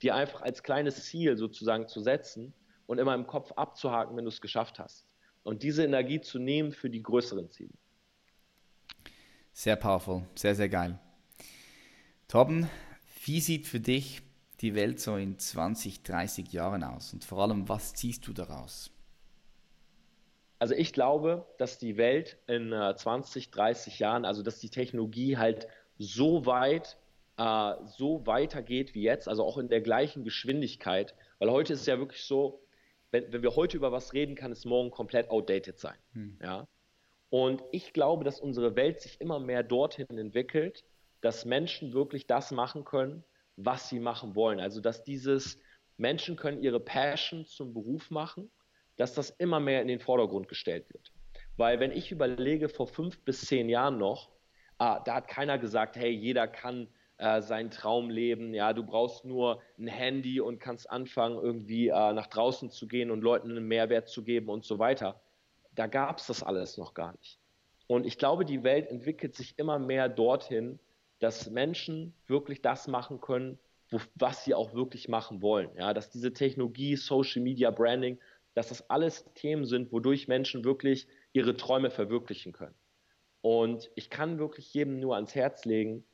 dir 0.02 0.16
einfach 0.16 0.42
als 0.42 0.62
kleines 0.62 1.04
Ziel 1.04 1.36
sozusagen 1.36 1.86
zu 1.86 2.00
setzen 2.00 2.52
und 2.86 2.98
immer 2.98 3.14
im 3.14 3.26
Kopf 3.26 3.52
abzuhaken, 3.52 4.16
wenn 4.16 4.24
du 4.24 4.30
es 4.30 4.40
geschafft 4.40 4.78
hast. 4.78 5.06
Und 5.44 5.62
diese 5.62 5.84
Energie 5.84 6.20
zu 6.20 6.38
nehmen 6.38 6.72
für 6.72 6.90
die 6.90 7.02
größeren 7.02 7.48
Ziele. 7.50 7.72
Sehr 9.52 9.76
powerful, 9.76 10.24
sehr, 10.34 10.54
sehr 10.54 10.68
geil. 10.68 10.98
Torben, 12.26 12.68
wie 13.24 13.40
sieht 13.40 13.66
für 13.66 13.80
dich 13.80 14.22
die 14.62 14.74
Welt 14.74 15.00
so 15.00 15.16
in 15.16 15.38
20, 15.38 16.02
30 16.02 16.52
Jahren 16.52 16.84
aus? 16.84 17.12
Und 17.12 17.24
vor 17.24 17.40
allem, 17.40 17.68
was 17.68 17.94
ziehst 17.94 18.26
du 18.26 18.32
daraus? 18.32 18.90
Also 20.58 20.74
ich 20.74 20.92
glaube, 20.92 21.44
dass 21.58 21.78
die 21.78 21.96
Welt 21.96 22.38
in 22.46 22.70
20, 22.70 23.48
äh, 23.48 23.50
30 23.50 23.98
Jahren, 23.98 24.24
also 24.24 24.42
dass 24.42 24.60
die 24.60 24.70
Technologie 24.70 25.36
halt 25.36 25.66
so 25.98 26.46
weit, 26.46 26.96
äh, 27.36 27.74
so 27.84 28.24
weitergeht 28.26 28.94
wie 28.94 29.02
jetzt, 29.02 29.28
also 29.28 29.44
auch 29.44 29.58
in 29.58 29.68
der 29.68 29.80
gleichen 29.80 30.22
Geschwindigkeit, 30.22 31.16
weil 31.40 31.50
heute 31.50 31.72
ist 31.72 31.80
es 31.80 31.86
ja 31.86 31.98
wirklich 31.98 32.22
so, 32.22 32.62
wenn, 33.10 33.32
wenn 33.32 33.42
wir 33.42 33.56
heute 33.56 33.76
über 33.76 33.90
was 33.90 34.12
reden, 34.12 34.36
kann 34.36 34.52
es 34.52 34.64
morgen 34.64 34.92
komplett 34.92 35.30
outdated 35.30 35.80
sein. 35.80 35.98
Hm. 36.12 36.38
Ja? 36.40 36.68
Und 37.28 37.64
ich 37.72 37.92
glaube, 37.92 38.24
dass 38.24 38.40
unsere 38.40 38.76
Welt 38.76 39.00
sich 39.00 39.20
immer 39.20 39.40
mehr 39.40 39.64
dorthin 39.64 40.06
entwickelt, 40.16 40.84
dass 41.22 41.44
Menschen 41.44 41.92
wirklich 41.92 42.26
das 42.26 42.52
machen 42.52 42.84
können, 42.84 43.24
was 43.56 43.88
sie 43.88 44.00
machen 44.00 44.34
wollen. 44.34 44.60
Also 44.60 44.80
dass 44.80 45.04
dieses 45.04 45.58
Menschen 45.96 46.36
können 46.36 46.62
ihre 46.62 46.80
Passion 46.80 47.46
zum 47.46 47.74
Beruf 47.74 48.10
machen, 48.10 48.50
dass 48.96 49.14
das 49.14 49.30
immer 49.30 49.60
mehr 49.60 49.82
in 49.82 49.88
den 49.88 50.00
Vordergrund 50.00 50.48
gestellt 50.48 50.92
wird. 50.92 51.12
Weil 51.56 51.80
wenn 51.80 51.92
ich 51.92 52.10
überlege, 52.10 52.68
vor 52.68 52.86
fünf 52.86 53.24
bis 53.24 53.42
zehn 53.42 53.68
Jahren 53.68 53.98
noch, 53.98 54.30
ah, 54.78 55.00
da 55.00 55.16
hat 55.16 55.28
keiner 55.28 55.58
gesagt, 55.58 55.96
hey, 55.96 56.10
jeder 56.10 56.48
kann 56.48 56.88
äh, 57.18 57.40
seinen 57.40 57.70
Traum 57.70 58.10
leben, 58.10 58.54
ja, 58.54 58.72
du 58.72 58.84
brauchst 58.84 59.24
nur 59.24 59.62
ein 59.78 59.86
Handy 59.86 60.40
und 60.40 60.58
kannst 60.58 60.90
anfangen, 60.90 61.38
irgendwie 61.38 61.88
äh, 61.88 62.12
nach 62.12 62.26
draußen 62.26 62.70
zu 62.70 62.88
gehen 62.88 63.10
und 63.10 63.20
Leuten 63.20 63.50
einen 63.50 63.68
Mehrwert 63.68 64.08
zu 64.08 64.24
geben 64.24 64.48
und 64.48 64.64
so 64.64 64.78
weiter. 64.78 65.20
Da 65.74 65.86
gab 65.86 66.18
es 66.18 66.26
das 66.26 66.42
alles 66.42 66.78
noch 66.78 66.94
gar 66.94 67.12
nicht. 67.12 67.38
Und 67.86 68.06
ich 68.06 68.18
glaube, 68.18 68.44
die 68.44 68.64
Welt 68.64 68.88
entwickelt 68.88 69.34
sich 69.34 69.58
immer 69.58 69.78
mehr 69.78 70.08
dorthin, 70.08 70.80
dass 71.22 71.48
Menschen 71.50 72.14
wirklich 72.26 72.62
das 72.62 72.88
machen 72.88 73.20
können, 73.20 73.60
wo, 73.90 74.00
was 74.16 74.44
sie 74.44 74.54
auch 74.54 74.74
wirklich 74.74 75.08
machen 75.08 75.40
wollen. 75.40 75.70
Ja, 75.76 75.94
dass 75.94 76.10
diese 76.10 76.32
Technologie, 76.32 76.96
Social 76.96 77.42
Media, 77.42 77.70
Branding, 77.70 78.18
dass 78.54 78.70
das 78.70 78.90
alles 78.90 79.24
Themen 79.34 79.64
sind, 79.64 79.92
wodurch 79.92 80.26
Menschen 80.26 80.64
wirklich 80.64 81.06
ihre 81.32 81.56
Träume 81.56 81.90
verwirklichen 81.90 82.52
können. 82.52 82.74
Und 83.40 83.88
ich 83.94 84.10
kann 84.10 84.40
wirklich 84.40 84.74
jedem 84.74 84.98
nur 84.98 85.14
ans 85.14 85.36
Herz 85.36 85.64
legen, 85.64 86.04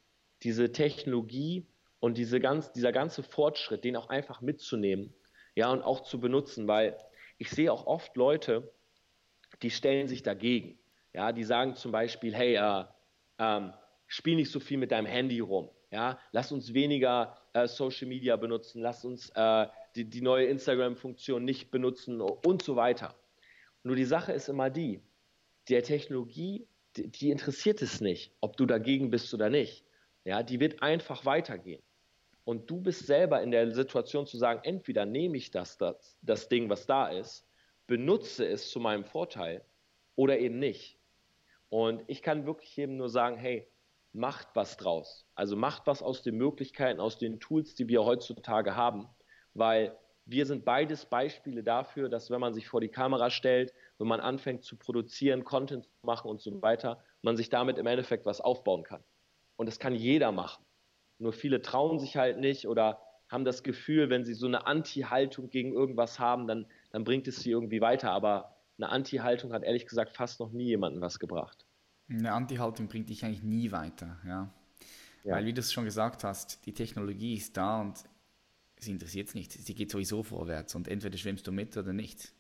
diese 0.43 0.73
Technologie 0.73 1.67
und 2.01 2.19
diese 2.19 2.39
ganz, 2.39 2.73
dieser 2.73 2.93
ganze 2.93 3.23
Fortschritt, 3.23 3.85
den 3.85 3.97
auch 3.97 4.11
einfach 4.11 4.43
mitzunehmen, 4.43 5.15
ja, 5.55 5.73
und 5.73 5.83
auch 5.83 6.03
zu 6.03 6.21
benutzen, 6.21 6.69
weil 6.69 6.99
ich 7.39 7.49
sehe 7.49 7.73
auch 7.73 7.87
oft 7.87 8.15
Leute, 8.17 8.71
die 9.63 9.71
stellen 9.71 10.07
sich 10.07 10.23
dagegen. 10.23 10.79
Ja, 11.15 11.33
die 11.33 11.45
sagen 11.45 11.77
zum 11.77 11.93
Beispiel, 11.93 12.35
hey, 12.35 12.57
äh, 12.57 12.85
ähm, 13.39 13.73
spiel 14.09 14.35
nicht 14.35 14.51
so 14.51 14.59
viel 14.59 14.79
mit 14.79 14.91
deinem 14.91 15.07
Handy 15.07 15.39
rum. 15.39 15.71
Ja, 15.91 16.19
lass 16.33 16.53
uns 16.53 16.75
weniger 16.75 17.39
äh, 17.55 17.67
Social 17.67 18.09
Media 18.09 18.37
benutzen, 18.37 18.83
lass 18.83 19.05
uns 19.05 19.31
äh, 19.35 19.67
die, 19.95 20.05
die 20.05 20.21
neue 20.21 20.47
Instagram-Funktion 20.47 21.45
nicht 21.45 21.71
benutzen 21.71 22.21
und 22.21 22.63
so 22.63 22.77
weiter. 22.77 23.15
Nur 23.85 23.97
die 23.97 24.05
Sache 24.05 24.33
ist 24.33 24.49
immer 24.49 24.69
die, 24.69 25.01
der 25.71 25.83
Technologie, 25.83 26.67
die, 26.97 27.09
die 27.09 27.31
interessiert 27.31 27.81
es 27.81 28.01
nicht, 28.03 28.33
ob 28.41 28.57
du 28.57 28.67
dagegen 28.67 29.11
bist 29.11 29.33
oder 29.33 29.49
nicht. 29.49 29.85
Ja, 30.25 30.43
die 30.43 30.61
wird 30.61 30.83
einfach 30.83 31.25
weitergehen. 31.25 31.83
Und 32.45 32.71
du 32.71 32.81
bist 32.81 33.07
selber 33.07 33.43
in 33.43 33.51
der 33.51 33.71
Situation 33.73 34.27
zu 34.27 34.37
sagen, 34.37 34.61
entweder 34.63 35.07
nehme 35.07 35.37
ich 35.37 35.51
das, 35.51 35.79
das, 35.79 36.19
das 36.23 36.49
Ding, 36.49 36.69
was 36.69 36.87
da 36.87 37.09
ist, 37.09 37.47
benutze 37.87 38.47
es 38.47 38.71
zu 38.71 38.81
meinem 38.81 39.05
Vorteil 39.05 39.65
oder 40.17 40.39
eben 40.39 40.59
nicht. 40.59 40.99
Und 41.71 42.03
ich 42.07 42.23
kann 42.23 42.47
wirklich 42.47 42.77
jedem 42.77 42.97
nur 42.97 43.09
sagen, 43.09 43.37
hey, 43.37 43.67
macht 44.19 44.49
was 44.55 44.77
draus. 44.77 45.27
Also 45.35 45.57
macht 45.57 45.87
was 45.87 46.03
aus 46.03 46.23
den 46.23 46.37
Möglichkeiten, 46.37 47.01
aus 47.01 47.19
den 47.19 47.41
Tools, 47.41 47.75
die 47.75 47.89
wir 47.89 48.05
heutzutage 48.05 48.77
haben, 48.77 49.09
weil 49.55 49.97
wir 50.27 50.45
sind 50.45 50.67
beides 50.67 51.07
Beispiele 51.07 51.63
dafür, 51.63 52.11
dass 52.11 52.31
wenn 52.31 52.41
man 52.41 52.53
sich 52.53 52.69
vor 52.69 52.83
die 52.83 52.91
Kamera 52.91 53.31
stellt, 53.31 53.73
wenn 53.97 54.09
man 54.09 54.21
anfängt 54.21 54.63
zu 54.63 54.77
produzieren, 54.77 55.45
Content 55.45 55.85
zu 55.85 55.91
machen 56.03 56.29
und 56.29 56.43
so 56.43 56.61
weiter, 56.61 57.03
man 57.23 57.37
sich 57.37 57.49
damit 57.49 57.79
im 57.79 57.87
Endeffekt 57.87 58.27
was 58.27 58.43
aufbauen 58.43 58.83
kann. 58.83 59.03
Und 59.57 59.67
das 59.67 59.79
kann 59.79 59.95
jeder 59.95 60.31
machen. 60.33 60.65
Nur 61.19 61.33
viele 61.33 61.63
trauen 61.63 61.99
sich 61.99 62.17
halt 62.17 62.39
nicht 62.39 62.69
oder 62.69 63.01
haben 63.31 63.45
das 63.45 63.63
Gefühl, 63.63 64.11
wenn 64.11 64.25
sie 64.25 64.35
so 64.35 64.47
eine 64.47 64.67
Anti-Haltung 64.67 65.49
gegen 65.49 65.73
irgendwas 65.73 66.19
haben, 66.19 66.47
dann, 66.47 66.67
dann 66.93 67.05
bringt 67.05 67.27
es 67.29 67.41
sie 67.41 67.51
irgendwie 67.51 67.81
weiter. 67.81 68.11
Aber 68.11 68.57
eine 68.77 68.91
Anti-Haltung 68.91 69.53
hat 69.53 69.65
ehrlich 69.65 69.87
gesagt 69.87 70.13
fast 70.13 70.41
noch 70.41 70.51
nie 70.51 70.67
jemandem 70.67 71.01
was 71.01 71.19
gebracht. 71.19 71.68
Eine 72.09 72.33
Anti-Haltung 72.33 72.89
bringt 72.89 73.11
dich 73.11 73.25
eigentlich 73.25 73.43
nie 73.43 73.71
weiter, 73.71 74.19
ja. 74.27 74.53
ja. 75.25 75.35
Weil, 75.35 75.45
wie 75.45 75.53
du 75.53 75.61
es 75.61 75.73
schon 75.73 75.85
gesagt 75.85 76.25
hast, 76.25 76.65
die 76.67 76.73
Technologie 76.73 77.35
ist 77.35 77.57
da 77.57 77.81
und 77.81 78.03
sie 78.79 78.93
interessiert 78.93 79.29
es 79.29 79.35
nicht. 79.35 79.53
Sie 79.53 79.75
geht 79.75 79.91
sowieso 79.91 80.23
vorwärts 80.23 80.75
und 80.75 80.89
entweder 80.89 81.19
schwimmst 81.19 81.47
du 81.47 81.53
mit 81.53 81.77
oder 81.77 81.93
nicht. 81.93 82.33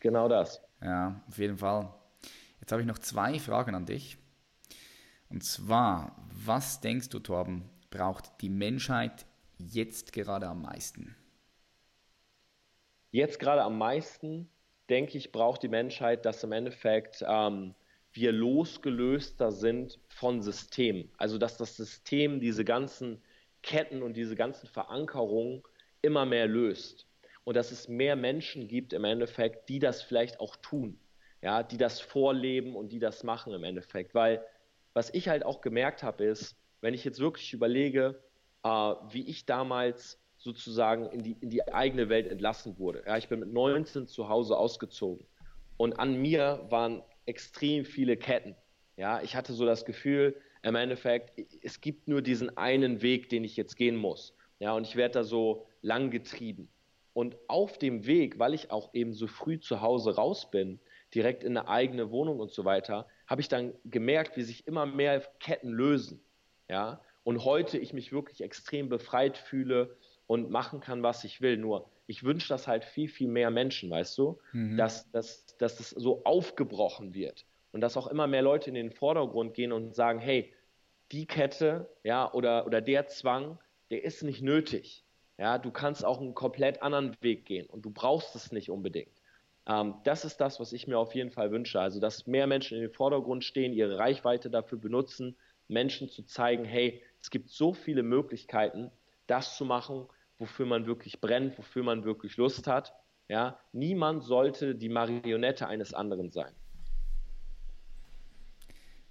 Genau 0.00 0.28
das. 0.28 0.60
Ja, 0.82 1.22
auf 1.28 1.38
jeden 1.38 1.56
Fall. 1.56 1.94
Jetzt 2.60 2.72
habe 2.72 2.82
ich 2.82 2.88
noch 2.88 2.98
zwei 2.98 3.38
Fragen 3.38 3.74
an 3.74 3.86
dich. 3.86 4.18
Und 5.30 5.42
zwar, 5.42 6.14
was 6.30 6.80
denkst 6.80 7.08
du, 7.08 7.18
Torben, 7.18 7.70
braucht 7.90 8.40
die 8.40 8.50
Menschheit 8.50 9.24
jetzt 9.58 10.12
gerade 10.12 10.46
am 10.46 10.62
meisten? 10.62 11.16
Jetzt 13.10 13.38
gerade 13.38 13.62
am 13.62 13.78
meisten, 13.78 14.48
denke 14.90 15.18
ich, 15.18 15.32
braucht 15.32 15.62
die 15.62 15.68
Menschheit, 15.68 16.24
dass 16.24 16.42
im 16.44 16.52
Endeffekt 16.52 17.24
ähm, 17.26 17.74
wir 18.12 18.32
losgelöster 18.32 19.52
sind 19.52 19.98
von 20.08 20.42
Systemen. 20.42 21.10
Also 21.16 21.38
dass 21.38 21.56
das 21.56 21.76
System 21.76 22.40
diese 22.40 22.64
ganzen 22.64 23.22
Ketten 23.62 24.02
und 24.02 24.16
diese 24.16 24.34
ganzen 24.34 24.66
Verankerungen 24.66 25.62
immer 26.02 26.26
mehr 26.26 26.46
löst. 26.46 27.06
Und 27.44 27.56
dass 27.56 27.72
es 27.72 27.88
mehr 27.88 28.16
Menschen 28.16 28.68
gibt 28.68 28.92
im 28.92 29.04
Endeffekt, 29.04 29.68
die 29.68 29.78
das 29.78 30.02
vielleicht 30.02 30.40
auch 30.40 30.56
tun, 30.56 30.98
ja, 31.40 31.62
die 31.62 31.76
das 31.76 32.00
vorleben 32.00 32.76
und 32.76 32.92
die 32.92 32.98
das 32.98 33.24
machen 33.24 33.52
im 33.52 33.64
Endeffekt. 33.64 34.14
Weil 34.14 34.44
was 34.92 35.12
ich 35.14 35.28
halt 35.28 35.44
auch 35.44 35.60
gemerkt 35.60 36.02
habe, 36.02 36.24
ist, 36.24 36.56
wenn 36.80 36.94
ich 36.94 37.04
jetzt 37.04 37.18
wirklich 37.18 37.52
überlege, 37.52 38.22
äh, 38.62 38.68
wie 38.68 39.26
ich 39.28 39.46
damals 39.46 40.20
sozusagen 40.36 41.06
in 41.06 41.22
die, 41.22 41.36
in 41.40 41.50
die 41.50 41.72
eigene 41.72 42.08
Welt 42.08 42.26
entlassen 42.26 42.78
wurde. 42.78 43.04
Ja, 43.06 43.16
ich 43.16 43.28
bin 43.28 43.40
mit 43.40 43.52
19 43.52 44.06
zu 44.06 44.28
Hause 44.28 44.56
ausgezogen 44.56 45.24
und 45.76 45.98
an 45.98 46.20
mir 46.20 46.66
waren 46.68 47.02
extrem 47.26 47.84
viele 47.84 48.16
Ketten. 48.16 48.54
Ja, 48.96 49.22
ich 49.22 49.36
hatte 49.36 49.52
so 49.52 49.64
das 49.64 49.84
Gefühl, 49.84 50.36
im 50.62 50.74
Endeffekt, 50.74 51.32
es 51.62 51.80
gibt 51.80 52.08
nur 52.08 52.22
diesen 52.22 52.56
einen 52.56 53.02
Weg, 53.02 53.28
den 53.28 53.44
ich 53.44 53.56
jetzt 53.56 53.76
gehen 53.76 53.96
muss. 53.96 54.36
Ja, 54.58 54.74
und 54.74 54.86
ich 54.86 54.96
werde 54.96 55.14
da 55.14 55.24
so 55.24 55.66
lang 55.80 56.10
getrieben. 56.10 56.68
Und 57.14 57.36
auf 57.48 57.78
dem 57.78 58.06
Weg, 58.06 58.38
weil 58.38 58.54
ich 58.54 58.70
auch 58.70 58.94
eben 58.94 59.12
so 59.12 59.26
früh 59.26 59.58
zu 59.58 59.80
Hause 59.80 60.14
raus 60.14 60.50
bin, 60.50 60.78
direkt 61.14 61.44
in 61.44 61.56
eine 61.56 61.68
eigene 61.68 62.10
Wohnung 62.10 62.40
und 62.40 62.52
so 62.52 62.64
weiter, 62.64 63.06
habe 63.26 63.40
ich 63.40 63.48
dann 63.48 63.74
gemerkt, 63.84 64.36
wie 64.36 64.42
sich 64.42 64.66
immer 64.66 64.86
mehr 64.86 65.20
Ketten 65.40 65.70
lösen. 65.70 66.22
Ja, 66.68 67.02
und 67.24 67.44
heute 67.44 67.76
ich 67.78 67.92
mich 67.92 68.12
wirklich 68.12 68.42
extrem 68.42 68.88
befreit 68.88 69.36
fühle 69.36 69.96
und 70.26 70.50
machen 70.50 70.80
kann, 70.80 71.02
was 71.02 71.24
ich 71.24 71.40
will. 71.40 71.56
Nur 71.56 71.90
ich 72.12 72.24
wünsche 72.24 72.48
das 72.48 72.68
halt 72.68 72.84
viel, 72.84 73.08
viel 73.08 73.28
mehr 73.28 73.50
Menschen, 73.50 73.90
weißt 73.90 74.18
du, 74.18 74.38
mhm. 74.52 74.76
dass, 74.76 75.10
dass, 75.12 75.46
dass 75.56 75.78
das 75.78 75.90
so 75.90 76.22
aufgebrochen 76.24 77.14
wird 77.14 77.46
und 77.72 77.80
dass 77.80 77.96
auch 77.96 78.06
immer 78.06 78.26
mehr 78.26 78.42
Leute 78.42 78.68
in 78.68 78.74
den 78.74 78.90
Vordergrund 78.90 79.54
gehen 79.54 79.72
und 79.72 79.94
sagen, 79.94 80.18
hey, 80.18 80.52
die 81.10 81.26
Kette, 81.26 81.88
ja, 82.04 82.30
oder, 82.32 82.66
oder 82.66 82.82
der 82.82 83.06
Zwang, 83.06 83.58
der 83.90 84.04
ist 84.04 84.22
nicht 84.22 84.42
nötig. 84.42 85.04
Ja, 85.38 85.56
du 85.56 85.70
kannst 85.70 86.04
auch 86.04 86.20
einen 86.20 86.34
komplett 86.34 86.82
anderen 86.82 87.16
Weg 87.22 87.46
gehen 87.46 87.66
und 87.66 87.82
du 87.86 87.90
brauchst 87.90 88.36
es 88.36 88.52
nicht 88.52 88.70
unbedingt. 88.70 89.22
Ähm, 89.66 89.94
das 90.04 90.26
ist 90.26 90.36
das, 90.42 90.60
was 90.60 90.74
ich 90.74 90.86
mir 90.86 90.98
auf 90.98 91.14
jeden 91.14 91.30
Fall 91.30 91.50
wünsche. 91.50 91.80
Also, 91.80 91.98
dass 91.98 92.26
mehr 92.26 92.46
Menschen 92.46 92.76
in 92.76 92.82
den 92.82 92.92
Vordergrund 92.92 93.42
stehen, 93.42 93.72
ihre 93.72 93.96
Reichweite 93.96 94.50
dafür 94.50 94.78
benutzen, 94.78 95.34
Menschen 95.66 96.10
zu 96.10 96.24
zeigen, 96.24 96.66
hey, 96.66 97.02
es 97.22 97.30
gibt 97.30 97.48
so 97.48 97.72
viele 97.72 98.02
Möglichkeiten, 98.02 98.90
das 99.26 99.56
zu 99.56 99.64
machen, 99.64 100.08
wofür 100.42 100.66
man 100.66 100.86
wirklich 100.86 101.20
brennt, 101.20 101.56
wofür 101.56 101.84
man 101.84 102.04
wirklich 102.04 102.36
Lust 102.36 102.66
hat. 102.66 102.92
Ja, 103.28 103.58
niemand 103.72 104.24
sollte 104.24 104.74
die 104.74 104.88
Marionette 104.88 105.68
eines 105.68 105.94
anderen 105.94 106.30
sein. 106.30 106.52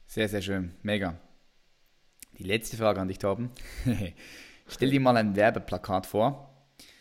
Sehr, 0.06 0.28
sehr 0.28 0.42
schön. 0.42 0.74
Mega. 0.84 1.18
Die 2.38 2.44
letzte 2.44 2.76
Frage 2.76 3.00
an 3.00 3.08
dich, 3.08 3.18
Torben. 3.18 3.50
Stell 4.68 4.90
dir 4.90 5.00
mal 5.00 5.16
ein 5.16 5.38
Werbeplakat 5.38 6.06
vor. 6.06 6.54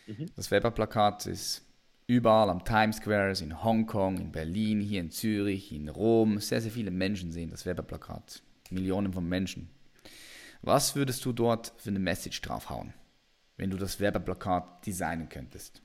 Mhm. 0.07 0.27
Das 0.37 0.49
Werbeplakat 0.49 1.25
ist 1.25 1.67
überall 2.07 2.49
am 2.49 2.63
Times 2.63 2.97
Square, 2.97 3.33
in 3.41 3.63
Hongkong, 3.63 4.17
in 4.17 4.31
Berlin, 4.31 4.79
hier 4.79 5.01
in 5.01 5.11
Zürich, 5.11 5.73
in 5.73 5.89
Rom. 5.89 6.39
Sehr, 6.39 6.61
sehr 6.61 6.71
viele 6.71 6.91
Menschen 6.91 7.31
sehen 7.31 7.49
das 7.49 7.65
Werbeplakat. 7.65 8.41
Millionen 8.69 9.11
von 9.11 9.27
Menschen. 9.27 9.69
Was 10.61 10.95
würdest 10.95 11.25
du 11.25 11.33
dort 11.33 11.73
für 11.77 11.89
eine 11.89 11.99
Message 11.99 12.39
draufhauen, 12.41 12.93
wenn 13.61 13.69
du 13.69 13.77
das 13.77 13.99
Werbeplakat 13.99 14.87
designen 14.87 15.29
könntest? 15.29 15.83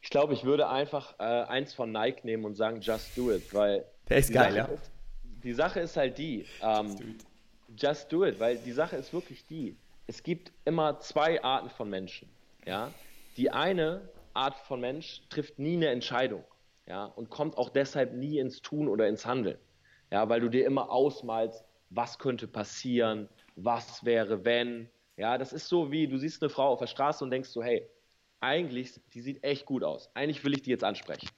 Ich 0.00 0.08
glaube, 0.08 0.32
ich 0.32 0.44
würde 0.44 0.66
einfach 0.66 1.14
äh, 1.18 1.22
eins 1.22 1.74
von 1.74 1.92
Nike 1.92 2.24
nehmen 2.24 2.46
und 2.46 2.54
sagen, 2.54 2.80
just 2.80 3.16
do 3.18 3.30
it, 3.30 3.52
weil. 3.52 3.84
Der 4.08 4.16
ist 4.16 4.32
geil, 4.32 4.56
ja. 4.56 4.64
Ist, 4.64 4.90
die 5.22 5.52
Sache 5.52 5.80
ist 5.80 5.98
halt 5.98 6.16
die, 6.16 6.46
ähm, 6.62 7.18
just 7.76 8.10
do 8.10 8.24
it, 8.24 8.40
weil 8.40 8.56
die 8.56 8.72
Sache 8.72 8.96
ist 8.96 9.12
wirklich 9.12 9.44
die, 9.44 9.76
es 10.06 10.22
gibt 10.22 10.52
immer 10.64 11.00
zwei 11.00 11.44
Arten 11.44 11.68
von 11.68 11.90
Menschen, 11.90 12.30
ja. 12.64 12.90
Die 13.36 13.50
eine 13.50 14.08
Art 14.32 14.56
von 14.56 14.80
Mensch 14.80 15.20
trifft 15.28 15.58
nie 15.58 15.76
eine 15.76 15.88
Entscheidung, 15.88 16.44
ja, 16.86 17.04
und 17.04 17.28
kommt 17.28 17.58
auch 17.58 17.68
deshalb 17.68 18.14
nie 18.14 18.38
ins 18.38 18.62
Tun 18.62 18.88
oder 18.88 19.06
ins 19.06 19.26
Handeln, 19.26 19.58
ja, 20.10 20.26
weil 20.30 20.40
du 20.40 20.48
dir 20.48 20.64
immer 20.64 20.90
ausmalst, 20.90 21.62
was 21.90 22.18
könnte 22.18 22.48
passieren, 22.48 23.28
was 23.54 24.02
wäre 24.06 24.46
wenn, 24.46 24.88
ja, 25.20 25.36
das 25.36 25.52
ist 25.52 25.68
so 25.68 25.92
wie, 25.92 26.08
du 26.08 26.16
siehst 26.16 26.42
eine 26.42 26.48
Frau 26.48 26.68
auf 26.68 26.78
der 26.78 26.86
Straße 26.86 27.22
und 27.22 27.30
denkst 27.30 27.50
so, 27.50 27.62
hey, 27.62 27.86
eigentlich, 28.40 28.98
die 29.12 29.20
sieht 29.20 29.44
echt 29.44 29.66
gut 29.66 29.84
aus, 29.84 30.08
eigentlich 30.14 30.42
will 30.44 30.54
ich 30.54 30.62
die 30.62 30.70
jetzt 30.70 30.82
ansprechen. 30.82 31.28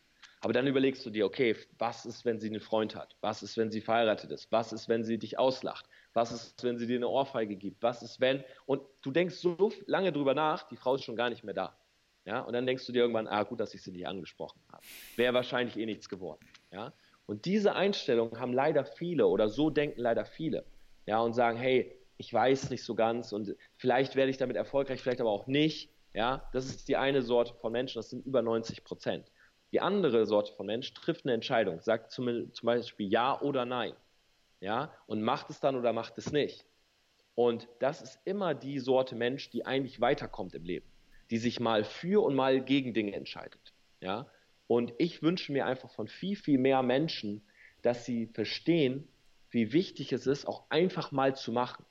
Aber 0.40 0.52
dann 0.52 0.68
überlegst 0.68 1.04
du 1.04 1.10
dir, 1.10 1.26
okay, 1.26 1.56
was 1.78 2.06
ist, 2.06 2.24
wenn 2.24 2.38
sie 2.38 2.48
einen 2.48 2.60
Freund 2.60 2.94
hat? 2.94 3.16
Was 3.20 3.42
ist, 3.42 3.56
wenn 3.56 3.72
sie 3.72 3.80
verheiratet 3.80 4.30
ist? 4.30 4.50
Was 4.52 4.72
ist, 4.72 4.88
wenn 4.88 5.02
sie 5.02 5.18
dich 5.18 5.36
auslacht? 5.36 5.88
Was 6.14 6.30
ist, 6.30 6.62
wenn 6.62 6.78
sie 6.78 6.86
dir 6.86 6.96
eine 6.96 7.08
Ohrfeige 7.08 7.56
gibt? 7.56 7.82
Was 7.82 8.02
ist, 8.02 8.20
wenn? 8.20 8.44
Und 8.66 8.82
du 9.02 9.10
denkst 9.10 9.36
so 9.36 9.72
lange 9.86 10.12
drüber 10.12 10.34
nach, 10.34 10.68
die 10.68 10.76
Frau 10.76 10.94
ist 10.94 11.02
schon 11.02 11.16
gar 11.16 11.30
nicht 11.30 11.42
mehr 11.42 11.54
da. 11.54 11.76
Ja, 12.24 12.40
und 12.40 12.52
dann 12.52 12.66
denkst 12.66 12.86
du 12.86 12.92
dir 12.92 13.00
irgendwann, 13.00 13.26
ah, 13.26 13.42
gut, 13.42 13.58
dass 13.58 13.74
ich 13.74 13.82
sie 13.82 13.90
nicht 13.90 14.06
angesprochen 14.06 14.60
habe. 14.70 14.82
Wäre 15.16 15.34
wahrscheinlich 15.34 15.76
eh 15.76 15.86
nichts 15.86 16.08
geworden. 16.08 16.44
Ja, 16.70 16.92
und 17.26 17.46
diese 17.46 17.74
Einstellung 17.74 18.38
haben 18.38 18.52
leider 18.52 18.84
viele 18.84 19.26
oder 19.26 19.48
so 19.48 19.70
denken 19.70 20.00
leider 20.00 20.24
viele. 20.24 20.64
Ja, 21.06 21.20
und 21.20 21.34
sagen, 21.34 21.58
hey, 21.58 22.01
ich 22.22 22.32
weiß 22.32 22.70
nicht 22.70 22.84
so 22.84 22.94
ganz 22.94 23.32
und 23.32 23.56
vielleicht 23.76 24.14
werde 24.14 24.30
ich 24.30 24.36
damit 24.36 24.56
erfolgreich, 24.56 25.02
vielleicht 25.02 25.20
aber 25.20 25.30
auch 25.30 25.48
nicht. 25.48 25.90
Ja, 26.14 26.48
das 26.52 26.66
ist 26.66 26.86
die 26.86 26.96
eine 26.96 27.22
Sorte 27.22 27.54
von 27.54 27.72
Menschen, 27.72 27.98
das 27.98 28.10
sind 28.10 28.24
über 28.24 28.42
90 28.42 28.84
Prozent. 28.84 29.32
Die 29.72 29.80
andere 29.80 30.24
Sorte 30.24 30.52
von 30.52 30.66
Mensch 30.66 30.94
trifft 30.94 31.24
eine 31.24 31.32
Entscheidung, 31.34 31.80
sagt 31.80 32.12
zum, 32.12 32.52
zum 32.52 32.66
Beispiel 32.66 33.08
Ja 33.08 33.40
oder 33.40 33.64
Nein. 33.64 33.94
Ja, 34.60 34.92
und 35.06 35.22
macht 35.22 35.50
es 35.50 35.58
dann 35.58 35.74
oder 35.74 35.92
macht 35.92 36.16
es 36.16 36.30
nicht. 36.30 36.64
Und 37.34 37.66
das 37.80 38.00
ist 38.00 38.20
immer 38.24 38.54
die 38.54 38.78
Sorte 38.78 39.16
Mensch, 39.16 39.50
die 39.50 39.66
eigentlich 39.66 40.00
weiterkommt 40.00 40.54
im 40.54 40.64
Leben, 40.64 40.86
die 41.30 41.38
sich 41.38 41.58
mal 41.58 41.82
für 41.82 42.22
und 42.22 42.36
mal 42.36 42.62
gegen 42.62 42.94
Dinge 42.94 43.14
entscheidet. 43.14 43.72
Ja, 44.00 44.30
und 44.68 44.94
ich 44.98 45.22
wünsche 45.22 45.50
mir 45.50 45.66
einfach 45.66 45.90
von 45.90 46.06
viel, 46.06 46.36
viel 46.36 46.58
mehr 46.58 46.82
Menschen, 46.84 47.42
dass 47.80 48.04
sie 48.04 48.28
verstehen, 48.28 49.08
wie 49.50 49.72
wichtig 49.72 50.12
es 50.12 50.26
ist, 50.26 50.46
auch 50.46 50.70
einfach 50.70 51.10
mal 51.10 51.34
zu 51.34 51.50
machen. 51.50 51.84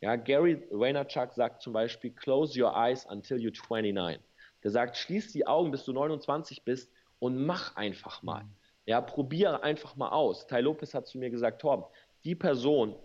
Ja, 0.00 0.16
Gary 0.16 0.64
Vaynerchuk 0.70 1.32
sagt 1.32 1.60
zum 1.60 1.72
Beispiel, 1.72 2.12
close 2.12 2.60
your 2.60 2.74
eyes 2.76 3.04
until 3.06 3.38
you're 3.38 3.52
29. 3.52 4.22
Der 4.62 4.70
sagt, 4.70 4.96
schließ 4.96 5.32
die 5.32 5.46
Augen, 5.46 5.70
bis 5.70 5.84
du 5.84 5.92
29 5.92 6.64
bist 6.64 6.92
und 7.18 7.44
mach 7.44 7.76
einfach 7.76 8.22
mal. 8.22 8.44
Mhm. 8.44 8.56
Ja, 8.86 9.00
probiere 9.00 9.62
einfach 9.62 9.96
mal 9.96 10.10
aus. 10.10 10.46
Tai 10.46 10.60
Lopez 10.60 10.94
hat 10.94 11.06
zu 11.06 11.18
mir 11.18 11.30
gesagt, 11.30 11.60
Torben, 11.60 11.84
die 12.24 12.34
Person, 12.34 12.96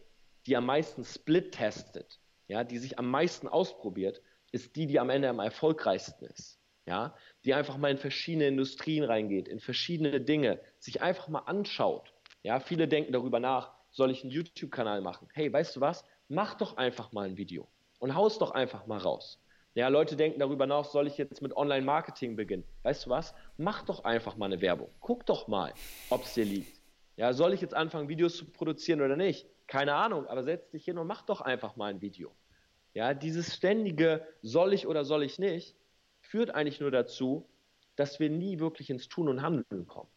die 0.46 0.56
am 0.56 0.66
meisten 0.66 1.04
Split 1.04 1.54
testet, 1.54 2.20
ja, 2.48 2.64
die 2.64 2.78
sich 2.78 3.00
am 3.00 3.10
meisten 3.10 3.48
ausprobiert, 3.48 4.22
ist 4.52 4.76
die, 4.76 4.86
die 4.86 5.00
am 5.00 5.10
Ende 5.10 5.30
am 5.30 5.40
erfolgreichsten 5.40 6.26
ist. 6.26 6.60
Ja, 6.86 7.16
die 7.46 7.54
einfach 7.54 7.78
mal 7.78 7.92
in 7.92 7.98
verschiedene 7.98 8.48
Industrien 8.48 9.06
reingeht, 9.06 9.48
in 9.48 9.60
verschiedene 9.60 10.20
Dinge, 10.20 10.60
sich 10.80 11.02
einfach 11.02 11.30
mal 11.30 11.40
anschaut. 11.40 12.14
Ja, 12.44 12.60
viele 12.60 12.90
denken 12.90 13.14
darüber 13.14 13.40
nach, 13.40 13.72
soll 13.90 14.12
ich 14.12 14.22
einen 14.24 14.32
YouTube-Kanal 14.32 15.02
machen? 15.02 15.30
Hey, 15.34 15.52
weißt 15.52 15.78
du 15.78 15.82
was? 15.82 16.04
Mach 16.34 16.56
doch 16.56 16.78
einfach 16.78 17.12
mal 17.12 17.28
ein 17.28 17.38
Video 17.38 17.68
und 18.00 18.16
haus 18.16 18.40
doch 18.40 18.52
einfach 18.52 18.88
mal 18.88 18.98
raus. 18.98 19.40
Ja, 19.76 19.88
Leute 19.88 20.16
denken 20.16 20.40
darüber 20.40 20.66
nach, 20.66 20.86
soll 20.86 21.06
ich 21.06 21.18
jetzt 21.20 21.44
mit 21.44 21.56
Online-Marketing 21.56 22.36
beginnen? 22.36 22.64
Weißt 22.82 23.06
du 23.06 23.12
was? 23.12 23.36
Mach 23.58 23.84
doch 23.84 24.04
einfach 24.04 24.36
mal 24.36 24.48
eine 24.48 24.60
Werbung. 24.60 24.90
Guck 25.00 25.28
doch 25.28 25.48
mal, 25.48 25.74
ob 26.10 26.24
es 26.24 26.34
dir 26.34 26.46
liegt. 26.46 26.82
Ja, 27.18 27.34
soll 27.34 27.54
ich 27.54 27.62
jetzt 27.62 27.76
anfangen, 27.76 28.10
Videos 28.10 28.36
zu 28.36 28.46
produzieren 28.46 29.02
oder 29.02 29.16
nicht? 29.16 29.48
Keine 29.68 29.94
Ahnung, 29.94 30.26
aber 30.26 30.44
setz 30.44 30.72
dich 30.72 30.86
hin 30.86 30.98
und 30.98 31.06
mach 31.06 31.22
doch 31.22 31.40
einfach 31.40 31.76
mal 31.76 31.92
ein 31.92 32.02
Video. 32.02 32.32
Ja, 32.96 33.14
dieses 33.14 33.56
ständige 33.56 34.28
soll 34.42 34.74
ich 34.74 34.88
oder 34.88 35.06
soll 35.06 35.22
ich 35.22 35.38
nicht 35.38 35.76
führt 36.20 36.56
eigentlich 36.56 36.80
nur 36.80 36.90
dazu, 36.90 37.48
dass 37.96 38.20
wir 38.20 38.32
nie 38.32 38.58
wirklich 38.58 38.90
ins 38.90 39.08
Tun 39.08 39.30
und 39.30 39.44
Handeln 39.44 39.86
kommen. 39.86 40.10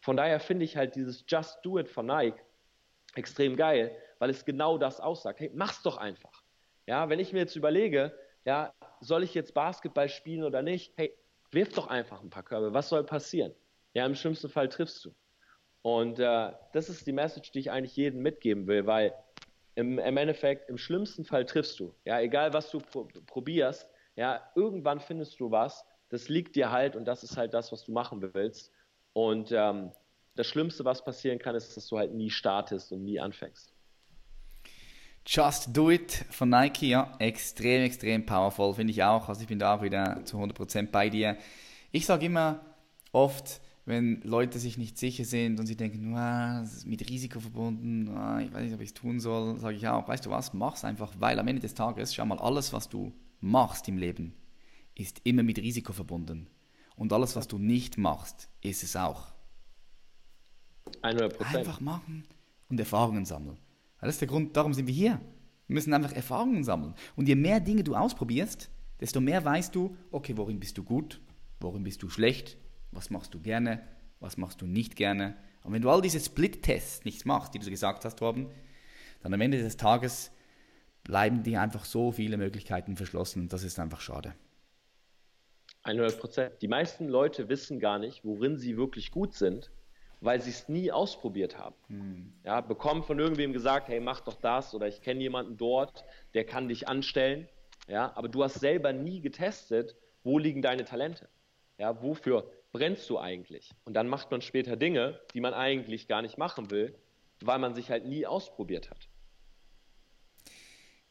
Von 0.00 0.16
daher 0.16 0.40
finde 0.40 0.64
ich 0.64 0.78
halt 0.78 0.94
dieses 0.94 1.24
Just 1.28 1.58
Do 1.62 1.78
It 1.78 1.90
von 1.90 2.06
Nike 2.06 2.40
extrem 3.14 3.56
geil, 3.56 3.94
weil 4.18 4.30
es 4.30 4.44
genau 4.44 4.78
das 4.78 5.00
aussagt. 5.00 5.40
Hey, 5.40 5.50
mach's 5.54 5.82
doch 5.82 5.96
einfach. 5.96 6.42
Ja, 6.86 7.08
wenn 7.08 7.18
ich 7.18 7.32
mir 7.32 7.40
jetzt 7.40 7.56
überlege, 7.56 8.18
ja, 8.44 8.72
soll 9.00 9.22
ich 9.22 9.34
jetzt 9.34 9.54
Basketball 9.54 10.08
spielen 10.08 10.44
oder 10.44 10.62
nicht? 10.62 10.92
Hey, 10.96 11.14
wirf 11.50 11.72
doch 11.72 11.88
einfach 11.88 12.22
ein 12.22 12.30
paar 12.30 12.42
Körbe. 12.42 12.72
Was 12.72 12.88
soll 12.88 13.04
passieren? 13.04 13.54
Ja, 13.94 14.06
im 14.06 14.14
schlimmsten 14.14 14.48
Fall 14.48 14.68
triffst 14.68 15.04
du. 15.04 15.14
Und 15.82 16.18
äh, 16.18 16.52
das 16.72 16.88
ist 16.88 17.06
die 17.06 17.12
Message, 17.12 17.52
die 17.52 17.60
ich 17.60 17.70
eigentlich 17.70 17.96
jedem 17.96 18.20
mitgeben 18.20 18.66
will, 18.66 18.86
weil 18.86 19.14
im, 19.74 19.98
im 19.98 20.16
Endeffekt, 20.16 20.68
im 20.68 20.76
schlimmsten 20.76 21.24
Fall 21.24 21.46
triffst 21.46 21.78
du. 21.78 21.94
Ja, 22.04 22.20
egal 22.20 22.52
was 22.52 22.70
du 22.70 22.78
pro 22.78 23.08
probierst, 23.26 23.88
ja, 24.16 24.42
irgendwann 24.56 24.98
findest 24.98 25.38
du 25.38 25.50
was, 25.50 25.86
das 26.08 26.28
liegt 26.28 26.56
dir 26.56 26.72
halt 26.72 26.96
und 26.96 27.04
das 27.04 27.22
ist 27.22 27.36
halt 27.36 27.54
das, 27.54 27.70
was 27.70 27.84
du 27.84 27.92
machen 27.92 28.34
willst. 28.34 28.72
Und 29.12 29.52
ähm, 29.52 29.92
das 30.34 30.46
Schlimmste, 30.46 30.84
was 30.84 31.04
passieren 31.04 31.38
kann, 31.38 31.54
ist, 31.54 31.76
dass 31.76 31.86
du 31.88 31.98
halt 31.98 32.12
nie 32.12 32.30
startest 32.30 32.92
und 32.92 33.04
nie 33.04 33.20
anfängst. 33.20 33.72
Just 35.30 35.76
Do 35.76 35.90
It 35.90 36.24
von 36.30 36.48
Nike, 36.48 36.88
ja, 36.88 37.14
extrem, 37.18 37.82
extrem 37.82 38.24
powerful, 38.24 38.72
finde 38.72 38.92
ich 38.92 39.04
auch. 39.04 39.28
Also 39.28 39.42
ich 39.42 39.46
bin 39.46 39.58
da 39.58 39.74
auch 39.74 39.82
wieder 39.82 40.24
zu 40.24 40.38
100% 40.38 40.86
bei 40.86 41.10
dir. 41.10 41.36
Ich 41.92 42.06
sage 42.06 42.24
immer 42.24 42.64
oft, 43.12 43.60
wenn 43.84 44.22
Leute 44.22 44.58
sich 44.58 44.78
nicht 44.78 44.96
sicher 44.96 45.26
sind 45.26 45.60
und 45.60 45.66
sie 45.66 45.76
denken, 45.76 46.14
das 46.14 46.76
ist 46.76 46.86
mit 46.86 47.06
Risiko 47.10 47.40
verbunden, 47.40 48.06
ich 48.40 48.54
weiß 48.54 48.62
nicht, 48.62 48.74
ob 48.74 48.80
ich 48.80 48.88
es 48.88 48.94
tun 48.94 49.20
soll, 49.20 49.58
sage 49.58 49.76
ich 49.76 49.86
auch, 49.86 50.08
weißt 50.08 50.24
du 50.24 50.30
was, 50.30 50.54
mach's 50.54 50.82
einfach, 50.82 51.12
weil 51.18 51.38
am 51.38 51.46
Ende 51.46 51.60
des 51.60 51.74
Tages, 51.74 52.14
schau 52.14 52.24
mal, 52.24 52.38
alles, 52.38 52.72
was 52.72 52.88
du 52.88 53.12
machst 53.42 53.86
im 53.86 53.98
Leben, 53.98 54.34
ist 54.94 55.20
immer 55.24 55.42
mit 55.42 55.58
Risiko 55.58 55.92
verbunden. 55.92 56.46
Und 56.96 57.12
alles, 57.12 57.36
was 57.36 57.46
du 57.46 57.58
nicht 57.58 57.98
machst, 57.98 58.48
ist 58.62 58.82
es 58.82 58.96
auch. 58.96 59.26
100%. 61.02 61.54
Einfach 61.54 61.80
machen 61.80 62.24
und 62.70 62.80
Erfahrungen 62.80 63.26
sammeln. 63.26 63.58
Das 64.00 64.10
ist 64.10 64.20
der 64.20 64.28
Grund, 64.28 64.56
darum 64.56 64.74
sind 64.74 64.86
wir 64.86 64.94
hier. 64.94 65.20
Wir 65.66 65.74
müssen 65.74 65.92
einfach 65.92 66.12
Erfahrungen 66.12 66.64
sammeln. 66.64 66.94
Und 67.16 67.28
je 67.28 67.34
mehr 67.34 67.60
Dinge 67.60 67.84
du 67.84 67.94
ausprobierst, 67.94 68.70
desto 69.00 69.20
mehr 69.20 69.44
weißt 69.44 69.74
du, 69.74 69.96
okay, 70.10 70.36
worin 70.36 70.60
bist 70.60 70.78
du 70.78 70.84
gut, 70.84 71.20
worin 71.60 71.84
bist 71.84 72.02
du 72.02 72.08
schlecht, 72.08 72.56
was 72.90 73.10
machst 73.10 73.34
du 73.34 73.40
gerne, 73.40 73.82
was 74.20 74.36
machst 74.36 74.60
du 74.62 74.66
nicht 74.66 74.96
gerne. 74.96 75.36
Und 75.62 75.72
wenn 75.72 75.82
du 75.82 75.90
all 75.90 76.00
diese 76.00 76.20
Split-Tests 76.20 77.04
nicht 77.04 77.26
machst, 77.26 77.54
die 77.54 77.58
du 77.58 77.68
gesagt 77.68 78.04
hast, 78.04 78.20
Robin, 78.22 78.48
dann 79.20 79.34
am 79.34 79.40
Ende 79.40 79.58
des 79.58 79.76
Tages 79.76 80.30
bleiben 81.04 81.42
dir 81.42 81.60
einfach 81.60 81.84
so 81.84 82.12
viele 82.12 82.36
Möglichkeiten 82.36 82.96
verschlossen. 82.96 83.48
Das 83.48 83.64
ist 83.64 83.78
einfach 83.78 84.00
schade. 84.00 84.34
100 85.82 86.18
Prozent. 86.18 86.52
Die 86.60 86.68
meisten 86.68 87.08
Leute 87.08 87.48
wissen 87.48 87.80
gar 87.80 87.98
nicht, 87.98 88.24
worin 88.24 88.56
sie 88.58 88.76
wirklich 88.76 89.10
gut 89.10 89.34
sind, 89.34 89.70
weil 90.20 90.40
sie 90.40 90.50
es 90.50 90.68
nie 90.68 90.90
ausprobiert 90.90 91.58
haben. 91.58 91.76
Hm. 91.88 92.32
Ja, 92.44 92.60
bekommen 92.60 93.02
von 93.02 93.18
irgendwem 93.18 93.52
gesagt, 93.52 93.88
hey, 93.88 94.00
mach 94.00 94.20
doch 94.20 94.34
das 94.34 94.74
oder 94.74 94.88
ich 94.88 95.02
kenne 95.02 95.20
jemanden 95.20 95.56
dort, 95.56 96.04
der 96.34 96.44
kann 96.44 96.68
dich 96.68 96.88
anstellen. 96.88 97.48
Ja, 97.86 98.12
aber 98.16 98.28
du 98.28 98.42
hast 98.42 98.60
selber 98.60 98.92
nie 98.92 99.20
getestet, 99.20 99.96
wo 100.22 100.38
liegen 100.38 100.62
deine 100.62 100.84
Talente? 100.84 101.28
Ja, 101.78 102.02
wofür 102.02 102.50
brennst 102.72 103.08
du 103.08 103.18
eigentlich? 103.18 103.70
Und 103.84 103.94
dann 103.94 104.08
macht 104.08 104.30
man 104.30 104.42
später 104.42 104.76
Dinge, 104.76 105.20
die 105.32 105.40
man 105.40 105.54
eigentlich 105.54 106.08
gar 106.08 106.22
nicht 106.22 106.36
machen 106.36 106.70
will, 106.70 106.94
weil 107.40 107.58
man 107.58 107.74
sich 107.74 107.90
halt 107.90 108.04
nie 108.04 108.26
ausprobiert 108.26 108.90
hat. 108.90 109.08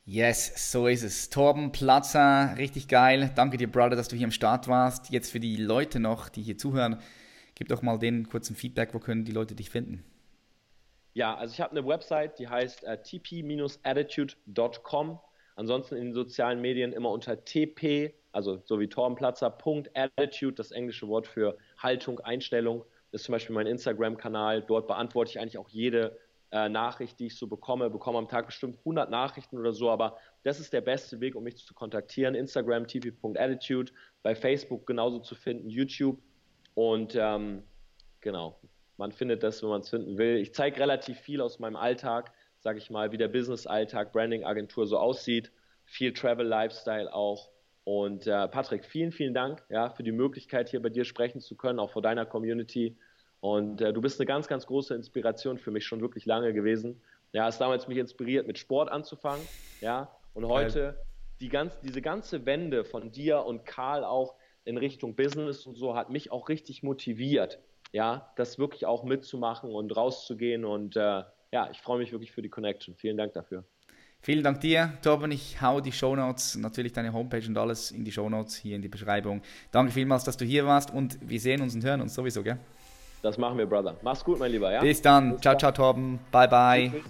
Yes, 0.09 0.71
so 0.71 0.87
ist 0.87 1.03
es. 1.03 1.29
Torben 1.29 1.73
Platzer, 1.73 2.55
richtig 2.57 2.87
geil. 2.87 3.31
Danke 3.35 3.57
dir, 3.57 3.69
Brother, 3.69 3.97
dass 3.97 4.07
du 4.07 4.15
hier 4.15 4.27
am 4.27 4.31
Start 4.31 4.67
warst. 4.69 5.09
Jetzt 5.09 5.31
für 5.31 5.41
die 5.41 5.57
Leute 5.57 5.99
noch, 5.99 6.29
die 6.29 6.41
hier 6.41 6.57
zuhören, 6.57 7.01
gib 7.57 7.67
doch 7.69 7.81
mal 7.81 7.97
den 7.97 8.29
kurzen 8.29 8.55
Feedback, 8.55 8.93
wo 8.93 8.99
können 8.99 9.25
die 9.25 9.31
Leute 9.31 9.55
dich 9.55 9.71
finden? 9.71 10.03
Ja, 11.13 11.35
also 11.35 11.53
ich 11.53 11.61
habe 11.61 11.71
eine 11.71 11.87
Website, 11.87 12.37
die 12.37 12.47
heißt 12.47 12.83
äh, 12.83 13.01
tp-attitude.com. 13.01 15.19
Ansonsten 15.55 15.95
in 15.95 16.03
den 16.05 16.13
sozialen 16.13 16.61
Medien 16.61 16.93
immer 16.93 17.09
unter 17.09 17.43
tp, 17.43 18.13
also 18.31 18.61
so 18.63 18.79
wie 18.79 18.87
Torbenplatzer, 18.87 19.57
Attitude, 19.95 20.53
das 20.53 20.69
englische 20.69 21.07
Wort 21.07 21.25
für 21.25 21.57
Haltung, 21.79 22.19
Einstellung. 22.19 22.85
Das 23.11 23.21
ist 23.21 23.25
zum 23.25 23.33
Beispiel 23.33 23.55
mein 23.55 23.65
Instagram-Kanal. 23.65 24.61
Dort 24.61 24.85
beantworte 24.85 25.31
ich 25.31 25.39
eigentlich 25.39 25.57
auch 25.57 25.69
jede 25.69 26.15
äh, 26.51 26.69
Nachricht, 26.69 27.19
die 27.19 27.25
ich 27.25 27.35
so 27.35 27.47
bekomme. 27.47 27.89
Bekomme 27.89 28.19
am 28.19 28.27
Tag 28.27 28.45
bestimmt 28.45 28.77
100 28.77 29.09
Nachrichten 29.09 29.57
oder 29.57 29.73
so, 29.73 29.89
aber 29.89 30.19
das 30.43 30.59
ist 30.59 30.73
der 30.73 30.81
beste 30.81 31.19
Weg, 31.19 31.35
um 31.35 31.43
mich 31.43 31.57
zu 31.57 31.73
kontaktieren. 31.73 32.35
Instagram, 32.35 32.85
tp.attitude, 32.85 33.91
bei 34.21 34.35
Facebook 34.35 34.85
genauso 34.85 35.17
zu 35.17 35.33
finden, 35.33 35.71
YouTube 35.71 36.21
und 36.77 37.15
ähm, 37.15 37.63
genau, 38.21 38.59
man 38.97 39.11
findet 39.11 39.41
das, 39.41 39.63
wenn 39.63 39.69
man 39.69 39.81
es 39.81 39.89
finden 39.89 40.19
will. 40.19 40.35
Ich 40.35 40.53
zeige 40.53 40.79
relativ 40.79 41.17
viel 41.17 41.41
aus 41.41 41.57
meinem 41.57 41.75
Alltag, 41.75 42.31
sage 42.59 42.77
ich 42.77 42.91
mal, 42.91 43.11
wie 43.11 43.17
der 43.17 43.29
Business-Alltag, 43.29 44.11
Branding-Agentur 44.11 44.85
so 44.85 44.99
aussieht. 44.99 45.51
Viel 45.85 46.13
Travel-Lifestyle 46.13 47.11
auch. 47.11 47.49
Und 47.83 48.27
äh, 48.27 48.47
Patrick, 48.49 48.85
vielen, 48.85 49.11
vielen 49.11 49.33
Dank 49.33 49.63
ja, 49.69 49.89
für 49.89 50.03
die 50.03 50.11
Möglichkeit, 50.11 50.69
hier 50.69 50.79
bei 50.79 50.89
dir 50.89 51.03
sprechen 51.03 51.41
zu 51.41 51.55
können, 51.55 51.79
auch 51.79 51.89
vor 51.89 52.03
deiner 52.03 52.27
Community. 52.27 52.95
Und 53.39 53.81
äh, 53.81 53.91
du 53.91 53.99
bist 53.99 54.19
eine 54.19 54.27
ganz, 54.27 54.47
ganz 54.47 54.67
große 54.67 54.93
Inspiration 54.93 55.57
für 55.57 55.71
mich 55.71 55.83
schon 55.83 55.99
wirklich 55.99 56.27
lange 56.27 56.53
gewesen. 56.53 57.01
Ja, 57.31 57.45
hast 57.45 57.59
damals 57.59 57.87
mich 57.87 57.97
inspiriert, 57.97 58.45
mit 58.45 58.59
Sport 58.59 58.91
anzufangen. 58.91 59.43
Ja, 59.81 60.15
und 60.35 60.47
heute 60.47 60.99
die 61.39 61.49
ganz, 61.49 61.79
diese 61.79 62.03
ganze 62.03 62.45
Wende 62.45 62.85
von 62.85 63.11
dir 63.11 63.43
und 63.45 63.65
Karl 63.65 64.03
auch 64.03 64.35
in 64.67 64.77
Richtung 64.77 65.15
Business 65.15 65.65
und 65.65 65.75
so 65.75 65.95
hat 65.95 66.09
mich 66.09 66.31
auch 66.31 66.49
richtig 66.49 66.83
motiviert, 66.83 67.59
ja, 67.93 68.31
das 68.35 68.59
wirklich 68.59 68.85
auch 68.85 69.03
mitzumachen 69.03 69.71
und 69.71 69.95
rauszugehen. 69.95 70.65
Und 70.65 70.95
äh, 70.95 71.23
ja, 71.51 71.69
ich 71.71 71.79
freue 71.79 71.99
mich 71.99 72.11
wirklich 72.11 72.31
für 72.31 72.41
die 72.41 72.49
Connection. 72.49 72.95
Vielen 72.95 73.17
Dank 73.17 73.33
dafür. 73.33 73.63
Vielen 74.19 74.43
Dank 74.43 74.59
dir, 74.61 74.93
Torben. 75.01 75.31
Ich 75.31 75.61
hau 75.61 75.79
die 75.79 75.91
Shownotes, 75.91 76.57
natürlich 76.57 76.91
deine 76.91 77.13
Homepage 77.13 77.45
und 77.47 77.57
alles 77.57 77.91
in 77.91 78.03
die 78.03 78.11
Shownotes 78.11 78.55
hier 78.55 78.75
in 78.75 78.81
die 78.81 78.89
Beschreibung. 78.89 79.41
Danke 79.71 79.91
vielmals, 79.91 80.23
dass 80.23 80.35
du 80.35 80.43
hier 80.43 80.65
warst 80.65 80.93
und 80.93 81.17
wir 81.21 81.39
sehen 81.39 81.61
uns 81.61 81.75
und 81.75 81.83
hören 81.83 82.01
uns 82.01 82.13
sowieso, 82.13 82.43
gell? 82.43 82.57
Das 83.21 83.37
machen 83.37 83.57
wir, 83.57 83.65
Brother. 83.65 83.95
Mach's 84.01 84.23
gut, 84.23 84.39
mein 84.39 84.51
Lieber, 84.51 84.71
ja? 84.71 84.81
Bis 84.81 85.01
dann. 85.01 85.33
Bis 85.33 85.41
ciao, 85.41 85.57
ciao, 85.57 85.71
Torben. 85.71 86.19
Bye, 86.31 86.47
bye. 86.47 87.03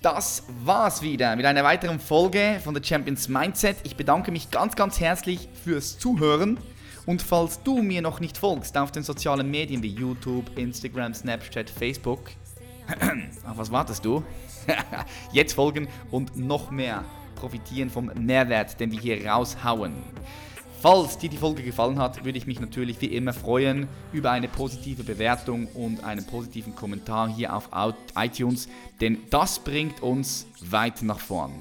Das 0.00 0.44
war's 0.64 1.02
wieder 1.02 1.34
mit 1.34 1.44
einer 1.44 1.64
weiteren 1.64 1.98
Folge 1.98 2.60
von 2.62 2.72
der 2.72 2.84
Champions 2.84 3.28
Mindset. 3.28 3.78
Ich 3.82 3.96
bedanke 3.96 4.30
mich 4.30 4.52
ganz, 4.52 4.76
ganz 4.76 5.00
herzlich 5.00 5.48
fürs 5.64 5.98
Zuhören. 5.98 6.56
Und 7.04 7.20
falls 7.20 7.60
du 7.64 7.82
mir 7.82 8.00
noch 8.00 8.20
nicht 8.20 8.38
folgst 8.38 8.78
auf 8.78 8.92
den 8.92 9.02
sozialen 9.02 9.50
Medien 9.50 9.82
wie 9.82 9.88
YouTube, 9.88 10.56
Instagram, 10.56 11.14
Snapchat, 11.14 11.68
Facebook, 11.68 12.30
auf 13.44 13.58
was 13.58 13.72
wartest 13.72 14.04
du? 14.04 14.22
Jetzt 15.32 15.54
folgen 15.54 15.88
und 16.12 16.36
noch 16.36 16.70
mehr 16.70 17.04
profitieren 17.34 17.90
vom 17.90 18.12
Mehrwert, 18.14 18.78
den 18.78 18.92
wir 18.92 19.00
hier 19.00 19.26
raushauen. 19.26 19.94
Falls 20.80 21.18
dir 21.18 21.28
die 21.28 21.36
Folge 21.36 21.64
gefallen 21.64 21.98
hat, 21.98 22.24
würde 22.24 22.38
ich 22.38 22.46
mich 22.46 22.60
natürlich 22.60 23.00
wie 23.00 23.06
immer 23.06 23.32
freuen 23.32 23.88
über 24.12 24.30
eine 24.30 24.46
positive 24.46 25.02
Bewertung 25.02 25.66
und 25.74 26.04
einen 26.04 26.24
positiven 26.24 26.76
Kommentar 26.76 27.28
hier 27.28 27.56
auf 27.56 27.70
iTunes, 28.14 28.68
denn 29.00 29.18
das 29.28 29.58
bringt 29.58 30.00
uns 30.04 30.46
weit 30.60 31.02
nach 31.02 31.18
vorn. 31.18 31.52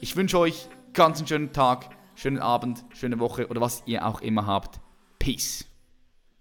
Ich 0.00 0.16
wünsche 0.16 0.38
euch 0.38 0.68
ganz 0.94 1.18
einen 1.18 1.28
schönen 1.28 1.52
Tag, 1.52 1.90
schönen 2.14 2.38
Abend, 2.38 2.82
schöne 2.94 3.18
Woche 3.18 3.48
oder 3.48 3.60
was 3.60 3.82
ihr 3.84 4.06
auch 4.06 4.22
immer 4.22 4.46
habt. 4.46 4.80
Peace. 5.18 5.66